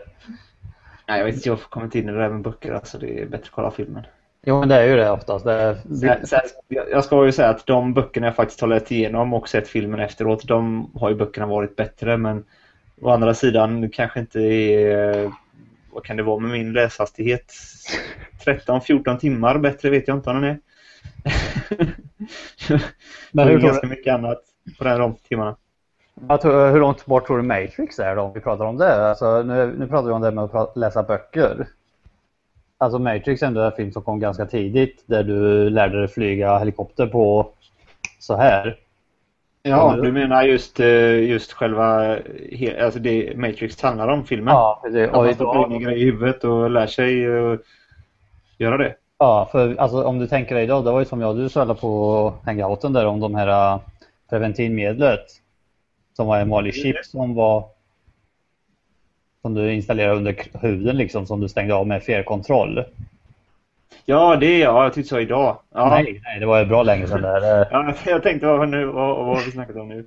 Nej, 1.08 1.18
jag 1.18 1.26
vet 1.26 1.36
inte. 1.36 1.50
Jag 1.50 1.56
har 1.56 1.62
kommit 1.62 1.96
in 1.96 2.10
i 2.10 2.12
det 2.12 2.18
där 2.18 2.30
med 2.30 2.42
böcker. 2.42 2.74
Alltså, 2.74 2.98
det 2.98 3.22
är 3.22 3.26
bättre 3.26 3.44
att 3.44 3.50
kolla 3.50 3.72
filmen. 3.72 4.04
Jo, 4.48 4.60
men 4.60 4.70
det 4.70 4.76
är 4.76 4.86
ju 4.86 4.96
det 4.96 5.12
oftast. 5.12 5.46
Det 5.46 5.54
är... 5.54 5.76
sen, 6.00 6.28
sen, 6.28 6.40
jag 6.92 7.04
ska 7.04 7.26
ju 7.26 7.32
säga 7.32 7.50
att 7.50 7.66
de 7.66 7.94
böckerna 7.94 8.28
jag 8.28 8.36
faktiskt 8.36 8.62
har 8.62 8.68
läst 8.68 8.92
igenom 8.92 9.34
och 9.34 9.50
sett 9.50 9.68
filmen 9.68 10.00
efteråt, 10.00 10.48
de 10.48 10.92
har 10.96 11.10
ju 11.10 11.16
böckerna 11.16 11.46
varit 11.46 11.76
bättre. 11.76 12.18
Men 12.18 12.44
å 13.02 13.10
andra 13.10 13.34
sidan 13.34 13.90
kanske 13.90 14.20
inte 14.20 14.40
är 14.40 15.32
vad 15.92 16.04
kan 16.04 16.18
det 16.18 16.24
vara 16.24 16.40
med 16.40 16.52
min 16.52 16.74
läshastighet? 16.74 17.54
13-14 18.46 19.18
timmar 19.18 19.58
bättre 19.58 19.90
vet 19.90 20.08
jag 20.08 20.18
inte 20.18 20.30
om 20.30 20.42
den 20.42 20.50
är. 20.52 20.60
Men 23.32 23.48
hur 23.48 23.60
ganska 23.60 23.88
mycket 23.88 24.14
annat 24.14 24.42
på 24.78 24.84
de 24.84 25.16
timmarna. 25.16 25.56
hur 26.44 26.80
långt 26.80 27.06
bort 27.06 27.28
tror 27.28 27.38
du 27.38 27.44
Matrix 27.44 28.00
är 28.00 28.16
då 28.16 28.22
om 28.22 28.34
vi 28.34 28.40
pratar 28.40 28.66
om 28.66 28.78
det? 28.78 29.10
Alltså, 29.10 29.44
nu, 29.44 29.76
nu 29.78 29.88
pratar 29.88 30.08
vi 30.08 30.14
om 30.14 30.22
det 30.22 30.32
med 30.32 30.44
att 30.44 30.78
läsa 30.78 31.04
böcker. 31.04 31.68
Alltså 32.82 33.00
Matrix 33.00 33.42
är 33.42 33.48
ändå 33.48 33.62
en 33.62 33.72
film 33.72 33.92
som 33.92 34.04
kom 34.04 34.20
ganska 34.20 34.46
tidigt 34.46 35.04
där 35.06 35.24
du 35.24 35.70
lärde 35.70 36.00
dig 36.00 36.08
flyga 36.08 36.58
helikopter 36.58 37.08
på 37.08 37.50
så 38.20 38.36
här. 38.36 38.78
Ja, 39.64 39.98
du 40.02 40.12
menar 40.12 40.44
just, 40.44 40.80
eh, 40.80 41.30
just 41.30 41.54
själva 41.54 42.18
alltså 42.82 43.00
det 43.00 43.38
Matrix 43.38 43.82
handlar 43.82 44.08
om, 44.08 44.26
filmen? 44.26 44.54
Ja, 44.54 44.82
precis. 44.84 45.08
Att 45.08 45.16
man 45.16 45.34
stoppar 45.34 45.76
in 45.76 45.90
i 45.90 46.04
huvudet 46.04 46.44
och 46.44 46.70
lär 46.70 46.88
sig 46.88 47.28
uh, 47.28 47.60
göra 48.58 48.78
det. 48.78 48.96
Ja, 49.20 49.50
för 49.52 49.76
alltså, 49.76 50.04
om 50.04 50.20
du 50.20 50.28
tänker 50.28 50.56
dig 50.56 50.64
idag, 50.64 50.86
det 50.86 50.92
var 50.92 51.00
ju 51.00 51.06
som 51.06 51.22
jag 51.22 51.30
och 51.30 51.38
du 51.38 51.50
spelade 51.50 51.76
på 51.80 52.34
hangouten 52.46 52.94
där 52.94 53.06
om 53.06 53.20
de 53.20 53.36
här 53.36 53.76
uh, 53.76 53.82
preventivmedlet. 54.30 55.26
Som 56.14 56.28
var 56.28 56.40
en 56.40 56.50
vanlig 56.50 56.74
chip 56.74 57.06
som 57.06 57.36
var 57.36 57.66
som 59.42 59.54
du 59.54 59.74
installerade 59.74 60.18
under 60.18 60.36
huden 60.62 60.98
liksom 60.98 61.28
som 61.28 61.40
du 61.40 61.50
stängde 61.50 61.74
av 61.74 61.88
med 61.88 62.04
fjärrkontroll. 62.04 62.84
Ja, 64.06 64.36
det 64.36 64.46
är 64.46 64.60
jag. 64.60 64.94
Tyckte 64.94 65.10
så 65.10 65.20
idag. 65.20 65.58
Ja. 65.74 65.90
Nej, 65.90 66.22
nej, 66.24 66.40
det 66.40 66.46
var 66.46 66.66
bra 66.66 66.84
länge 66.84 67.08
sedan. 67.08 67.22
Där. 67.22 67.68
ja, 67.72 67.94
jag 68.06 68.24
tänkte 68.24 68.48
vad, 68.48 68.70
nu, 68.70 68.86
vad, 68.86 69.18
vad 69.18 69.38
har 69.38 69.46
vi 69.46 69.52
snackat 69.52 69.76
om 69.76 69.90
nu? 69.90 70.06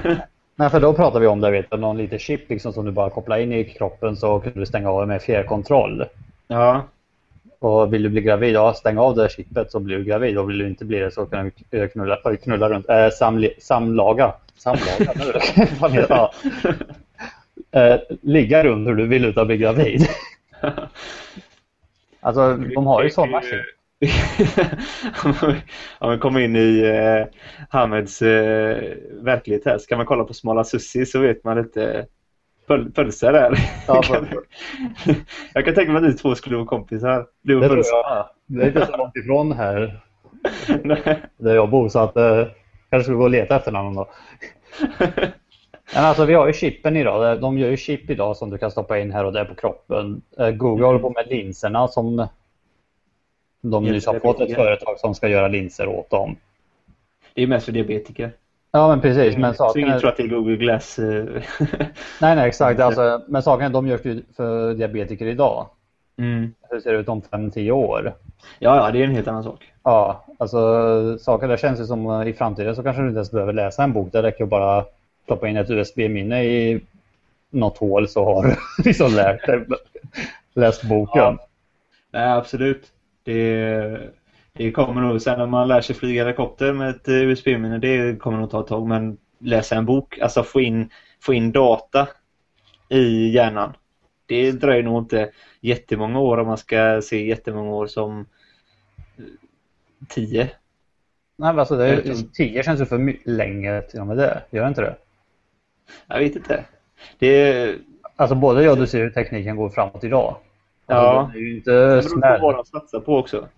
nej, 0.56 0.70
för 0.70 0.80
då 0.80 0.92
pratar 0.92 1.20
vi 1.20 1.26
om 1.26 1.40
det, 1.40 1.50
vet 1.50 1.70
du, 1.70 1.76
någon 1.76 1.98
liten 1.98 2.18
chip 2.18 2.50
liksom 2.50 2.72
som 2.72 2.84
du 2.84 2.90
bara 2.90 3.10
kopplar 3.10 3.38
in 3.38 3.52
i 3.52 3.64
kroppen 3.64 4.16
så 4.16 4.40
kan 4.40 4.52
du 4.54 4.66
stänga 4.66 4.90
av 4.90 5.08
med 5.08 5.22
fjärrkontroll. 5.22 6.04
Ja. 6.48 6.82
Och 7.58 7.92
vill 7.92 8.02
du 8.02 8.08
bli 8.08 8.20
gravid, 8.20 8.54
ja 8.54 8.74
stäng 8.74 8.98
av 8.98 9.16
det 9.16 9.28
chippet 9.32 9.72
så 9.72 9.80
blir 9.80 9.98
du 9.98 10.04
gravid. 10.04 10.38
Och 10.38 10.50
vill 10.50 10.58
du 10.58 10.66
inte 10.66 10.84
bli 10.84 10.98
det 10.98 11.10
så 11.10 11.26
kan 11.26 11.50
du 11.70 11.88
knulla, 11.88 12.16
knulla 12.42 12.68
runt. 12.68 12.88
Äh, 12.88 13.08
samli, 13.08 13.54
samlaga. 13.58 14.32
Samlaga? 14.56 16.06
ja. 16.08 16.32
äh, 17.74 18.00
ligga 18.22 18.64
runt 18.64 18.88
hur 18.88 18.94
du 18.94 19.06
vill 19.06 19.24
utan 19.24 19.40
att 19.40 19.46
bli 19.46 19.56
gravid. 19.56 20.08
Alltså 22.24 22.56
de 22.56 22.86
har 22.86 23.02
ju 23.02 23.10
sådana. 23.10 23.42
Om 25.98 26.08
man 26.08 26.18
kommer 26.18 26.40
in 26.40 26.56
i 26.56 26.80
eh, 26.80 27.26
Hameds 27.68 28.22
eh, 28.22 28.96
verklighet 29.22 29.62
här, 29.64 29.78
ska 29.78 29.96
man 29.96 30.06
kolla 30.06 30.24
på 30.24 30.34
Smala 30.34 30.64
Sussi 30.64 31.06
så 31.06 31.20
vet 31.20 31.44
man 31.44 31.56
lite 31.56 32.06
pöl 32.66 32.92
pölser 32.92 33.32
där. 33.32 33.58
Ja, 33.88 34.02
jag 35.54 35.64
kan 35.64 35.74
tänka 35.74 35.92
mig 35.92 35.96
att 35.96 36.08
ni 36.08 36.12
två 36.12 36.34
skulle 36.34 36.56
vara 36.56 36.66
kompisar. 36.66 37.26
Du 37.42 37.54
och 37.54 37.60
det, 37.62 37.68
tror 37.68 37.84
jag. 37.86 38.28
det 38.46 38.62
är 38.62 38.66
inte 38.66 38.86
så 38.86 38.96
långt 38.96 39.16
ifrån 39.16 39.52
här 39.52 40.00
där 41.36 41.54
jag 41.54 41.70
bor 41.70 41.88
så 41.88 41.98
att 41.98 42.16
eh, 42.16 42.46
kanske 42.90 43.04
skulle 43.04 43.18
gå 43.18 43.24
och 43.24 43.30
leta 43.30 43.56
efter 43.56 43.72
någon 43.72 43.94
då. 43.94 44.08
Men 45.94 46.04
alltså 46.04 46.24
vi 46.24 46.34
har 46.34 46.46
ju 46.46 46.52
chippen 46.52 46.96
idag. 46.96 47.40
De 47.40 47.58
gör 47.58 47.70
ju 47.70 47.76
chip 47.76 48.10
idag 48.10 48.36
som 48.36 48.50
du 48.50 48.58
kan 48.58 48.70
stoppa 48.70 48.98
in 48.98 49.12
här 49.12 49.24
och 49.24 49.32
där 49.32 49.44
på 49.44 49.54
kroppen. 49.54 50.22
Eh, 50.38 50.50
Google 50.50 50.74
mm. 50.74 50.86
håller 50.86 50.98
på 50.98 51.10
med 51.10 51.26
linserna 51.26 51.88
som 51.88 52.26
de 53.60 53.84
nyss 53.84 54.06
har 54.06 54.18
fått 54.18 54.40
ett 54.40 54.54
företag 54.54 54.98
som 54.98 55.14
ska 55.14 55.28
göra 55.28 55.48
linser 55.48 55.86
åt 55.86 56.10
dem. 56.10 56.36
Det 57.34 57.42
är 57.42 57.46
mest 57.46 57.64
för 57.64 57.72
diabetiker. 57.72 58.32
Ja 58.70 58.88
men 58.88 59.00
precis. 59.00 59.36
Men 59.36 59.54
saken 59.54 59.72
så 59.72 59.78
ingen 59.78 59.92
är... 59.92 60.00
tror 60.00 60.10
att 60.10 60.16
det 60.16 60.22
är 60.22 60.28
Google 60.28 60.56
Glass. 60.56 60.98
Eh. 60.98 61.24
nej 62.20 62.36
nej 62.36 62.48
exakt. 62.48 62.80
Alltså, 62.80 63.22
men 63.28 63.42
saken 63.42 63.66
är 63.66 63.70
de 63.70 63.86
görs 63.86 64.04
ju 64.04 64.22
för 64.36 64.74
diabetiker 64.74 65.26
idag. 65.26 65.66
Mm. 66.18 66.54
Hur 66.70 66.80
ser 66.80 66.92
det 66.92 66.98
ut 66.98 67.08
om 67.08 67.22
5-10 67.22 67.70
år? 67.70 68.14
Ja, 68.58 68.76
ja, 68.76 68.90
det 68.90 68.98
är 68.98 69.04
en 69.04 69.14
helt 69.14 69.28
annan 69.28 69.44
sak. 69.44 69.72
Ja, 69.82 70.24
alltså 70.38 71.18
saker 71.18 71.48
där 71.48 71.56
känns 71.56 71.80
ju 71.80 71.84
som 71.84 72.06
eh, 72.06 72.28
i 72.28 72.32
framtiden 72.32 72.76
så 72.76 72.82
kanske 72.82 73.02
du 73.02 73.08
inte 73.08 73.18
ens 73.18 73.30
behöver 73.30 73.52
läsa 73.52 73.84
en 73.84 73.92
bok. 73.92 74.12
Det 74.12 74.22
räcker 74.22 74.46
bara 74.46 74.84
stoppa 75.24 75.48
in 75.48 75.56
ett 75.56 75.70
USB-minne 75.70 76.44
i 76.44 76.80
något 77.50 77.78
hål 77.78 78.08
så 78.08 78.24
har 78.24 78.42
du 78.44 78.56
liksom 78.84 79.14
lärt 79.14 79.46
dig, 79.46 79.64
läst 80.54 80.82
boken. 80.82 81.22
Ja. 81.22 81.48
Nej, 82.10 82.28
absolut. 82.28 82.92
Det, 83.22 84.10
det 84.52 84.72
kommer 84.72 85.00
nog, 85.00 85.22
sen 85.22 85.38
när 85.38 85.46
man 85.46 85.68
lär 85.68 85.80
sig 85.80 85.96
flyga 85.96 86.24
helikopter 86.24 86.72
med 86.72 86.90
ett 86.90 87.08
USB-minne, 87.08 87.78
det 87.78 88.20
kommer 88.20 88.38
nog 88.38 88.50
ta 88.50 88.60
ett 88.60 88.66
tag. 88.66 88.88
Men 88.88 89.18
läsa 89.38 89.76
en 89.76 89.86
bok, 89.86 90.18
alltså 90.18 90.42
få 90.42 90.60
in, 90.60 90.90
få 91.20 91.34
in 91.34 91.52
data 91.52 92.08
i 92.88 93.28
hjärnan. 93.28 93.72
Det 94.26 94.52
dröjer 94.52 94.82
nog 94.82 95.02
inte 95.02 95.30
jättemånga 95.60 96.18
år 96.18 96.38
om 96.38 96.46
man 96.46 96.58
ska 96.58 97.00
se 97.02 97.26
jättemånga 97.26 97.70
år 97.70 97.86
som 97.86 98.26
tio. 100.08 100.50
Nej, 101.36 101.58
alltså 101.58 101.76
det, 101.76 102.16
tio 102.34 102.62
känns 102.62 102.80
ju 102.80 102.84
för 102.84 103.28
länge 103.30 103.82
till 103.82 104.00
och 104.00 104.06
med 104.06 104.16
det. 104.16 104.42
Gör 104.50 104.68
inte 104.68 104.80
det? 104.80 104.96
Jag 106.06 106.18
vet 106.18 106.36
inte. 106.36 106.64
Det 107.18 107.78
Alltså 108.16 108.34
både 108.34 108.62
jag 108.62 108.72
och 108.72 108.78
du 108.78 108.86
ser 108.86 108.98
hur 108.98 109.10
tekniken 109.10 109.56
går 109.56 109.68
framåt 109.68 110.04
idag. 110.04 110.36
Alltså, 110.86 111.04
ja. 111.06 111.30
Det 111.32 111.38
är 111.38 111.42
ju 111.42 111.56
inte 111.56 112.02
smäll. 112.02 112.40
vad 112.40 112.54
de 112.54 112.64
satsar 112.64 113.00
på 113.00 113.18
också. 113.18 113.48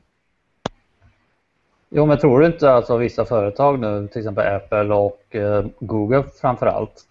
Jo, 1.91 2.07
men 2.07 2.19
tror 2.19 2.41
du 2.41 2.47
inte 2.47 2.73
alltså 2.73 2.97
vissa 2.97 3.25
företag 3.25 3.79
nu, 3.79 4.09
till 4.09 4.21
exempel 4.21 4.55
Apple 4.57 4.95
och 4.95 5.37
eh, 5.37 5.67
Google 5.79 6.25
framför 6.41 6.67
allt. 6.67 7.05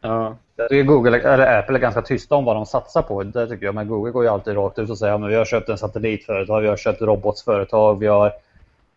Ja. 0.00 0.36
Jag 0.56 0.68
tycker 0.68 0.82
Google, 0.82 1.20
eller 1.20 1.58
Apple 1.58 1.76
är 1.76 1.80
ganska 1.80 2.02
tysta 2.02 2.34
om 2.34 2.44
vad 2.44 2.56
de 2.56 2.66
satsar 2.66 3.02
på. 3.02 3.22
Det 3.22 3.46
tycker 3.46 3.66
jag. 3.66 3.74
Men 3.74 3.88
Google 3.88 4.12
går 4.12 4.24
ju 4.24 4.30
alltid 4.30 4.56
rakt 4.56 4.78
ut 4.78 4.90
och 4.90 4.98
säger 4.98 5.14
att 5.14 5.30
vi 5.30 5.34
har 5.34 5.44
köpt 5.44 5.68
en 5.68 5.78
satellitföretag, 5.78 6.60
vi 6.60 6.68
har 6.68 6.76
köpt 6.76 7.02
robotsföretag, 7.02 7.98
vi 7.98 8.06
har 8.06 8.32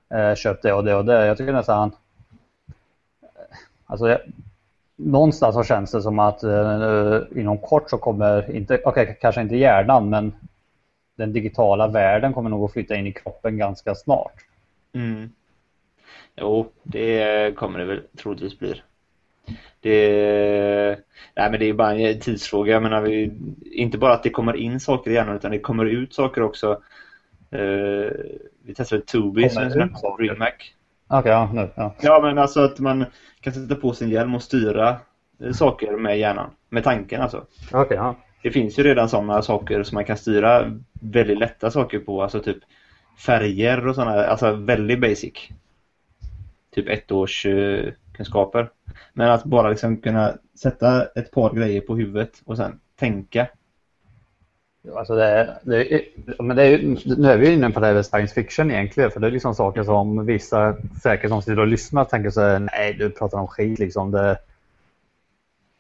eh, 0.10 0.36
köpt 0.36 0.64
det 0.64 0.74
och 0.74 0.84
det 0.84 0.96
och 0.96 1.06
det. 1.06 1.26
Jag 1.26 1.38
tycker 1.38 1.54
nästan... 1.54 1.92
Alltså, 3.86 4.18
någonstans 4.98 5.56
så 5.56 5.64
känns 5.64 5.92
det 5.92 6.02
som 6.02 6.20
att 6.20 6.44
eh, 6.44 7.20
inom 7.36 7.58
kort 7.58 7.90
så 7.90 7.98
kommer, 7.98 8.56
inte, 8.56 8.82
okay, 8.86 9.06
kanske 9.22 9.42
inte 9.42 9.56
hjärnan, 9.56 10.10
men 10.10 10.34
den 11.16 11.34
digitala 11.34 11.88
världen 11.88 12.34
kommer 12.34 12.50
nog 12.50 12.66
att 12.66 12.74
flytta 12.74 12.96
in 12.96 13.08
i 13.08 13.14
kroppen 13.14 13.58
ganska 13.58 13.96
snart. 13.96 14.34
Mm. 14.94 15.30
Jo, 16.36 16.72
det 16.84 17.56
kommer 17.56 17.80
det 17.80 17.86
väl 17.86 18.02
troligtvis 18.18 18.60
bli. 18.60 18.82
Det, 19.80 21.00
nej, 21.36 21.52
men 21.52 21.60
det 21.60 21.66
är 21.66 21.74
bara 21.74 21.96
en 21.96 22.20
tidsfråga. 22.20 22.74
Jag 22.74 22.84
menar, 22.84 23.02
vi, 23.02 23.32
inte 23.72 23.98
bara 23.98 24.14
att 24.14 24.24
det 24.24 24.30
kommer 24.30 24.56
in 24.56 24.80
saker 24.80 25.12
i 25.12 25.14
hjärnan 25.14 25.36
utan 25.36 25.52
det 25.52 25.60
kommer 25.60 25.86
ut 25.86 26.14
saker 26.14 26.42
också. 26.42 26.82
Uh, 27.54 28.12
vi 28.64 28.74
testade 28.76 29.02
Tubi 29.02 29.50
som 29.50 29.64
en 29.64 30.38
Mac. 30.38 30.52
Okej, 31.08 31.20
okay, 31.20 31.32
ja, 31.32 31.50
nu, 31.54 31.70
ja. 31.76 31.96
Ja, 32.02 32.20
men 32.24 32.38
alltså 32.38 32.60
att 32.60 32.80
man 32.80 33.06
kan 33.42 33.54
sätta 33.54 33.76
på 33.76 33.94
sin 33.94 34.10
hjälm 34.10 34.36
och 34.36 34.44
styra 34.44 34.98
eh, 35.44 35.52
saker 35.52 35.98
med 35.98 36.20
hjärnan. 36.20 36.50
Med 36.70 36.84
tanken 36.84 37.22
alltså. 37.22 37.38
Okej, 37.68 37.82
okay, 37.82 37.98
ja. 37.98 38.16
det 38.44 38.52
finns 38.52 38.80
ju 38.80 38.84
redan 38.84 39.10
sådana 39.10 39.42
saker 39.42 39.84
som 39.84 39.96
man 39.96 40.06
kan 40.06 40.18
styra 40.18 40.72
väldigt 41.02 41.38
lätta 41.38 41.72
saker 41.72 42.00
på, 42.00 42.24
alltså 42.24 42.40
typ 42.40 42.58
färger 43.26 43.88
och 43.88 43.96
sådana, 43.96 44.26
alltså 44.26 44.52
väldigt 44.52 45.02
basic. 45.02 45.34
Typ 46.76 46.90
ettårskunskaper. 46.90 48.70
Men 49.14 49.32
att 49.32 49.44
bara 49.44 49.70
liksom 49.70 49.98
kunna 49.98 50.34
sätta 50.62 51.06
ett 51.06 51.32
par 51.32 51.54
grejer 51.54 51.82
på 51.82 51.96
huvudet 51.96 52.42
och 52.46 52.58
sen 52.58 52.80
tänka. 53.00 53.48
Alltså 54.96 55.16
det, 55.16 55.58
det, 55.64 56.02
men 56.40 56.56
det 56.58 56.64
är, 56.64 56.78
nu 57.18 57.28
är 57.32 57.38
vi 57.38 57.54
inne 57.54 57.72
på 57.72 57.80
det 57.80 57.86
här 57.88 57.94
med 57.94 58.06
science 58.06 58.34
fiction 58.34 58.72
egentligen. 58.72 59.12
För 59.12 59.20
det 59.20 59.28
är 59.28 59.32
liksom 59.32 59.56
saker 59.56 59.84
som 59.84 60.26
vissa 60.26 60.76
säkert 61.04 61.30
som 61.30 61.42
sitter 61.42 61.60
och 61.60 61.68
lyssnar 61.68 62.06
tänker 62.06 62.30
så 62.30 62.60
nej 62.60 62.94
du 63.00 63.10
pratar 63.10 63.38
om 63.38 63.48
skit 63.48 63.80
liksom. 63.80 64.12
Det, 64.12 64.38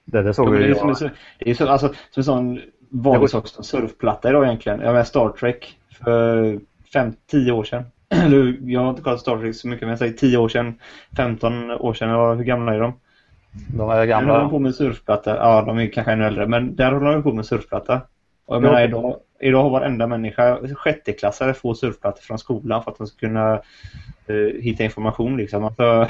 det, 0.06 0.22
det 0.24 0.34
såg 0.34 0.48
Ja, 0.48 0.52
vi 0.52 0.58
det, 0.58 0.64
är 0.64 0.68
ju. 0.88 0.96
så- 0.96 1.04
det 1.40 1.46
är 1.46 1.48
ju 1.50 1.56
så, 1.56 1.68
alltså, 1.68 1.88
som 1.88 2.20
en 2.20 2.24
sån 2.24 2.60
vanlig 2.90 3.30
sak 3.30 3.48
som 3.48 3.64
surfplatta 3.64 4.30
idag 4.30 4.44
egentligen. 4.46 4.80
Jag 4.80 4.92
menar 4.92 5.04
Star 5.04 5.30
Trek 5.30 5.78
för 6.04 6.60
5-10 6.94 7.52
år 7.52 7.64
sedan. 7.64 7.84
Jag 8.72 8.82
har 8.82 8.90
inte 8.90 9.02
kollat 9.02 9.20
Star 9.20 9.38
Trek 9.38 9.56
så 9.56 9.68
mycket 9.68 9.82
men 9.82 9.90
jag 9.90 10.00
säger 10.00 10.14
10 10.14 10.38
år 10.38 10.50
sedan, 10.50 10.80
15 11.18 11.72
år 11.72 11.94
sedan, 11.94 12.10
eller 12.10 12.36
hur 12.36 12.44
gamla 12.44 12.74
är 12.76 12.80
de? 12.80 12.94
De 13.52 13.70
är 13.70 13.76
Nu 13.78 13.84
håller 13.84 14.00
de 14.00 14.08
gamla. 14.08 14.50
på 14.50 14.60
med 14.60 14.76
surfplatta. 14.76 15.36
Ja, 15.36 15.62
de 15.62 15.78
är 15.80 15.88
kanske 15.88 16.12
ännu 16.12 16.26
äldre, 16.26 16.48
men 16.48 16.76
där 16.76 16.92
håller 16.92 17.12
de 17.12 17.24
på 17.24 17.34
med 17.34 17.46
surfplatta. 17.46 18.02
Och 18.48 18.56
jag 18.56 18.64
Ja. 18.64 18.68
menar 18.68 18.84
idag, 18.84 19.19
idag 19.40 19.64
har 19.64 19.69
varenda 19.69 20.07
människa, 20.07 20.60
sjätteklassare, 20.76 21.53
får 21.53 21.74
surfplattor 21.74 22.22
från 22.22 22.40
skolan 22.40 22.84
för 22.84 22.91
att 22.91 22.98
de 22.98 23.07
ska 23.07 23.19
kunna 23.19 23.53
eh, 24.28 24.61
hitta 24.61 24.84
information 24.84 25.38
liksom. 25.38 25.64
Alltså, 25.64 26.07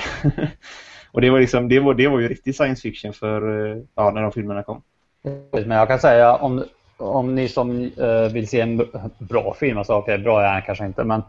och 1.11 1.21
det 1.21 1.29
var 1.29 1.39
liksom, 1.39 1.69
det 1.69 1.79
var, 1.79 1.93
det 1.93 2.07
var 2.07 2.19
ju 2.19 2.27
riktig 2.27 2.55
science 2.55 2.81
fiction 2.81 3.13
för, 3.13 3.69
eh, 3.71 3.77
ja, 3.95 4.11
när 4.11 4.21
de 4.21 4.31
filmerna 4.31 4.63
kom. 4.63 4.81
Men 5.51 5.71
jag 5.71 5.87
kan 5.87 5.99
säga 5.99 6.35
om, 6.35 6.63
om 6.97 7.35
ni 7.35 7.47
som 7.47 7.91
eh, 7.97 8.33
vill 8.33 8.47
se 8.47 8.61
en 8.61 8.81
bra 9.17 9.53
film, 9.59 9.77
alltså 9.77 9.93
okej 9.93 10.17
bra 10.17 10.41
är 10.41 10.53
den 10.53 10.61
kanske 10.61 10.85
inte 10.85 11.03
men 11.03 11.21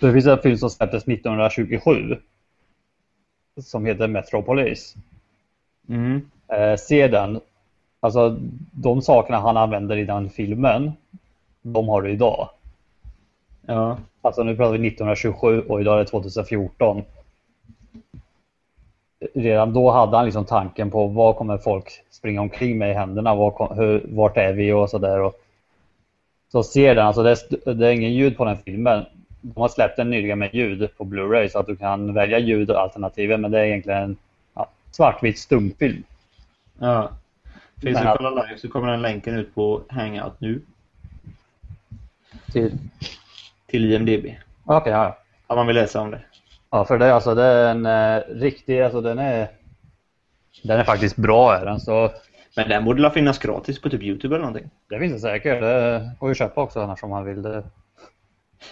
det 0.00 0.12
finns 0.12 0.26
en 0.26 0.38
film 0.38 0.56
som 0.56 0.70
släpptes 0.70 1.02
1927 1.08 2.16
som 3.60 3.86
heter 3.86 4.08
Metropolis. 4.08 4.94
Mm. 5.88 6.30
Eh, 6.52 6.76
se 6.76 7.08
den. 7.08 7.40
Alltså 8.00 8.36
de 8.72 9.02
sakerna 9.02 9.38
han 9.40 9.56
använder 9.56 9.96
i 9.96 10.04
den 10.04 10.30
filmen, 10.30 10.92
de 11.62 11.88
har 11.88 12.02
du 12.02 12.10
idag. 12.10 12.48
Ja. 13.66 13.98
Alltså 14.22 14.42
nu 14.42 14.56
pratar 14.56 14.72
vi 14.78 14.88
1927 14.88 15.60
och 15.60 15.80
idag 15.80 15.94
är 15.94 15.98
det 15.98 16.10
2014. 16.10 17.02
Redan 19.34 19.72
då 19.72 19.90
hade 19.90 20.16
han 20.16 20.24
liksom 20.24 20.44
tanken 20.44 20.90
på 20.90 21.06
vad 21.06 21.36
kommer 21.36 21.58
folk 21.58 22.04
springa 22.10 22.40
omkring 22.40 22.78
med 22.78 22.90
i 22.90 22.94
händerna, 22.94 23.50
kom- 23.50 23.76
hur, 23.76 24.06
vart 24.08 24.36
är 24.36 24.52
vi 24.52 24.72
och 24.72 24.90
sådär. 24.90 25.20
Och, 25.20 25.34
så 26.52 26.62
ser 26.62 26.94
den, 26.94 27.06
alltså 27.06 27.22
det 27.22 27.30
är, 27.30 27.74
det 27.74 27.86
är 27.86 27.92
ingen 27.92 28.12
ljud 28.12 28.36
på 28.36 28.44
den 28.44 28.56
filmen. 28.56 29.04
De 29.40 29.60
har 29.60 29.68
släppt 29.68 29.96
den 29.96 30.10
nyligen 30.10 30.38
med 30.38 30.54
ljud 30.54 30.88
på 30.96 31.04
Blu-ray 31.04 31.48
så 31.48 31.58
att 31.58 31.66
du 31.66 31.76
kan 31.76 32.14
välja 32.14 32.38
ljud 32.38 32.70
och 32.70 32.80
alternativen 32.80 33.40
men 33.40 33.50
det 33.50 33.60
är 33.60 33.64
egentligen 33.64 34.02
en 34.02 34.16
ja, 34.54 34.68
svartvit 34.90 35.38
stumfilm. 35.38 36.02
ja. 36.78 37.10
Finns 37.82 37.98
det 37.98 38.14
kolla 38.18 38.30
live 38.30 38.58
så 38.58 38.68
kommer 38.68 38.88
den 38.90 39.02
länken 39.02 39.34
ut 39.34 39.54
på 39.54 39.82
Hangout 39.88 40.40
nu. 40.40 40.62
Till? 42.52 42.72
Till 43.66 43.92
IMDB. 43.92 44.24
Okej, 44.64 44.76
okay, 44.76 44.92
ja. 44.92 45.18
Om 45.46 45.56
man 45.56 45.66
vill 45.66 45.76
läsa 45.76 46.00
om 46.00 46.10
det. 46.10 46.20
Ja, 46.70 46.84
för 46.84 46.98
det, 46.98 47.14
alltså, 47.14 47.34
det 47.34 47.42
är 47.42 47.70
en 47.70 47.86
eh, 47.86 48.22
riktig, 48.28 48.80
alltså 48.80 49.00
den 49.00 49.18
är, 49.18 49.48
den 50.62 50.80
är 50.80 50.84
faktiskt 50.84 51.16
bra 51.16 51.56
är 51.56 51.64
den. 51.64 51.80
Så... 51.80 52.10
Men 52.56 52.68
den 52.68 52.84
borde 52.84 53.02
la 53.02 53.10
finnas 53.10 53.38
gratis 53.38 53.80
på 53.80 53.90
typ 53.90 54.02
Youtube 54.02 54.34
eller 54.34 54.44
någonting. 54.44 54.70
Det 54.88 54.98
finns 54.98 55.12
det 55.12 55.20
säkert, 55.20 55.60
det 55.60 56.10
går 56.18 56.28
ju 56.28 56.30
att 56.30 56.38
köpa 56.38 56.62
också 56.62 56.80
annars 56.80 57.02
om 57.02 57.10
man 57.10 57.24
vill 57.24 57.42
det. 57.42 57.62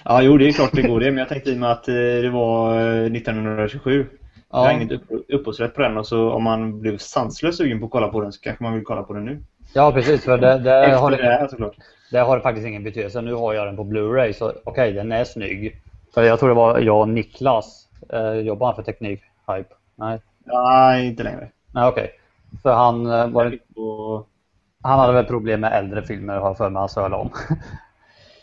Ja, 0.04 0.22
jo 0.22 0.38
det 0.38 0.48
är 0.48 0.52
klart 0.52 0.72
det 0.72 0.82
går 0.82 1.00
det, 1.00 1.10
men 1.10 1.18
jag 1.18 1.28
tänkte 1.28 1.50
i 1.50 1.54
och 1.54 1.58
med 1.58 1.70
att 1.70 1.88
eh, 1.88 1.94
det 1.94 2.30
var 2.30 2.80
eh, 2.80 3.12
1927 3.12 4.06
Ja. 4.50 4.58
Jag 4.58 4.64
har 4.64 4.80
inget 4.80 4.92
upp, 4.92 5.24
upphovsrätt 5.28 5.74
på 5.74 5.82
den 5.82 5.96
och 5.96 6.06
så 6.06 6.30
om 6.30 6.42
man 6.42 6.80
blev 6.80 6.98
sanslöst 6.98 7.58
sugen 7.58 7.80
på 7.80 7.86
att 7.86 7.92
kolla 7.92 8.08
på 8.08 8.20
den 8.20 8.32
så 8.32 8.40
kanske 8.40 8.64
man 8.64 8.74
vill 8.74 8.84
kolla 8.84 9.02
på 9.02 9.12
den 9.12 9.24
nu. 9.24 9.42
Ja, 9.74 9.92
precis. 9.92 10.24
För 10.24 10.38
det, 10.38 10.58
det 10.58 10.96
har, 10.96 11.10
det, 11.10 11.16
här, 11.16 11.48
såklart. 11.48 11.76
det 12.10 12.18
har 12.18 12.40
faktiskt 12.40 12.66
ingen 12.66 12.84
betydelse. 12.84 13.20
Nu 13.20 13.34
har 13.34 13.54
jag 13.54 13.66
den 13.66 13.76
på 13.76 13.84
Blu-ray 13.84 14.32
så 14.32 14.48
okej, 14.48 14.62
okay, 14.64 14.92
den 14.92 15.12
är 15.12 15.24
snygg. 15.24 15.82
För 16.14 16.22
jag 16.22 16.38
tror 16.38 16.48
det 16.48 16.54
var 16.54 16.78
jag 16.78 17.00
och 17.00 17.08
Niklas, 17.08 17.88
eh, 18.12 18.32
jobbar 18.32 18.66
han 18.66 18.76
för 18.76 18.82
Teknik 18.82 19.20
Hype? 19.46 19.74
Nej. 19.96 20.20
Nej, 20.44 21.06
inte 21.06 21.22
längre. 21.22 21.48
Nej, 21.72 21.88
okej. 21.88 22.04
Okay. 22.04 22.14
För 22.62 22.72
han 22.72 23.06
eh, 23.06 23.28
var 23.28 23.58
på... 23.74 24.24
Han 24.82 24.98
hade 24.98 25.12
väl 25.12 25.24
problem 25.24 25.60
med 25.60 25.72
äldre 25.72 26.02
filmer 26.02 26.38
har 26.38 26.48
jag 26.48 26.56
för 26.56 26.70
mig 26.70 26.82
alltså, 26.82 27.00
han 27.00 27.12
om. 27.12 27.30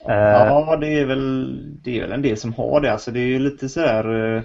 ja, 0.05 0.73
eh. 0.73 0.79
det 0.79 0.99
är, 0.99 1.05
väl, 1.05 1.59
det 1.83 1.97
är 1.97 2.01
väl 2.01 2.11
en 2.11 2.21
del 2.21 2.37
som 2.37 2.53
har 2.53 2.81
det. 2.81 2.91
Alltså, 2.91 3.11
det 3.11 3.19
är 3.19 3.39
lite 3.39 3.69
så 3.69 3.81
här... 3.81 4.35
Eh 4.35 4.41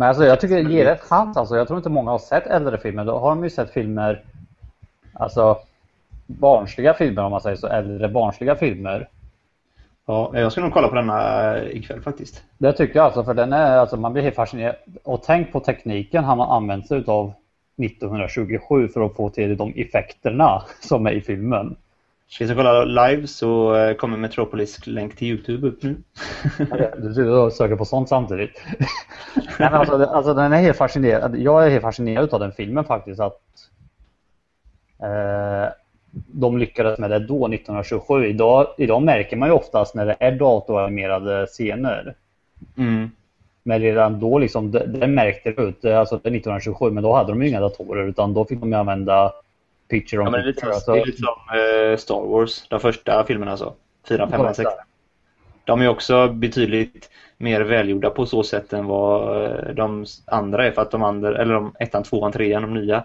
men 0.00 0.08
alltså 0.08 0.24
jag 0.24 0.40
tycker 0.40 0.58
ge 0.58 0.84
det 0.84 0.92
ett 0.92 1.00
chans 1.00 1.36
alltså. 1.36 1.56
Jag 1.56 1.66
tror 1.66 1.78
inte 1.78 1.88
många 1.88 2.10
har 2.10 2.18
sett 2.18 2.46
äldre 2.46 2.78
filmer. 2.78 3.04
Då 3.04 3.18
har 3.18 3.28
de 3.28 3.44
ju 3.44 3.50
sett 3.50 3.70
filmer, 3.70 4.24
alltså 5.12 5.58
barnsliga 6.26 6.94
filmer 6.94 7.24
om 7.24 7.30
man 7.30 7.40
säger 7.40 7.56
så, 7.56 7.66
äldre 7.66 8.08
barnsliga 8.08 8.56
filmer. 8.56 9.08
Ja, 10.06 10.30
jag 10.34 10.52
ska 10.52 10.60
nog 10.60 10.72
kolla 10.72 10.88
på 10.88 10.94
denna 10.94 11.56
eh, 11.56 11.76
ikväll 11.76 12.00
faktiskt. 12.00 12.44
Det 12.58 12.72
tycker 12.72 12.96
jag 12.96 13.04
alltså, 13.04 13.24
för 13.24 13.34
den 13.34 13.52
är, 13.52 13.76
alltså 13.76 13.96
man 13.96 14.12
blir 14.12 14.22
helt 14.22 14.34
fascinerad. 14.34 14.76
Och 15.02 15.22
tänk 15.22 15.52
på 15.52 15.60
tekniken 15.60 16.24
han 16.24 16.38
har 16.38 16.56
använt 16.56 16.88
sig 16.88 16.98
utav 16.98 17.32
1927 17.82 18.88
för 18.88 19.06
att 19.06 19.16
få 19.16 19.30
till 19.30 19.56
de 19.56 19.72
effekterna 19.76 20.62
som 20.80 21.06
är 21.06 21.12
i 21.12 21.20
filmen. 21.20 21.76
Vi 22.38 22.46
ska 22.46 22.54
kolla 22.54 22.84
live 22.84 23.26
så 23.26 23.74
eh, 23.74 23.94
kommer 23.94 24.16
Metropolis 24.16 24.86
länk 24.86 25.16
till 25.16 25.28
Youtube 25.28 25.66
upp 25.66 25.82
nu. 25.82 25.96
Du 26.98 27.14
sitter 27.14 27.38
och 27.38 27.52
söker 27.52 27.76
på 27.76 27.84
sånt 27.84 28.08
samtidigt. 28.08 28.62
Nej, 29.34 29.46
men 29.58 29.74
alltså, 29.74 30.04
alltså 30.04 30.34
den 30.34 30.52
är 30.52 30.56
helt 30.56 30.76
fascinerad. 30.76 31.36
Jag 31.36 31.66
är 31.66 31.70
helt 31.70 31.82
fascinerad 31.82 32.34
av 32.34 32.40
den 32.40 32.52
filmen 32.52 32.84
faktiskt. 32.84 33.20
Att 33.20 33.40
eh, 35.02 35.72
de 36.12 36.58
lyckades 36.58 36.98
med 36.98 37.10
det 37.10 37.18
då 37.18 37.46
1927. 37.46 38.26
Idag, 38.26 38.66
idag 38.78 39.02
märker 39.02 39.36
man 39.36 39.48
ju 39.48 39.54
oftast 39.54 39.94
när 39.94 40.06
det 40.06 40.16
är 40.20 40.32
datoranimerade 40.32 41.46
scener. 41.46 42.14
Mm. 42.76 43.10
Men 43.62 43.80
redan 43.80 44.20
då 44.20 44.38
liksom, 44.38 44.70
det, 44.70 44.86
det 44.86 45.06
märkte 45.06 45.52
det 45.52 45.62
ut. 45.62 45.84
Alltså 45.84 46.16
det 46.16 46.28
är 46.28 46.36
1927 46.36 46.90
men 46.90 47.02
då 47.02 47.14
hade 47.14 47.32
de 47.32 47.42
ju 47.42 47.48
inga 47.48 47.60
datorer 47.60 48.06
utan 48.06 48.34
då 48.34 48.44
fick 48.44 48.60
de 48.60 48.72
ju 48.72 48.78
använda 48.78 49.32
picture 49.90 50.20
on 50.20 50.24
Ja, 50.26 50.30
men 50.30 50.40
det 50.40 50.44
är 50.44 50.46
lite, 50.46 50.60
picture. 50.60 50.72
som- 50.72 50.74
Alltså, 50.74 50.92
det 50.94 51.00
är 51.00 51.06
lite 51.06 51.18
som 51.22 51.90
eh, 51.90 51.96
Star 51.96 52.26
Wars, 52.28 52.68
de 52.68 52.80
första 52.80 53.24
filmerna 53.24 53.50
alltså. 53.50 53.74
4, 54.08 54.28
5, 54.30 54.54
6. 54.54 54.70
De 55.64 55.80
är 55.82 55.88
också 55.88 56.28
betydligt 56.28 57.10
mer 57.38 57.60
välgjorda 57.60 58.10
på 58.10 58.26
så 58.26 58.42
sätt 58.42 58.72
än 58.72 58.86
vad 58.86 59.44
eh, 59.44 59.74
de 59.74 60.06
andra 60.26 60.66
är 60.66 60.70
för 60.72 60.82
att 60.82 60.90
de 60.90 61.02
andra, 61.02 61.42
eller 61.42 61.54
de 61.54 61.74
ettan, 61.78 62.02
tvåan, 62.02 62.32
trean, 62.32 62.62
de 62.62 62.74
nya. 62.74 63.04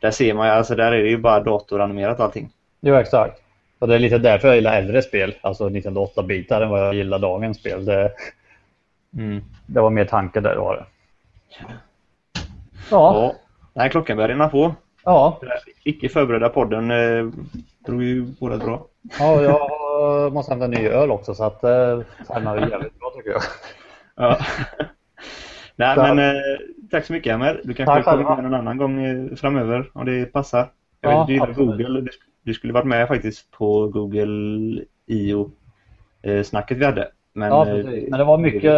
Där 0.00 0.10
ser 0.10 0.34
man 0.34 0.46
ju, 0.46 0.52
alltså 0.52 0.74
där 0.74 0.92
är 0.92 1.02
det 1.02 1.08
ju 1.08 1.18
bara 1.18 1.40
datoranimerat 1.40 2.20
allting. 2.20 2.50
Jo 2.80 2.94
exakt. 2.94 3.40
Och 3.78 3.88
det 3.88 3.94
är 3.94 3.98
lite 3.98 4.18
därför 4.18 4.48
jag 4.48 4.54
gillar 4.56 4.76
äldre 4.78 5.02
spel. 5.02 5.34
Alltså 5.40 5.68
1908-bitar 5.68 6.60
än 6.60 6.68
vad 6.70 6.80
jag 6.86 6.94
gillar 6.94 7.18
dagens 7.18 7.58
spel. 7.58 7.84
Det, 7.84 8.12
det 9.66 9.80
var 9.80 9.90
mer 9.90 10.04
tanke 10.04 10.40
där 10.40 10.56
var 10.56 10.76
det. 10.76 10.84
Ja, 11.58 11.66
Ja. 12.90 13.34
Nej, 13.72 13.90
klockan 13.90 14.16
börjar 14.16 14.28
rinna 14.28 14.48
på. 14.48 14.74
Ja. 15.04 15.38
Den 15.40 15.50
icke 15.84 16.08
förberedda 16.08 16.48
podden 16.48 16.90
eh, 16.90 17.26
drog 17.86 18.02
ju 18.02 18.22
båda 18.40 18.58
bra. 18.58 18.86
ja 19.18 19.42
jag 19.42 20.32
måste 20.32 20.52
hämta 20.52 20.64
en 20.64 20.70
ny 20.70 20.88
öl 20.88 21.10
också 21.10 21.34
så 21.34 21.44
att 21.44 21.60
det 21.60 22.04
stannar 22.24 22.56
jävligt 22.70 22.98
bra 22.98 23.10
tycker 23.16 23.30
jag. 23.30 23.42
Ja. 24.16 24.38
Nej, 25.76 25.94
Så- 25.96 26.02
men 26.02 26.18
eh, 26.18 26.42
tack 26.90 27.04
så 27.04 27.12
mycket 27.12 27.32
Emmer. 27.34 27.60
Du 27.64 27.74
kanske 27.74 27.94
Tack 28.02 28.04
kommer 28.04 28.34
med 28.34 28.44
någon 28.44 28.54
annan 28.60 28.76
gång 28.78 29.04
eh, 29.04 29.36
framöver 29.36 29.90
om 29.92 30.06
det 30.06 30.32
passar. 30.32 30.70
Jag 31.00 31.12
Ja, 31.12 31.18
vet, 31.18 31.26
du 31.26 31.32
gillar. 31.32 31.52
Google. 31.52 32.00
Du, 32.00 32.08
du 32.42 32.54
skulle 32.54 32.72
varit 32.72 32.86
med 32.86 33.08
faktiskt 33.08 33.50
på 33.50 33.88
Google 33.88 34.84
IO-snacket 35.06 36.78
vi 36.78 36.84
hade. 36.84 37.08
Men, 37.36 37.48
Ja, 37.48 37.66
eh, 37.68 37.74
precis. 37.84 38.10
Men 38.10 38.18
det 38.18 38.24
var 38.24 38.38
mycket 38.38 38.74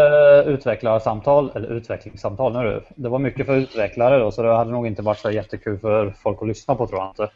utvecklarsamtal, 0.46 1.50
eller 1.54 1.68
utvecklingssamtal 1.68 2.52
nu. 2.52 2.82
Det 2.94 3.08
var 3.08 3.18
mycket 3.18 3.46
för 3.46 3.54
utvecklare 3.56 4.18
då 4.18 4.30
så 4.30 4.42
det 4.42 4.56
hade 4.56 4.70
nog 4.70 4.86
inte 4.86 5.02
varit 5.02 5.18
så 5.18 5.30
jättekul 5.30 5.78
för 5.78 6.10
folk 6.10 6.42
att 6.42 6.48
lyssna 6.48 6.74
på 6.74 6.86
tror 6.86 7.00
jag 7.00 7.08
inte. 7.10 7.28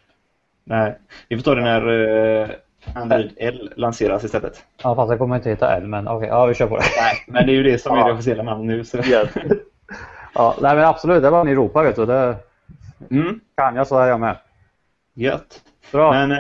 Nej, 0.64 0.94
vi 1.28 1.36
får 1.36 1.42
ta 1.42 1.54
det 1.54 1.60
när 1.62 1.88
eh, 2.42 2.48
Android 2.94 3.30
L 3.36 3.72
lanseras 3.76 4.24
istället. 4.24 4.64
Ja 4.82 4.94
fast 4.94 5.10
jag 5.10 5.18
kommer 5.18 5.36
inte 5.36 5.50
heta 5.50 5.76
L 5.76 5.86
men 5.86 6.08
okej, 6.08 6.28
ja 6.28 6.46
vi 6.46 6.54
kör 6.54 6.66
på 6.66 6.76
det. 6.76 6.82
Nej, 6.96 7.14
men 7.26 7.46
det 7.46 7.52
är 7.52 7.54
ju 7.54 7.62
det 7.62 7.78
som 7.78 7.96
är 7.98 8.04
det 8.06 8.12
officiella 8.12 8.42
namnet 8.42 8.66
nu. 8.76 8.84
Så. 8.84 8.98
Ja, 10.34 10.54
nej 10.62 10.76
men 10.76 10.84
absolut, 10.84 11.22
det 11.22 11.30
var 11.30 11.44
ni 11.44 11.50
Europa 11.52 11.82
vet 11.82 11.96
du. 11.96 12.06
Det 12.06 12.36
Mm, 13.10 13.40
kan 13.56 13.76
jag 13.76 13.86
så 13.86 13.98
är 13.98 14.08
jag 14.08 14.20
med. 14.20 14.36
gött. 15.14 15.60
Bra. 15.92 16.12
Men 16.12 16.32
eh, 16.32 16.38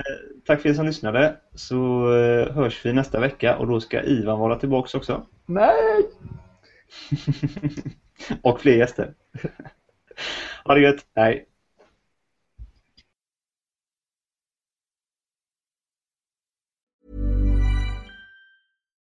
tack 0.50 0.62
för 0.62 0.68
er 0.68 0.74
som 0.74 0.86
lyssnade. 0.86 1.36
Så 1.54 2.12
eh, 2.16 2.52
hörs 2.52 2.86
vi 2.86 2.92
nästa 2.92 3.20
vecka 3.20 3.56
och 3.56 3.66
då 3.66 3.80
ska 3.80 4.02
Ivan 4.02 4.38
vara 4.38 4.56
tillbaks 4.56 4.94
också. 4.94 5.26
Nej! 5.46 6.06
och 8.42 8.60
fler 8.60 8.72
gäster. 8.72 9.14
ha 10.64 10.74
det 10.74 10.80
gött. 10.80 11.00
Hej. 11.14 11.46